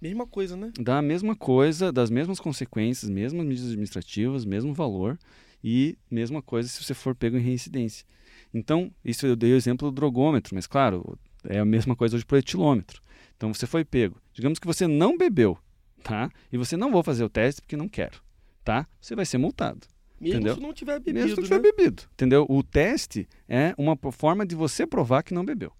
Mesma 0.00 0.26
coisa, 0.26 0.56
né? 0.56 0.72
Dá 0.80 0.98
a 0.98 1.02
mesma 1.02 1.36
coisa, 1.36 1.92
das 1.92 2.10
mesmas 2.10 2.40
consequências, 2.40 3.08
mesmas 3.08 3.46
medidas 3.46 3.70
administrativas, 3.70 4.44
mesmo 4.44 4.74
valor 4.74 5.18
e 5.62 5.96
mesma 6.10 6.42
coisa 6.42 6.68
se 6.68 6.82
você 6.82 6.92
for 6.92 7.14
pego 7.14 7.36
em 7.36 7.40
reincidência. 7.40 8.04
Então, 8.52 8.92
isso 9.04 9.26
eu 9.26 9.36
dei 9.36 9.52
o 9.52 9.56
exemplo 9.56 9.90
do 9.90 9.94
drogômetro, 9.94 10.54
mas 10.54 10.66
claro, 10.66 11.18
é 11.44 11.58
a 11.58 11.64
mesma 11.64 11.94
coisa 11.94 12.16
hoje 12.16 12.26
para 12.26 12.34
o 12.34 12.38
etilômetro. 12.38 13.00
Então, 13.36 13.54
você 13.54 13.66
foi 13.66 13.84
pego. 13.84 14.20
Digamos 14.32 14.58
que 14.58 14.66
você 14.66 14.86
não 14.86 15.16
bebeu, 15.16 15.56
tá? 16.02 16.30
E 16.52 16.58
você 16.58 16.76
não 16.76 16.90
vou 16.90 17.02
fazer 17.02 17.24
o 17.24 17.30
teste 17.30 17.62
porque 17.62 17.76
não 17.76 17.88
quero, 17.88 18.20
tá? 18.64 18.86
Você 19.00 19.14
vai 19.14 19.24
ser 19.24 19.38
multado. 19.38 19.86
Mesmo 20.22 20.36
entendeu? 20.36 20.54
se 20.54 20.60
não 20.60 20.72
tiver 20.72 21.00
bebido, 21.00 21.14
Mesmo 21.26 21.30
se 21.30 21.36
não 21.36 21.42
né? 21.42 21.62
tiver 21.62 21.76
bebido, 21.76 22.02
entendeu? 22.12 22.46
O 22.48 22.62
teste 22.62 23.28
é 23.48 23.74
uma 23.76 23.96
forma 24.12 24.46
de 24.46 24.54
você 24.54 24.86
provar 24.86 25.22
que 25.22 25.34
não 25.34 25.44
bebeu, 25.44 25.72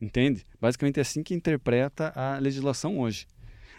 entende? 0.00 0.44
Basicamente 0.60 0.98
é 0.98 1.00
assim 1.00 1.22
que 1.22 1.34
interpreta 1.34 2.12
a 2.14 2.38
legislação 2.38 2.98
hoje. 2.98 3.26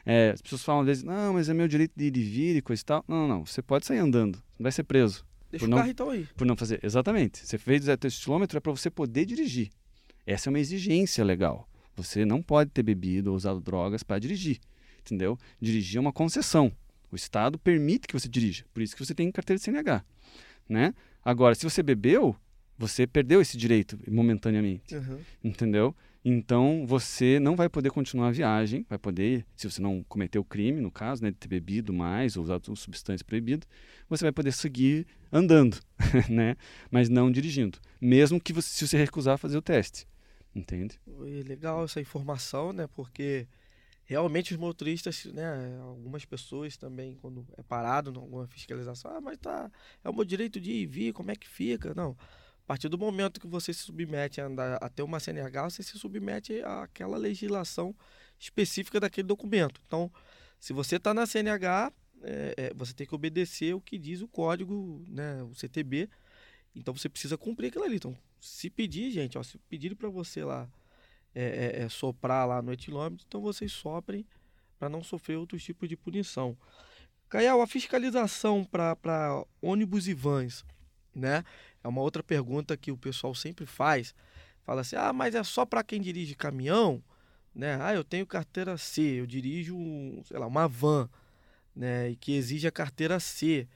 É, 0.06 0.32
as 0.32 0.42
pessoas 0.42 0.64
falam 0.64 0.82
às 0.82 0.88
vezes, 0.88 1.04
não, 1.04 1.34
mas 1.34 1.50
é 1.50 1.54
meu 1.54 1.68
direito 1.68 1.92
de 1.96 2.06
ir 2.06 2.18
e 2.18 2.24
vir 2.24 2.56
e 2.56 2.62
coisa 2.62 2.82
e 2.82 2.86
tal. 2.86 3.04
Não, 3.08 3.18
não, 3.18 3.28
não. 3.28 3.46
Você 3.46 3.62
pode 3.62 3.86
sair 3.86 3.98
andando, 4.00 4.36
não 4.58 4.64
vai 4.64 4.72
ser 4.72 4.84
preso. 4.84 5.26
Deixa 5.52 5.66
por 5.66 5.68
o 5.68 5.70
não- 5.70 5.78
carro 5.80 5.90
então 5.90 6.10
aí. 6.10 6.26
Por 6.36 6.48
não 6.48 6.56
fazer. 6.56 6.80
Exatamente. 6.84 7.46
Você 7.46 7.58
fez 7.58 7.82
200 7.82 8.24
quilômetros 8.24 8.56
é 8.58 8.60
para 8.60 8.72
você 8.72 8.90
poder 8.90 9.26
dirigir. 9.26 9.70
Essa 10.26 10.48
é 10.48 10.50
uma 10.50 10.60
exigência 10.60 11.24
legal. 11.24 11.70
Você 11.96 12.26
não 12.26 12.42
pode 12.42 12.70
ter 12.72 12.84
bebido 12.84 13.30
ou 13.32 13.36
usado 13.36 13.60
drogas 13.62 14.02
para 14.04 14.18
dirigir. 14.20 14.60
Entendeu? 15.02 15.38
Dirigir 15.60 15.98
é 15.98 16.02
uma 16.02 16.12
concessão. 16.14 16.72
O 17.12 17.16
Estado 17.16 17.58
permite 17.58 18.08
que 18.08 18.14
você 18.14 18.28
dirija. 18.28 18.66
Por 18.74 18.82
isso 18.82 18.96
que 18.96 19.06
você 19.06 19.14
tem 19.16 19.32
carteira 19.32 19.58
de 19.58 19.64
CNH. 19.64 20.04
Né? 20.68 20.94
Agora, 21.24 21.56
se 21.56 21.64
você 21.64 21.82
bebeu, 21.82 22.36
você 22.78 23.08
perdeu 23.08 23.42
esse 23.42 23.58
direito 23.58 23.98
momentaneamente 24.10 24.96
Uhum. 24.96 25.20
entendeu? 25.44 25.96
Então 26.24 26.86
você 26.86 27.40
não 27.40 27.56
vai 27.56 27.70
poder 27.70 27.90
continuar 27.90 28.28
a 28.28 28.32
viagem, 28.32 28.86
vai 28.90 28.98
poder, 28.98 29.46
se 29.56 29.70
você 29.70 29.82
não 29.82 30.04
cometeu 30.10 30.44
crime, 30.44 30.82
no 30.82 30.92
caso, 30.92 31.24
né, 31.24 31.32
de 31.32 31.38
ter 31.38 31.48
bebido 31.48 31.94
mais 31.94 32.36
ou 32.36 32.44
usado 32.44 32.76
substância 32.76 33.26
proibida, 33.26 33.66
você 34.10 34.26
vai 34.26 34.32
poder 34.34 34.52
seguir 34.52 35.08
andando, 35.32 35.80
né? 36.30 36.58
Mas 36.92 37.08
não 37.08 37.32
dirigindo, 37.32 37.80
mesmo 38.02 38.42
que 38.42 38.52
você, 38.52 38.68
se 38.68 38.86
você 38.86 38.98
recusar 38.98 39.36
a 39.36 39.38
fazer 39.38 39.58
o 39.58 39.62
teste, 39.62 40.06
entende? 40.54 41.00
Legal 41.46 41.86
essa 41.86 42.02
informação, 42.02 42.74
né? 42.74 42.88
Porque 42.94 43.48
realmente 44.08 44.54
os 44.54 44.60
motoristas, 44.60 45.26
né? 45.26 45.78
Algumas 45.82 46.24
pessoas 46.24 46.78
também, 46.78 47.16
quando 47.16 47.46
é 47.58 47.62
parado 47.62 48.10
em 48.10 48.16
alguma 48.16 48.48
fiscalização, 48.48 49.12
ah, 49.12 49.22
mas 49.22 49.38
tá, 49.38 49.70
é 50.04 50.10
o 50.10 50.14
meu 50.14 50.24
direito 50.24 50.60
de 50.62 50.72
ir 50.72 50.82
e 50.84 50.86
vir, 50.88 51.14
como 51.14 51.30
é 51.30 51.36
que 51.36 51.48
fica? 51.48 51.94
Não. 51.94 52.18
A 52.64 52.68
partir 52.68 52.88
do 52.88 52.98
momento 52.98 53.40
que 53.40 53.48
você 53.48 53.74
se 53.74 53.82
submete 53.82 54.40
a 54.40 54.46
andar 54.46 54.78
até 54.82 55.04
uma 55.04 55.20
CNH, 55.20 55.70
você 55.70 55.84
se 55.84 56.00
submete 56.00 56.62
àquela 56.64 57.18
legislação 57.18 57.94
específica 58.40 59.00
daquele 59.00 59.28
documento. 59.28 59.82
Então, 59.86 60.12
se 60.58 60.72
você 60.72 60.96
está 60.96 61.14
na 61.14 61.26
CNH, 61.26 61.92
é, 62.24 62.54
é, 62.58 62.74
você 62.74 62.94
tem 62.94 63.06
que 63.06 63.16
obedecer 63.16 63.76
o 63.76 63.82
que 63.82 63.98
diz 63.98 64.22
o 64.22 64.28
código, 64.28 65.04
né, 65.08 65.44
o 65.44 65.54
CTB. 65.54 66.10
Então, 66.74 66.96
você 66.96 67.10
precisa 67.10 67.38
cumprir 67.38 67.68
aquilo 67.68 67.84
ali. 67.84 67.98
Então, 67.98 68.18
se 68.40 68.70
pedir, 68.70 69.12
gente, 69.12 69.38
ó, 69.38 69.44
se 69.44 69.58
pedirem 69.70 69.98
para 69.98 70.10
você 70.10 70.44
lá 70.44 70.70
é, 71.40 71.82
é, 71.82 71.84
é, 71.84 71.90
soprar 71.90 72.48
lá 72.48 72.64
no 72.64 72.74
etilômetro, 72.74 73.24
então 73.28 73.40
vocês 73.40 73.72
soprem 73.72 74.26
para 74.80 74.90
não 74.90 75.04
sofrer 75.04 75.36
outros 75.36 75.64
tipos 75.64 75.88
de 75.88 75.96
punição. 75.96 76.58
Caial, 77.30 77.62
a 77.62 77.68
fiscalização 77.68 78.64
para 78.64 79.46
ônibus 79.62 80.08
e 80.08 80.16
vans, 80.16 80.66
né? 81.14 81.44
É 81.84 81.88
uma 81.88 82.02
outra 82.02 82.24
pergunta 82.24 82.76
que 82.76 82.92
o 82.92 82.98
pessoal 82.98 83.36
sempre 83.36 83.68
faz. 83.68 84.16
Fala 84.64 84.82
assim, 84.82 84.96
ah, 84.96 85.14
mas 85.14 85.36
é 85.36 85.44
só 85.44 85.64
para 85.64 85.84
quem 85.84 86.02
dirige 86.02 86.34
caminhão, 86.34 87.04
né? 87.54 87.78
Ah, 87.82 87.94
eu 87.94 88.04
tenho 88.04 88.26
carteira 88.26 88.76
C, 88.76 89.02
eu 89.02 89.28
dirijo, 89.28 89.78
sei 90.26 90.40
lá, 90.40 90.48
uma 90.48 90.68
van, 90.68 91.08
né? 91.76 92.10
E 92.10 92.16
que 92.16 92.36
exige 92.36 92.68
a 92.68 92.72
carteira 92.72 93.20
C. 93.20 93.68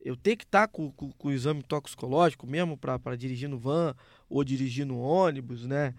Eu 0.00 0.16
tenho 0.16 0.36
que 0.36 0.44
estar 0.44 0.68
com, 0.68 0.92
com, 0.92 1.10
com 1.10 1.28
o 1.28 1.32
exame 1.32 1.64
toxicológico 1.64 2.46
mesmo 2.46 2.76
para 2.76 3.16
dirigir 3.16 3.48
no 3.48 3.58
van 3.58 3.96
ou 4.28 4.44
dirigir 4.44 4.86
no 4.86 5.00
ônibus, 5.00 5.66
né? 5.66 5.94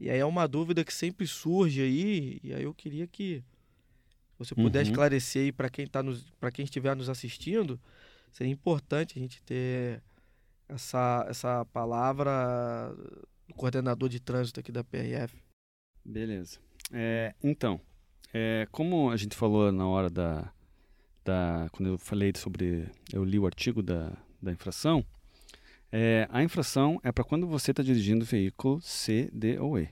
E 0.00 0.08
aí 0.10 0.18
é 0.18 0.24
uma 0.24 0.46
dúvida 0.46 0.84
que 0.84 0.94
sempre 0.94 1.26
surge 1.26 1.82
aí, 1.82 2.40
e 2.42 2.52
aí 2.54 2.62
eu 2.62 2.72
queria 2.74 3.06
que 3.06 3.42
você 4.38 4.54
puder 4.54 4.84
Uhum. 4.84 4.90
esclarecer 4.90 5.42
aí 5.42 5.52
para 5.52 5.68
quem 5.68 5.86
tá 5.86 6.02
nos, 6.02 6.22
para 6.38 6.50
quem 6.52 6.64
estiver 6.64 6.94
nos 6.94 7.08
assistindo, 7.08 7.80
seria 8.32 8.52
importante 8.52 9.18
a 9.18 9.22
gente 9.22 9.42
ter 9.42 10.00
essa 10.68 11.26
essa 11.28 11.64
palavra 11.66 12.94
do 13.48 13.54
coordenador 13.54 14.08
de 14.08 14.20
trânsito 14.20 14.60
aqui 14.60 14.70
da 14.70 14.84
PRF. 14.84 15.34
Beleza. 16.04 16.58
É, 16.92 17.34
então, 17.42 17.80
é, 18.32 18.66
como 18.70 19.10
a 19.10 19.16
gente 19.16 19.34
falou 19.36 19.72
na 19.72 19.86
hora 19.88 20.08
da, 20.08 20.52
da. 21.24 21.68
Quando 21.72 21.88
eu 21.90 21.98
falei 21.98 22.32
sobre. 22.36 22.88
Eu 23.12 23.24
li 23.24 23.38
o 23.38 23.46
artigo 23.46 23.82
da, 23.82 24.12
da 24.40 24.52
infração. 24.52 25.04
É, 25.90 26.28
a 26.30 26.42
infração 26.42 27.00
é 27.02 27.10
para 27.10 27.24
quando 27.24 27.46
você 27.46 27.70
está 27.70 27.82
dirigindo 27.82 28.24
o 28.24 28.26
veículo 28.26 28.80
C, 28.80 29.30
D 29.32 29.58
ou 29.58 29.78
E. 29.78 29.88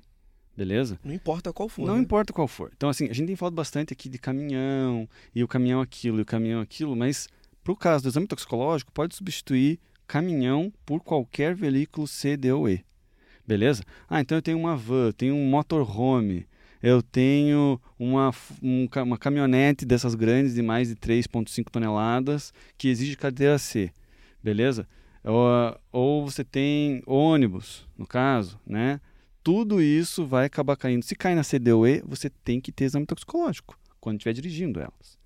Beleza? 0.56 0.98
Não 1.04 1.12
importa 1.12 1.52
qual 1.52 1.68
for. 1.68 1.86
Não 1.86 1.96
né? 1.96 2.00
importa 2.00 2.32
qual 2.32 2.48
for. 2.48 2.72
Então, 2.74 2.88
assim, 2.88 3.08
a 3.08 3.12
gente 3.12 3.26
tem 3.26 3.36
falado 3.36 3.54
bastante 3.54 3.92
aqui 3.92 4.08
de 4.08 4.18
caminhão, 4.18 5.08
e 5.34 5.44
o 5.44 5.48
caminhão 5.48 5.80
aquilo, 5.80 6.18
e 6.18 6.22
o 6.22 6.26
caminhão 6.26 6.60
aquilo, 6.60 6.96
mas 6.96 7.28
para 7.62 7.72
o 7.72 7.76
caso 7.76 8.04
do 8.04 8.08
exame 8.08 8.26
toxicológico, 8.26 8.92
pode 8.92 9.14
substituir 9.14 9.78
caminhão 10.06 10.72
por 10.86 11.00
qualquer 11.00 11.54
veículo 11.54 12.06
C, 12.06 12.36
D 12.36 12.52
ou 12.52 12.68
E. 12.68 12.84
Beleza? 13.46 13.82
Ah, 14.08 14.20
então 14.20 14.38
eu 14.38 14.42
tenho 14.42 14.58
uma 14.58 14.76
van, 14.76 15.06
eu 15.06 15.12
tenho 15.12 15.34
um 15.34 15.46
motorhome, 15.46 16.46
eu 16.82 17.02
tenho 17.02 17.80
uma, 17.98 18.32
um 18.62 18.88
uma 19.04 19.18
caminhonete 19.18 19.84
dessas 19.84 20.14
grandes 20.14 20.54
de 20.54 20.62
mais 20.62 20.88
de 20.88 20.96
3,5 20.96 21.70
toneladas 21.70 22.52
que 22.78 22.88
exige 22.88 23.16
carteira 23.16 23.58
C. 23.58 23.90
Beleza? 24.42 24.88
Ou, 25.26 25.80
ou 25.92 26.24
você 26.30 26.44
tem 26.44 27.02
ônibus, 27.06 27.86
no 27.98 28.06
caso, 28.06 28.58
né? 28.66 29.00
tudo 29.46 29.80
isso 29.80 30.26
vai 30.26 30.46
acabar 30.46 30.76
caindo. 30.76 31.04
Se 31.04 31.14
cai 31.14 31.36
na 31.36 31.44
CDOE, 31.44 32.02
você 32.04 32.28
tem 32.28 32.60
que 32.60 32.72
ter 32.72 32.86
exame 32.86 33.06
toxicológico 33.06 33.78
quando 34.00 34.16
estiver 34.16 34.32
dirigindo 34.32 34.80
elas. 34.80 35.16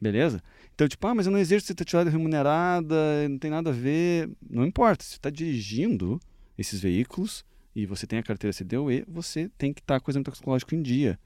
Beleza? 0.00 0.42
Então, 0.74 0.88
tipo, 0.88 1.06
ah, 1.06 1.14
mas 1.14 1.26
eu 1.26 1.30
não 1.30 1.38
exerço 1.38 1.70
atividade 1.70 2.10
remunerada, 2.10 3.28
não 3.28 3.38
tem 3.38 3.48
nada 3.48 3.70
a 3.70 3.72
ver. 3.72 4.28
Não 4.50 4.66
importa. 4.66 5.04
Se 5.04 5.10
você 5.10 5.16
está 5.18 5.30
dirigindo 5.30 6.20
esses 6.58 6.80
veículos 6.80 7.44
e 7.72 7.86
você 7.86 8.08
tem 8.08 8.18
a 8.18 8.24
carteira 8.24 8.52
CDOE, 8.52 9.04
você 9.06 9.48
tem 9.56 9.72
que 9.72 9.80
estar 9.80 10.00
com 10.00 10.08
o 10.08 10.10
exame 10.10 10.24
toxicológico 10.24 10.74
em 10.74 10.82
dia. 10.82 11.16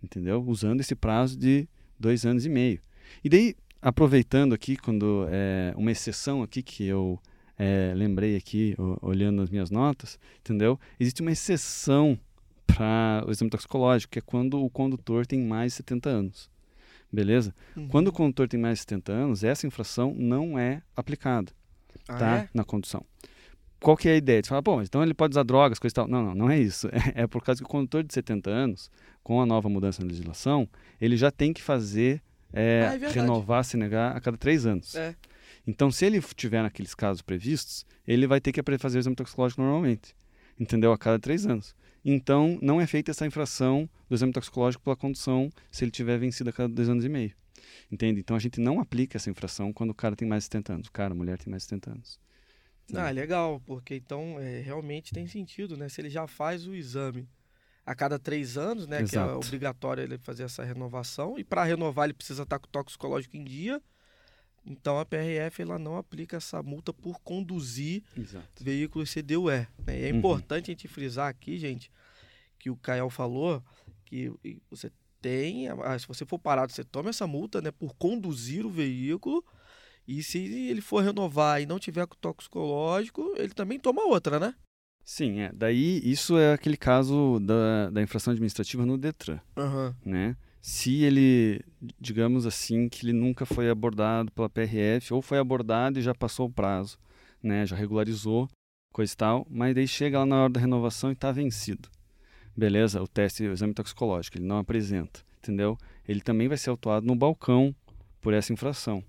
Entendeu? 0.00 0.40
Usando 0.46 0.80
esse 0.80 0.94
prazo 0.94 1.36
de 1.36 1.68
dois 1.98 2.24
anos 2.24 2.46
e 2.46 2.48
meio. 2.48 2.80
E 3.24 3.28
daí, 3.28 3.56
aproveitando 3.82 4.52
aqui, 4.52 4.76
quando 4.76 5.26
é 5.30 5.74
uma 5.76 5.90
exceção 5.90 6.44
aqui 6.44 6.62
que 6.62 6.84
eu 6.84 7.20
é, 7.58 7.92
lembrei 7.94 8.36
aqui, 8.36 8.74
olhando 9.02 9.42
as 9.42 9.50
minhas 9.50 9.70
notas, 9.70 10.18
entendeu? 10.40 10.78
Existe 10.98 11.20
uma 11.22 11.32
exceção 11.32 12.18
para 12.66 13.24
o 13.26 13.30
exame 13.30 13.50
toxicológico, 13.50 14.12
que 14.12 14.18
é 14.18 14.22
quando 14.22 14.62
o 14.62 14.70
condutor 14.70 15.26
tem 15.26 15.40
mais 15.40 15.72
de 15.72 15.76
70 15.78 16.08
anos. 16.08 16.50
Beleza? 17.10 17.54
Uhum. 17.76 17.88
Quando 17.88 18.08
o 18.08 18.12
condutor 18.12 18.46
tem 18.48 18.60
mais 18.60 18.74
de 18.78 18.80
70 18.82 19.12
anos, 19.12 19.42
essa 19.42 19.66
infração 19.66 20.14
não 20.14 20.58
é 20.58 20.82
aplicada 20.94 21.50
Ah, 22.06 22.16
tá? 22.16 22.36
é? 22.38 22.48
na 22.52 22.64
condução. 22.64 23.04
Qual 23.80 23.96
que 23.96 24.08
é 24.08 24.12
a 24.12 24.16
ideia? 24.16 24.42
Você 24.42 24.48
fala, 24.48 24.62
pô, 24.62 24.76
mas 24.76 24.88
então 24.88 25.02
ele 25.02 25.14
pode 25.14 25.32
usar 25.32 25.44
drogas, 25.44 25.78
coisa 25.78 25.92
e 25.92 25.94
tal. 25.94 26.08
Não, 26.08 26.22
não, 26.22 26.34
não 26.34 26.50
é 26.50 26.58
isso. 26.58 26.88
É 27.14 27.26
por 27.26 27.42
causa 27.42 27.60
que 27.60 27.64
o 27.64 27.68
condutor 27.68 28.02
de 28.04 28.12
70 28.12 28.50
anos, 28.50 28.90
com 29.22 29.40
a 29.40 29.46
nova 29.46 29.68
mudança 29.68 30.02
na 30.02 30.08
legislação, 30.08 30.68
ele 31.00 31.16
já 31.16 31.30
tem 31.30 31.52
que 31.52 31.62
fazer, 31.62 32.20
é, 32.52 32.88
Ah, 32.90 32.94
é 33.06 33.08
renovar 33.10 33.60
a 33.60 33.62
CNH 33.64 34.10
a 34.16 34.20
cada 34.20 34.36
três 34.36 34.66
anos. 34.66 34.94
É. 34.94 35.14
Então, 35.68 35.90
se 35.90 36.06
ele 36.06 36.18
tiver 36.34 36.62
naqueles 36.62 36.94
casos 36.94 37.20
previstos, 37.20 37.84
ele 38.06 38.26
vai 38.26 38.40
ter 38.40 38.52
que 38.52 38.62
fazer 38.78 38.96
o 38.96 39.00
exame 39.00 39.14
toxicológico 39.14 39.60
normalmente, 39.60 40.16
entendeu? 40.58 40.92
A 40.92 40.98
cada 40.98 41.18
três 41.18 41.44
anos. 41.44 41.76
Então, 42.02 42.58
não 42.62 42.80
é 42.80 42.86
feita 42.86 43.10
essa 43.10 43.26
infração 43.26 43.86
do 44.08 44.14
exame 44.14 44.32
toxicológico 44.32 44.82
pela 44.82 44.96
condução 44.96 45.50
se 45.70 45.84
ele 45.84 45.90
tiver 45.90 46.16
vencido 46.16 46.48
a 46.48 46.54
cada 46.54 46.72
dois 46.72 46.88
anos 46.88 47.04
e 47.04 47.08
meio. 47.10 47.34
Entende? 47.92 48.18
Então, 48.18 48.34
a 48.34 48.38
gente 48.38 48.58
não 48.58 48.80
aplica 48.80 49.18
essa 49.18 49.28
infração 49.28 49.70
quando 49.70 49.90
o 49.90 49.94
cara 49.94 50.16
tem 50.16 50.26
mais 50.26 50.44
de 50.44 50.46
70 50.46 50.72
anos. 50.72 50.88
O 50.88 50.92
cara, 50.92 51.12
a 51.12 51.14
mulher 51.14 51.36
tem 51.36 51.50
mais 51.50 51.64
de 51.64 51.68
70 51.68 51.90
anos. 51.90 52.18
Ah, 52.94 53.10
legal, 53.10 53.60
porque 53.66 53.96
então 53.96 54.40
é, 54.40 54.62
realmente 54.62 55.12
tem 55.12 55.26
sentido, 55.26 55.76
né? 55.76 55.90
Se 55.90 56.00
ele 56.00 56.08
já 56.08 56.26
faz 56.26 56.66
o 56.66 56.74
exame 56.74 57.28
a 57.84 57.94
cada 57.94 58.18
três 58.18 58.56
anos, 58.56 58.86
né? 58.86 59.02
Exato. 59.02 59.28
Que 59.28 59.34
é 59.34 59.46
obrigatório 59.46 60.02
ele 60.02 60.16
fazer 60.16 60.44
essa 60.44 60.64
renovação. 60.64 61.38
E 61.38 61.44
para 61.44 61.62
renovar 61.64 62.06
ele 62.06 62.14
precisa 62.14 62.44
estar 62.44 62.58
com 62.58 62.66
o 62.66 62.70
toxicológico 62.70 63.36
em 63.36 63.44
dia. 63.44 63.82
Então 64.68 64.98
a 64.98 65.04
PRF 65.06 65.62
ela 65.62 65.78
não 65.78 65.96
aplica 65.96 66.36
essa 66.36 66.62
multa 66.62 66.92
por 66.92 67.18
conduzir 67.20 68.02
Exato. 68.16 68.62
veículos 68.62 69.10
CDUE. 69.10 69.66
Né? 69.86 70.00
E 70.00 70.04
é 70.04 70.10
Uhum. 70.12 70.18
importante 70.18 70.70
a 70.70 70.72
gente 70.72 70.86
frisar 70.86 71.28
aqui, 71.28 71.58
gente, 71.58 71.90
que 72.58 72.68
o 72.68 72.76
Kael 72.76 73.08
falou 73.08 73.62
que 74.04 74.30
você 74.70 74.90
tem, 75.20 75.66
se 75.98 76.06
você 76.06 76.24
for 76.26 76.38
parado, 76.38 76.70
você 76.72 76.84
toma 76.84 77.10
essa 77.10 77.26
multa, 77.26 77.60
né, 77.60 77.70
por 77.70 77.94
conduzir 77.96 78.64
o 78.66 78.70
veículo. 78.70 79.44
E 80.06 80.22
se 80.22 80.38
ele 80.38 80.80
for 80.80 81.02
renovar 81.02 81.60
e 81.60 81.66
não 81.66 81.78
tiver 81.78 82.06
toxicológico, 82.20 83.34
ele 83.36 83.52
também 83.52 83.78
toma 83.78 84.06
outra, 84.06 84.38
né? 84.38 84.54
Sim, 85.04 85.40
é. 85.40 85.52
Daí 85.54 86.00
isso 86.04 86.38
é 86.38 86.52
aquele 86.52 86.76
caso 86.76 87.38
da, 87.40 87.90
da 87.90 88.02
infração 88.02 88.32
administrativa 88.32 88.84
no 88.86 88.96
Detran, 88.98 89.40
Aham. 89.56 89.96
né? 90.04 90.36
Se 90.60 91.02
ele, 91.02 91.64
digamos 92.00 92.46
assim, 92.46 92.88
que 92.88 93.06
ele 93.06 93.12
nunca 93.12 93.46
foi 93.46 93.70
abordado 93.70 94.30
pela 94.32 94.48
PRF 94.48 95.14
ou 95.14 95.22
foi 95.22 95.38
abordado 95.38 95.98
e 95.98 96.02
já 96.02 96.14
passou 96.14 96.46
o 96.46 96.52
prazo, 96.52 96.98
né? 97.42 97.64
Já 97.64 97.76
regularizou, 97.76 98.48
coisa 98.92 99.12
e 99.12 99.16
tal, 99.16 99.46
mas 99.48 99.74
daí 99.74 99.86
chega 99.86 100.18
lá 100.18 100.26
na 100.26 100.42
hora 100.42 100.52
da 100.52 100.60
renovação 100.60 101.10
e 101.10 101.12
está 101.12 101.30
vencido. 101.30 101.88
Beleza, 102.56 103.00
o 103.00 103.06
teste, 103.06 103.44
o 103.44 103.52
exame 103.52 103.72
toxicológico, 103.72 104.36
ele 104.36 104.46
não 104.46 104.58
apresenta, 104.58 105.20
entendeu? 105.38 105.78
Ele 106.06 106.20
também 106.20 106.48
vai 106.48 106.56
ser 106.56 106.70
autuado 106.70 107.06
no 107.06 107.14
balcão 107.14 107.74
por 108.20 108.34
essa 108.34 108.52
infração. 108.52 109.04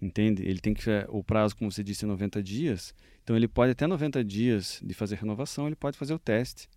Entende? 0.00 0.42
Ele 0.42 0.60
tem 0.60 0.72
que 0.72 0.88
o 1.08 1.22
prazo, 1.22 1.56
como 1.56 1.70
você 1.70 1.82
disse, 1.82 2.04
é 2.04 2.08
90 2.08 2.42
dias. 2.42 2.94
Então 3.22 3.36
ele 3.36 3.48
pode 3.48 3.72
até 3.72 3.86
90 3.86 4.24
dias 4.24 4.80
de 4.82 4.94
fazer 4.94 5.16
renovação, 5.16 5.66
ele 5.66 5.76
pode 5.76 5.98
fazer 5.98 6.14
o 6.14 6.18
teste. 6.18 6.68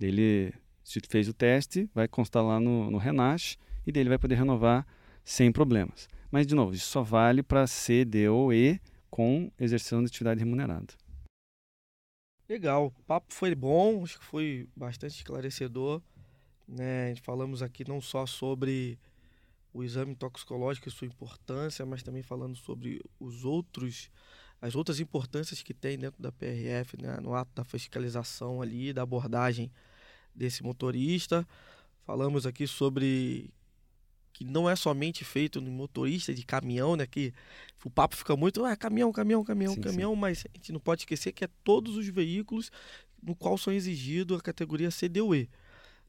Ele, 0.00 0.52
se 0.84 1.00
fez 1.08 1.28
o 1.28 1.32
teste, 1.32 1.88
vai 1.94 2.06
constar 2.06 2.44
lá 2.44 2.60
no, 2.60 2.90
no 2.90 2.98
Renache 2.98 3.56
e 3.86 3.90
daí 3.90 4.02
ele 4.02 4.10
vai 4.10 4.18
poder 4.18 4.36
renovar 4.36 4.86
sem 5.24 5.50
problemas. 5.50 6.08
Mas 6.30 6.46
de 6.46 6.54
novo, 6.54 6.74
isso 6.74 6.86
só 6.86 7.02
vale 7.02 7.42
para 7.42 7.66
C, 7.66 8.04
D 8.04 8.28
ou 8.28 8.52
E 8.52 8.78
com 9.10 9.50
exerção 9.58 10.00
de 10.00 10.08
atividade 10.08 10.40
remunerada. 10.40 10.94
Legal, 12.46 12.86
o 12.86 13.02
papo 13.04 13.32
foi 13.32 13.54
bom, 13.54 14.04
acho 14.04 14.18
que 14.18 14.24
foi 14.24 14.68
bastante 14.76 15.16
esclarecedor. 15.16 16.02
Né? 16.68 17.14
Falamos 17.16 17.62
aqui 17.62 17.88
não 17.88 18.00
só 18.00 18.26
sobre 18.26 18.98
o 19.72 19.82
exame 19.82 20.14
toxicológico 20.14 20.88
e 20.88 20.92
sua 20.92 21.06
importância, 21.06 21.86
mas 21.86 22.02
também 22.02 22.22
falando 22.22 22.56
sobre 22.56 23.00
os 23.18 23.44
outros, 23.44 24.10
as 24.60 24.74
outras 24.74 25.00
importâncias 25.00 25.62
que 25.62 25.72
tem 25.72 25.98
dentro 25.98 26.22
da 26.22 26.30
PRF, 26.30 27.00
né? 27.00 27.18
no 27.22 27.34
ato 27.34 27.50
da 27.54 27.64
fiscalização 27.64 28.60
ali, 28.60 28.92
da 28.92 29.02
abordagem 29.02 29.70
desse 30.34 30.62
motorista. 30.62 31.46
Falamos 32.04 32.46
aqui 32.46 32.66
sobre 32.66 33.50
que 34.34 34.44
não 34.44 34.68
é 34.68 34.74
somente 34.74 35.24
feito 35.24 35.60
no 35.60 35.70
motorista 35.70 36.34
de 36.34 36.44
caminhão, 36.44 36.96
né? 36.96 37.06
Que 37.06 37.32
o 37.84 37.90
papo 37.90 38.16
fica 38.16 38.36
muito, 38.36 38.64
ah, 38.64 38.76
caminhão, 38.76 39.12
caminhão, 39.12 39.44
caminhão, 39.44 39.74
Sim, 39.74 39.80
caminhão, 39.80 40.16
mas 40.16 40.44
a 40.52 40.58
gente 40.58 40.72
não 40.72 40.80
pode 40.80 41.02
esquecer 41.02 41.32
que 41.32 41.44
é 41.44 41.48
todos 41.62 41.96
os 41.96 42.08
veículos 42.08 42.70
no 43.22 43.34
qual 43.34 43.56
são 43.56 43.72
exigidos 43.72 44.38
a 44.38 44.42
categoria 44.42 44.90
CDUE. 44.90 45.48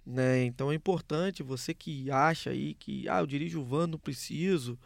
Né? 0.05 0.43
Então 0.43 0.71
é 0.71 0.75
importante 0.75 1.41
você 1.41 1.73
que 1.73 2.11
acha 2.11 2.49
aí 2.49 2.73
que 2.75 3.07
ah, 3.07 3.19
eu 3.19 3.27
dirijo 3.27 3.63
van, 3.63 3.87
não 3.87 3.97
preciso, 3.97 4.77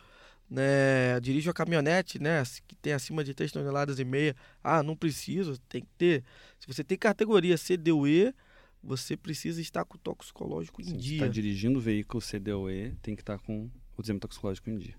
né? 0.50 1.16
Eu 1.16 1.22
dirijo 1.22 1.50
a 1.50 1.54
caminhonete, 1.54 2.20
né? 2.20 2.44
Que 2.68 2.76
tem 2.76 2.94
acima 2.94 3.24
de 3.24 3.34
3 3.34 3.52
toneladas 3.52 4.00
e 4.00 4.06
meia, 4.06 4.36
ah, 4.64 4.84
não 4.84 4.96
preciso, 4.96 5.58
tem 5.70 5.82
que 5.82 5.90
ter. 5.98 6.24
Se 6.60 6.68
você 6.68 6.84
tem 6.84 6.98
categoria 6.98 7.56
CDUE, 7.58 8.34
você 8.82 9.17
precisa 9.17 9.61
estar 9.61 9.84
com 9.86 9.95
o 9.95 9.99
toxicológico 9.99 10.82
em 10.82 10.86
Se 10.86 10.97
dia. 10.97 11.15
está 11.17 11.27
dirigindo 11.27 11.80
o 11.80 11.82
veículo 11.82 12.21
C, 12.21 12.39
D 12.39 12.53
ou 12.53 12.69
E, 12.69 12.91
tem 13.01 13.15
que 13.15 13.21
estar 13.21 13.38
com 13.39 13.69
o 13.97 14.01
exame 14.01 14.19
toxicológico 14.19 14.69
em 14.69 14.77
dia. 14.77 14.95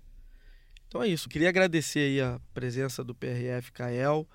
Então 0.87 1.01
é 1.01 1.07
isso. 1.07 1.29
Queria 1.29 1.49
agradecer 1.49 1.99
aí 1.99 2.21
a 2.21 2.39
presença 2.53 3.03
do 3.03 3.15
PRF 3.15 3.71
Kael, 3.71 4.27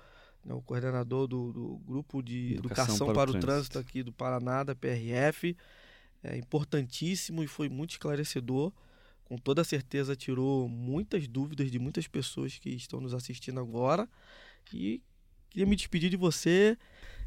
né, 0.43 0.53
o 0.53 0.61
coordenador 0.61 1.27
do, 1.27 1.53
do 1.53 1.77
grupo 1.85 2.21
de 2.21 2.55
Educação 2.55 2.95
educação, 2.95 3.07
para 3.07 3.13
o 3.13 3.15
para, 3.15 3.29
o 3.29 3.33
Trânsito. 3.33 3.45
trânsito 3.47 3.79
aqui 3.79 4.03
do 4.03 4.11
Paraná, 4.11 4.63
da 4.63 4.75
PRF. 4.75 5.55
É 6.23 6.35
importantíssimo 6.37 7.43
e 7.43 7.47
foi 7.47 7.69
muito 7.69 7.91
esclarecedor. 7.91 8.73
Com 9.23 9.37
toda 9.37 9.63
certeza 9.63 10.15
tirou 10.15 10.67
muitas 10.67 11.27
dúvidas 11.27 11.69
de 11.69 11.77
muitas 11.77 12.07
pessoas 12.07 12.57
que 12.57 12.69
estão 12.69 12.99
nos 12.99 13.13
assistindo 13.13 13.59
agora. 13.59 14.09
E 14.73 15.01
queria 15.49 15.65
me 15.65 15.75
despedir 15.75 16.09
de 16.09 16.17
você 16.17 16.77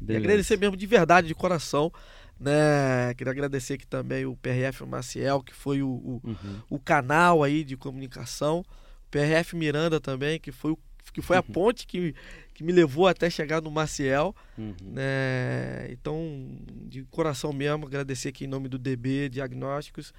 e 0.07 0.15
agradecer 0.15 0.57
mesmo 0.57 0.75
de 0.75 0.87
verdade, 0.87 1.27
de 1.27 1.35
coração. 1.35 1.91
Né? 2.39 3.13
Queria 3.15 3.31
agradecer 3.31 3.73
aqui 3.75 3.85
também 3.85 4.25
o 4.25 4.35
PRF 4.35 4.83
Maciel, 4.85 5.43
que 5.43 5.53
foi 5.53 5.83
o, 5.83 5.89
o, 5.89 6.21
Uhum. 6.23 6.61
o 6.71 6.79
canal 6.79 7.43
aí 7.43 7.63
de 7.63 7.77
comunicação. 7.77 8.61
O 9.05 9.09
PRF 9.11 9.55
Miranda 9.55 9.99
também, 9.99 10.39
que 10.39 10.51
foi, 10.51 10.71
o, 10.71 10.79
que 11.13 11.21
foi 11.21 11.37
a 11.37 11.43
ponte 11.43 11.85
que, 11.85 12.15
que 12.53 12.63
me 12.63 12.71
levou 12.71 13.07
até 13.07 13.29
chegar 13.29 13.61
no 13.61 13.69
Maciel. 13.69 14.35
Uhum. 14.57 14.73
Né? 14.81 15.91
Então, 15.91 16.57
de 16.87 17.03
coração 17.11 17.53
mesmo, 17.53 17.85
agradecer 17.85 18.29
aqui 18.29 18.45
em 18.45 18.47
nome 18.47 18.67
do 18.67 18.79
DB 18.79 19.29
Diagnósticos, 19.29 20.11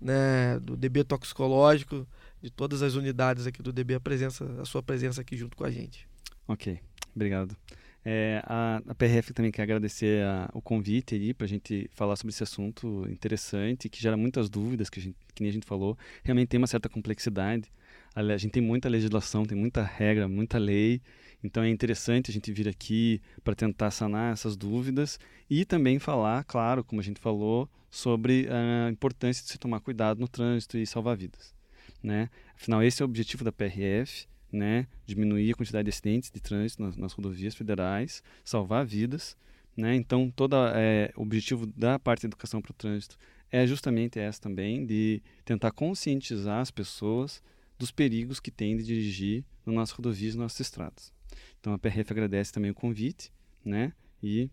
né? 0.00 0.58
do 0.60 0.76
DB 0.76 1.04
Toxicológico, 1.04 2.04
de 2.42 2.50
todas 2.50 2.82
as 2.82 2.94
unidades 2.94 3.46
aqui 3.46 3.62
do 3.62 3.72
DB, 3.72 3.94
a, 3.94 4.00
presença, 4.00 4.44
a 4.60 4.64
sua 4.64 4.82
presença 4.82 5.20
aqui 5.20 5.36
junto 5.36 5.56
com 5.56 5.64
a 5.64 5.70
gente. 5.70 6.08
Ok, 6.48 6.80
obrigado. 7.18 7.56
É, 8.04 8.40
a, 8.46 8.80
a 8.88 8.94
PRF 8.94 9.34
também 9.34 9.50
quer 9.52 9.62
agradecer 9.62 10.24
a- 10.24 10.48
o 10.54 10.62
convite 10.62 11.14
aí 11.14 11.34
para 11.34 11.44
a 11.44 11.48
gente 11.48 11.90
falar 11.92 12.16
sobre 12.16 12.30
esse 12.32 12.42
assunto 12.42 13.06
interessante, 13.10 13.88
que 13.88 14.00
gera 14.00 14.16
muitas 14.16 14.48
dúvidas, 14.48 14.88
que, 14.88 15.00
gente, 15.00 15.16
que 15.34 15.42
nem 15.42 15.50
a 15.50 15.52
gente 15.52 15.66
falou. 15.66 15.98
Realmente 16.24 16.48
tem 16.48 16.58
uma 16.58 16.66
certa 16.66 16.88
complexidade. 16.88 17.70
A, 18.14 18.20
a 18.20 18.36
gente 18.38 18.52
tem 18.52 18.62
muita 18.62 18.88
legislação, 18.88 19.44
tem 19.44 19.58
muita 19.58 19.82
regra, 19.82 20.26
muita 20.28 20.56
lei. 20.58 21.02
Então 21.42 21.62
é 21.62 21.68
interessante 21.68 22.30
a 22.30 22.34
gente 22.34 22.50
vir 22.52 22.68
aqui 22.68 23.20
para 23.44 23.54
tentar 23.54 23.90
sanar 23.90 24.32
essas 24.32 24.56
dúvidas 24.56 25.18
e 25.50 25.64
também 25.64 25.98
falar, 25.98 26.44
claro, 26.44 26.82
como 26.82 27.00
a 27.00 27.04
gente 27.04 27.20
falou, 27.20 27.68
sobre 27.90 28.48
a 28.50 28.90
importância 28.90 29.42
de 29.44 29.50
se 29.50 29.58
tomar 29.58 29.80
cuidado 29.80 30.18
no 30.18 30.28
trânsito 30.28 30.78
e 30.78 30.86
salvar 30.86 31.16
vidas. 31.16 31.54
Né? 32.02 32.30
Afinal, 32.54 32.82
esse 32.82 33.02
é 33.02 33.04
o 33.04 33.08
objetivo 33.08 33.44
da 33.44 33.52
PRF 33.52 34.26
né, 34.52 34.86
diminuir 35.06 35.52
a 35.52 35.54
quantidade 35.54 35.84
de 35.84 35.90
acidentes 35.90 36.30
de 36.30 36.40
trânsito 36.40 36.82
nas, 36.82 36.96
nas 36.96 37.12
rodovias 37.12 37.54
federais, 37.54 38.22
salvar 38.44 38.84
vidas, 38.84 39.36
né? 39.76 39.94
Então, 39.94 40.30
todo 40.30 40.56
é, 40.74 41.12
o 41.16 41.22
objetivo 41.22 41.66
da 41.66 41.98
parte 41.98 42.22
da 42.22 42.28
educação 42.28 42.60
para 42.60 42.72
o 42.72 42.74
trânsito 42.74 43.16
é 43.50 43.66
justamente 43.66 44.18
essa 44.18 44.40
também, 44.40 44.84
de 44.84 45.22
tentar 45.44 45.70
conscientizar 45.70 46.60
as 46.60 46.70
pessoas 46.70 47.42
dos 47.78 47.90
perigos 47.90 48.40
que 48.40 48.50
tem 48.50 48.76
de 48.76 48.82
dirigir 48.82 49.44
nas 49.64 49.74
nossas 49.74 49.94
rodovias 49.94 50.34
e 50.34 50.38
nossas 50.38 50.60
estradas. 50.60 51.12
Então, 51.60 51.72
a 51.72 51.78
PRF 51.78 52.12
agradece 52.12 52.52
também 52.52 52.70
o 52.70 52.74
convite, 52.74 53.32
né? 53.64 53.92
E 54.22 54.50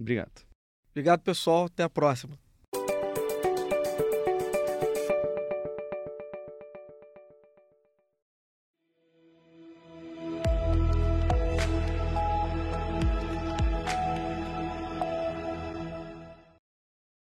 obrigado. 0.00 0.44
Obrigado, 0.90 1.20
pessoal. 1.20 1.66
Até 1.66 1.84
a 1.84 1.88
próxima. 1.88 2.38